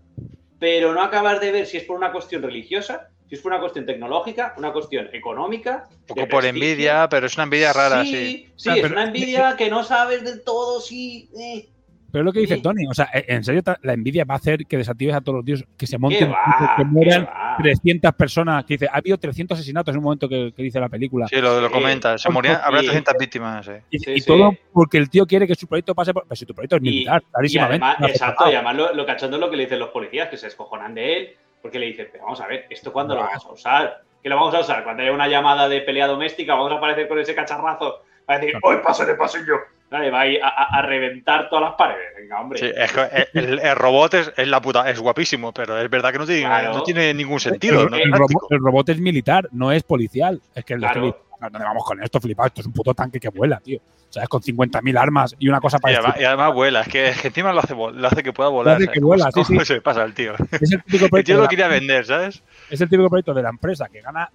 pero 0.59 0.93
no 0.93 1.01
acabas 1.01 1.39
de 1.39 1.51
ver 1.51 1.65
si 1.67 1.77
es 1.77 1.83
por 1.83 1.95
una 1.97 2.11
cuestión 2.11 2.41
religiosa, 2.41 3.09
si 3.29 3.35
es 3.35 3.41
por 3.41 3.51
una 3.51 3.61
cuestión 3.61 3.85
tecnológica, 3.85 4.55
una 4.57 4.73
cuestión 4.73 5.09
económica. 5.13 5.88
Un 5.91 6.05
poco 6.07 6.21
por 6.21 6.39
prestigio. 6.41 6.49
envidia, 6.49 7.09
pero 7.09 7.27
es 7.27 7.35
una 7.35 7.43
envidia 7.43 7.73
rara, 7.73 8.03
sí. 8.03 8.11
Sí, 8.11 8.49
sí, 8.55 8.69
Ah, 8.69 8.75
es 8.75 8.81
pero- 8.81 8.93
una 8.93 9.03
envidia 9.03 9.55
que 9.55 9.69
no 9.69 9.83
sabes 9.83 10.23
del 10.23 10.43
todo 10.43 10.81
si. 10.81 11.29
eh. 11.39 11.69
Pero 12.18 12.22
es 12.22 12.26
lo 12.26 12.34
que 12.34 12.39
dice 12.39 12.55
Sí. 12.55 12.61
Tony. 12.63 12.88
O 12.88 12.93
sea, 12.95 13.09
en 13.13 13.43
serio, 13.43 13.61
la 13.84 13.93
envidia 13.93 14.26
va 14.26 14.34
a 14.34 14.38
hacer 14.38 14.65
que 14.65 14.76
desactives 14.78 15.13
a 15.13 15.22
todos 15.22 15.36
los 15.36 15.45
dioses, 15.45 15.68
que 15.78 15.86
se 15.86 15.97
¿Qué 15.97 15.99
monten, 15.99 16.32
va? 16.32 16.76
que 16.76 16.82
¿Qué 16.82 16.86
mueran 16.89 17.26
va? 17.26 17.55
300 17.61 18.11
personas. 18.15 18.65
Que 18.65 18.74
dice, 18.74 18.88
ha 18.91 18.97
habido 18.97 19.18
300 19.20 19.55
asesinatos 19.55 19.93
en 19.93 19.99
un 19.99 20.03
momento 20.03 20.28
que, 20.28 20.51
que 20.55 20.63
dice 20.63 20.80
la 20.80 20.89
película. 20.89 21.28
Sí, 21.28 21.36
lo, 21.39 21.61
lo 21.61 21.68
Sí. 21.68 21.74
comenta. 21.74 22.18
Se 22.18 22.30
morían, 22.32 22.59
habrá 22.63 22.80
Sí. 22.80 22.86
300 22.88 23.13
víctimas. 23.20 23.65
sí. 23.68 23.72
Y, 23.91 23.99
Sí, 23.99 24.11
y 24.13 24.20
sí. 24.22 24.28
todo 24.28 24.51
porque 24.74 24.97
el 24.97 25.09
tío 25.11 25.28
quiere 25.28 25.45
que 25.45 25.53
su 25.53 25.68
proyecto 25.68 25.93
pase 25.93 26.11
por. 26.11 26.24
Pero 26.24 26.36
si 26.36 26.45
tu 26.47 26.55
proyecto 26.55 26.78
es 26.78 26.82
militar, 26.82 27.22
Y 27.22 27.32
clarísimamente. 27.32 27.86
además, 27.86 27.99
no 27.99 28.05
hace 28.07 28.15
exacto, 28.15 28.51
y 28.51 28.55
además 28.55 28.76
lo, 28.76 28.93
lo 28.95 29.05
cachondo 29.05 29.38
es 29.38 29.41
lo 29.41 29.49
que 29.51 29.57
le 29.57 29.63
dicen 29.65 29.78
los 29.80 29.89
policías, 29.89 30.28
que 30.30 30.38
se 30.38 30.47
escojonan 30.47 30.95
de 30.95 31.18
él, 31.18 31.30
porque 31.61 31.78
le 31.78 31.86
dicen, 31.86 32.07
pero 32.11 32.24
vamos 32.24 32.41
a 32.41 32.47
ver, 32.47 32.65
¿esto 32.72 32.91
cuándo 32.91 33.13
lo 33.13 33.22
vamos 33.22 33.45
a 33.45 33.51
usar? 33.51 34.01
¿Qué 34.24 34.30
lo 34.30 34.36
vamos 34.38 34.55
a 34.55 34.61
usar? 34.61 34.84
Cuando 34.84 35.03
haya 35.03 35.11
una 35.11 35.28
llamada 35.28 35.70
de 35.70 35.82
pelea 35.82 36.07
doméstica, 36.07 36.55
vamos 36.55 36.72
a 36.72 36.76
aparecer 36.78 37.07
con 37.07 37.20
ese 37.20 37.36
cacharrazo, 37.36 38.01
va 38.28 38.34
a 38.34 38.39
decir, 38.39 38.55
¡Hoy 38.63 38.78
paso 38.84 39.05
de 39.05 39.13
pasillo! 39.13 39.55
Vale, 39.89 40.11
va 40.11 40.21
a, 40.21 40.27
ir 40.27 40.39
a, 40.43 40.81
reventar 40.81 41.47
todas 41.49 41.69
las 41.69 41.75
paredes. 41.75 42.09
Venga, 42.17 42.41
hombre. 42.41 42.59
Sí, 42.59 42.65
es 42.75 42.91
que 42.91 43.27
el, 43.33 43.59
el 43.59 43.75
robot 43.75 44.13
es, 44.15 44.33
es 44.35 44.47
la 44.47 44.61
puta, 44.61 44.89
es 44.89 44.99
guapísimo, 44.99 45.53
pero 45.53 45.77
es 45.79 45.89
verdad 45.89 46.11
que 46.11 46.19
no 46.19 46.25
tiene, 46.25 46.41
Claro. 46.41 46.73
no 46.73 46.83
tiene 46.83 47.13
ningún 47.13 47.39
sentido. 47.39 47.83
el, 47.83 47.89
no 47.91 47.95
el 47.95 48.01
es 48.01 48.07
robot, 48.07 48.17
práctico. 48.27 48.47
el 48.51 48.59
robot 48.59 48.89
es 48.89 48.99
militar, 48.99 49.47
no 49.51 49.71
es 49.71 49.83
policial. 49.83 50.41
Es 50.55 50.65
que 50.65 50.75
Claro. 50.75 51.17
Dice, 51.39 51.49
¿dónde 51.51 51.65
vamos 51.67 51.83
con 51.85 52.01
esto, 52.03 52.19
flipado? 52.19 52.47
Esto 52.47 52.61
es 52.61 52.67
un 52.67 52.73
puto 52.73 52.93
tanque 52.93 53.19
que 53.19 53.29
vuela, 53.29 53.59
tío. 53.59 53.79
¿Sabes? 54.09 54.29
Con 54.29 54.41
50.000 54.41 54.97
armas 54.97 55.35
y 55.38 55.49
una 55.49 55.59
cosa 55.59 55.77
Y 55.77 55.81
para 55.81 55.97
además, 55.97 56.15
y 56.19 56.23
además 56.23 56.53
vuela, 56.53 56.81
es 56.81 56.88
que, 56.88 57.07
es 57.09 57.21
que 57.21 57.27
encima 57.27 57.51
lo 57.51 57.59
hace, 57.59 57.75
lo 57.75 58.07
hace 58.07 58.23
que 58.23 58.31
pueda 58.31 58.49
volar. 58.49 58.75
hace 58.75 58.85
¿sabes? 58.85 58.93
que 58.93 59.01
¿Cómo- 59.01 59.07
vuela, 59.09 59.29
sí, 59.33 59.43
sí. 59.43 59.65
se 59.65 59.81
pasa 59.81 60.03
el 60.03 60.13
tío? 60.13 60.33
Es 60.51 60.71
el 60.71 60.81
típico 60.83 61.05
El 61.05 61.09
proyecto 61.09 61.23
tío 61.25 61.35
de 61.35 61.38
lo 61.39 61.43
la- 61.43 61.49
quería 61.49 61.67
vender, 61.67 62.05
¿sabes? 62.05 62.41
es 62.69 62.79
el 62.81 62.89
típico 62.89 63.09
proyecto 63.09 63.33
de 63.33 63.43
la 63.43 63.49
empresa 63.49 63.88
que 63.91 63.99
gana 64.01 64.29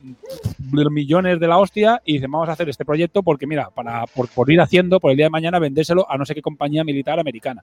millones 0.91 1.41
de 1.41 1.47
la 1.49 1.59
hostia 1.59 2.01
y 2.05 2.15
dicen 2.15 2.31
vamos 2.31 2.49
a 2.49 2.53
hacer 2.53 2.69
este 2.69 2.85
proyecto 2.85 3.23
porque 3.23 3.47
mira, 3.47 3.71
para 3.71 4.07
por, 4.07 4.29
por 4.29 4.51
ir 4.51 4.61
haciendo 4.61 5.01
por 5.01 5.11
el 5.11 5.17
día 5.17 5.27
de 5.27 5.31
mañana 5.31 5.59
vendérselo 5.59 6.11
a 6.11 6.17
no 6.19 6.25
sé 6.27 6.35
qué 6.35 6.43
compañía 6.43 6.85
militar 6.85 7.19
americana. 7.19 7.63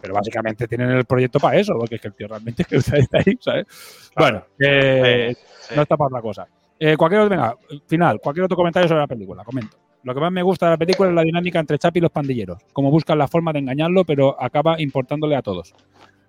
Pero 0.00 0.14
básicamente 0.14 0.66
tienen 0.68 0.90
el 0.92 1.04
proyecto 1.04 1.38
para 1.40 1.58
eso, 1.58 1.74
porque 1.78 1.96
es 1.96 2.00
que 2.00 2.08
el 2.08 2.14
tío 2.14 2.28
realmente 2.28 2.64
que 2.64 2.76
está 2.76 2.96
ahí, 3.18 3.36
¿sabes? 3.40 3.66
Bueno, 4.16 4.44
eh, 4.58 5.30
Eh, 5.32 5.36
no 5.76 5.82
está 5.82 5.96
para 5.96 6.06
otra 6.08 6.22
cosa. 6.22 6.46
Eh, 6.82 6.96
cualquier 6.96 7.20
otro, 7.20 7.36
venga, 7.36 7.56
final, 7.86 8.18
cualquier 8.20 8.44
otro 8.44 8.56
comentario 8.56 8.88
sobre 8.88 9.02
la 9.02 9.06
película, 9.06 9.44
comento. 9.44 9.76
Lo 10.02 10.14
que 10.14 10.20
más 10.20 10.32
me 10.32 10.42
gusta 10.42 10.66
de 10.66 10.72
la 10.72 10.78
película 10.78 11.10
es 11.10 11.14
la 11.14 11.22
dinámica 11.22 11.60
entre 11.60 11.78
Chapi 11.78 11.98
y 11.98 12.02
los 12.02 12.10
pandilleros, 12.10 12.62
cómo 12.72 12.90
buscan 12.90 13.18
la 13.18 13.28
forma 13.28 13.52
de 13.52 13.58
engañarlo, 13.58 14.04
pero 14.04 14.34
acaba 14.42 14.80
importándole 14.80 15.36
a 15.36 15.42
todos. 15.42 15.74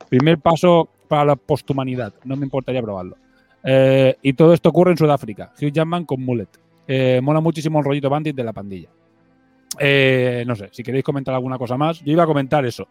Primer 0.09 0.39
paso 0.39 0.89
para 1.07 1.23
la 1.23 1.35
posthumanidad, 1.37 2.13
no 2.25 2.35
me 2.35 2.43
importaría 2.43 2.81
probarlo. 2.81 3.15
Eh, 3.63 4.17
y 4.21 4.33
todo 4.33 4.53
esto 4.53 4.69
ocurre 4.69 4.91
en 4.91 4.97
Sudáfrica. 4.97 5.53
Hugh 5.57 5.71
Jackman 5.71 6.05
con 6.05 6.21
Mullet. 6.21 6.49
Eh, 6.87 7.21
mola 7.23 7.39
muchísimo 7.39 7.79
el 7.79 7.85
rollito 7.85 8.09
bandit 8.09 8.35
de 8.35 8.43
la 8.43 8.53
pandilla. 8.53 8.89
Eh, 9.79 10.43
no 10.45 10.55
sé, 10.55 10.69
si 10.71 10.83
queréis 10.83 11.03
comentar 11.03 11.33
alguna 11.33 11.57
cosa 11.57 11.77
más. 11.77 12.01
Yo 12.01 12.11
iba 12.11 12.23
a 12.23 12.27
comentar 12.27 12.65
eso. 12.65 12.87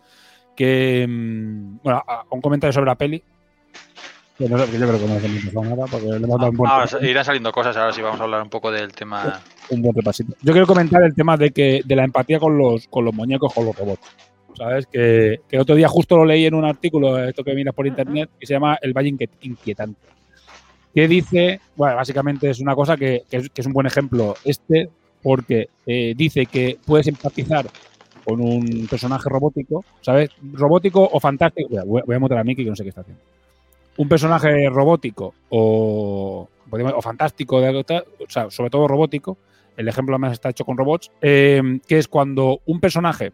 Que, 0.56 1.06
mm, 1.08 1.78
bueno, 1.82 2.02
un 2.30 2.40
comentario 2.40 2.72
sobre 2.72 2.86
la 2.86 2.94
peli. 2.94 3.22
Que 4.40 4.48
no 4.48 4.56
sé, 4.56 4.64
porque 4.64 4.78
yo 4.78 4.86
creo 4.88 4.98
que 4.98 5.06
no 5.06 5.14
hemos 5.18 5.44
pasado 5.44 5.64
nada, 5.64 5.84
porque 5.90 6.06
le 6.06 6.16
hemos 6.16 6.40
dado 6.40 6.50
un 6.50 6.56
buen, 6.56 6.70
Ah, 6.72 6.86
irán 7.02 7.24
saliendo 7.26 7.52
cosas, 7.52 7.76
ahora 7.76 7.92
sí 7.92 8.00
vamos 8.00 8.18
a 8.20 8.24
hablar 8.24 8.42
un 8.42 8.48
poco 8.48 8.70
del 8.72 8.90
tema. 8.92 9.40
un 9.68 9.82
buen 9.82 9.94
repasito. 9.94 10.34
Yo 10.42 10.52
quiero 10.52 10.66
comentar 10.66 11.02
el 11.02 11.14
tema 11.14 11.36
de 11.36 11.50
que 11.50 11.82
de 11.84 11.94
la 11.96 12.04
empatía 12.04 12.38
con 12.40 12.56
los, 12.56 12.88
con 12.88 13.04
los 13.04 13.12
muñecos, 13.14 13.52
con 13.52 13.66
los 13.66 13.76
robots. 13.76 14.00
¿Sabes? 14.56 14.86
Que, 14.86 15.40
que 15.48 15.56
el 15.56 15.62
otro 15.62 15.74
día 15.76 15.88
justo 15.88 16.16
lo 16.16 16.24
leí 16.24 16.44
en 16.46 16.54
un 16.54 16.64
artículo, 16.64 17.22
esto 17.22 17.44
que 17.44 17.54
miras 17.54 17.74
por 17.74 17.86
internet, 17.86 18.30
que 18.38 18.46
se 18.46 18.54
llama 18.54 18.78
El 18.80 18.92
Valle 18.94 19.10
Inquiet- 19.10 19.30
Inquietante. 19.42 20.00
Que 20.94 21.06
dice, 21.06 21.60
bueno, 21.76 21.96
básicamente 21.96 22.50
es 22.50 22.60
una 22.60 22.74
cosa 22.74 22.96
que, 22.96 23.22
que 23.30 23.36
es, 23.36 23.50
que 23.50 23.60
es 23.60 23.66
un 23.66 23.72
buen 23.74 23.86
ejemplo 23.86 24.34
este, 24.44 24.88
porque 25.22 25.68
eh, 25.86 26.14
dice 26.16 26.46
que 26.46 26.78
puedes 26.84 27.06
empatizar 27.06 27.66
con 28.24 28.40
un 28.40 28.86
personaje 28.90 29.28
robótico, 29.28 29.84
¿sabes? 30.00 30.30
Robótico 30.52 31.08
o 31.10 31.20
fantástico. 31.20 31.68
Voy, 31.86 32.00
a- 32.00 32.04
voy 32.04 32.16
a 32.16 32.18
montar 32.18 32.38
a 32.38 32.44
Miki 32.44 32.64
que 32.64 32.70
no 32.70 32.76
sé 32.76 32.82
qué 32.82 32.88
está 32.88 33.02
haciendo. 33.02 33.22
Un 33.96 34.08
personaje 34.08 34.68
robótico 34.70 35.34
o, 35.50 36.48
o 36.70 37.02
fantástico, 37.02 37.60
de 37.60 37.78
o 37.78 38.30
sea, 38.30 38.50
sobre 38.50 38.70
todo 38.70 38.88
robótico, 38.88 39.36
el 39.76 39.88
ejemplo 39.88 40.18
más 40.18 40.32
está 40.32 40.50
hecho 40.50 40.64
con 40.64 40.76
robots, 40.76 41.10
eh, 41.20 41.80
que 41.86 41.98
es 41.98 42.08
cuando 42.08 42.60
un 42.66 42.80
personaje 42.80 43.32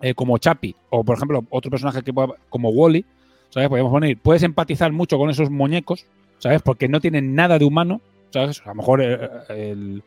eh, 0.00 0.14
como 0.14 0.38
Chapi 0.38 0.74
o, 0.90 1.04
por 1.04 1.16
ejemplo, 1.16 1.44
otro 1.50 1.70
personaje 1.70 2.02
que 2.02 2.12
pueda- 2.12 2.34
como 2.48 2.70
Wally, 2.70 3.04
¿sabes? 3.50 3.68
Podemos 3.68 3.90
poner, 3.90 4.16
puedes 4.18 4.42
empatizar 4.42 4.92
mucho 4.92 5.18
con 5.18 5.30
esos 5.30 5.50
muñecos, 5.50 6.06
¿sabes? 6.38 6.62
Porque 6.62 6.88
no 6.88 7.00
tienen 7.00 7.34
nada 7.34 7.58
de 7.58 7.64
humano, 7.64 8.00
¿sabes? 8.30 8.62
A 8.64 8.68
lo 8.70 8.74
mejor 8.76 9.00
eh, 9.02 9.18
el 9.48 10.02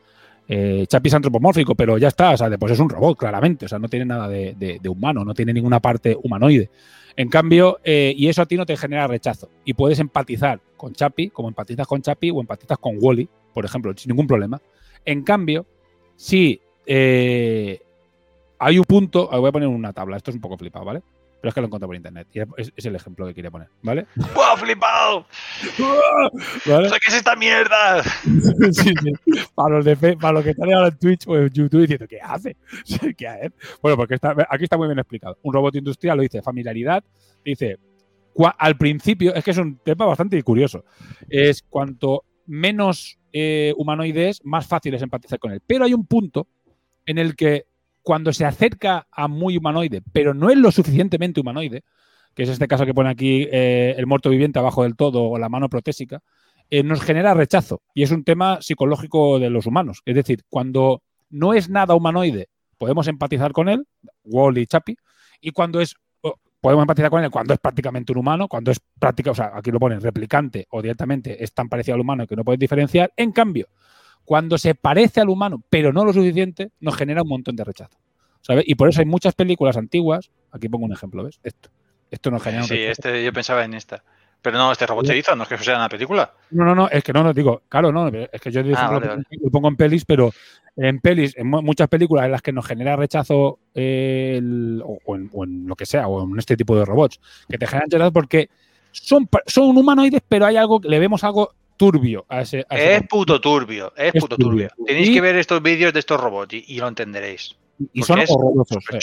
eh, 0.52 0.84
Chapi 0.88 1.08
es 1.08 1.14
antropomórfico, 1.14 1.76
pero 1.76 1.96
ya 1.96 2.08
está, 2.08 2.32
o 2.32 2.36
sea, 2.36 2.50
pues 2.58 2.72
es 2.72 2.80
un 2.80 2.88
robot, 2.88 3.16
claramente, 3.16 3.66
o 3.66 3.68
sea, 3.68 3.78
no 3.78 3.86
tiene 3.86 4.04
nada 4.04 4.26
de, 4.26 4.80
humano, 4.88 5.24
no 5.24 5.32
tiene 5.32 5.52
ninguna 5.52 5.78
parte 5.78 6.18
humanoide. 6.20 6.68
En 7.14 7.28
cambio, 7.28 7.78
eh, 7.84 8.12
y 8.16 8.26
eso 8.26 8.42
a 8.42 8.46
ti 8.46 8.56
no 8.56 8.66
te 8.66 8.76
genera 8.76 9.06
rechazo. 9.06 9.48
Y 9.64 9.74
puedes 9.74 10.00
empatizar 10.00 10.60
con 10.76 10.92
Chapi, 10.92 11.30
como 11.30 11.48
empatizas 11.48 11.86
con 11.86 12.02
Chapi 12.02 12.32
o 12.32 12.40
empatizas 12.40 12.78
con 12.78 12.96
Wally, 13.00 13.28
por 13.54 13.64
ejemplo, 13.64 13.92
sin 13.96 14.10
ningún 14.10 14.26
problema. 14.26 14.60
En 15.04 15.22
cambio, 15.22 15.66
si 16.16 16.60
eh, 16.84 17.80
hay 18.58 18.78
un 18.78 18.84
punto, 18.84 19.28
voy 19.28 19.48
a 19.48 19.52
poner 19.52 19.68
una 19.68 19.92
tabla, 19.92 20.16
esto 20.16 20.32
es 20.32 20.34
un 20.34 20.40
poco 20.40 20.58
flipado, 20.58 20.84
¿vale? 20.84 21.02
Pero 21.40 21.48
es 21.48 21.54
que 21.54 21.60
lo 21.60 21.66
encontré 21.68 21.86
por 21.86 21.96
internet. 21.96 22.28
Y 22.32 22.40
es, 22.40 22.72
es 22.76 22.84
el 22.86 22.94
ejemplo 22.96 23.26
que 23.26 23.34
quería 23.34 23.50
poner, 23.50 23.68
¿vale? 23.82 24.06
¡Buah, 24.34 24.56
flipado! 24.56 25.26
¿Vale? 26.66 26.88
¿Qué 26.90 27.08
es 27.08 27.14
esta 27.14 27.36
mierda? 27.36 28.02
Sí, 28.72 28.94
sí. 29.02 29.12
Para, 29.54 29.76
los 29.76 29.84
de 29.84 29.96
fe- 29.96 30.16
para 30.16 30.32
los 30.34 30.44
que 30.44 30.50
están 30.50 30.72
ahora 30.72 30.88
en 30.88 30.98
Twitch 30.98 31.26
o 31.26 31.36
en 31.36 31.50
YouTube 31.50 31.80
diciendo, 31.82 32.06
¿qué 32.08 32.20
hace? 32.22 32.56
¿Qué 33.16 33.26
hace? 33.28 33.50
Bueno, 33.82 33.96
porque 33.96 34.14
está, 34.14 34.34
aquí 34.48 34.64
está 34.64 34.76
muy 34.76 34.86
bien 34.86 34.98
explicado. 34.98 35.38
Un 35.42 35.52
robot 35.52 35.74
industrial 35.76 36.16
lo 36.16 36.22
dice 36.22 36.42
familiaridad, 36.42 37.02
dice, 37.44 37.78
al 38.58 38.76
principio, 38.76 39.34
es 39.34 39.42
que 39.44 39.50
es 39.50 39.58
un 39.58 39.78
tema 39.78 40.06
bastante 40.06 40.40
curioso, 40.42 40.84
es 41.28 41.62
cuanto 41.62 42.24
menos 42.46 43.18
eh, 43.32 43.72
humanoide 43.76 44.30
es, 44.30 44.44
más 44.44 44.66
fácil 44.66 44.94
es 44.94 45.02
empatizar 45.02 45.38
con 45.38 45.52
él. 45.52 45.60
Pero 45.66 45.84
hay 45.84 45.94
un 45.94 46.06
punto 46.06 46.46
en 47.06 47.18
el 47.18 47.34
que 47.36 47.66
cuando 48.10 48.32
se 48.32 48.44
acerca 48.44 49.06
a 49.12 49.28
muy 49.28 49.56
humanoide, 49.56 50.02
pero 50.10 50.34
no 50.34 50.50
es 50.50 50.56
lo 50.56 50.72
suficientemente 50.72 51.40
humanoide, 51.40 51.84
que 52.34 52.42
es 52.42 52.48
este 52.48 52.66
caso 52.66 52.84
que 52.84 52.92
pone 52.92 53.08
aquí 53.08 53.46
eh, 53.52 53.94
el 53.96 54.08
muerto 54.08 54.30
viviente 54.30 54.58
abajo 54.58 54.82
del 54.82 54.96
todo 54.96 55.22
o 55.22 55.38
la 55.38 55.48
mano 55.48 55.68
protésica, 55.68 56.20
eh, 56.70 56.82
nos 56.82 57.02
genera 57.02 57.34
rechazo. 57.34 57.82
Y 57.94 58.02
es 58.02 58.10
un 58.10 58.24
tema 58.24 58.60
psicológico 58.62 59.38
de 59.38 59.48
los 59.48 59.66
humanos. 59.66 60.02
Es 60.06 60.16
decir, 60.16 60.42
cuando 60.48 61.04
no 61.28 61.54
es 61.54 61.70
nada 61.70 61.94
humanoide, 61.94 62.48
podemos 62.78 63.06
empatizar 63.06 63.52
con 63.52 63.68
él, 63.68 63.86
Wall 64.24 64.58
y 64.58 64.66
Chappie, 64.66 64.96
y 65.40 65.52
cuando 65.52 65.80
es 65.80 65.94
podemos 66.60 66.82
empatizar 66.82 67.10
con 67.10 67.22
él 67.22 67.30
cuando 67.30 67.54
es 67.54 67.60
prácticamente 67.60 68.10
un 68.10 68.18
humano, 68.18 68.48
cuando 68.48 68.72
es 68.72 68.80
práctica, 68.98 69.30
o 69.30 69.36
sea, 69.36 69.52
aquí 69.54 69.70
lo 69.70 69.78
ponen 69.78 70.00
replicante 70.00 70.66
o 70.70 70.82
directamente 70.82 71.44
es 71.44 71.54
tan 71.54 71.68
parecido 71.68 71.94
al 71.94 72.00
humano 72.00 72.26
que 72.26 72.34
no 72.34 72.42
puedes 72.42 72.58
diferenciar. 72.58 73.12
En 73.16 73.30
cambio, 73.30 73.68
cuando 74.24 74.58
se 74.58 74.74
parece 74.74 75.20
al 75.20 75.28
humano, 75.28 75.62
pero 75.70 75.92
no 75.92 76.04
lo 76.04 76.12
suficiente, 76.12 76.72
nos 76.80 76.96
genera 76.96 77.22
un 77.22 77.28
montón 77.28 77.54
de 77.54 77.64
rechazo. 77.64 77.99
¿Sabes? 78.42 78.64
Y 78.66 78.74
por 78.74 78.88
eso 78.88 79.00
hay 79.00 79.06
muchas 79.06 79.34
películas 79.34 79.76
antiguas, 79.76 80.30
aquí 80.52 80.68
pongo 80.68 80.84
un 80.86 80.92
ejemplo, 80.92 81.24
¿ves? 81.24 81.40
Esto. 81.42 81.70
Esto 82.10 82.30
nos 82.30 82.42
genera 82.42 82.62
un 82.62 82.68
Sí, 82.68 82.76
este, 82.78 83.22
yo 83.24 83.32
pensaba 83.32 83.64
en 83.64 83.74
esta. 83.74 84.02
Pero 84.42 84.56
no, 84.56 84.72
este 84.72 84.86
robot 84.86 85.06
se 85.06 85.16
hizo, 85.18 85.36
no 85.36 85.42
es 85.42 85.48
que 85.50 85.54
eso 85.56 85.64
sea 85.64 85.76
una 85.76 85.88
película. 85.90 86.32
No, 86.50 86.64
no, 86.64 86.74
no, 86.74 86.88
es 86.88 87.04
que 87.04 87.12
no, 87.12 87.22
no 87.22 87.32
digo, 87.34 87.62
claro, 87.68 87.92
no, 87.92 88.08
es 88.08 88.40
que 88.40 88.50
yo 88.50 88.62
Ah, 88.74 88.88
vale, 88.90 89.00
lo, 89.06 89.12
vale. 89.12 89.22
pongo- 89.28 89.44
lo 89.44 89.50
pongo 89.50 89.68
en 89.68 89.76
pelis, 89.76 90.04
pero 90.06 90.32
en 90.76 90.98
pelis, 91.00 91.36
en 91.36 91.46
mu- 91.46 91.60
muchas 91.62 91.88
películas 91.88 92.24
en 92.24 92.32
las 92.32 92.40
que 92.40 92.50
nos 92.52 92.66
genera 92.66 92.96
rechazo 92.96 93.58
eh, 93.74 94.36
el- 94.38 94.82
o, 94.82 94.98
o 95.04 95.14
en, 95.16 95.28
o 95.34 95.44
en 95.44 95.66
lo 95.66 95.76
que 95.76 95.84
sea, 95.84 96.08
o 96.08 96.24
en 96.26 96.38
este 96.38 96.56
tipo 96.56 96.74
de 96.74 96.86
robots, 96.86 97.20
que 97.50 97.58
te 97.58 97.66
generan 97.66 97.90
rechazo 97.90 98.12
porque 98.12 98.48
son, 98.92 99.28
son 99.46 99.76
humanoides, 99.76 100.22
pero 100.26 100.46
hay 100.46 100.56
algo, 100.56 100.80
le 100.82 100.98
vemos 100.98 101.22
algo 101.22 101.52
turbio 101.76 102.24
a 102.28 102.40
ese. 102.40 102.64
a 102.70 102.76
ese 102.76 102.96
Es 102.96 103.02
puto 103.08 103.40
turbio, 103.42 103.92
es, 103.94 104.14
Es 104.14 104.22
puto 104.22 104.36
turbio. 104.38 104.68
turbio. 104.70 104.86
Tenéis 104.86 105.10
Y- 105.10 105.12
que 105.14 105.20
ver 105.20 105.36
estos 105.36 105.62
vídeos 105.62 105.92
de 105.92 106.00
estos 106.00 106.18
robots 106.18 106.54
y, 106.54 106.64
y 106.66 106.78
lo 106.78 106.88
entenderéis. 106.88 107.56
Y 107.92 108.02
son 108.02 108.18
es 108.20 108.30
horrorosos. 108.30 108.84
eh. 108.92 108.98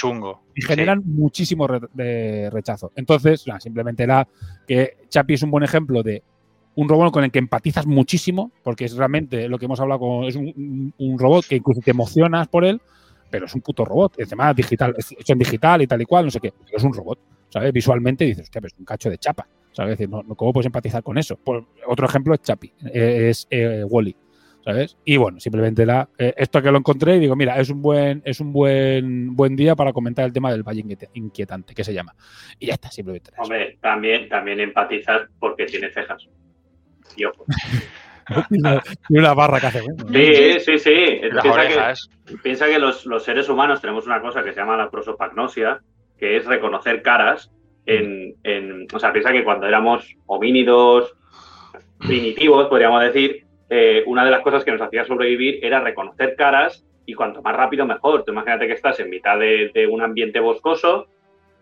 y 0.55 0.61
Sí. 0.61 0.67
generan 0.67 1.01
muchísimo 1.05 1.67
re- 1.67 1.79
de 1.93 2.49
rechazo. 2.51 2.91
Entonces, 2.95 3.45
simplemente 3.59 4.03
era 4.03 4.27
que 4.67 4.97
Chapi 5.09 5.33
es 5.35 5.43
un 5.43 5.51
buen 5.51 5.63
ejemplo 5.63 6.03
de 6.03 6.23
un 6.75 6.87
robot 6.87 7.11
con 7.11 7.23
el 7.23 7.31
que 7.31 7.39
empatizas 7.39 7.87
muchísimo, 7.87 8.51
porque 8.63 8.85
es 8.85 8.95
realmente 8.95 9.47
lo 9.49 9.57
que 9.57 9.65
hemos 9.65 9.79
hablado 9.79 9.99
con, 9.99 10.23
es 10.25 10.35
un, 10.35 10.93
un- 10.97 11.17
robot 11.19 11.45
que 11.47 11.55
incluso 11.55 11.81
te 11.81 11.89
emocionas 11.91 12.47
por 12.47 12.63
él, 12.65 12.79
pero 13.31 13.45
es 13.47 13.55
un 13.55 13.61
puto 13.61 13.83
robot, 13.83 14.19
encima 14.19 14.53
digital, 14.53 14.93
es 14.97 15.11
hecho 15.11 15.33
en 15.33 15.39
digital 15.39 15.81
y 15.81 15.87
tal 15.87 16.01
y 16.01 16.05
cual, 16.05 16.25
no 16.25 16.31
sé 16.31 16.39
qué, 16.39 16.53
pero 16.65 16.77
es 16.77 16.83
un 16.83 16.93
robot, 16.93 17.19
¿sabes? 17.49 17.73
Visualmente 17.73 18.25
dices, 18.25 18.43
hostia, 18.43 18.61
pero 18.61 18.71
es 18.73 18.79
un 18.79 18.85
cacho 18.85 19.09
de 19.09 19.17
chapa, 19.17 19.47
¿sabes? 19.71 19.93
Es 19.93 19.97
decir, 19.97 20.09
no, 20.09 20.23
¿cómo 20.35 20.53
puedes 20.53 20.67
empatizar 20.67 21.01
con 21.01 21.17
eso? 21.17 21.39
Otro 21.87 22.05
ejemplo 22.07 22.35
es 22.35 22.41
Chapi, 22.41 22.71
eh, 22.93 23.29
es 23.29 23.47
Wally. 23.89 24.15
¿Sabes? 24.67 24.97
Y 25.05 25.15
bueno, 25.15 25.39
simplemente 25.39 25.85
la, 25.85 26.09
eh, 26.17 26.33
esto 26.35 26.61
que 26.61 26.69
lo 26.71 26.77
encontré 26.77 27.15
y 27.15 27.19
digo, 27.19 27.37
mira, 27.37 27.57
es 27.57 27.69
un 27.69 27.81
buen, 27.81 28.21
es 28.25 28.41
un 28.41 28.51
buen, 28.51 29.33
buen 29.33 29.55
día 29.55 29.77
para 29.77 29.93
comentar 29.93 30.25
el 30.25 30.33
tema 30.33 30.51
del 30.51 30.63
valle 30.63 30.81
inquiet- 30.83 31.09
inquietante, 31.13 31.73
que 31.73 31.85
se 31.85 31.93
llama. 31.93 32.13
Y 32.59 32.65
ya 32.67 32.73
está, 32.73 32.91
simplemente. 32.91 33.31
Hombre, 33.37 33.77
también, 33.81 34.27
también 34.27 34.59
empatizar 34.59 35.29
porque 35.39 35.67
tiene 35.67 35.89
cejas. 35.89 36.27
Y 37.15 37.23
ojo. 37.23 37.45
Tiene 38.49 38.81
una 39.09 39.33
barra 39.33 39.61
que 39.61 39.67
hace. 39.67 39.79
Sí, 39.79 40.59
sí, 40.59 40.77
sí. 40.79 41.19
Las 41.31 41.43
Piensa 41.43 41.61
orejas. 41.61 42.09
que, 42.25 42.37
piensa 42.39 42.65
que 42.67 42.77
los, 42.77 43.05
los 43.05 43.23
seres 43.23 43.47
humanos 43.47 43.79
tenemos 43.79 44.05
una 44.05 44.19
cosa 44.19 44.43
que 44.43 44.51
se 44.51 44.59
llama 44.59 44.75
la 44.75 44.91
prosopagnosia, 44.91 45.79
que 46.19 46.35
es 46.35 46.45
reconocer 46.45 47.01
caras 47.01 47.49
en, 47.85 48.35
en- 48.43 48.85
O 48.93 48.99
sea, 48.99 49.13
piensa 49.13 49.31
que 49.31 49.45
cuando 49.45 49.65
éramos 49.65 50.13
homínidos 50.25 51.15
primitivos, 51.99 52.67
podríamos 52.67 53.01
decir, 53.01 53.46
eh, 53.69 54.03
una 54.05 54.23
de 54.25 54.31
las 54.31 54.41
cosas 54.41 54.63
que 54.63 54.71
nos 54.71 54.81
hacía 54.81 55.05
sobrevivir 55.05 55.59
era 55.63 55.79
reconocer 55.79 56.35
caras 56.35 56.83
y 57.05 57.13
cuanto 57.13 57.41
más 57.41 57.55
rápido 57.55 57.85
mejor. 57.85 58.23
Tú 58.23 58.31
imagínate 58.31 58.67
que 58.67 58.73
estás 58.73 58.99
en 58.99 59.09
mitad 59.09 59.37
de, 59.39 59.71
de 59.73 59.87
un 59.87 60.01
ambiente 60.01 60.39
boscoso, 60.39 61.07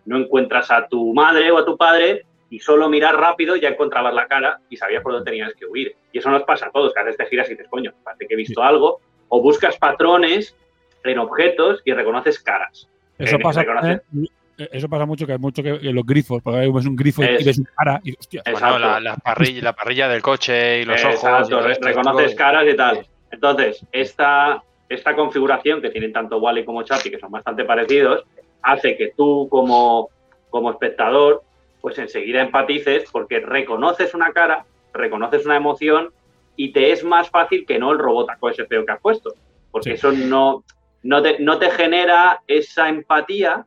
no 0.06 0.18
encuentras 0.18 0.70
a 0.72 0.88
tu 0.88 1.14
madre 1.14 1.52
o 1.52 1.58
a 1.58 1.66
tu 1.66 1.78
padre 1.78 2.24
y 2.50 2.60
solo 2.60 2.90
mirar 2.90 3.16
rápido 3.20 3.56
ya 3.56 3.70
encontrabas 3.70 4.14
la 4.14 4.28
cara 4.28 4.60
y 4.70 4.78
sabías 4.78 5.02
por 5.04 5.14
dónde 5.14 5.30
tenías 5.32 5.54
que 5.56 5.66
huir. 5.66 5.96
Y 6.12 6.20
eso 6.20 6.30
nos 6.30 6.44
pasa 6.44 6.68
a 6.68 6.72
todos, 6.72 6.94
que 6.94 7.00
a 7.00 7.04
veces 7.04 7.18
te 7.18 7.26
giras 7.26 7.48
y 7.48 7.52
dices, 7.52 7.68
coño, 7.70 7.92
parece 8.04 8.28
que 8.28 8.34
he 8.36 8.38
visto 8.38 8.62
algo, 8.64 9.02
o 9.30 9.42
buscas 9.42 9.78
patrones 9.78 10.56
en 11.04 11.18
objetos 11.20 11.82
y 11.86 11.94
reconoces 11.94 12.40
caras. 12.40 12.88
Eso 13.18 13.36
Eh, 13.38 13.40
pasa, 13.42 13.64
reconoces- 13.64 14.02
eh, 14.02 14.28
eso 14.58 14.88
pasa 14.90 15.06
mucho, 15.06 15.26
que 15.26 15.34
hay 15.34 15.38
mucho 15.38 15.62
que, 15.64 15.80
que 15.80 15.92
los 15.92 16.06
grifos, 16.06 16.42
porque 16.42 16.60
ahí 16.60 16.72
ves 16.72 16.86
un 16.86 16.96
grifo 16.96 17.24
y- 17.24 17.26
y 17.28 17.36
Es- 17.36 17.46
ves 17.46 17.60
una 17.60 17.70
cara 17.78 18.02
y 18.04 18.14
hostia. 18.18 18.44
Bueno, 18.52 18.80
la, 18.80 19.00
la 19.00 19.16
parrilla, 19.18 19.62
la 19.62 19.74
parrilla 19.74 20.08
del 20.08 20.22
coche 20.22 20.82
y 20.82 20.86
los 20.86 21.04
ojos. 21.04 21.50
Y 21.50 21.84
reconoces 21.84 22.36
caras 22.36 22.66
y 22.72 22.76
tal. 22.76 23.06
Entonces, 23.32 23.86
esta, 23.92 24.64
esta 24.88 25.16
configuración 25.16 25.82
que 25.82 25.90
tienen 25.90 26.14
tanto 26.14 26.38
Wally 26.38 26.64
como 26.64 26.84
Chappie, 26.84 27.12
que 27.12 27.20
son 27.20 27.32
bastante 27.32 27.66
parecidos, 27.66 28.24
hace 28.62 28.96
que 28.98 29.12
tú 29.18 29.48
como, 29.50 30.10
como 30.50 30.72
espectador, 30.72 31.44
pues 31.82 31.98
enseguida 32.00 32.42
empatices 32.42 33.04
porque 33.12 33.40
reconoces 33.40 34.14
una 34.14 34.32
cara, 34.32 34.66
reconoces 34.94 35.46
una 35.46 35.56
emoción 35.58 36.12
y 36.56 36.72
te 36.72 36.92
es 36.92 37.04
más 37.04 37.30
fácil 37.30 37.66
que 37.66 37.78
no 37.78 37.92
el 37.92 38.00
robotaco 38.00 38.50
ese 38.50 38.66
feo 38.66 38.86
que 38.86 38.92
has 38.94 39.02
puesto. 39.02 39.34
Porque 39.72 39.90
Sí. 39.92 39.96
eso 39.96 40.12
no, 40.14 40.64
no, 41.04 41.22
te, 41.22 41.38
no 41.40 41.60
te 41.60 41.70
genera 41.72 42.42
esa 42.48 42.88
empatía 42.88 43.66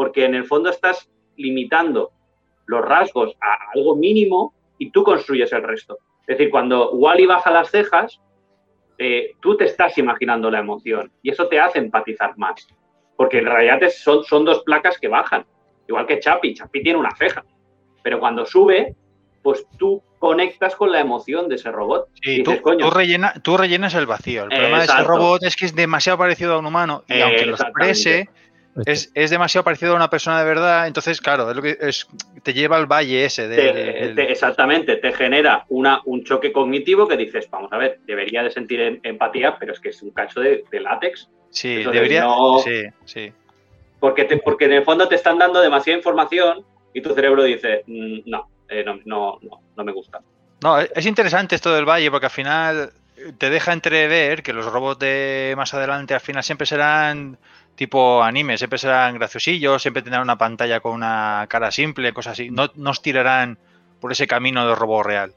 porque 0.00 0.24
en 0.24 0.34
el 0.34 0.46
fondo 0.46 0.70
estás 0.70 1.10
limitando 1.36 2.10
los 2.64 2.82
rasgos 2.82 3.36
a 3.42 3.70
algo 3.74 3.96
mínimo 3.96 4.54
y 4.78 4.90
tú 4.92 5.04
construyes 5.04 5.52
el 5.52 5.62
resto. 5.62 5.98
Es 6.26 6.38
decir, 6.38 6.50
cuando 6.50 6.92
Wally 6.92 7.26
baja 7.26 7.50
las 7.50 7.70
cejas, 7.70 8.18
eh, 8.96 9.32
tú 9.40 9.58
te 9.58 9.66
estás 9.66 9.98
imaginando 9.98 10.50
la 10.50 10.60
emoción 10.60 11.12
y 11.22 11.28
eso 11.28 11.48
te 11.48 11.60
hace 11.60 11.80
empatizar 11.80 12.32
más. 12.38 12.66
Porque 13.14 13.40
en 13.40 13.44
realidad 13.44 13.78
son, 13.90 14.24
son 14.24 14.46
dos 14.46 14.62
placas 14.62 14.96
que 14.98 15.08
bajan. 15.08 15.44
Igual 15.86 16.06
que 16.06 16.18
Chapi. 16.18 16.54
Chapi 16.54 16.82
tiene 16.82 16.98
una 16.98 17.14
ceja. 17.14 17.44
Pero 18.02 18.20
cuando 18.20 18.46
sube, 18.46 18.94
pues 19.42 19.66
tú 19.78 20.02
conectas 20.18 20.76
con 20.76 20.92
la 20.92 21.00
emoción 21.00 21.46
de 21.46 21.56
ese 21.56 21.70
robot. 21.70 22.08
Sí, 22.22 22.40
y 22.40 22.42
tú, 22.42 22.52
dices, 22.52 22.62
coño, 22.62 22.88
tú 22.88 22.90
rellena- 22.90 23.34
tú 23.42 23.58
rellenas 23.58 23.92
el 23.94 24.06
vacío. 24.06 24.44
El 24.44 24.48
problema 24.48 24.78
de 24.78 24.84
ese 24.86 25.02
robot 25.02 25.42
es 25.42 25.56
que 25.56 25.66
es 25.66 25.74
demasiado 25.74 26.16
parecido 26.16 26.54
a 26.54 26.58
un 26.58 26.64
humano 26.64 27.04
y 27.06 27.20
aunque 27.20 27.44
lo 27.44 27.56
exprese, 27.56 28.30
es, 28.86 29.10
es 29.14 29.30
demasiado 29.30 29.64
parecido 29.64 29.92
a 29.92 29.96
una 29.96 30.10
persona 30.10 30.38
de 30.40 30.44
verdad. 30.44 30.86
Entonces, 30.86 31.20
claro, 31.20 31.50
es 31.50 31.56
lo 31.56 31.62
que 31.62 31.76
es, 31.80 32.06
te 32.42 32.52
lleva 32.52 32.76
al 32.76 32.86
valle 32.86 33.24
ese. 33.24 33.48
De, 33.48 33.56
te- 33.56 33.72
de- 33.72 33.92
del- 33.92 34.14
te- 34.14 34.30
exactamente, 34.32 34.96
te 34.96 35.12
genera 35.12 35.64
una, 35.68 36.00
un 36.04 36.24
choque 36.24 36.52
cognitivo 36.52 37.06
que 37.08 37.16
dices, 37.16 37.48
vamos 37.50 37.72
a 37.72 37.78
ver, 37.78 38.00
debería 38.06 38.42
de 38.42 38.50
sentir 38.50 38.80
em- 38.80 39.00
empatía, 39.02 39.56
pero 39.58 39.72
es 39.72 39.80
que 39.80 39.88
es 39.90 40.02
un 40.02 40.10
cacho 40.10 40.40
de, 40.40 40.64
de 40.70 40.80
látex. 40.80 41.28
sí, 41.50 41.76
entonces 41.78 41.94
debería. 41.94 42.22
no- 42.22 42.58
Sí, 42.60 42.82
sí. 43.04 43.32
Porque, 43.98 44.24
te- 44.24 44.38
porque 44.38 44.64
en 44.66 44.72
el 44.72 44.84
fondo 44.84 45.08
te 45.08 45.16
están 45.16 45.36
dando 45.38 45.60
demasiada 45.60 45.98
información 45.98 46.64
y 46.94 47.02
tu 47.02 47.14
cerebro 47.14 47.42
dice, 47.42 47.82
"Mm, 47.86 48.20
no, 48.26 48.48
eh, 48.68 48.82
no, 48.84 48.98
no, 49.04 49.38
no, 49.42 49.60
no 49.76 49.84
me 49.84 49.92
gusta. 49.92 50.20
No, 50.62 50.78
es 50.78 50.90
es 50.94 51.06
interesante 51.06 51.54
esto 51.56 51.74
del 51.74 51.84
valle 51.88 52.10
porque 52.10 52.26
al 52.26 52.32
final 52.32 52.92
te 53.36 53.50
deja 53.50 53.72
entrever 53.72 54.42
que 54.42 54.52
los 54.54 54.64
robots 54.64 54.98
de 55.00 55.52
más 55.56 55.74
adelante 55.74 56.14
al 56.14 56.20
final 56.20 56.42
siempre 56.42 56.66
serán 56.66 57.36
tipo 57.80 58.22
anime, 58.22 58.58
siempre 58.58 58.78
serán 58.78 59.14
graciosillos, 59.14 59.80
siempre 59.80 60.02
tendrán 60.02 60.20
una 60.24 60.36
pantalla 60.36 60.80
con 60.80 60.92
una 60.92 61.46
cara 61.48 61.70
simple, 61.70 62.12
cosas 62.12 62.34
así. 62.34 62.50
No, 62.50 62.70
no 62.74 62.90
os 62.90 63.00
tirarán 63.00 63.56
por 64.00 64.12
ese 64.12 64.26
camino 64.26 64.66
del 64.66 64.76
robot 64.76 65.06
real. 65.06 65.32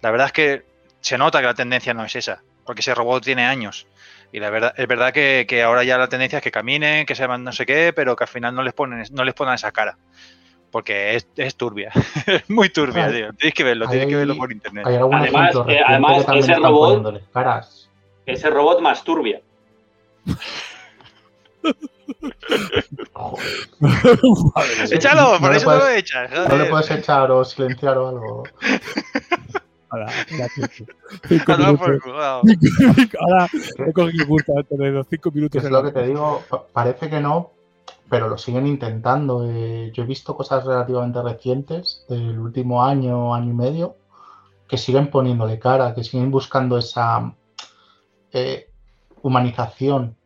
La 0.00 0.12
verdad 0.12 0.28
es 0.28 0.32
que 0.32 0.62
se 1.00 1.18
nota 1.18 1.40
que 1.40 1.46
la 1.46 1.54
tendencia 1.54 1.94
no 1.94 2.04
es 2.04 2.14
esa, 2.14 2.40
porque 2.64 2.82
ese 2.82 2.94
robot 2.94 3.24
tiene 3.24 3.46
años. 3.46 3.88
Y 4.30 4.38
la 4.38 4.48
verdad, 4.48 4.74
es 4.76 4.86
verdad 4.86 5.12
que, 5.12 5.44
que 5.48 5.64
ahora 5.64 5.82
ya 5.82 5.98
la 5.98 6.08
tendencia 6.08 6.36
es 6.38 6.44
que 6.44 6.52
caminen, 6.52 7.04
que 7.04 7.16
sean 7.16 7.42
no 7.42 7.50
sé 7.50 7.66
qué, 7.66 7.92
pero 7.92 8.14
que 8.14 8.22
al 8.22 8.28
final 8.28 8.54
no 8.54 8.62
les 8.62 8.74
ponen, 8.74 9.04
no 9.10 9.24
les 9.24 9.34
ponen 9.34 9.54
esa 9.54 9.72
cara. 9.72 9.98
Porque 10.70 11.16
es, 11.16 11.26
es 11.34 11.56
turbia. 11.56 11.90
es 12.26 12.48
muy 12.48 12.68
turbia, 12.68 13.06
Hay- 13.06 13.12
tío. 13.12 13.32
Tienes 13.32 13.54
que 13.54 13.64
verlo, 13.64 13.88
tienes 13.88 14.06
que 14.06 14.14
verlo 14.14 14.36
por 14.36 14.52
internet. 14.52 14.84
Además, 14.86 15.52
eh, 15.66 15.80
además, 15.84 16.24
ese 16.32 16.54
robot- 16.54 17.22
caras. 17.32 17.90
Ese 18.24 18.48
robot 18.50 18.80
más 18.82 19.02
turbia. 19.02 19.40
Échalo, 24.90 25.34
No 25.34 25.40
por 25.40 25.54
eso 25.54 25.70
no 25.70 25.76
lo 25.78 25.88
echas. 25.88 26.30
No 26.30 26.42
le 26.42 26.48
joder. 26.48 26.70
puedes 26.70 26.90
echar 26.90 27.30
o 27.30 27.44
silenciar 27.44 27.98
o 27.98 28.08
algo. 28.08 28.42
Ahora, 29.90 30.08
cinco 31.28 31.56
minutos. 31.56 31.88
he 33.86 33.92
cogido 33.92 34.26
gusto 34.26 34.52
antes 34.56 34.78
de 34.78 34.90
los 34.90 35.06
cinco 35.08 35.30
minutos. 35.30 35.64
Es 35.64 35.70
lo 35.70 35.82
que 35.82 35.92
te 35.92 36.06
digo, 36.06 36.42
pa- 36.48 36.66
parece 36.66 37.08
que 37.08 37.20
no, 37.20 37.52
pero 38.10 38.28
lo 38.28 38.36
siguen 38.36 38.66
intentando. 38.66 39.46
Eh, 39.50 39.90
yo 39.94 40.02
he 40.02 40.06
visto 40.06 40.36
cosas 40.36 40.64
relativamente 40.64 41.22
recientes 41.22 42.04
del 42.08 42.38
último 42.38 42.84
año, 42.84 43.34
año 43.34 43.50
y 43.50 43.54
medio, 43.54 43.96
que 44.68 44.76
siguen 44.76 45.10
poniéndole 45.10 45.58
cara, 45.58 45.94
que 45.94 46.04
siguen 46.04 46.30
buscando 46.30 46.76
esa 46.76 47.32
eh, 48.32 48.70
humanización. 49.22 50.17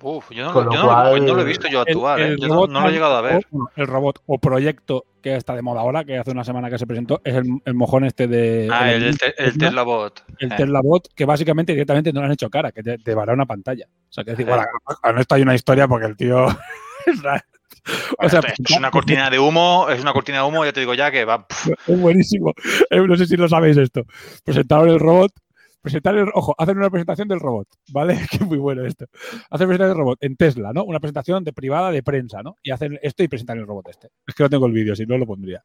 Uf, 0.00 0.30
yo 0.30 0.44
no, 0.46 0.52
lo, 0.52 0.64
lo 0.64 0.72
yo 0.72 0.78
no 0.78 0.82
lo- 0.86 0.88
cual- 1.10 1.26
no 1.26 1.34
lo 1.34 1.42
he 1.42 1.44
visto 1.44 1.66
yo 1.68 1.80
actuar, 1.80 2.20
¿eh? 2.20 2.28
el 2.28 2.36
Yo 2.38 2.46
no, 2.48 2.54
robot 2.54 2.70
no 2.70 2.80
lo 2.82 2.88
he 2.88 2.92
llegado 2.92 3.16
a 3.16 3.20
ver. 3.20 3.46
o- 3.50 3.68
el 3.74 3.86
robot 3.86 4.20
o 4.26 4.38
proyecto 4.38 5.06
que 5.20 5.34
está 5.34 5.56
de 5.56 5.62
moda 5.62 5.80
ahora, 5.80 6.04
que 6.04 6.16
hace 6.18 6.30
una 6.30 6.44
semana 6.44 6.70
que 6.70 6.78
se 6.78 6.86
presentó, 6.86 7.20
es 7.24 7.34
el, 7.34 7.46
el 7.64 7.74
mojón 7.74 8.04
este 8.04 8.28
de. 8.28 8.68
Ah, 8.72 8.92
el, 8.92 9.02
el, 9.02 9.08
el, 9.08 9.18
te- 9.18 9.42
el 9.44 9.58
Tesla 9.58 9.82
Bot. 9.82 10.22
el 10.38 10.52
Eh. 10.52 10.54
Tesla 10.56 10.80
Bot, 10.82 11.08
que 11.14 11.24
básicamente 11.24 11.72
directamente 11.72 12.12
no 12.12 12.20
le 12.20 12.26
han 12.26 12.32
hecho 12.32 12.48
cara, 12.48 12.70
que 12.70 12.82
te, 12.84 12.98
te 12.98 13.14
vará 13.14 13.32
una 13.34 13.46
pantalla. 13.46 13.86
O 13.88 14.12
sea, 14.12 14.22
que 14.22 14.30
decir, 14.30 14.46
Eh. 14.48 14.50
bueno, 14.50 14.64
con 15.02 15.18
esto 15.18 15.34
hay 15.34 15.42
una 15.42 15.54
historia 15.56 15.88
porque 15.88 16.06
el 16.06 16.16
tío. 16.16 16.46
o 18.18 18.28
sea, 18.28 18.40
Esto 18.40 18.62
es 18.68 18.76
una 18.78 18.90
cortina 18.90 19.30
de 19.30 19.38
humo, 19.38 19.86
es 19.90 20.00
una 20.00 20.12
cortina 20.12 20.38
de 20.38 20.44
humo, 20.44 20.64
ya 20.64 20.72
te 20.72 20.80
digo 20.80 20.94
ya 20.94 21.10
que 21.10 21.24
va. 21.24 21.46
Es 21.86 22.00
buenísimo. 22.00 22.52
Eh, 22.90 23.00
No 23.00 23.16
sé 23.16 23.26
si 23.26 23.36
lo 23.36 23.48
sabéis 23.48 23.76
esto. 23.76 24.02
Presentaron 24.44 24.88
el 24.90 25.00
robot. 25.00 25.32
Presentaron 25.80 26.26
el, 26.26 26.32
ojo, 26.34 26.54
hacen 26.58 26.76
una 26.76 26.90
presentación 26.90 27.28
del 27.28 27.40
robot, 27.40 27.68
¿vale? 27.92 28.18
Que 28.30 28.44
muy 28.44 28.58
bueno 28.58 28.84
esto. 28.84 29.06
Hacen 29.50 29.68
presentación 29.68 29.88
del 29.88 29.98
robot 29.98 30.18
en 30.22 30.36
Tesla, 30.36 30.72
¿no? 30.72 30.84
Una 30.84 31.00
presentación 31.00 31.44
de 31.44 31.52
privada 31.52 31.90
de 31.90 32.02
prensa, 32.02 32.42
¿no? 32.42 32.56
Y 32.62 32.70
hacen 32.70 32.98
esto 33.02 33.22
y 33.22 33.28
presentan 33.28 33.58
el 33.58 33.66
robot 33.66 33.88
este. 33.88 34.08
Es 34.26 34.34
que 34.34 34.42
no 34.42 34.50
tengo 34.50 34.66
el 34.66 34.72
vídeo, 34.72 34.96
si 34.96 35.06
no 35.06 35.16
lo 35.16 35.26
pondría. 35.26 35.64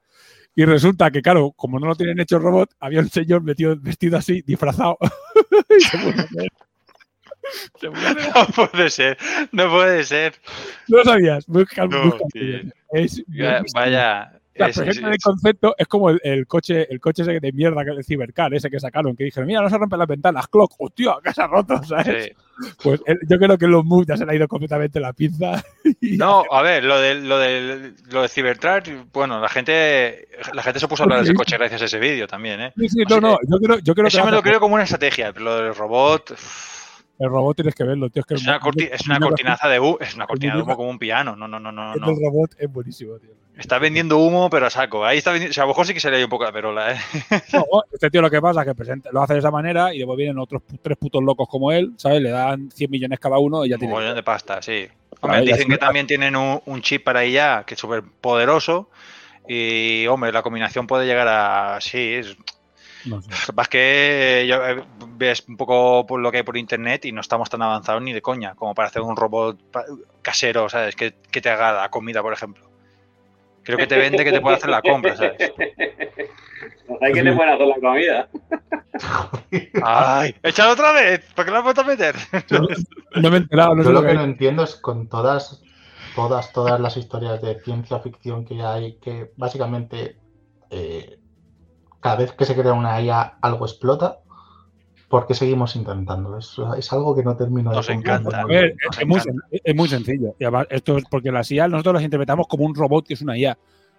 Y 0.56 0.66
resulta 0.66 1.10
que, 1.10 1.22
claro, 1.22 1.52
como 1.52 1.80
no 1.80 1.88
lo 1.88 1.96
tienen 1.96 2.20
hecho 2.20 2.38
el 2.38 2.44
robot, 2.44 2.72
había 2.80 3.00
un 3.00 3.10
señor 3.10 3.44
metido 3.44 3.76
vestido 3.80 4.18
así, 4.18 4.44
disfrazado. 4.46 4.98
y 5.78 5.82
se 5.82 5.98
No 7.90 8.48
puede 8.56 8.90
ser, 8.90 9.18
no 9.52 9.70
puede 9.70 10.04
ser. 10.04 10.34
No 10.88 10.98
lo 10.98 11.04
sabías. 11.04 11.46
Busca, 11.48 11.86
No, 11.88 12.06
busca. 12.06 12.26
Es. 12.92 13.24
Vaya. 13.74 14.40
La 14.56 14.68
es- 14.68 14.78
presentan 14.78 15.12
es- 15.12 15.16
el 15.18 15.22
concepto 15.24 15.76
es 15.78 15.88
como 15.88 16.10
el, 16.12 16.22
el 16.24 16.46
coche 16.48 16.88
el 16.92 17.00
coche 17.00 17.24
ese 17.24 17.40
de 17.40 17.52
mierda, 17.52 17.82
el 17.82 18.04
Cybercar, 18.06 18.54
ese 18.54 18.70
que 18.70 18.80
sacaron, 18.80 19.16
que 19.16 19.24
dijeron, 19.24 19.48
mira, 19.48 19.62
no 19.62 19.70
se 19.70 19.78
rompen 19.78 19.98
las 20.00 20.08
ventanas, 20.08 20.48
Clock, 20.48 20.74
hostia, 20.78 21.16
que 21.24 21.34
se 21.34 21.42
ha 21.42 21.48
roto, 21.48 21.82
¿sabes? 21.84 22.26
sí. 22.26 22.32
Pues 22.84 23.02
él- 23.08 23.18
yo 23.28 23.38
creo 23.40 23.58
que 23.58 23.66
en 23.66 23.72
los 23.72 23.84
moves 23.84 24.06
ya 24.08 24.16
se 24.16 24.26
le 24.28 24.32
ha 24.32 24.36
ido 24.36 24.48
completamente 24.48 25.00
la 25.00 25.14
pinza. 25.14 25.64
No, 26.02 26.44
a 26.52 26.62
ver, 26.62 26.84
lo 26.84 27.00
del 27.00 27.28
lo 27.28 27.40
del 27.40 27.96
lo 28.12 28.22
de 28.22 28.30
Cybertruck, 28.30 29.12
bueno, 29.12 29.40
la 29.42 29.50
gente 29.50 30.28
la 30.54 30.62
gente 30.62 30.80
se 30.80 30.88
puso 30.88 31.04
a 31.04 31.06
hablar 31.06 31.20
de 31.20 31.24
ese 31.26 31.34
coche 31.34 31.58
gracias 31.58 31.82
a 31.82 31.86
ese 31.86 31.98
vídeo 32.00 32.28
también, 32.28 32.60
¿eh? 32.62 32.74
Sí, 32.78 32.90
sí, 32.90 33.04
no, 33.10 33.20
no, 33.20 33.38
yo 33.50 33.58
creo, 33.58 33.80
yo 33.80 33.96
creo 33.96 34.08
Eso 34.08 34.20
que 34.20 34.26
me 34.26 34.32
lo 34.32 34.42
creo 34.44 34.60
como 34.60 34.76
una 34.76 34.84
estrategia, 34.84 35.32
pero 35.34 35.46
lo 35.46 35.56
del 35.64 35.74
robot 35.76 36.36
el 37.20 37.30
robot 37.30 37.56
tienes 37.56 37.76
que 37.76 37.84
verlo, 37.84 38.10
tío. 38.10 38.20
Es, 38.22 38.26
que 38.26 38.34
es 38.36 38.42
el 38.42 38.50
una, 38.50 38.60
mo- 38.60 38.66
corti- 38.72 38.90
es 38.92 39.06
una 39.06 39.16
el 39.18 39.22
cortinaza 39.24 39.70
de 39.70 39.80
humo, 39.80 39.98
es 40.02 40.16
una 40.16 40.26
cortina 40.28 40.56
de 40.56 40.62
humo 40.62 40.76
como 40.76 40.90
un 40.90 41.00
piano, 41.00 41.36
no, 41.36 41.48
no, 41.48 41.60
no, 41.60 41.72
no, 41.72 41.94
el 41.94 42.02
no. 42.02 42.08
del 42.08 42.18
robot 42.18 42.52
es 42.58 42.72
buenísimo, 42.72 43.16
tío. 43.18 43.30
Está 43.58 43.78
vendiendo 43.80 44.18
humo, 44.18 44.50
pero 44.50 44.66
a 44.66 44.70
saco. 44.70 45.06
Ahí 45.06 45.20
está 45.20 45.32
vendiendo, 45.32 45.52
o 45.52 45.54
sea, 45.54 45.64
a 45.64 45.68
lo 45.68 45.72
mejor 45.72 45.86
sí 45.86 45.94
que 45.94 46.00
se 46.00 46.10
le 46.10 46.24
un 46.24 46.30
poco 46.30 46.44
la 46.44 46.52
perola, 46.52 46.94
¿eh? 46.94 46.98
No, 47.54 47.64
este 47.92 48.10
tío 48.10 48.22
lo 48.22 48.30
que 48.32 48.42
pasa 48.42 48.62
es 48.62 48.68
que 48.68 48.74
presenta- 48.76 49.10
lo 49.12 49.22
hace 49.22 49.34
de 49.34 49.40
esa 49.40 49.52
manera 49.52 49.94
y 49.94 50.00
después 50.00 50.18
vienen 50.18 50.40
otros 50.40 50.64
tres 50.82 50.98
putos 50.98 51.24
locos 51.24 51.48
como 51.48 51.72
él, 51.72 51.94
¿sabes? 51.98 52.22
Le 52.22 52.32
dan 52.32 52.72
100 52.72 52.90
millones 52.90 53.20
cada 53.20 53.38
uno 53.38 53.64
y 53.66 53.70
ya 53.70 53.76
Un 53.76 53.80
tiene. 53.80 53.94
mogollón 53.94 54.16
de 54.16 54.24
pasta, 54.24 54.62
sí. 54.62 54.88
Hombre, 55.22 55.42
dicen 55.42 55.70
que 55.70 55.78
también 55.78 56.08
tienen 56.08 56.36
un, 56.36 56.62
un 56.66 56.82
chip 56.82 57.04
para 57.04 57.26
IA 57.26 57.64
que 57.66 57.76
es 57.76 57.80
súper 57.80 58.04
poderoso. 58.22 58.90
Y, 59.48 60.08
hombre, 60.08 60.32
la 60.32 60.42
combinación 60.42 60.88
puede 60.88 61.06
llegar 61.06 61.28
a. 61.28 61.80
Sí, 61.80 62.14
es, 62.16 62.36
No 63.06 63.22
sé. 63.22 63.30
Más 63.54 63.68
que 63.68 64.46
yo, 64.50 64.66
eh, 64.68 64.84
ves 65.10 65.44
un 65.48 65.58
poco 65.58 66.06
por 66.08 66.20
lo 66.22 66.32
que 66.32 66.38
hay 66.38 66.44
por 66.44 66.58
internet 66.58 67.06
y 67.06 67.12
no 67.12 67.22
estamos 67.22 67.50
tan 67.50 67.62
avanzados 67.62 68.02
ni 68.02 68.14
de 68.14 68.22
coña 68.22 68.56
como 68.56 68.74
para 68.74 68.88
hacer 68.88 69.02
un 69.02 69.16
robot 69.16 69.60
casero, 70.22 70.70
¿sabes? 70.70 70.96
Que, 70.96 71.14
que 71.32 71.42
te 71.42 71.50
haga 71.50 71.72
la 71.74 71.90
comida, 71.90 72.22
por 72.22 72.34
ejemplo. 72.34 72.73
Creo 73.64 73.78
que 73.78 73.88
te 73.88 73.98
vende 73.98 74.24
que 74.24 74.32
te 74.32 74.42
puede 74.42 74.58
hacer 74.58 74.70
la 74.70 74.82
compra, 74.82 75.16
¿sabes? 75.16 75.54
Hay 77.02 77.14
que 77.14 77.24
te 77.24 77.34
pueden 77.34 77.54
hacer 77.54 77.68
la 77.68 77.76
comida. 77.76 78.30
¡Ay! 79.84 80.36
¡Échalo 80.44 80.74
otra 80.74 80.92
vez! 80.92 81.22
¿Por 81.34 81.46
qué 81.46 81.52
lo 81.52 81.58
has 81.58 81.64
vuelto 81.64 81.82
a 81.82 81.86
meter? 81.86 82.16
No 83.16 83.30
me 83.30 83.38
he 83.38 83.40
enterado, 83.40 83.76
no 83.76 83.84
Yo 83.84 83.92
lo 83.92 84.02
lo 84.02 84.02
que 84.02 84.08
que 84.08 84.14
no 84.16 84.24
entiendo 84.24 84.64
es 84.64 84.76
con 84.76 85.08
todas, 85.08 85.62
todas, 86.16 86.52
todas 86.52 86.80
las 86.80 86.98
historias 86.98 87.42
de 87.42 87.60
ciencia 87.62 88.00
ficción 88.00 88.44
que 88.44 88.62
hay, 88.62 88.98
que 89.00 89.32
básicamente 89.38 90.18
eh, 90.70 91.20
cada 92.00 92.16
vez 92.18 92.34
que 92.34 92.46
se 92.46 92.56
crea 92.56 92.74
una 92.74 93.00
IA 93.02 93.38
algo 93.42 93.66
explota. 93.66 94.20
¿Por 95.14 95.28
qué 95.28 95.36
seguimos 95.36 95.76
intentando? 95.76 96.40
Es, 96.40 96.56
es 96.76 96.92
algo 96.92 97.16
que 97.16 97.22
no 97.22 97.38
termino 97.38 97.72
Nos 97.72 97.86
de 97.86 97.94
encanta. 97.94 98.42
A 98.42 98.46
ver, 98.48 98.64
bien. 98.70 98.78
es, 98.92 98.98
es 98.98 99.08
muy, 99.08 99.20
es 99.64 99.76
muy 99.76 99.88
sencillo. 99.88 100.34
Y 100.40 100.44
además, 100.44 100.66
esto 100.72 100.98
es 100.98 101.04
porque 101.08 101.32
las 101.32 101.52
IA 101.52 101.68
nosotros 101.68 101.94
las 101.94 102.04
interpretamos 102.04 102.48
como 102.48 102.66
un 102.66 102.74
robot 102.74 103.06
que 103.06 103.14
es 103.14 103.22
una 103.22 103.38
IA. 103.38 103.56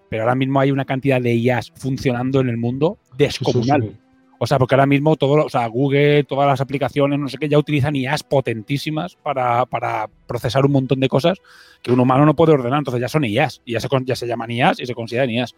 Pero 0.08 0.24
ahora 0.24 0.34
mismo 0.34 0.58
hay 0.58 0.72
una 0.72 0.84
cantidad 0.84 1.20
de 1.20 1.32
IAs 1.36 1.70
funcionando 1.76 2.40
en 2.40 2.48
el 2.48 2.56
mundo 2.56 2.98
Sí, 3.00 3.10
sí, 3.10 3.16
descomunal. 3.18 3.82
sí. 3.82 3.96
O 4.44 4.46
sea, 4.46 4.58
porque 4.58 4.74
ahora 4.74 4.86
mismo 4.86 5.16
todo, 5.16 5.44
o 5.46 5.48
sea, 5.48 5.66
Google, 5.66 6.24
todas 6.24 6.46
las 6.46 6.60
aplicaciones, 6.60 7.18
no 7.18 7.28
sé 7.28 7.38
qué, 7.38 7.48
ya 7.48 7.58
utilizan 7.58 7.96
IAs 7.96 8.22
potentísimas 8.22 9.16
para, 9.16 9.64
para 9.66 10.08
procesar 10.26 10.64
un 10.66 10.72
montón 10.72 11.00
de 11.00 11.08
cosas 11.08 11.38
que 11.82 11.90
un 11.92 11.98
humano 12.00 12.24
no 12.26 12.34
puede 12.34 12.52
ordenar. 12.52 12.78
Entonces 12.78 13.00
ya 13.00 13.08
son 13.08 13.24
IAs 13.24 13.62
y 13.64 13.72
ya 13.72 13.80
se, 13.80 13.88
ya 14.04 14.16
se 14.16 14.26
llaman 14.26 14.50
IAs 14.50 14.80
y 14.80 14.86
se 14.86 14.94
consideran 14.94 15.30
IAs. 15.30 15.54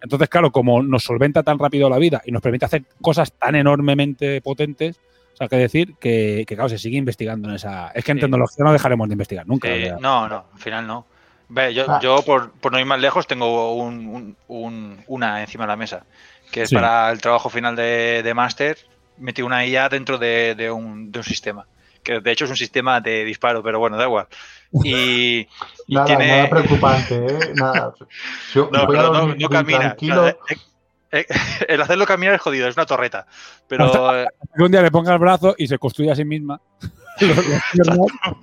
Entonces, 0.00 0.28
claro, 0.28 0.50
como 0.52 0.82
nos 0.82 1.02
solventa 1.04 1.42
tan 1.42 1.58
rápido 1.58 1.90
la 1.90 1.98
vida 1.98 2.22
y 2.24 2.32
nos 2.32 2.40
permite 2.40 2.64
hacer 2.64 2.84
cosas 3.02 3.32
tan 3.32 3.54
enormemente 3.56 4.40
potentes, 4.40 5.00
o 5.34 5.36
sea, 5.36 5.48
que 5.48 5.56
decir 5.56 5.94
que, 6.00 6.44
que, 6.46 6.54
claro, 6.54 6.68
se 6.68 6.78
sigue 6.78 6.96
investigando 6.98 7.48
en 7.48 7.56
esa. 7.56 7.88
Es 7.88 8.04
que 8.04 8.12
en 8.12 8.18
Sí. 8.18 8.22
tecnología 8.22 8.64
no 8.64 8.72
dejaremos 8.72 9.08
de 9.08 9.14
investigar 9.14 9.46
nunca. 9.46 9.68
Sí, 9.68 9.84
no, 10.00 10.28
no, 10.28 10.44
al 10.52 10.58
final 10.60 10.86
no. 10.86 11.06
Ve, 11.50 11.72
yo, 11.72 11.84
Ah. 11.88 11.98
yo 12.02 12.22
por, 12.26 12.52
por 12.52 12.72
no 12.72 12.78
ir 12.78 12.84
más 12.84 13.00
lejos, 13.00 13.26
tengo 13.26 13.74
un- 13.74 14.06
un- 14.06 14.36
un- 14.48 14.98
una 15.06 15.40
encima 15.40 15.64
de 15.64 15.68
la 15.68 15.76
mesa, 15.76 16.04
que 16.50 16.62
es 16.62 16.68
Sí. 16.70 16.74
para 16.74 17.10
el 17.10 17.20
trabajo 17.20 17.48
final 17.50 17.76
de, 17.76 18.22
de 18.22 18.34
máster, 18.34 18.78
metí 19.18 19.42
una 19.42 19.64
IA 19.66 19.88
dentro 19.88 20.18
de, 20.18 20.54
de 20.54 20.70
un, 20.70 21.10
de 21.12 21.18
un 21.18 21.24
sistema, 21.24 21.66
que 22.02 22.20
de 22.20 22.30
hecho 22.32 22.44
es 22.44 22.50
un 22.50 22.56
sistema 22.56 23.00
de 23.00 23.24
disparo, 23.24 23.62
pero 23.62 23.78
bueno, 23.78 23.96
da 23.96 24.04
igual. 24.04 24.26
Y, 24.84 25.40
y 25.86 25.94
Nada, 25.94 26.06
tiene... 26.06 26.26
nada 26.28 26.50
preocupante, 26.50 27.14
¿eh? 27.26 27.52
Nada. 27.54 27.94
Yo 28.54 28.68
No, 28.72 28.86
pero 28.86 29.12
no, 29.12 29.34
no 29.34 29.48
camina. 29.48 29.78
tranquilo. 29.80 30.26
Eh, 30.28 30.36
eh, 31.10 31.26
el 31.68 31.80
hacerlo 31.80 32.04
caminar 32.06 32.34
es 32.34 32.40
jodido, 32.42 32.68
es 32.68 32.76
una 32.76 32.84
torreta. 32.84 33.26
Pero 33.66 34.14
eh, 34.22 34.26
Que 34.56 34.62
un 34.62 34.70
día 34.70 34.82
le 34.82 34.90
ponga 34.90 35.12
el 35.14 35.18
brazo 35.18 35.54
y 35.56 35.66
se 35.66 35.78
construye 35.78 36.10
a 36.12 36.14
sí 36.16 36.24
misma. 36.26 36.60
Los- 37.20 37.48
las 37.48 37.62
piernas, 37.72 37.98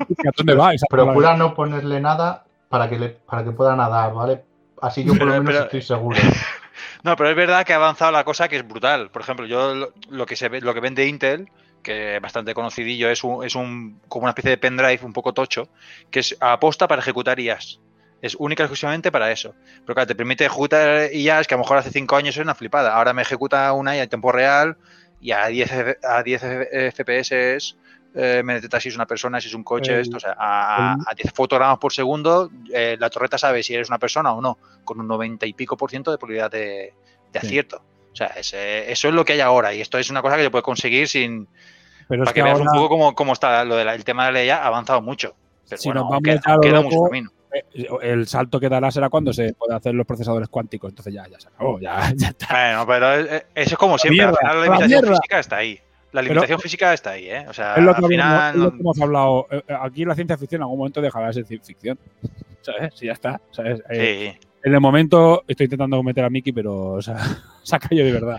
y 0.09 0.27
¿A 0.27 0.31
dónde 0.35 0.53
va? 0.55 0.71
Procura 0.89 1.37
no 1.37 1.53
ponerle 1.53 2.01
nada 2.01 2.43
para 2.69 2.89
que, 2.89 2.97
le, 2.99 3.09
para 3.09 3.43
que 3.43 3.51
pueda 3.51 3.75
nadar, 3.75 4.13
¿vale? 4.13 4.43
Así 4.81 5.03
yo 5.03 5.13
por 5.13 5.27
lo 5.27 5.31
Pero- 5.31 5.43
menos 5.43 5.53
pero- 5.53 5.65
estoy 5.65 5.81
seguro. 5.81 6.19
No, 7.05 7.15
pero 7.15 7.29
es 7.29 7.35
verdad 7.35 7.65
que 7.65 7.73
ha 7.73 7.75
avanzado 7.75 8.11
la 8.11 8.23
cosa 8.23 8.47
que 8.47 8.55
es 8.57 8.67
brutal. 8.67 9.11
Por 9.11 9.21
ejemplo, 9.21 9.45
yo 9.45 9.91
lo, 10.09 10.25
que 10.25 10.35
se 10.35 10.49
ve, 10.49 10.61
lo 10.61 10.73
que 10.73 10.79
vende 10.79 11.05
Intel, 11.07 11.51
que 11.83 12.15
es 12.15 12.21
bastante 12.21 12.53
conocidillo, 12.55 13.09
es 13.11 13.23
un, 13.23 13.45
es 13.45 13.53
un 13.55 14.01
como 14.07 14.23
una 14.23 14.31
especie 14.31 14.49
de 14.51 14.57
pendrive 14.57 14.99
un 15.05 15.13
poco 15.13 15.33
tocho, 15.33 15.69
que 16.09 16.21
es 16.21 16.35
aposta 16.39 16.87
para 16.87 17.01
ejecutar 17.01 17.39
IAs. 17.39 17.81
Es 18.21 18.35
única 18.39 18.63
y 18.63 18.65
exclusivamente 18.65 19.11
para 19.11 19.31
eso. 19.31 19.55
Pero 19.85 19.93
claro, 19.95 20.07
te 20.07 20.15
permite 20.15 20.45
ejecutar 20.45 21.11
IAs 21.13 21.47
que 21.47 21.53
a 21.53 21.57
lo 21.57 21.63
mejor 21.63 21.77
hace 21.77 21.91
5 21.91 22.15
años 22.15 22.35
era 22.37 22.43
una 22.43 22.55
flipada. 22.55 22.95
Ahora 22.95 23.13
me 23.13 23.21
ejecuta 23.21 23.71
una 23.73 23.95
IA 23.95 24.03
en 24.03 24.09
tiempo 24.09 24.31
real 24.31 24.77
y 25.19 25.31
a 25.31 25.45
10, 25.47 25.71
F- 25.71 25.97
a 26.03 26.23
10 26.23 26.41
F- 26.43 26.87
FPS 26.87 27.75
eh, 28.15 28.41
me 28.43 28.53
detecta 28.55 28.79
si 28.79 28.89
es 28.89 28.95
una 28.95 29.05
persona, 29.05 29.39
si 29.41 29.47
es 29.47 29.53
un 29.53 29.63
coche, 29.63 29.93
El- 29.93 30.01
esto. 30.01 30.17
O 30.17 30.19
sea, 30.19 30.35
a, 30.39 30.95
el- 30.97 31.01
a 31.07 31.13
10 31.15 31.33
fotogramas 31.33 31.77
por 31.77 31.91
segundo, 31.93 32.49
eh, 32.73 32.95
la 32.99 33.09
torreta 33.09 33.37
sabe 33.37 33.61
si 33.63 33.73
eres 33.75 33.89
una 33.89 33.99
persona 33.99 34.33
o 34.33 34.41
no, 34.41 34.57
con 34.83 34.99
un 34.99 35.07
90 35.07 35.45
y 35.45 35.53
pico 35.53 35.75
por 35.77 35.89
ciento 35.89 36.11
de 36.11 36.17
probabilidad 36.17 36.49
de, 36.51 36.93
de 37.31 37.39
Sí. 37.41 37.45
acierto. 37.47 37.81
O 38.11 38.15
sea, 38.15 38.27
ese- 38.27 38.89
eso 38.91 39.09
es 39.09 39.13
lo 39.13 39.25
que 39.25 39.33
hay 39.33 39.41
ahora 39.41 39.73
y 39.73 39.81
esto 39.81 39.97
es 39.97 40.09
una 40.09 40.21
cosa 40.21 40.37
que 40.37 40.43
se 40.43 40.49
puede 40.49 40.63
conseguir 40.63 41.07
sin... 41.07 41.47
Pero 42.07 42.23
es 42.23 42.27
para 42.27 42.33
que, 42.33 42.39
que 42.39 42.43
veas 42.43 42.57
ahora, 42.59 42.71
un 42.71 42.77
poco 42.77 42.89
cómo, 42.89 43.15
cómo 43.15 43.33
está 43.33 43.65
lo 43.65 43.75
del 43.75 44.03
tema 44.05 44.25
de 44.27 44.31
la 44.31 44.39
ley 44.39 44.49
ha 44.49 44.65
avanzado 44.65 45.01
mucho. 45.01 45.35
Pero 45.67 45.81
Si 45.81 45.89
bueno, 45.89 46.01
nos 46.01 46.09
vamos 46.11 46.23
queda, 46.23 46.41
ya 46.45 46.51
a 46.51 46.55
lo 46.55 46.61
queda 46.61 46.73
loco, 46.73 46.83
mucho 46.89 47.03
camino. 47.05 47.31
eh, 47.51 47.87
el 48.03 48.27
salto 48.27 48.59
que 48.59 48.69
dará 48.69 48.91
será 48.91 49.09
cuando 49.09 49.33
se 49.33 49.53
pueda 49.53 49.75
hacer 49.77 49.95
los 49.95 50.05
procesadores 50.05 50.47
cuánticos. 50.47 50.91
Entonces 50.91 51.13
ya, 51.13 51.27
ya 51.27 51.39
se 51.39 51.47
acabó, 51.47 51.79
ya, 51.79 51.99
ya 52.15 52.27
está. 52.27 52.47
Bueno, 52.51 52.85
pero 52.87 53.19
eh, 53.35 53.45
eso 53.55 53.71
es 53.71 53.77
como 53.77 53.97
siempre. 53.97 54.23
mierda, 54.27 54.37
la 54.43 54.53
la 54.53 54.63
limitación 54.65 54.87
mierda. 55.01 55.17
física 55.17 55.39
está 55.39 55.55
ahí. 55.57 55.79
La 56.15 56.21
Pero- 56.21 56.33
limitación 56.33 56.59
física 56.59 56.93
está 56.93 57.11
ahí, 57.11 57.29
¿eh? 57.29 57.45
O 57.47 57.53
sea, 57.53 57.75
Es 57.75 57.83
lo 57.83 57.91
que, 57.93 57.97
al 57.99 58.05
habíamos- 58.05 58.09
final... 58.09 58.55
es 58.55 58.61
lo 58.61 58.71
que 58.71 58.79
hemos 58.79 59.01
hablado. 59.01 59.47
Eh, 59.51 59.61
eh, 59.67 59.73
Aquí 59.81 60.05
la 60.05 60.15
ciencia 60.15 60.37
ficción 60.37 60.59
en 60.59 60.63
algún 60.63 60.77
momento 60.79 61.01
dejará 61.01 61.27
de 61.27 61.33
ser 61.33 61.45
ci- 61.45 61.61
ficción. 61.63 61.97
¿Sabes? 62.61 62.93
Si 62.95 63.05
ya 63.05 63.11
está. 63.13 63.41
¿sabes? 63.51 63.81
Eh, 63.89 64.31
Sí. 64.39 64.47
En 64.63 64.73
el 64.73 64.81
momento 64.81 65.43
estoy 65.47 65.65
intentando 65.65 66.01
meter 66.01 66.23
a 66.25 66.29
Mickey, 66.31 66.51
pero 66.51 66.93
o 66.93 67.01
sea, 67.01 67.17
se 67.63 67.75
ha 67.75 67.79
caído 67.79 68.03
de 68.05 68.11
verdad. 68.13 68.37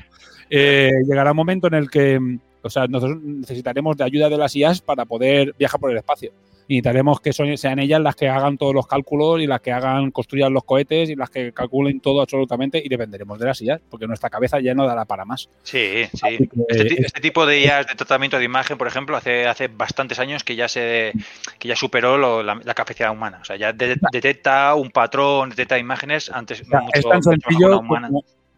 Eh, 0.51 0.91
llegará 1.09 1.31
un 1.31 1.37
momento 1.37 1.67
en 1.69 1.75
el 1.75 1.89
que, 1.91 2.19
mm, 2.19 2.41
O 2.63 2.71
sea, 2.71 2.87
nosotros 2.89 3.19
necesitaremos 3.23 3.97
de 3.97 4.03
ayuda 4.03 4.29
de 4.29 4.37
las 4.37 4.57
IAs 4.57 4.81
para 4.81 5.05
poder 5.05 5.55
viajar 5.57 5.79
por 5.79 5.91
el 5.93 5.99
espacio. 5.99 6.33
Y 6.69 6.77
necesitaremos 6.77 7.21
que 7.21 7.33
son- 7.33 7.57
sean 7.57 7.79
ellas 7.79 8.01
las 8.01 8.17
que 8.17 8.29
hagan 8.29 8.59
todos 8.59 8.75
los 8.75 8.87
cálculos 8.87 9.41
y 9.41 9.47
las 9.47 9.61
que 9.61 9.71
hagan, 9.73 10.11
construyan 10.11 10.53
los 10.53 10.65
cohetes 10.65 11.09
y 11.11 11.15
las 11.15 11.31
que 11.31 11.53
calculen 11.53 12.01
todo 12.01 12.21
absolutamente 12.21 12.83
y 12.85 12.89
dependeremos 12.89 13.39
de 13.39 13.47
las 13.47 13.63
IAs, 13.63 13.81
porque 13.89 14.07
nuestra 14.07 14.31
cabeza 14.31 14.59
ya 14.61 14.75
no 14.75 14.85
dará 14.87 15.05
para 15.05 15.25
más. 15.25 15.49
Sí, 15.63 16.05
sí. 16.13 16.39
Que, 16.39 16.49
Este, 16.69 17.03
este 17.07 17.21
tipo 17.21 17.47
de 17.47 17.61
IAs 17.61 17.87
de 17.87 17.95
tratamiento 17.95 18.39
de 18.39 18.45
imagen, 18.45 18.77
por 18.79 18.89
ejemplo, 18.89 19.17
hace, 19.17 19.47
hace 19.47 19.69
bastantes 19.69 20.19
años 20.19 20.43
que 20.43 20.57
ya 20.57 20.67
se 20.69 21.13
que 21.59 21.69
ya 21.69 21.77
superó 21.77 22.19
lo- 22.19 22.43
la, 22.43 22.61
la 22.65 22.75
capacidad 22.75 23.13
humana. 23.13 23.39
O 23.41 23.45
sea, 23.45 23.57
ya 23.57 23.73
de- 23.73 23.97
detecta 24.13 24.75
un 24.75 24.91
patrón, 24.91 25.51
detecta 25.51 25.79
imágenes 25.79 26.31
antes 26.31 26.63
O 26.63 26.65
sea, 26.65 26.81
mucho, 26.81 26.93
es 26.99 27.05
tan 27.09 27.23
sencillo 27.23 27.81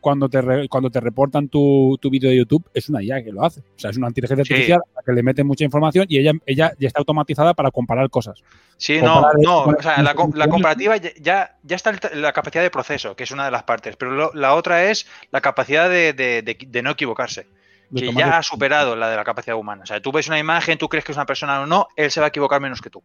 cuando 0.00 0.28
te, 0.28 0.40
re- 0.40 0.68
cuando 0.68 0.90
te 0.90 1.00
reportan 1.00 1.48
tu, 1.48 1.98
tu 2.00 2.10
vídeo 2.10 2.30
de 2.30 2.36
YouTube, 2.36 2.68
es 2.74 2.88
una 2.88 3.02
IA 3.02 3.22
que 3.24 3.32
lo 3.32 3.44
hace. 3.44 3.60
O 3.60 3.64
sea, 3.78 3.90
es 3.90 3.96
una 3.96 4.08
inteligencia 4.08 4.44
Sí. 4.44 4.52
artificial 4.52 4.80
a 4.86 4.94
la 4.96 5.02
que 5.04 5.12
le 5.12 5.22
mete 5.22 5.44
mucha 5.44 5.64
información 5.64 6.06
y 6.08 6.18
ella, 6.18 6.32
ella 6.46 6.72
ya 6.78 6.86
está 6.88 7.00
automatizada 7.00 7.54
para 7.54 7.70
comparar 7.70 8.08
cosas. 8.10 8.42
Sí, 8.76 9.00
no, 9.02 9.14
Comparar- 9.14 9.36
no, 9.42 9.58
o 9.64 9.82
sea, 9.82 10.02
la, 10.02 10.14
la 10.34 10.48
comparativa 10.48 10.96
ya- 10.96 11.56
ya, 11.62 11.76
está 11.76 11.92
la 12.14 12.32
capacidad 12.32 12.62
de 12.62 12.70
proceso, 12.70 13.16
que 13.16 13.24
es 13.24 13.30
una 13.30 13.44
de 13.44 13.50
las 13.50 13.64
partes, 13.64 13.96
pero 13.96 14.12
lo- 14.12 14.32
la 14.34 14.54
otra 14.54 14.84
es 14.90 15.06
la 15.30 15.40
capacidad 15.40 15.88
de, 15.90 16.12
de- 16.12 16.42
de- 16.42 16.58
de 16.66 16.82
no 16.82 16.90
equivocarse, 16.90 17.46
que 17.94 18.12
ya 18.12 18.38
ha 18.38 18.42
superado 18.42 18.94
la 18.96 19.08
de 19.10 19.16
la 19.16 19.24
capacidad 19.24 19.56
humana. 19.56 19.82
O 19.82 19.86
sea, 19.86 20.00
tú 20.00 20.12
ves 20.12 20.28
una 20.28 20.38
imagen, 20.38 20.78
tú 20.78 20.88
crees 20.88 21.04
que 21.04 21.12
es 21.12 21.18
una 21.18 21.26
persona 21.26 21.60
o 21.60 21.66
no, 21.66 21.88
él 21.96 22.10
se 22.10 22.20
va 22.20 22.26
a 22.26 22.28
equivocar 22.28 22.60
menos 22.60 22.80
que 22.80 22.90
tú. 22.90 23.02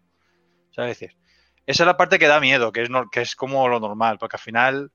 ¿Sabes 0.72 1.00
decir? 1.00 1.16
Esa 1.66 1.84
es 1.84 1.88
la 1.88 1.96
parte 1.96 2.20
que 2.20 2.28
da 2.28 2.42
miedo, 2.42 2.74
que 2.74 2.82
es, 2.84 2.90
no- 2.90 3.10
que 3.10 3.22
es 3.22 3.36
como 3.38 3.68
lo 3.70 3.80
normal, 3.80 4.18
porque 4.20 4.36
al 4.36 4.42
final 4.42 4.92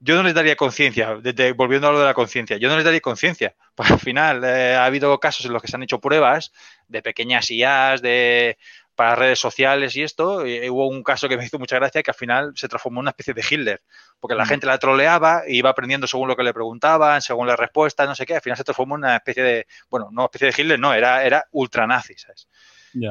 yo 0.00 0.16
no 0.16 0.22
les 0.22 0.34
daría 0.34 0.56
conciencia, 0.56 1.18
volviendo 1.54 1.88
a 1.88 1.92
lo 1.92 2.00
de 2.00 2.06
la 2.06 2.14
conciencia, 2.14 2.56
yo 2.56 2.68
no 2.68 2.76
les 2.76 2.84
daría 2.84 3.00
conciencia, 3.00 3.54
porque 3.74 3.92
al 3.92 4.00
final 4.00 4.42
eh, 4.44 4.74
ha 4.74 4.86
habido 4.86 5.18
casos 5.20 5.44
en 5.44 5.52
los 5.52 5.60
que 5.62 5.68
se 5.68 5.76
han 5.76 5.82
hecho 5.82 6.00
pruebas 6.00 6.52
de 6.88 7.02
pequeñas 7.02 7.50
IAs, 7.50 8.00
de 8.02 8.58
para 8.96 9.14
redes 9.14 9.38
sociales 9.38 9.96
y 9.96 10.02
esto, 10.02 10.46
y 10.46 10.68
hubo 10.68 10.86
un 10.86 11.02
caso 11.02 11.26
que 11.26 11.38
me 11.38 11.44
hizo 11.44 11.58
mucha 11.58 11.76
gracia 11.76 12.02
que 12.02 12.10
al 12.10 12.16
final 12.16 12.52
se 12.54 12.68
transformó 12.68 12.98
en 13.00 13.04
una 13.04 13.10
especie 13.10 13.32
de 13.32 13.42
Hitler, 13.48 13.82
porque 14.18 14.34
la 14.34 14.44
Mm. 14.44 14.48
gente 14.48 14.66
la 14.66 14.78
troleaba 14.78 15.42
y 15.46 15.56
iba 15.58 15.70
aprendiendo 15.70 16.06
según 16.06 16.28
lo 16.28 16.36
que 16.36 16.42
le 16.42 16.52
preguntaban, 16.52 17.22
según 17.22 17.46
la 17.46 17.56
respuesta, 17.56 18.04
no 18.04 18.14
sé 18.14 18.26
qué, 18.26 18.34
al 18.34 18.42
final 18.42 18.58
se 18.58 18.64
transformó 18.64 18.96
en 18.96 19.04
una 19.04 19.16
especie 19.16 19.42
de, 19.42 19.66
bueno, 19.88 20.08
no 20.12 20.26
especie 20.26 20.48
de 20.48 20.54
Hitler, 20.62 20.78
no, 20.78 20.92
era, 20.92 21.24
era 21.24 21.46
ultranazi, 21.52 22.14
¿sabes? 22.14 22.46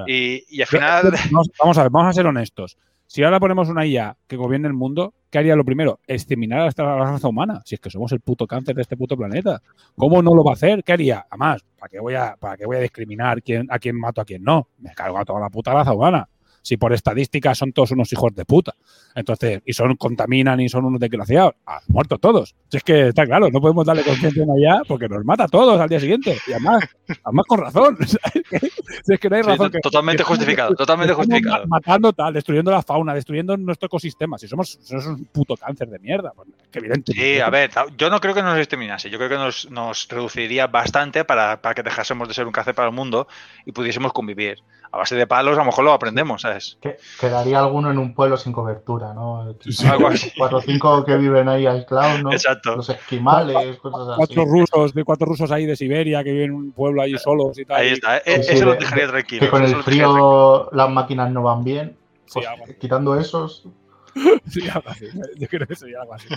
Y, 0.08 0.46
y 0.50 0.62
al 0.62 0.68
final... 0.68 1.12
vamos 1.60 1.78
a 1.78 1.84
ver, 1.84 1.90
vamos 1.92 2.10
a 2.10 2.14
ser 2.14 2.28
honestos. 2.28 2.78
Si 3.12 3.24
ahora 3.24 3.40
ponemos 3.40 3.70
una 3.70 3.88
IA 3.88 4.16
que 4.28 4.36
gobierne 4.36 4.68
el 4.68 4.76
mundo, 4.76 5.16
¿qué 5.32 5.40
haría 5.40 5.56
lo 5.56 5.66
primero? 5.66 6.00
Exterminar 6.06 6.68
hasta 6.68 6.84
la 6.84 6.96
raza 6.96 7.28
humana. 7.28 7.60
Si 7.66 7.74
es 7.74 7.82
que 7.82 7.90
somos 7.90 8.12
el 8.12 8.20
puto 8.20 8.46
cáncer 8.46 8.76
de 8.76 8.84
este 8.84 8.96
puto 8.96 9.18
planeta. 9.18 9.64
¿Cómo 9.96 10.22
no 10.22 10.36
lo 10.36 10.44
va 10.44 10.52
a 10.52 10.54
hacer? 10.54 10.84
¿Qué 10.84 10.94
haría? 10.94 11.26
Además, 11.28 11.66
¿para 11.80 11.90
qué 11.90 12.00
voy 12.00 12.14
a, 12.14 12.36
para 12.36 12.56
qué 12.56 12.68
voy 12.68 12.78
a 12.78 12.82
discriminar 12.82 13.42
quién, 13.42 13.66
a 13.72 13.80
quién 13.80 14.00
mato, 14.00 14.22
a 14.22 14.26
quién 14.26 14.44
no? 14.44 14.68
Me 14.78 14.94
cargo 14.94 15.18
a 15.18 15.26
toda 15.26 15.40
la 15.40 15.50
puta 15.50 15.74
raza 15.74 15.92
humana. 15.92 16.30
Si 16.70 16.78
por 16.78 16.94
estadística 16.94 17.56
son 17.56 17.74
todos 17.74 17.90
unos 17.90 18.14
hijos 18.14 18.36
de 18.36 18.46
puta. 18.46 18.76
Entonces, 19.16 19.60
y 19.66 19.74
son, 19.74 19.96
contaminan 19.96 20.60
y 20.60 20.70
son 20.70 20.86
unos 20.86 21.00
desgraciados. 21.00 21.56
Ah, 21.66 21.80
muertos 21.88 22.20
todos. 22.22 22.54
Si 22.70 22.78
es 22.78 22.84
que 22.84 23.08
está 23.08 23.26
claro, 23.26 23.50
no 23.52 23.60
podemos 23.60 23.84
darle 23.88 24.04
conciencia 24.04 24.44
a 24.44 24.46
una 24.46 24.62
IA 24.62 24.82
porque 24.88 25.10
nos 25.10 25.26
mata 25.26 25.46
a 25.46 25.48
todos 25.48 25.82
al 25.82 25.90
día 25.90 26.00
siguiente. 26.00 26.38
Y 26.48 26.52
además, 26.52 26.84
además 27.24 27.46
con 27.48 27.60
razón. 27.60 27.98
si 29.04 29.14
es 29.14 29.20
que 29.20 29.30
no 29.30 29.36
hay 29.38 29.42
razón. 29.42 29.72
que- 29.72 29.80
totalmente 29.80 30.22
que 30.24 30.28
justificado, 30.28 30.76
totalmente 30.76 31.14
justificado. 31.16 31.66
ma- 31.66 31.78
Matando 31.80 32.14
tal, 32.14 32.34
destruyendo 32.34 32.70
la 32.70 32.84
fauna, 32.84 33.16
destruyendo 33.16 33.58
nuestro 33.58 33.88
ecosistema. 33.88 34.38
Si 34.38 34.48
somos, 34.48 34.78
somos 34.84 35.08
un 35.08 35.26
puto 35.26 35.56
cáncer 35.58 35.90
de 35.90 35.98
mierda, 35.98 36.32
pues 36.36 36.50
que 36.72 36.78
evidente. 36.78 37.14
Sí, 37.14 37.40
a 37.40 37.50
ver, 37.50 37.72
yo 37.98 38.12
no 38.12 38.20
creo 38.20 38.36
que 38.36 38.44
nos 38.44 38.60
exterminase, 38.60 39.10
yo 39.10 39.18
creo 39.18 39.30
que 39.30 39.38
nos, 39.38 39.70
nos 39.72 40.08
reduciría 40.08 40.68
bastante 40.68 41.26
para, 41.26 41.60
para 41.62 41.74
que 41.74 41.82
dejásemos 41.82 42.28
de 42.28 42.36
ser 42.36 42.46
un 42.46 42.52
cáncer 42.52 42.76
para 42.76 42.90
el 42.90 42.94
mundo 42.94 43.28
y 43.66 43.72
pudiésemos 43.72 44.14
convivir. 44.14 44.60
A 44.92 44.98
base 44.98 45.16
de 45.16 45.28
palos 45.28 45.56
a 45.56 45.60
lo 45.60 45.66
mejor 45.66 45.86
lo 45.86 45.94
aprendemos, 45.94 46.42
¿sabes? 46.42 46.78
Que- 46.82 46.98
quedaría 47.20 47.60
alguno 47.60 47.92
en 47.92 48.00
un 48.00 48.16
pueblo 48.16 48.38
sin 48.38 48.52
cobertura, 48.52 49.14
¿no? 49.14 49.42
Algo 49.92 50.08
así. 50.08 50.32
Cuatro 50.38 50.58
o 50.58 50.62
cinco 50.62 51.06
que 51.06 51.16
viven 51.16 51.48
ahí 51.48 51.68
aislados, 51.68 52.24
¿no? 52.24 52.32
Exacto. 52.32 52.76
Los 52.76 52.90
esquimales, 52.90 53.78
cosas 53.78 54.08
así. 54.10 54.18
Cuatro 54.18 54.46
rusos, 54.46 54.94
de 54.94 55.04
cuatro 55.04 55.28
rusos 55.28 55.52
ahí 55.52 55.66
de 55.68 55.76
Siberia 55.76 56.24
que 56.24 56.32
viven 56.32 56.46
en 56.50 56.56
un 56.56 56.72
pueblo 56.72 57.02
ahí 57.04 57.16
solos 57.20 57.58
y 57.60 57.66
tal. 57.66 57.78
Ahí 57.82 57.90
está, 57.90 58.18
Sí, 58.18 58.24
e- 58.32 58.44
sí, 58.44 58.54
eso 58.54 58.66
lo 58.66 58.72
de- 58.72 58.78
dejaría 58.80 59.06
de- 59.06 59.12
tranquilo. 59.12 59.42
Que 59.42 59.50
con 59.50 59.64
el 59.64 59.76
frío 59.84 60.70
las 60.72 60.90
máquinas 60.90 61.30
no 61.32 61.44
van 61.44 61.64
bien. 61.64 61.96
Pues, 62.34 62.46
quitando 62.80 63.20
esos, 63.20 63.66
Sí, 64.48 64.62
algo 64.68 64.90
así. 64.90 65.06
Yo 65.38 65.48
creo 65.48 65.68
que 65.68 65.76
sería 65.76 66.02
algo 66.02 66.14
así. 66.14 66.28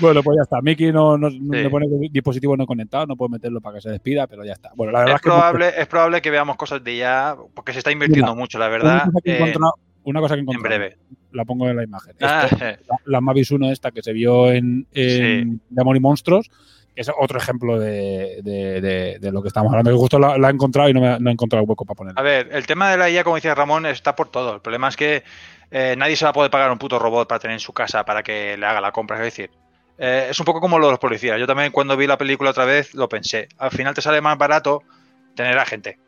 Bueno, 0.00 0.22
pues 0.22 0.36
ya 0.38 0.42
está. 0.42 0.60
Miki 0.62 0.92
no, 0.92 1.16
no, 1.18 1.30
Sí. 1.30 1.38
le 1.40 1.70
pone 1.70 1.86
dispositivo 2.10 2.56
no 2.56 2.66
conectado, 2.66 3.06
no 3.06 3.16
puedo 3.16 3.28
meterlo 3.28 3.60
para 3.60 3.76
que 3.76 3.82
se 3.82 3.90
despida, 3.90 4.26
pero 4.26 4.44
ya 4.44 4.52
está. 4.54 4.70
Bueno, 4.74 4.92
la 4.92 5.00
verdad 5.00 5.14
Es 5.14 5.18
es 5.18 5.22
que 5.22 5.28
probable, 5.28 5.72
es 5.76 5.86
probable 5.86 6.22
que 6.22 6.30
veamos 6.30 6.56
cosas 6.56 6.82
de 6.82 6.96
ya, 6.96 7.36
porque 7.54 7.72
se 7.72 7.78
está 7.78 7.92
invirtiendo 7.92 8.32
Mira, 8.32 8.40
mucho, 8.40 8.58
la 8.58 8.66
una 8.66 8.72
verdad, 8.76 9.04
cosa 9.06 9.18
que 9.22 9.30
he 9.32 9.50
eh, 9.50 9.54
una 10.04 10.20
cosa 10.20 10.34
que 10.36 10.40
he 10.40 10.44
en 10.54 10.62
breve. 10.62 10.98
la 11.32 11.44
pongo 11.44 11.68
en 11.68 11.76
la 11.76 11.84
imagen. 11.84 12.14
Ah, 12.20 12.48
Esto, 12.50 12.64
eh, 12.64 12.78
la, 12.88 12.96
la 13.04 13.20
Mavis 13.20 13.50
1 13.50 13.70
esta 13.70 13.90
que 13.90 14.02
se 14.02 14.12
vio 14.12 14.50
en, 14.52 14.86
en 14.92 15.60
De 15.68 15.80
Amor 15.82 15.96
y 15.96 16.00
Monstruos, 16.00 16.50
es 16.96 17.10
otro 17.16 17.38
ejemplo 17.38 17.78
de, 17.78 18.40
de- 18.42 19.32
lo 19.32 19.42
que 19.42 19.48
estamos 19.48 19.70
hablando. 19.70 19.90
Que 19.90 19.96
justo 19.96 20.18
la, 20.18 20.36
he 20.48 20.50
encontrado 20.52 20.88
y 20.88 20.94
no, 20.94 21.00
me, 21.00 21.18
no 21.20 21.30
he 21.30 21.32
encontrado 21.32 21.64
hueco 21.64 21.84
para 21.84 21.96
ponerla. 21.96 22.20
A 22.20 22.24
ver, 22.24 22.48
el 22.52 22.66
tema 22.66 22.90
de 22.90 22.96
la 22.96 23.10
IA, 23.10 23.22
como 23.22 23.36
decía 23.36 23.54
Ramón, 23.54 23.86
está 23.86 24.16
por 24.16 24.28
todo. 24.30 24.54
El 24.54 24.60
problema 24.60 24.88
es 24.88 24.96
que 24.96 25.22
eh, 25.70 25.94
nadie 25.98 26.16
se 26.16 26.24
va 26.24 26.30
a 26.30 26.34
poder 26.34 26.50
pagar 26.50 26.70
un 26.72 26.78
puto 26.78 26.98
robot 26.98 27.28
para 27.28 27.38
tener 27.38 27.54
en 27.54 27.60
su 27.60 27.72
casa 27.72 28.04
para 28.04 28.22
que 28.22 28.56
le 28.56 28.66
haga 28.66 28.80
la 28.80 28.92
compra. 28.92 29.16
Es 29.18 29.24
decir, 29.24 29.50
eh, 29.98 30.28
es 30.30 30.38
un 30.38 30.46
poco 30.46 30.60
como 30.60 30.78
lo 30.78 30.86
de 30.86 30.92
los 30.92 30.98
policías. 31.00 31.38
Yo 31.38 31.46
también 31.46 31.72
cuando 31.72 31.96
vi 31.96 32.06
la 32.06 32.18
película 32.18 32.50
otra 32.50 32.64
vez 32.64 32.94
lo 32.94 33.08
pensé. 33.08 33.48
Al 33.58 33.70
final 33.70 33.94
te 33.94 34.02
sale 34.02 34.20
más 34.20 34.38
barato 34.38 34.82
tener 35.34 35.58
a 35.58 35.66
gente. 35.66 35.98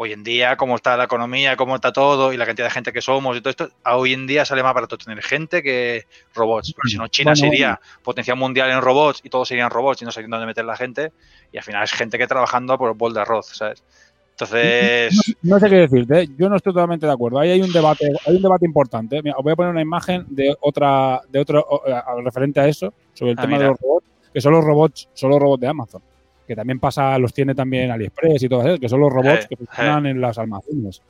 Hoy 0.00 0.12
en 0.12 0.22
día, 0.22 0.56
como 0.56 0.76
está 0.76 0.96
la 0.96 1.04
economía, 1.04 1.56
cómo 1.56 1.74
está 1.74 1.92
todo 1.92 2.32
y 2.32 2.36
la 2.36 2.46
cantidad 2.46 2.66
de 2.68 2.70
gente 2.70 2.92
que 2.92 3.02
somos 3.02 3.36
y 3.36 3.40
todo 3.40 3.50
esto, 3.50 3.68
hoy 3.84 4.12
en 4.12 4.28
día 4.28 4.44
sale 4.44 4.62
más 4.62 4.72
barato 4.72 4.96
tener 4.96 5.20
gente 5.24 5.60
que 5.60 6.04
robots. 6.36 6.72
Porque 6.72 6.90
si 6.90 6.96
no, 6.96 7.08
China 7.08 7.32
Bueno, 7.32 7.50
sería 7.50 7.80
potencial 8.04 8.36
mundial 8.36 8.70
en 8.70 8.80
robots 8.80 9.20
y 9.24 9.28
todos 9.28 9.48
serían 9.48 9.70
robots 9.70 10.00
y 10.00 10.04
no 10.04 10.12
sabrían 10.12 10.30
dónde 10.30 10.46
meter 10.46 10.64
la 10.64 10.76
gente. 10.76 11.10
Y 11.50 11.58
al 11.58 11.64
final 11.64 11.82
es 11.82 11.90
gente 11.90 12.16
que 12.16 12.28
trabajando 12.28 12.78
por 12.78 12.96
bol 12.96 13.12
de 13.12 13.22
arroz, 13.22 13.46
¿sabes? 13.48 13.82
Entonces, 14.30 15.36
No 15.42 15.58
sé 15.58 15.68
qué 15.68 15.74
decirte, 15.74 16.20
¿eh? 16.20 16.28
yo 16.38 16.48
no 16.48 16.54
estoy 16.54 16.72
totalmente 16.72 17.04
de 17.04 17.12
acuerdo. 17.12 17.40
Ahí 17.40 17.50
hay 17.50 17.60
un 17.60 17.72
debate, 17.72 18.06
hay 18.24 18.36
un 18.36 18.42
debate 18.42 18.66
importante. 18.66 19.20
Mira, 19.20 19.34
os 19.36 19.42
voy 19.42 19.52
a 19.52 19.56
poner 19.56 19.72
una 19.72 19.82
imagen 19.82 20.24
de 20.28 20.54
otra, 20.60 21.22
de 21.28 21.40
otro 21.40 21.60
o- 21.68 21.82
referente 22.22 22.60
a 22.60 22.68
eso, 22.68 22.94
sobre 23.14 23.32
el 23.32 23.38
Ah, 23.40 23.42
tema 23.42 23.54
mira. 23.54 23.64
de 23.64 23.70
los 23.72 23.80
robots, 23.80 24.06
que 24.32 24.40
son 24.40 24.52
los 24.52 24.64
robots, 24.64 25.08
son 25.12 25.30
los 25.30 25.40
robots 25.40 25.60
de 25.60 25.66
Amazon, 25.66 26.02
que 26.48 26.56
también 26.56 26.80
pasa, 26.80 27.18
los 27.18 27.32
tiene 27.34 27.54
también 27.54 27.90
AliExpress 27.90 28.42
y 28.42 28.48
todo 28.48 28.66
eso, 28.66 28.80
que 28.80 28.88
son 28.88 29.00
los 29.00 29.12
robots 29.12 29.46
que 29.46 29.56
funcionan 29.56 30.06
en 30.06 30.20
los 30.20 30.38
almacenes. 30.38 31.02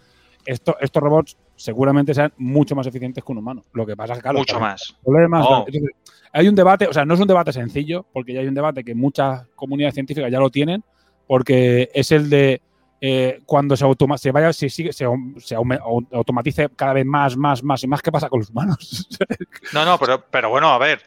Esto, 0.44 0.76
estos 0.80 1.02
robots 1.02 1.36
seguramente 1.54 2.12
sean 2.12 2.32
mucho 2.38 2.74
más 2.74 2.86
eficientes 2.86 3.22
que 3.22 3.32
un 3.32 3.38
humano. 3.38 3.64
Lo 3.72 3.86
que 3.86 3.96
pasa 3.96 4.14
es 4.14 4.18
que, 4.18 4.22
claro, 4.22 4.38
mucho 4.38 4.54
también 4.54 4.72
más. 4.72 4.96
problemas. 5.02 5.46
Oh. 5.48 5.64
Entonces, 5.66 5.90
hay 6.32 6.48
un 6.48 6.54
debate, 6.54 6.88
o 6.88 6.92
sea, 6.92 7.04
no 7.04 7.14
es 7.14 7.20
un 7.20 7.28
debate 7.28 7.52
sencillo, 7.52 8.04
porque 8.12 8.32
ya 8.32 8.40
hay 8.40 8.48
un 8.48 8.54
debate 8.54 8.82
que 8.82 8.94
muchas 8.94 9.46
comunidades 9.54 9.94
científicas 9.94 10.30
ya 10.30 10.40
lo 10.40 10.50
tienen, 10.50 10.82
porque 11.26 11.90
es 11.94 12.10
el 12.10 12.28
de 12.28 12.60
eh, 13.00 13.42
cuando 13.46 13.76
se, 13.76 13.84
automa 13.84 14.18
se 14.18 14.32
vaya, 14.32 14.52
se, 14.52 14.68
sigue, 14.68 14.92
se, 14.92 15.06
se 15.36 15.54
automatice 15.54 16.68
cada 16.74 16.94
vez 16.94 17.06
más, 17.06 17.36
más, 17.36 17.62
más 17.62 17.84
y 17.84 17.86
más, 17.86 18.02
¿qué 18.02 18.10
pasa 18.10 18.28
con 18.28 18.40
los 18.40 18.50
humanos? 18.50 19.08
No, 19.72 19.84
no, 19.84 19.98
pero, 19.98 20.24
pero 20.30 20.48
bueno, 20.48 20.68
a 20.68 20.78
ver, 20.78 21.02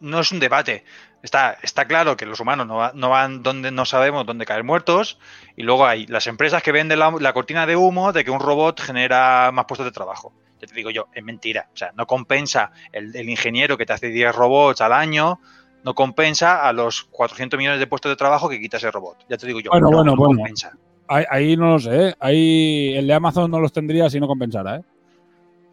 no 0.00 0.20
es 0.20 0.32
un 0.32 0.40
debate. 0.40 0.84
Está, 1.22 1.58
está 1.62 1.86
claro 1.86 2.16
que 2.16 2.26
los 2.26 2.40
humanos 2.40 2.66
no, 2.66 2.92
no 2.92 3.10
van 3.10 3.42
donde 3.42 3.70
no 3.70 3.84
sabemos 3.84 4.24
dónde 4.24 4.46
caer 4.46 4.64
muertos 4.64 5.18
y 5.56 5.62
luego 5.62 5.84
hay 5.86 6.06
las 6.06 6.26
empresas 6.26 6.62
que 6.62 6.72
venden 6.72 6.98
la, 7.00 7.10
la 7.20 7.32
cortina 7.32 7.66
de 7.66 7.76
humo 7.76 8.12
de 8.12 8.24
que 8.24 8.30
un 8.30 8.40
robot 8.40 8.80
genera 8.80 9.50
más 9.52 9.64
puestos 9.66 9.84
de 9.84 9.90
trabajo. 9.92 10.32
Ya 10.60 10.66
te 10.66 10.74
digo 10.74 10.90
yo, 10.90 11.06
es 11.12 11.22
mentira. 11.24 11.68
O 11.72 11.76
sea, 11.76 11.92
no 11.96 12.06
compensa 12.06 12.70
el, 12.92 13.14
el 13.14 13.28
ingeniero 13.28 13.76
que 13.76 13.86
te 13.86 13.92
hace 13.92 14.08
10 14.08 14.34
robots 14.34 14.80
al 14.80 14.92
año, 14.92 15.40
no 15.84 15.94
compensa 15.94 16.66
a 16.68 16.72
los 16.72 17.04
400 17.04 17.58
millones 17.58 17.80
de 17.80 17.86
puestos 17.86 18.10
de 18.10 18.16
trabajo 18.16 18.48
que 18.48 18.60
quita 18.60 18.76
ese 18.78 18.90
robot. 18.90 19.18
Ya 19.28 19.36
te 19.36 19.46
digo 19.46 19.60
yo, 19.60 19.70
Bueno, 19.70 19.88
no, 19.90 19.90
bueno, 19.90 20.12
no 20.12 20.16
bueno. 20.16 20.38
compensa. 20.40 20.72
ahí, 21.08 21.24
ahí 21.30 21.56
no 21.56 21.70
lo 21.72 21.78
sé, 21.78 22.08
¿eh? 22.08 22.14
ahí 22.20 22.94
el 22.96 23.06
de 23.06 23.14
Amazon 23.14 23.50
no 23.50 23.60
los 23.60 23.72
tendría 23.72 24.08
si 24.10 24.18
no 24.20 24.26
compensara, 24.26 24.76
¿eh? 24.76 24.82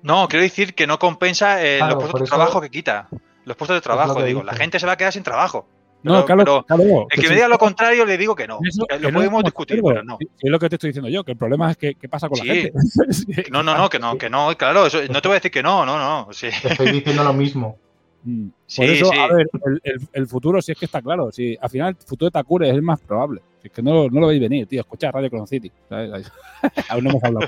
No, 0.03 0.27
quiero 0.27 0.43
decir 0.43 0.75
que 0.75 0.85
no 0.85 0.99
compensa 0.99 1.63
eh, 1.65 1.77
Claro, 1.77 1.95
los 1.95 2.03
puestos 2.03 2.21
de 2.21 2.27
trabajo 2.27 2.61
que 2.61 2.69
quita. 2.69 3.07
Los 3.45 3.55
puestos 3.55 3.75
de 3.77 3.81
trabajo, 3.81 4.21
digo. 4.23 4.41
dice. 4.41 4.51
La 4.51 4.57
gente 4.57 4.79
se 4.79 4.85
va 4.85 4.93
a 4.93 4.97
quedar 4.97 5.13
sin 5.13 5.23
trabajo. 5.23 5.67
No, 6.03 6.23
claro, 6.23 6.43
pero 6.43 6.63
claro, 6.65 7.07
El 7.09 7.15
que 7.15 7.21
sí, 7.21 7.27
me 7.29 7.33
diga 7.35 7.47
lo 7.47 7.57
contrario 7.57 8.05
le 8.05 8.15
digo 8.15 8.35
que 8.35 8.45
no. 8.47 8.59
eso- 8.63 8.85
Que 8.87 8.97
que 8.97 9.01
lo 9.01 9.09
no 9.11 9.17
podemos 9.17 9.43
discutir, 9.43 9.81
pero 9.83 10.03
no. 10.03 10.17
Es 10.21 10.51
lo 10.51 10.59
que 10.59 10.69
te 10.69 10.75
estoy 10.75 10.89
diciendo 10.91 11.09
yo, 11.09 11.23
que 11.23 11.31
el 11.31 11.37
problema 11.37 11.71
es 11.71 11.77
que 11.77 11.95
qué 11.95 12.07
pasa 12.07 12.29
con 12.29 12.37
Sí. 12.37 12.47
la 12.47 12.53
gente. 12.53 12.73
No, 13.51 13.63
no, 13.63 13.75
no, 13.75 13.89
que 13.89 13.97
no, 13.97 14.15
que 14.17 14.29
no, 14.29 14.55
claro, 14.55 14.85
eso, 14.85 14.99
no 15.09 15.19
te 15.21 15.27
voy 15.27 15.35
a 15.35 15.39
decir 15.39 15.49
que 15.49 15.63
no, 15.63 15.83
no, 15.85 15.97
no. 15.97 16.31
Sí. 16.31 16.49
te 16.61 16.67
estoy 16.67 16.91
diciendo 16.91 17.23
lo 17.23 17.33
mismo. 17.33 17.77
Mm. 18.27 18.47
Por 18.47 18.55
Sí, 18.65 18.83
eso, 18.85 19.05
sí. 19.11 19.19
a 19.19 19.27
ver, 19.27 19.47
el, 19.67 19.81
el- 19.83 20.07
el 20.13 20.25
futuro 20.27 20.59
sí 20.59 20.71
es 20.71 20.77
que 20.79 20.85
está 20.85 20.99
claro. 20.99 21.31
Si 21.31 21.55
al 21.61 21.69
final 21.69 21.89
el 21.89 22.07
futuro 22.07 22.25
de 22.25 22.31
Takure 22.31 22.67
es 22.69 22.73
el 22.73 22.81
más 22.81 22.99
probable. 22.99 23.39
Es 23.63 23.71
que 23.71 23.83
no, 23.83 24.09
no 24.09 24.19
lo 24.19 24.25
veis 24.25 24.41
venir, 24.41 24.65
tío. 24.65 24.81
Escucha 24.81 25.11
Radio 25.11 25.29
Clone 25.29 25.45
City. 25.45 25.71
¿sabes? 25.87 26.31
Aún 26.89 27.03
no 27.03 27.11
hemos 27.11 27.23
hablado. 27.23 27.47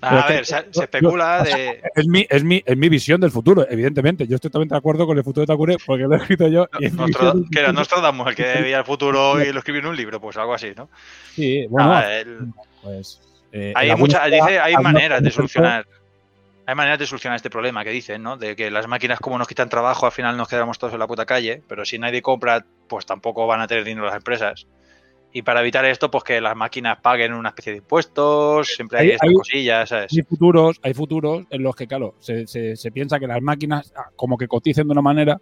A 0.00 0.26
ver, 0.26 0.44
se, 0.44 0.64
se 0.70 0.82
especula 0.84 1.42
de. 1.44 1.80
Es 1.94 2.06
mi, 2.08 2.26
es, 2.28 2.42
mi, 2.42 2.62
es 2.64 2.76
mi 2.76 2.88
visión 2.88 3.20
del 3.20 3.30
futuro, 3.30 3.64
evidentemente. 3.68 4.26
Yo 4.26 4.36
estoy 4.36 4.50
totalmente 4.50 4.74
de 4.74 4.78
acuerdo 4.78 5.06
con 5.06 5.16
el 5.16 5.22
futuro 5.24 5.42
de 5.42 5.46
Takure 5.46 5.76
porque 5.86 6.02
lo 6.04 6.14
he 6.14 6.16
escrito 6.18 6.48
yo. 6.48 6.66
y 6.80 6.86
es 6.86 6.92
que 7.52 7.60
era. 7.60 7.72
Nostradamus 7.72 8.26
el 8.28 8.34
que 8.34 8.42
veía 8.62 8.78
el 8.78 8.84
futuro 8.84 9.40
y 9.42 9.52
lo 9.52 9.58
escribió 9.58 9.80
en 9.80 9.86
un 9.88 9.96
libro, 9.96 10.20
pues 10.20 10.36
algo 10.36 10.54
así, 10.54 10.72
¿no? 10.76 10.88
Sí, 11.34 11.66
bueno, 11.68 11.92
Ah, 11.92 12.12
el- 12.14 12.48
pues. 12.82 13.20
eh, 13.52 13.72
hay 13.76 13.94
muchas, 13.94 14.24
dice, 14.30 14.58
hay 14.58 14.74
maneras 14.76 15.22
de 15.22 15.30
solucionar. 15.30 15.86
Hay 16.64 16.76
maneras 16.76 16.98
de 17.00 17.06
solucionar 17.06 17.36
este 17.36 17.50
problema 17.50 17.82
que 17.82 17.90
dicen, 17.90 18.22
¿no? 18.22 18.36
De 18.36 18.54
que 18.54 18.70
las 18.70 18.86
máquinas, 18.86 19.18
como 19.18 19.36
nos 19.36 19.48
quitan 19.48 19.68
trabajo, 19.68 20.06
al 20.06 20.12
final 20.12 20.36
nos 20.36 20.46
quedamos 20.48 20.78
todos 20.78 20.92
en 20.92 21.00
la 21.00 21.08
puta 21.08 21.26
calle, 21.26 21.60
pero 21.68 21.84
si 21.84 21.98
nadie 21.98 22.22
compra, 22.22 22.64
pues 22.88 23.04
tampoco 23.04 23.46
van 23.48 23.60
a 23.60 23.66
tener 23.66 23.82
dinero 23.84 24.06
las 24.06 24.14
empresas. 24.14 24.66
Y 25.34 25.42
para 25.42 25.60
evitar 25.60 25.84
esto, 25.86 26.10
pues 26.10 26.24
que 26.24 26.40
las 26.40 26.54
máquinas 26.54 26.98
paguen 27.00 27.32
una 27.32 27.48
especie 27.50 27.72
de 27.72 27.78
impuestos, 27.78 28.68
siempre 28.68 28.98
hay, 28.98 29.06
Hay- 29.08 29.12
estas 29.14 29.28
hay- 29.30 29.34
cosillas, 29.34 29.88
¿sabes? 29.88 30.12
Hay 30.12 30.22
futuros, 30.22 30.78
hay 30.82 30.94
futuros 30.94 31.44
en 31.50 31.62
los 31.62 31.74
que, 31.74 31.86
claro, 31.86 32.14
se, 32.18 32.46
se- 32.46 32.76
se 32.76 32.92
piensa 32.92 33.18
que 33.18 33.26
las 33.26 33.40
máquinas 33.40 33.92
ah, 33.96 34.10
como 34.14 34.36
que 34.36 34.46
coticen 34.48 34.86
de 34.86 34.92
una 34.92 35.00
manera 35.02 35.38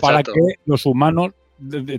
para 0.00 0.22
que 0.22 0.32
los 0.66 0.84
humanos 0.86 1.30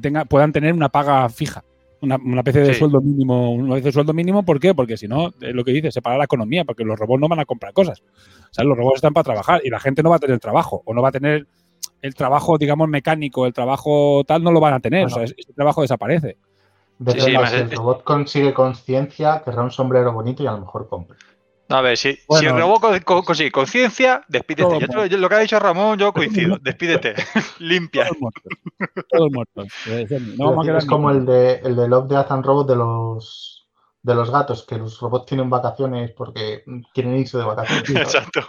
tenga- 0.01 0.25
puedan 0.25 0.51
tener 0.51 0.73
una 0.73 0.89
paga 0.89 1.27
fija. 1.29 1.63
Una, 2.01 2.17
una 2.17 2.39
especie 2.41 2.61
de 2.61 2.73
Sí. 2.73 2.79
sueldo 2.79 2.99
mínimo. 2.99 3.51
Una 3.53 3.75
especie 3.75 3.85
de 3.87 3.91
sueldo 3.93 4.13
mínimo, 4.13 4.43
¿por 4.43 4.59
qué? 4.59 4.75
Porque 4.75 4.97
si 4.97 5.07
no, 5.07 5.29
es 5.39 5.53
lo 5.55 5.63
que 5.63 5.71
dice, 5.71 5.89
se 5.89 6.01
para 6.01 6.17
la 6.17 6.25
economía, 6.25 6.65
porque 6.65 6.83
los 6.83 6.99
robots 6.99 7.21
no 7.21 7.29
van 7.29 7.39
a 7.39 7.45
comprar 7.45 7.71
cosas. 7.71 8.01
O 8.01 8.53
sea, 8.53 8.65
los 8.65 8.77
robots 8.77 8.95
están 8.97 9.13
para 9.13 9.23
trabajar 9.23 9.61
y 9.63 9.69
la 9.69 9.79
gente 9.79 10.03
no 10.03 10.09
va 10.09 10.17
a 10.17 10.19
tener 10.19 10.37
trabajo, 10.39 10.81
o 10.85 10.93
no 10.93 11.01
va 11.01 11.09
a 11.09 11.11
tener 11.13 11.47
el 12.01 12.13
trabajo, 12.13 12.57
digamos, 12.57 12.89
mecánico, 12.89 13.45
el 13.45 13.53
trabajo 13.53 14.23
tal, 14.27 14.43
no 14.43 14.51
lo 14.51 14.59
van 14.59 14.73
a 14.73 14.79
tener. 14.81 15.03
Bueno. 15.07 15.15
O 15.23 15.27
sea, 15.27 15.35
ese 15.37 15.53
trabajo 15.53 15.81
desaparece. 15.81 16.35
De 16.99 17.11
Sí, 17.13 17.17
verdad, 17.17 17.31
sí, 17.31 17.37
más 17.37 17.49
si 17.51 17.55
el 17.57 17.71
robot 17.71 18.03
consigue 18.03 18.53
conciencia, 18.53 19.41
querrá 19.43 19.63
un 19.63 19.71
sombrero 19.71 20.13
bonito 20.13 20.43
y 20.43 20.47
a 20.47 20.51
lo 20.51 20.59
mejor 20.59 20.87
compra. 20.87 21.17
A 21.69 21.81
ver, 21.81 21.97
si, 21.97 22.09
el 22.09 22.49
robot 22.55 22.81
con- 22.81 22.99
con- 22.99 23.23
consigue 23.23 23.51
conciencia, 23.51 24.23
despídete. 24.27 24.79
Yo 24.79 24.87
lo, 24.87 25.05
yo- 25.05 25.17
lo 25.17 25.29
que 25.29 25.35
ha 25.35 25.39
dicho 25.39 25.59
Ramón, 25.59 25.97
yo 25.97 26.13
coincido. 26.13 26.57
Despídete. 26.61 27.15
Limpia. 27.59 28.05
Todos 28.05 28.17
muertos. 28.19 28.43
Todos 29.09 29.31
muertos. 29.31 29.67
No 30.37 30.77
Es 30.77 30.85
como 30.85 31.09
el 31.09 31.25
de, 31.25 31.53
el 31.63 31.75
de 31.75 31.87
Love, 31.87 32.07
Death 32.09 32.31
and 32.31 32.45
Robot 32.45 32.67
de 32.67 32.75
los, 32.75 33.65
de 34.03 34.13
los 34.15 34.29
gatos, 34.29 34.65
que 34.67 34.77
los 34.77 34.99
robots 34.99 35.25
tienen 35.25 35.49
vacaciones 35.49 36.11
porque 36.11 36.63
quieren 36.93 37.17
irse 37.17 37.37
de 37.37 37.43
vacaciones. 37.45 37.89
Exacto. 37.95 38.41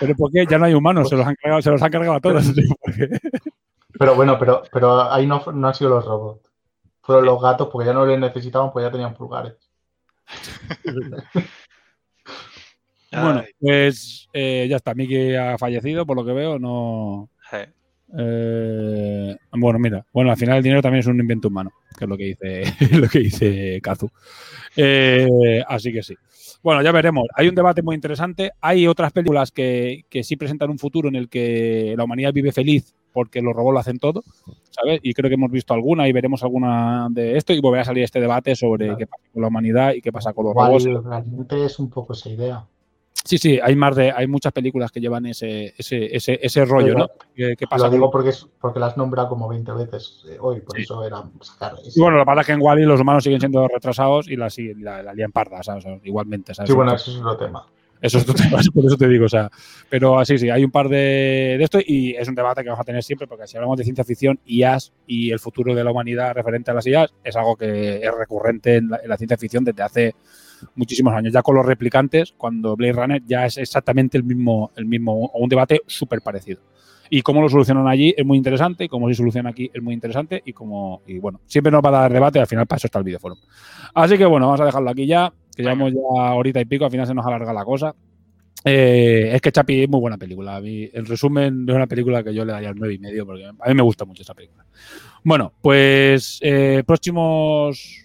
Pero 0.00 0.14
¿por 0.16 0.30
qué? 0.32 0.46
Ya 0.48 0.58
no 0.58 0.64
hay 0.64 0.74
humanos, 0.74 1.08
se 1.08 1.16
los 1.16 1.26
han 1.26 1.34
cargado, 1.34 1.60
se 1.60 1.70
los 1.70 1.82
han 1.82 1.90
cargado 1.90 2.14
a 2.14 2.20
todos. 2.20 2.46
Pero 3.98 4.14
bueno, 4.14 4.38
pero, 4.38 4.62
pero 4.72 5.12
ahí 5.12 5.26
no, 5.26 5.42
no 5.52 5.68
han 5.68 5.74
sido 5.74 5.90
los 5.90 6.04
robots. 6.04 6.43
Fueron 7.04 7.26
los 7.26 7.40
gatos 7.40 7.68
porque 7.70 7.86
ya 7.86 7.92
no 7.92 8.06
les 8.06 8.18
necesitaban, 8.18 8.72
pues 8.72 8.84
ya 8.84 8.90
tenían 8.90 9.14
pulgares. 9.14 9.54
Bueno, 13.22 13.44
pues 13.60 14.28
eh, 14.32 14.66
ya 14.68 14.74
está. 14.74 14.92
Miki 14.92 15.36
ha 15.36 15.56
fallecido, 15.56 16.04
por 16.04 16.16
lo 16.16 16.24
que 16.24 16.32
veo. 16.32 16.58
No. 16.58 17.30
eh, 18.18 19.36
bueno, 19.52 19.78
mira. 19.78 20.04
Bueno, 20.12 20.32
al 20.32 20.36
final 20.36 20.56
el 20.56 20.64
dinero 20.64 20.82
también 20.82 20.98
es 20.98 21.06
un 21.06 21.20
invento 21.20 21.46
humano, 21.46 21.70
que 21.96 22.06
es 22.06 22.08
lo 22.08 22.16
que 22.16 22.24
dice, 22.24 22.64
lo 22.98 23.08
que 23.08 23.18
dice 23.20 23.80
Kazu. 23.80 24.10
Eh, 24.76 25.62
así 25.68 25.92
que 25.92 26.02
sí. 26.02 26.16
Bueno, 26.64 26.82
ya 26.82 26.90
veremos. 26.92 27.26
Hay 27.36 27.46
un 27.46 27.54
debate 27.54 27.82
muy 27.82 27.94
interesante. 27.94 28.52
Hay 28.62 28.86
otras 28.86 29.12
películas 29.12 29.52
que, 29.52 30.06
que 30.08 30.24
sí 30.24 30.34
presentan 30.36 30.70
un 30.70 30.78
futuro 30.78 31.08
en 31.10 31.14
el 31.14 31.28
que 31.28 31.94
la 31.96 32.04
humanidad 32.04 32.32
vive 32.32 32.52
feliz 32.52 32.94
porque 33.12 33.42
los 33.42 33.54
robots 33.54 33.74
lo 33.74 33.78
hacen 33.78 33.98
todo, 33.98 34.24
¿sabes? 34.70 34.98
Y 35.02 35.12
creo 35.12 35.28
que 35.28 35.34
hemos 35.34 35.50
visto 35.50 35.72
alguna 35.74 36.08
y 36.08 36.12
veremos 36.12 36.42
alguna 36.42 37.06
de 37.10 37.36
esto 37.36 37.52
y 37.52 37.60
volverá 37.60 37.82
a 37.82 37.84
salir 37.84 38.02
este 38.02 38.18
debate 38.18 38.56
sobre 38.56 38.86
Claro. 38.86 38.98
qué 38.98 39.06
pasa 39.06 39.22
con 39.32 39.42
la 39.42 39.48
humanidad 39.48 39.92
y 39.94 40.00
qué 40.00 40.10
pasa 40.10 40.32
con 40.32 40.46
los 40.46 40.52
Igual 40.52 40.82
robots. 40.84 41.04
realmente 41.06 41.64
es 41.64 41.78
un 41.78 41.90
poco 41.90 42.14
esa 42.14 42.30
idea. 42.30 42.66
Sí, 43.22 43.38
sí, 43.38 43.58
hay 43.62 43.74
más 43.74 43.96
de, 43.96 44.12
hay 44.12 44.26
muchas 44.26 44.52
películas 44.52 44.92
que 44.92 45.00
llevan 45.00 45.24
ese, 45.24 45.72
ese, 45.78 46.14
ese, 46.14 46.38
ese 46.42 46.64
rollo, 46.66 46.94
¿no? 46.94 47.08
¿Qué, 47.34 47.54
qué 47.56 47.66
pasa 47.66 47.86
Lo 47.86 47.92
digo 47.92 48.10
porque, 48.10 48.30
es, 48.30 48.46
porque 48.60 48.78
las 48.78 48.98
nombra 48.98 49.28
como 49.28 49.48
20 49.48 49.72
veces 49.72 50.24
eh, 50.28 50.36
hoy, 50.38 50.60
por 50.60 50.78
eso 50.78 51.02
era 51.02 51.22
sacar 51.40 51.74
Y 51.82 51.98
bueno, 52.00 52.18
que 52.18 52.24
pasa 52.26 52.40
es 52.42 52.46
que 52.46 52.52
en 52.52 52.60
Wally 52.60 52.84
los 52.84 53.00
humanos 53.00 53.24
siguen 53.24 53.40
siendo 53.40 53.66
retrasados 53.66 54.28
y 54.28 54.36
la, 54.36 54.48
la, 54.78 55.02
la 55.02 55.14
lían 55.14 55.32
parda, 55.32 55.62
¿sabes? 55.62 55.86
Igualmente, 56.02 56.54
¿sabes? 56.54 56.68
Sí, 56.68 56.76
bueno, 56.76 56.94
eso 56.94 57.12
es 57.12 57.16
otro 57.18 57.36
tema. 57.38 57.66
Eso 58.02 58.18
es 58.18 58.24
otro 58.24 58.34
tema, 58.44 58.58
por 58.74 58.84
eso 58.84 58.96
te 58.98 59.08
digo, 59.08 59.24
o 59.24 59.28
sea. 59.30 59.50
Pero 59.88 60.18
así, 60.18 60.36
sí, 60.36 60.50
hay 60.50 60.62
un 60.62 60.70
par 60.70 60.90
de, 60.90 61.56
de 61.56 61.64
esto 61.64 61.78
y 61.82 62.14
es 62.16 62.28
un 62.28 62.34
debate 62.34 62.62
que 62.62 62.68
vamos 62.68 62.82
a 62.82 62.84
tener 62.84 63.02
siempre 63.02 63.26
porque 63.26 63.46
si 63.46 63.56
hablamos 63.56 63.78
de 63.78 63.84
ciencia 63.84 64.04
ficción, 64.04 64.38
IAS 64.44 64.92
y 65.06 65.30
el 65.30 65.38
futuro 65.38 65.74
de 65.74 65.82
la 65.82 65.92
humanidad 65.92 66.34
referente 66.34 66.70
a 66.70 66.74
las 66.74 66.86
IAS 66.86 67.14
es 67.24 67.34
algo 67.36 67.56
que 67.56 68.04
es 68.04 68.14
recurrente 68.14 68.76
en 68.76 68.90
la, 68.90 68.98
en 68.98 69.08
la 69.08 69.16
ciencia 69.16 69.38
ficción 69.38 69.64
desde 69.64 69.82
hace 69.82 70.14
muchísimos 70.74 71.14
años. 71.14 71.32
Ya 71.32 71.42
con 71.42 71.56
los 71.56 71.66
replicantes, 71.66 72.34
cuando 72.36 72.76
Blade 72.76 72.92
Runner 72.92 73.22
ya 73.26 73.46
es 73.46 73.58
exactamente 73.58 74.16
el 74.16 74.24
mismo, 74.24 74.70
el 74.76 74.86
mismo, 74.86 75.26
o 75.26 75.38
un 75.38 75.48
debate 75.48 75.82
súper 75.86 76.20
parecido. 76.20 76.60
Y 77.10 77.22
cómo 77.22 77.42
lo 77.42 77.48
solucionan 77.48 77.86
allí 77.86 78.14
es 78.16 78.24
muy 78.24 78.38
interesante, 78.38 78.84
y 78.84 78.88
cómo 78.88 79.08
se 79.08 79.14
soluciona 79.14 79.50
aquí 79.50 79.70
es 79.72 79.82
muy 79.82 79.94
interesante, 79.94 80.42
y 80.44 80.52
como, 80.52 81.02
y 81.06 81.18
bueno, 81.18 81.40
siempre 81.46 81.70
nos 81.70 81.82
va 81.82 81.90
a 81.90 82.02
dar 82.02 82.12
debate, 82.12 82.40
al 82.40 82.46
final 82.46 82.66
para 82.66 82.78
eso 82.78 82.86
está 82.86 82.98
el 82.98 83.04
videoforum. 83.04 83.38
Así 83.94 84.16
que 84.16 84.24
bueno, 84.24 84.46
vamos 84.46 84.60
a 84.60 84.64
dejarlo 84.64 84.90
aquí 84.90 85.06
ya, 85.06 85.32
que 85.54 85.62
llevamos 85.62 85.92
ya 85.92 86.32
horita 86.32 86.60
y 86.60 86.64
pico, 86.64 86.84
al 86.84 86.90
final 86.90 87.06
se 87.06 87.14
nos 87.14 87.26
alarga 87.26 87.52
la 87.52 87.64
cosa. 87.64 87.94
Eh, 88.66 89.32
es 89.34 89.42
que 89.42 89.52
Chapi 89.52 89.82
es 89.82 89.88
muy 89.88 90.00
buena 90.00 90.16
película. 90.16 90.56
A 90.56 90.58
el 90.58 91.06
resumen 91.06 91.66
de 91.66 91.74
una 91.74 91.86
película 91.86 92.24
que 92.24 92.32
yo 92.32 92.44
le 92.44 92.52
daría 92.52 92.70
el 92.70 92.76
9 92.76 92.94
y 92.94 92.98
medio, 92.98 93.26
porque 93.26 93.44
a 93.44 93.68
mí 93.68 93.74
me 93.74 93.82
gusta 93.82 94.06
mucho 94.06 94.22
esa 94.22 94.34
película. 94.34 94.64
Bueno, 95.22 95.52
pues 95.60 96.38
eh, 96.42 96.82
próximos. 96.86 98.00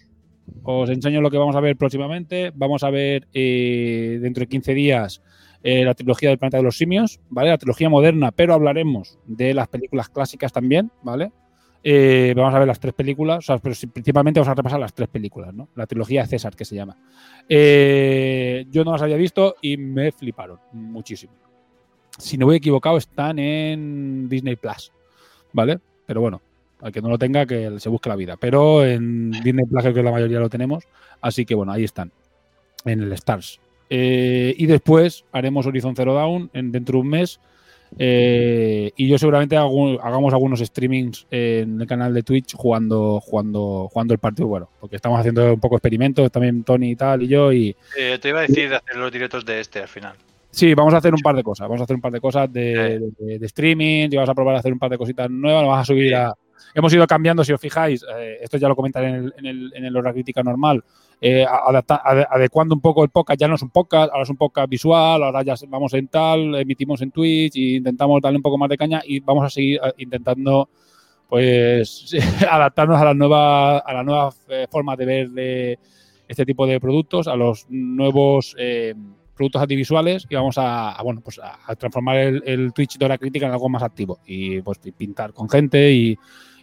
Os 0.62 0.90
enseño 0.90 1.20
lo 1.20 1.30
que 1.30 1.38
vamos 1.38 1.56
a 1.56 1.60
ver 1.60 1.76
próximamente. 1.76 2.52
Vamos 2.54 2.82
a 2.84 2.90
ver 2.90 3.28
eh, 3.32 4.18
dentro 4.20 4.40
de 4.42 4.46
15 4.48 4.74
días 4.74 5.22
eh, 5.62 5.84
la 5.84 5.94
trilogía 5.94 6.28
del 6.28 6.38
planeta 6.38 6.58
de 6.58 6.62
los 6.62 6.76
simios, 6.76 7.20
¿vale? 7.28 7.50
La 7.50 7.58
trilogía 7.58 7.88
moderna, 7.88 8.32
pero 8.32 8.54
hablaremos 8.54 9.18
de 9.26 9.54
las 9.54 9.68
películas 9.68 10.08
clásicas 10.08 10.52
también, 10.52 10.90
¿vale? 11.02 11.32
Eh, 11.82 12.34
vamos 12.36 12.54
a 12.54 12.58
ver 12.58 12.68
las 12.68 12.78
tres 12.78 12.92
películas, 12.92 13.38
o 13.38 13.42
sea, 13.42 13.58
pero 13.58 13.74
principalmente 13.92 14.38
vamos 14.40 14.50
a 14.50 14.54
repasar 14.54 14.80
las 14.80 14.92
tres 14.92 15.08
películas, 15.08 15.54
¿no? 15.54 15.68
La 15.74 15.86
trilogía 15.86 16.22
de 16.22 16.28
César, 16.28 16.54
que 16.54 16.64
se 16.64 16.76
llama. 16.76 16.96
Yo 17.48 18.84
no 18.84 18.92
las 18.92 19.02
había 19.02 19.16
visto 19.16 19.56
y 19.62 19.76
me 19.76 20.12
fliparon 20.12 20.58
muchísimo. 20.72 21.32
Si 22.18 22.36
no 22.36 22.46
voy 22.46 22.56
equivocado, 22.56 22.98
están 22.98 23.38
en 23.38 24.28
Disney 24.28 24.56
Plus, 24.56 24.92
¿vale? 25.52 25.80
Pero 26.06 26.20
bueno, 26.20 26.42
al 26.82 26.92
que 26.92 27.02
no 27.02 27.08
lo 27.08 27.18
tenga, 27.18 27.46
que 27.46 27.78
se 27.78 27.88
busque 27.88 28.08
la 28.08 28.16
vida. 28.16 28.36
Pero 28.38 28.84
en 28.84 29.30
Disney 29.30 29.64
Plus 29.66 29.82
creo 29.82 29.94
que 29.94 30.02
la 30.02 30.10
mayoría 30.12 30.40
lo 30.40 30.48
tenemos, 30.48 30.84
así 31.20 31.44
que 31.44 31.54
bueno, 31.54 31.72
ahí 31.72 31.84
están, 31.84 32.10
en 32.84 33.02
el 33.02 33.12
Stars. 33.12 33.60
Eh, 33.90 34.54
y 34.56 34.66
después 34.66 35.24
haremos 35.32 35.66
Horizon 35.66 35.96
Zero 35.96 36.14
Dawn 36.14 36.48
en, 36.52 36.70
dentro 36.72 36.98
de 36.98 37.00
un 37.02 37.08
mes. 37.08 37.40
Eh, 37.98 38.92
y 38.96 39.08
yo 39.08 39.18
seguramente 39.18 39.56
hago- 39.56 40.00
hagamos 40.00 40.32
algunos 40.32 40.60
streamings 40.60 41.26
en 41.30 41.80
el 41.80 41.86
canal 41.88 42.14
de 42.14 42.22
Twitch 42.22 42.54
jugando, 42.54 43.20
jugando, 43.20 43.88
jugando 43.92 44.14
el 44.14 44.18
partido. 44.20 44.46
Bueno, 44.48 44.68
porque 44.78 44.96
estamos 44.96 45.18
haciendo 45.18 45.52
un 45.54 45.58
poco 45.60 45.76
experimentos, 45.76 46.30
también 46.30 46.62
Tony 46.62 46.90
y 46.92 46.96
tal, 46.96 47.22
y 47.22 47.26
yo, 47.28 47.52
y, 47.52 47.74
Eh, 47.98 48.18
te 48.22 48.28
iba 48.28 48.38
a 48.38 48.42
decir 48.42 48.68
de 48.70 48.76
hacer 48.76 48.96
los 48.96 49.10
directos 49.10 49.44
de 49.44 49.60
este 49.60 49.80
al 49.80 49.88
final. 49.88 50.14
Sí, 50.52 50.72
vamos 50.74 50.94
a 50.94 50.98
hacer 50.98 51.12
un 51.14 51.20
par 51.20 51.34
de 51.36 51.42
cosas. 51.42 51.68
Vamos 51.68 51.80
a 51.80 51.84
hacer 51.84 51.96
un 51.96 52.02
par 52.02 52.12
de 52.12 52.20
cosas 52.20 52.52
de, 52.52 53.00
de- 53.18 53.38
de 53.38 53.46
streaming 53.46 54.08
y 54.10 54.16
vamos 54.16 54.30
a 54.30 54.34
probar 54.34 54.56
a 54.56 54.58
hacer 54.60 54.72
un 54.72 54.78
par 54.78 54.90
de 54.90 54.98
cositas 54.98 55.28
nuevas. 55.30 55.62
Lo 55.62 55.68
vamos 55.68 55.82
a 55.82 55.84
subir 55.92 56.14
a. 56.14 56.32
Hemos 56.74 56.92
ido 56.92 57.06
cambiando, 57.06 57.44
si 57.44 57.52
os 57.52 57.60
fijáis, 57.60 58.04
eh, 58.16 58.38
esto 58.40 58.56
ya 58.58 58.68
lo 58.68 58.76
comentaré 58.76 59.08
en 59.08 59.14
el, 59.16 59.34
en 59.38 59.46
el, 59.46 59.72
en 59.74 59.84
el 59.84 59.96
hora 59.96 60.12
crítica 60.12 60.42
normal, 60.42 60.84
eh, 61.20 61.44
adecuando 62.30 62.74
un 62.74 62.80
poco 62.80 63.02
el 63.04 63.10
podcast. 63.10 63.40
Ya 63.40 63.48
no 63.48 63.56
es 63.56 63.62
un 63.62 63.70
podcast, 63.70 64.10
ahora 64.10 64.22
es 64.22 64.30
un 64.30 64.36
podcast 64.36 64.68
visual, 64.68 65.22
ahora 65.22 65.42
ya 65.42 65.54
vamos 65.68 65.92
en 65.94 66.08
tal, 66.08 66.54
emitimos 66.54 67.02
en 67.02 67.10
Twitch 67.10 67.56
e 67.56 67.76
intentamos 67.76 68.20
darle 68.22 68.36
un 68.38 68.42
poco 68.42 68.58
más 68.58 68.68
de 68.68 68.76
caña 68.78 69.02
y 69.04 69.20
vamos 69.20 69.44
a 69.44 69.50
seguir 69.50 69.80
eh, 69.84 69.92
intentando 69.98 70.68
pues 71.28 72.14
adaptarnos 72.50 73.00
a 73.00 73.04
las 73.04 73.16
nuevas 73.16 73.82
a 73.84 73.92
las 73.94 74.04
nuevas 74.04 74.40
eh, 74.48 74.66
formas 74.70 74.98
de 74.98 75.04
ver 75.06 75.30
de 75.30 75.78
este 76.26 76.44
tipo 76.46 76.66
de 76.66 76.80
productos, 76.80 77.26
a 77.28 77.36
los 77.36 77.66
nuevos 77.68 78.54
eh, 78.58 78.94
productos 79.34 79.62
audiovisuales 79.62 80.26
y 80.28 80.34
vamos 80.34 80.56
a, 80.58 80.96
bueno 81.02 81.20
pues 81.22 81.40
a, 81.42 81.74
transformar 81.76 82.16
el, 82.18 82.42
el 82.46 82.72
Twitch 82.72 82.98
de 82.98 83.04
hora 83.04 83.18
crítica 83.18 83.46
en 83.46 83.52
algo 83.52 83.68
más 83.68 83.82
activo 83.82 84.18
y 84.26 84.60
pues 84.60 84.78
pi- 84.78 84.92
pintar 84.92 85.32
con 85.32 85.48
gente 85.48 85.92
y, 85.92 86.16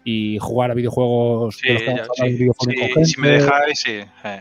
y 0.10 0.38
jugar 0.40 0.72
a 0.72 0.74
videojuegos 0.74 1.58
Sí, 1.58 1.68
ya, 1.86 2.06
sí, 2.14 2.24
videojuegos 2.38 3.08
sí, 3.08 3.14
si 3.16 3.20
me 3.22 3.30
dejáis, 3.32 3.80
sí. 3.80 3.92
eh. 4.24 4.40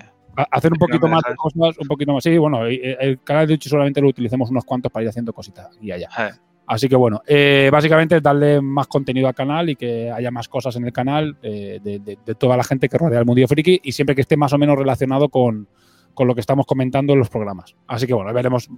hacer 0.53 0.73
un 0.73 0.79
no 0.79 0.87
poquito 0.87 1.09
más 1.09 1.23
de 1.29 1.35
cosas, 1.35 1.77
un 1.79 1.89
poquito 1.89 2.13
más. 2.13 2.23
Sí, 2.23 2.39
bueno, 2.39 2.67
eh, 2.67 2.97
el 3.01 3.21
canal 3.23 3.47
de 3.49 3.55
Twitch 3.59 3.69
solamente 3.69 4.01
lo 4.01 4.09
utilicemos 4.09 4.49
unos 4.51 4.65
cuantos 4.65 4.93
para 4.93 5.03
ir 5.03 5.09
haciendo 5.09 5.33
cositas 5.33 5.77
y 5.81 5.91
allá. 5.91 6.09
Eh. 6.19 6.31
Así 6.69 6.89
que 6.89 6.95
bueno, 6.97 7.21
eh, 7.27 7.69
básicamente 7.73 8.21
darle 8.21 8.61
más 8.61 8.87
contenido 8.87 9.27
al 9.29 9.35
canal 9.35 9.71
y 9.71 9.77
que 9.77 10.11
haya 10.11 10.31
más 10.31 10.49
cosas 10.49 10.75
en 10.77 10.85
el 10.85 10.93
canal 10.93 11.37
eh, 11.43 11.81
de, 11.83 11.99
de- 12.01 12.19
de 12.25 12.35
toda 12.35 12.57
la 12.57 12.65
gente 12.65 12.89
que 12.89 12.99
rodea 12.99 13.19
el 13.21 13.25
mundo 13.25 13.47
friki 13.49 13.81
y 13.83 13.93
siempre 13.93 14.15
que 14.15 14.21
esté 14.23 14.37
más 14.37 14.53
o 14.53 14.59
menos 14.59 14.77
relacionado 14.77 15.29
con, 15.29 15.69
con 16.15 16.27
lo 16.29 16.35
que 16.35 16.41
estamos 16.41 16.67
comentando 16.67 17.13
en 17.13 17.19
los 17.21 17.29
programas. 17.29 17.75
Así 17.87 18.07
que 18.07 18.15
bueno, 18.15 18.33
veremos, 18.33 18.69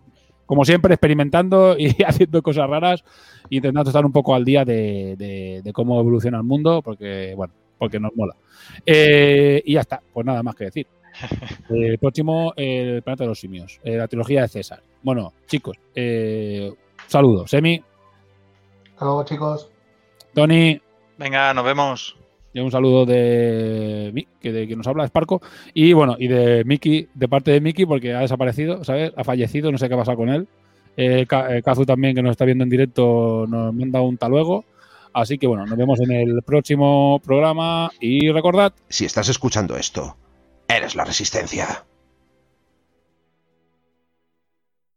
como 0.48 0.64
siempre, 0.64 0.94
experimentando 0.94 1.76
y 1.78 1.94
haciendo 2.04 2.42
cosas 2.42 2.68
raras, 2.68 3.04
intentando 3.50 3.90
estar 3.90 4.04
un 4.04 4.10
poco 4.12 4.34
al 4.34 4.44
día 4.44 4.64
de, 4.64 5.14
de- 5.16 5.60
de 5.62 5.72
cómo 5.72 6.00
evoluciona 6.00 6.38
el 6.38 6.44
mundo, 6.44 6.82
porque 6.82 7.34
bueno, 7.36 7.52
porque 7.78 8.00
nos 8.00 8.16
mola. 8.16 8.34
Eh, 8.84 9.62
y 9.64 9.74
ya 9.74 9.80
está, 9.82 10.02
pues 10.12 10.26
nada 10.26 10.42
más 10.42 10.56
que 10.56 10.64
decir. 10.64 10.86
Eh, 11.70 11.88
el 11.90 11.98
próximo, 11.98 12.52
el 12.56 13.02
planeta 13.02 13.24
de 13.24 13.28
los 13.28 13.40
simios, 13.40 13.78
eh, 13.84 13.96
la 13.96 14.08
trilogía 14.08 14.42
de 14.42 14.48
César. 14.48 14.82
Bueno, 15.02 15.34
chicos, 15.46 15.76
eh, 15.94 16.72
saludos. 17.06 17.50
Semi, 17.50 17.82
Hasta 18.92 19.04
luego, 19.04 19.24
chicos. 19.24 19.70
Tony, 20.32 20.80
Venga, 21.18 21.52
nos 21.52 21.64
vemos. 21.64 22.16
Y 22.52 22.60
un 22.60 22.70
saludo 22.70 23.06
de 23.06 24.10
mí, 24.14 24.26
que 24.40 24.52
de 24.52 24.66
quien 24.66 24.78
nos 24.78 24.86
habla, 24.86 25.06
Sparco. 25.06 25.42
Y 25.74 25.92
bueno, 25.92 26.16
y 26.18 26.28
de 26.28 26.64
Miki, 26.64 27.08
de 27.14 27.28
parte 27.28 27.50
de 27.50 27.60
Miki, 27.60 27.86
porque 27.86 28.14
ha 28.14 28.20
desaparecido, 28.20 28.84
¿sabes? 28.84 29.12
Ha 29.16 29.24
fallecido, 29.24 29.70
no 29.70 29.78
sé 29.78 29.88
qué 29.88 29.94
ha 29.94 29.98
pasado 29.98 30.16
con 30.16 30.30
él. 30.30 30.48
Eh, 30.96 31.26
eh, 31.30 31.62
Kazu 31.64 31.84
también, 31.84 32.14
que 32.14 32.22
nos 32.22 32.32
está 32.32 32.44
viendo 32.44 32.64
en 32.64 32.70
directo, 32.70 33.46
nos 33.48 33.74
manda 33.74 34.00
un 34.00 34.16
taluego. 34.16 34.64
Así 35.12 35.38
que 35.38 35.46
bueno, 35.46 35.66
nos 35.66 35.76
vemos 35.76 36.00
en 36.00 36.12
el 36.12 36.42
próximo 36.42 37.20
programa 37.24 37.90
y 38.00 38.30
recordad 38.30 38.72
Si 38.88 39.04
estás 39.04 39.28
escuchando 39.28 39.76
esto, 39.76 40.16
eres 40.68 40.94
la 40.94 41.04
resistencia. 41.04 41.84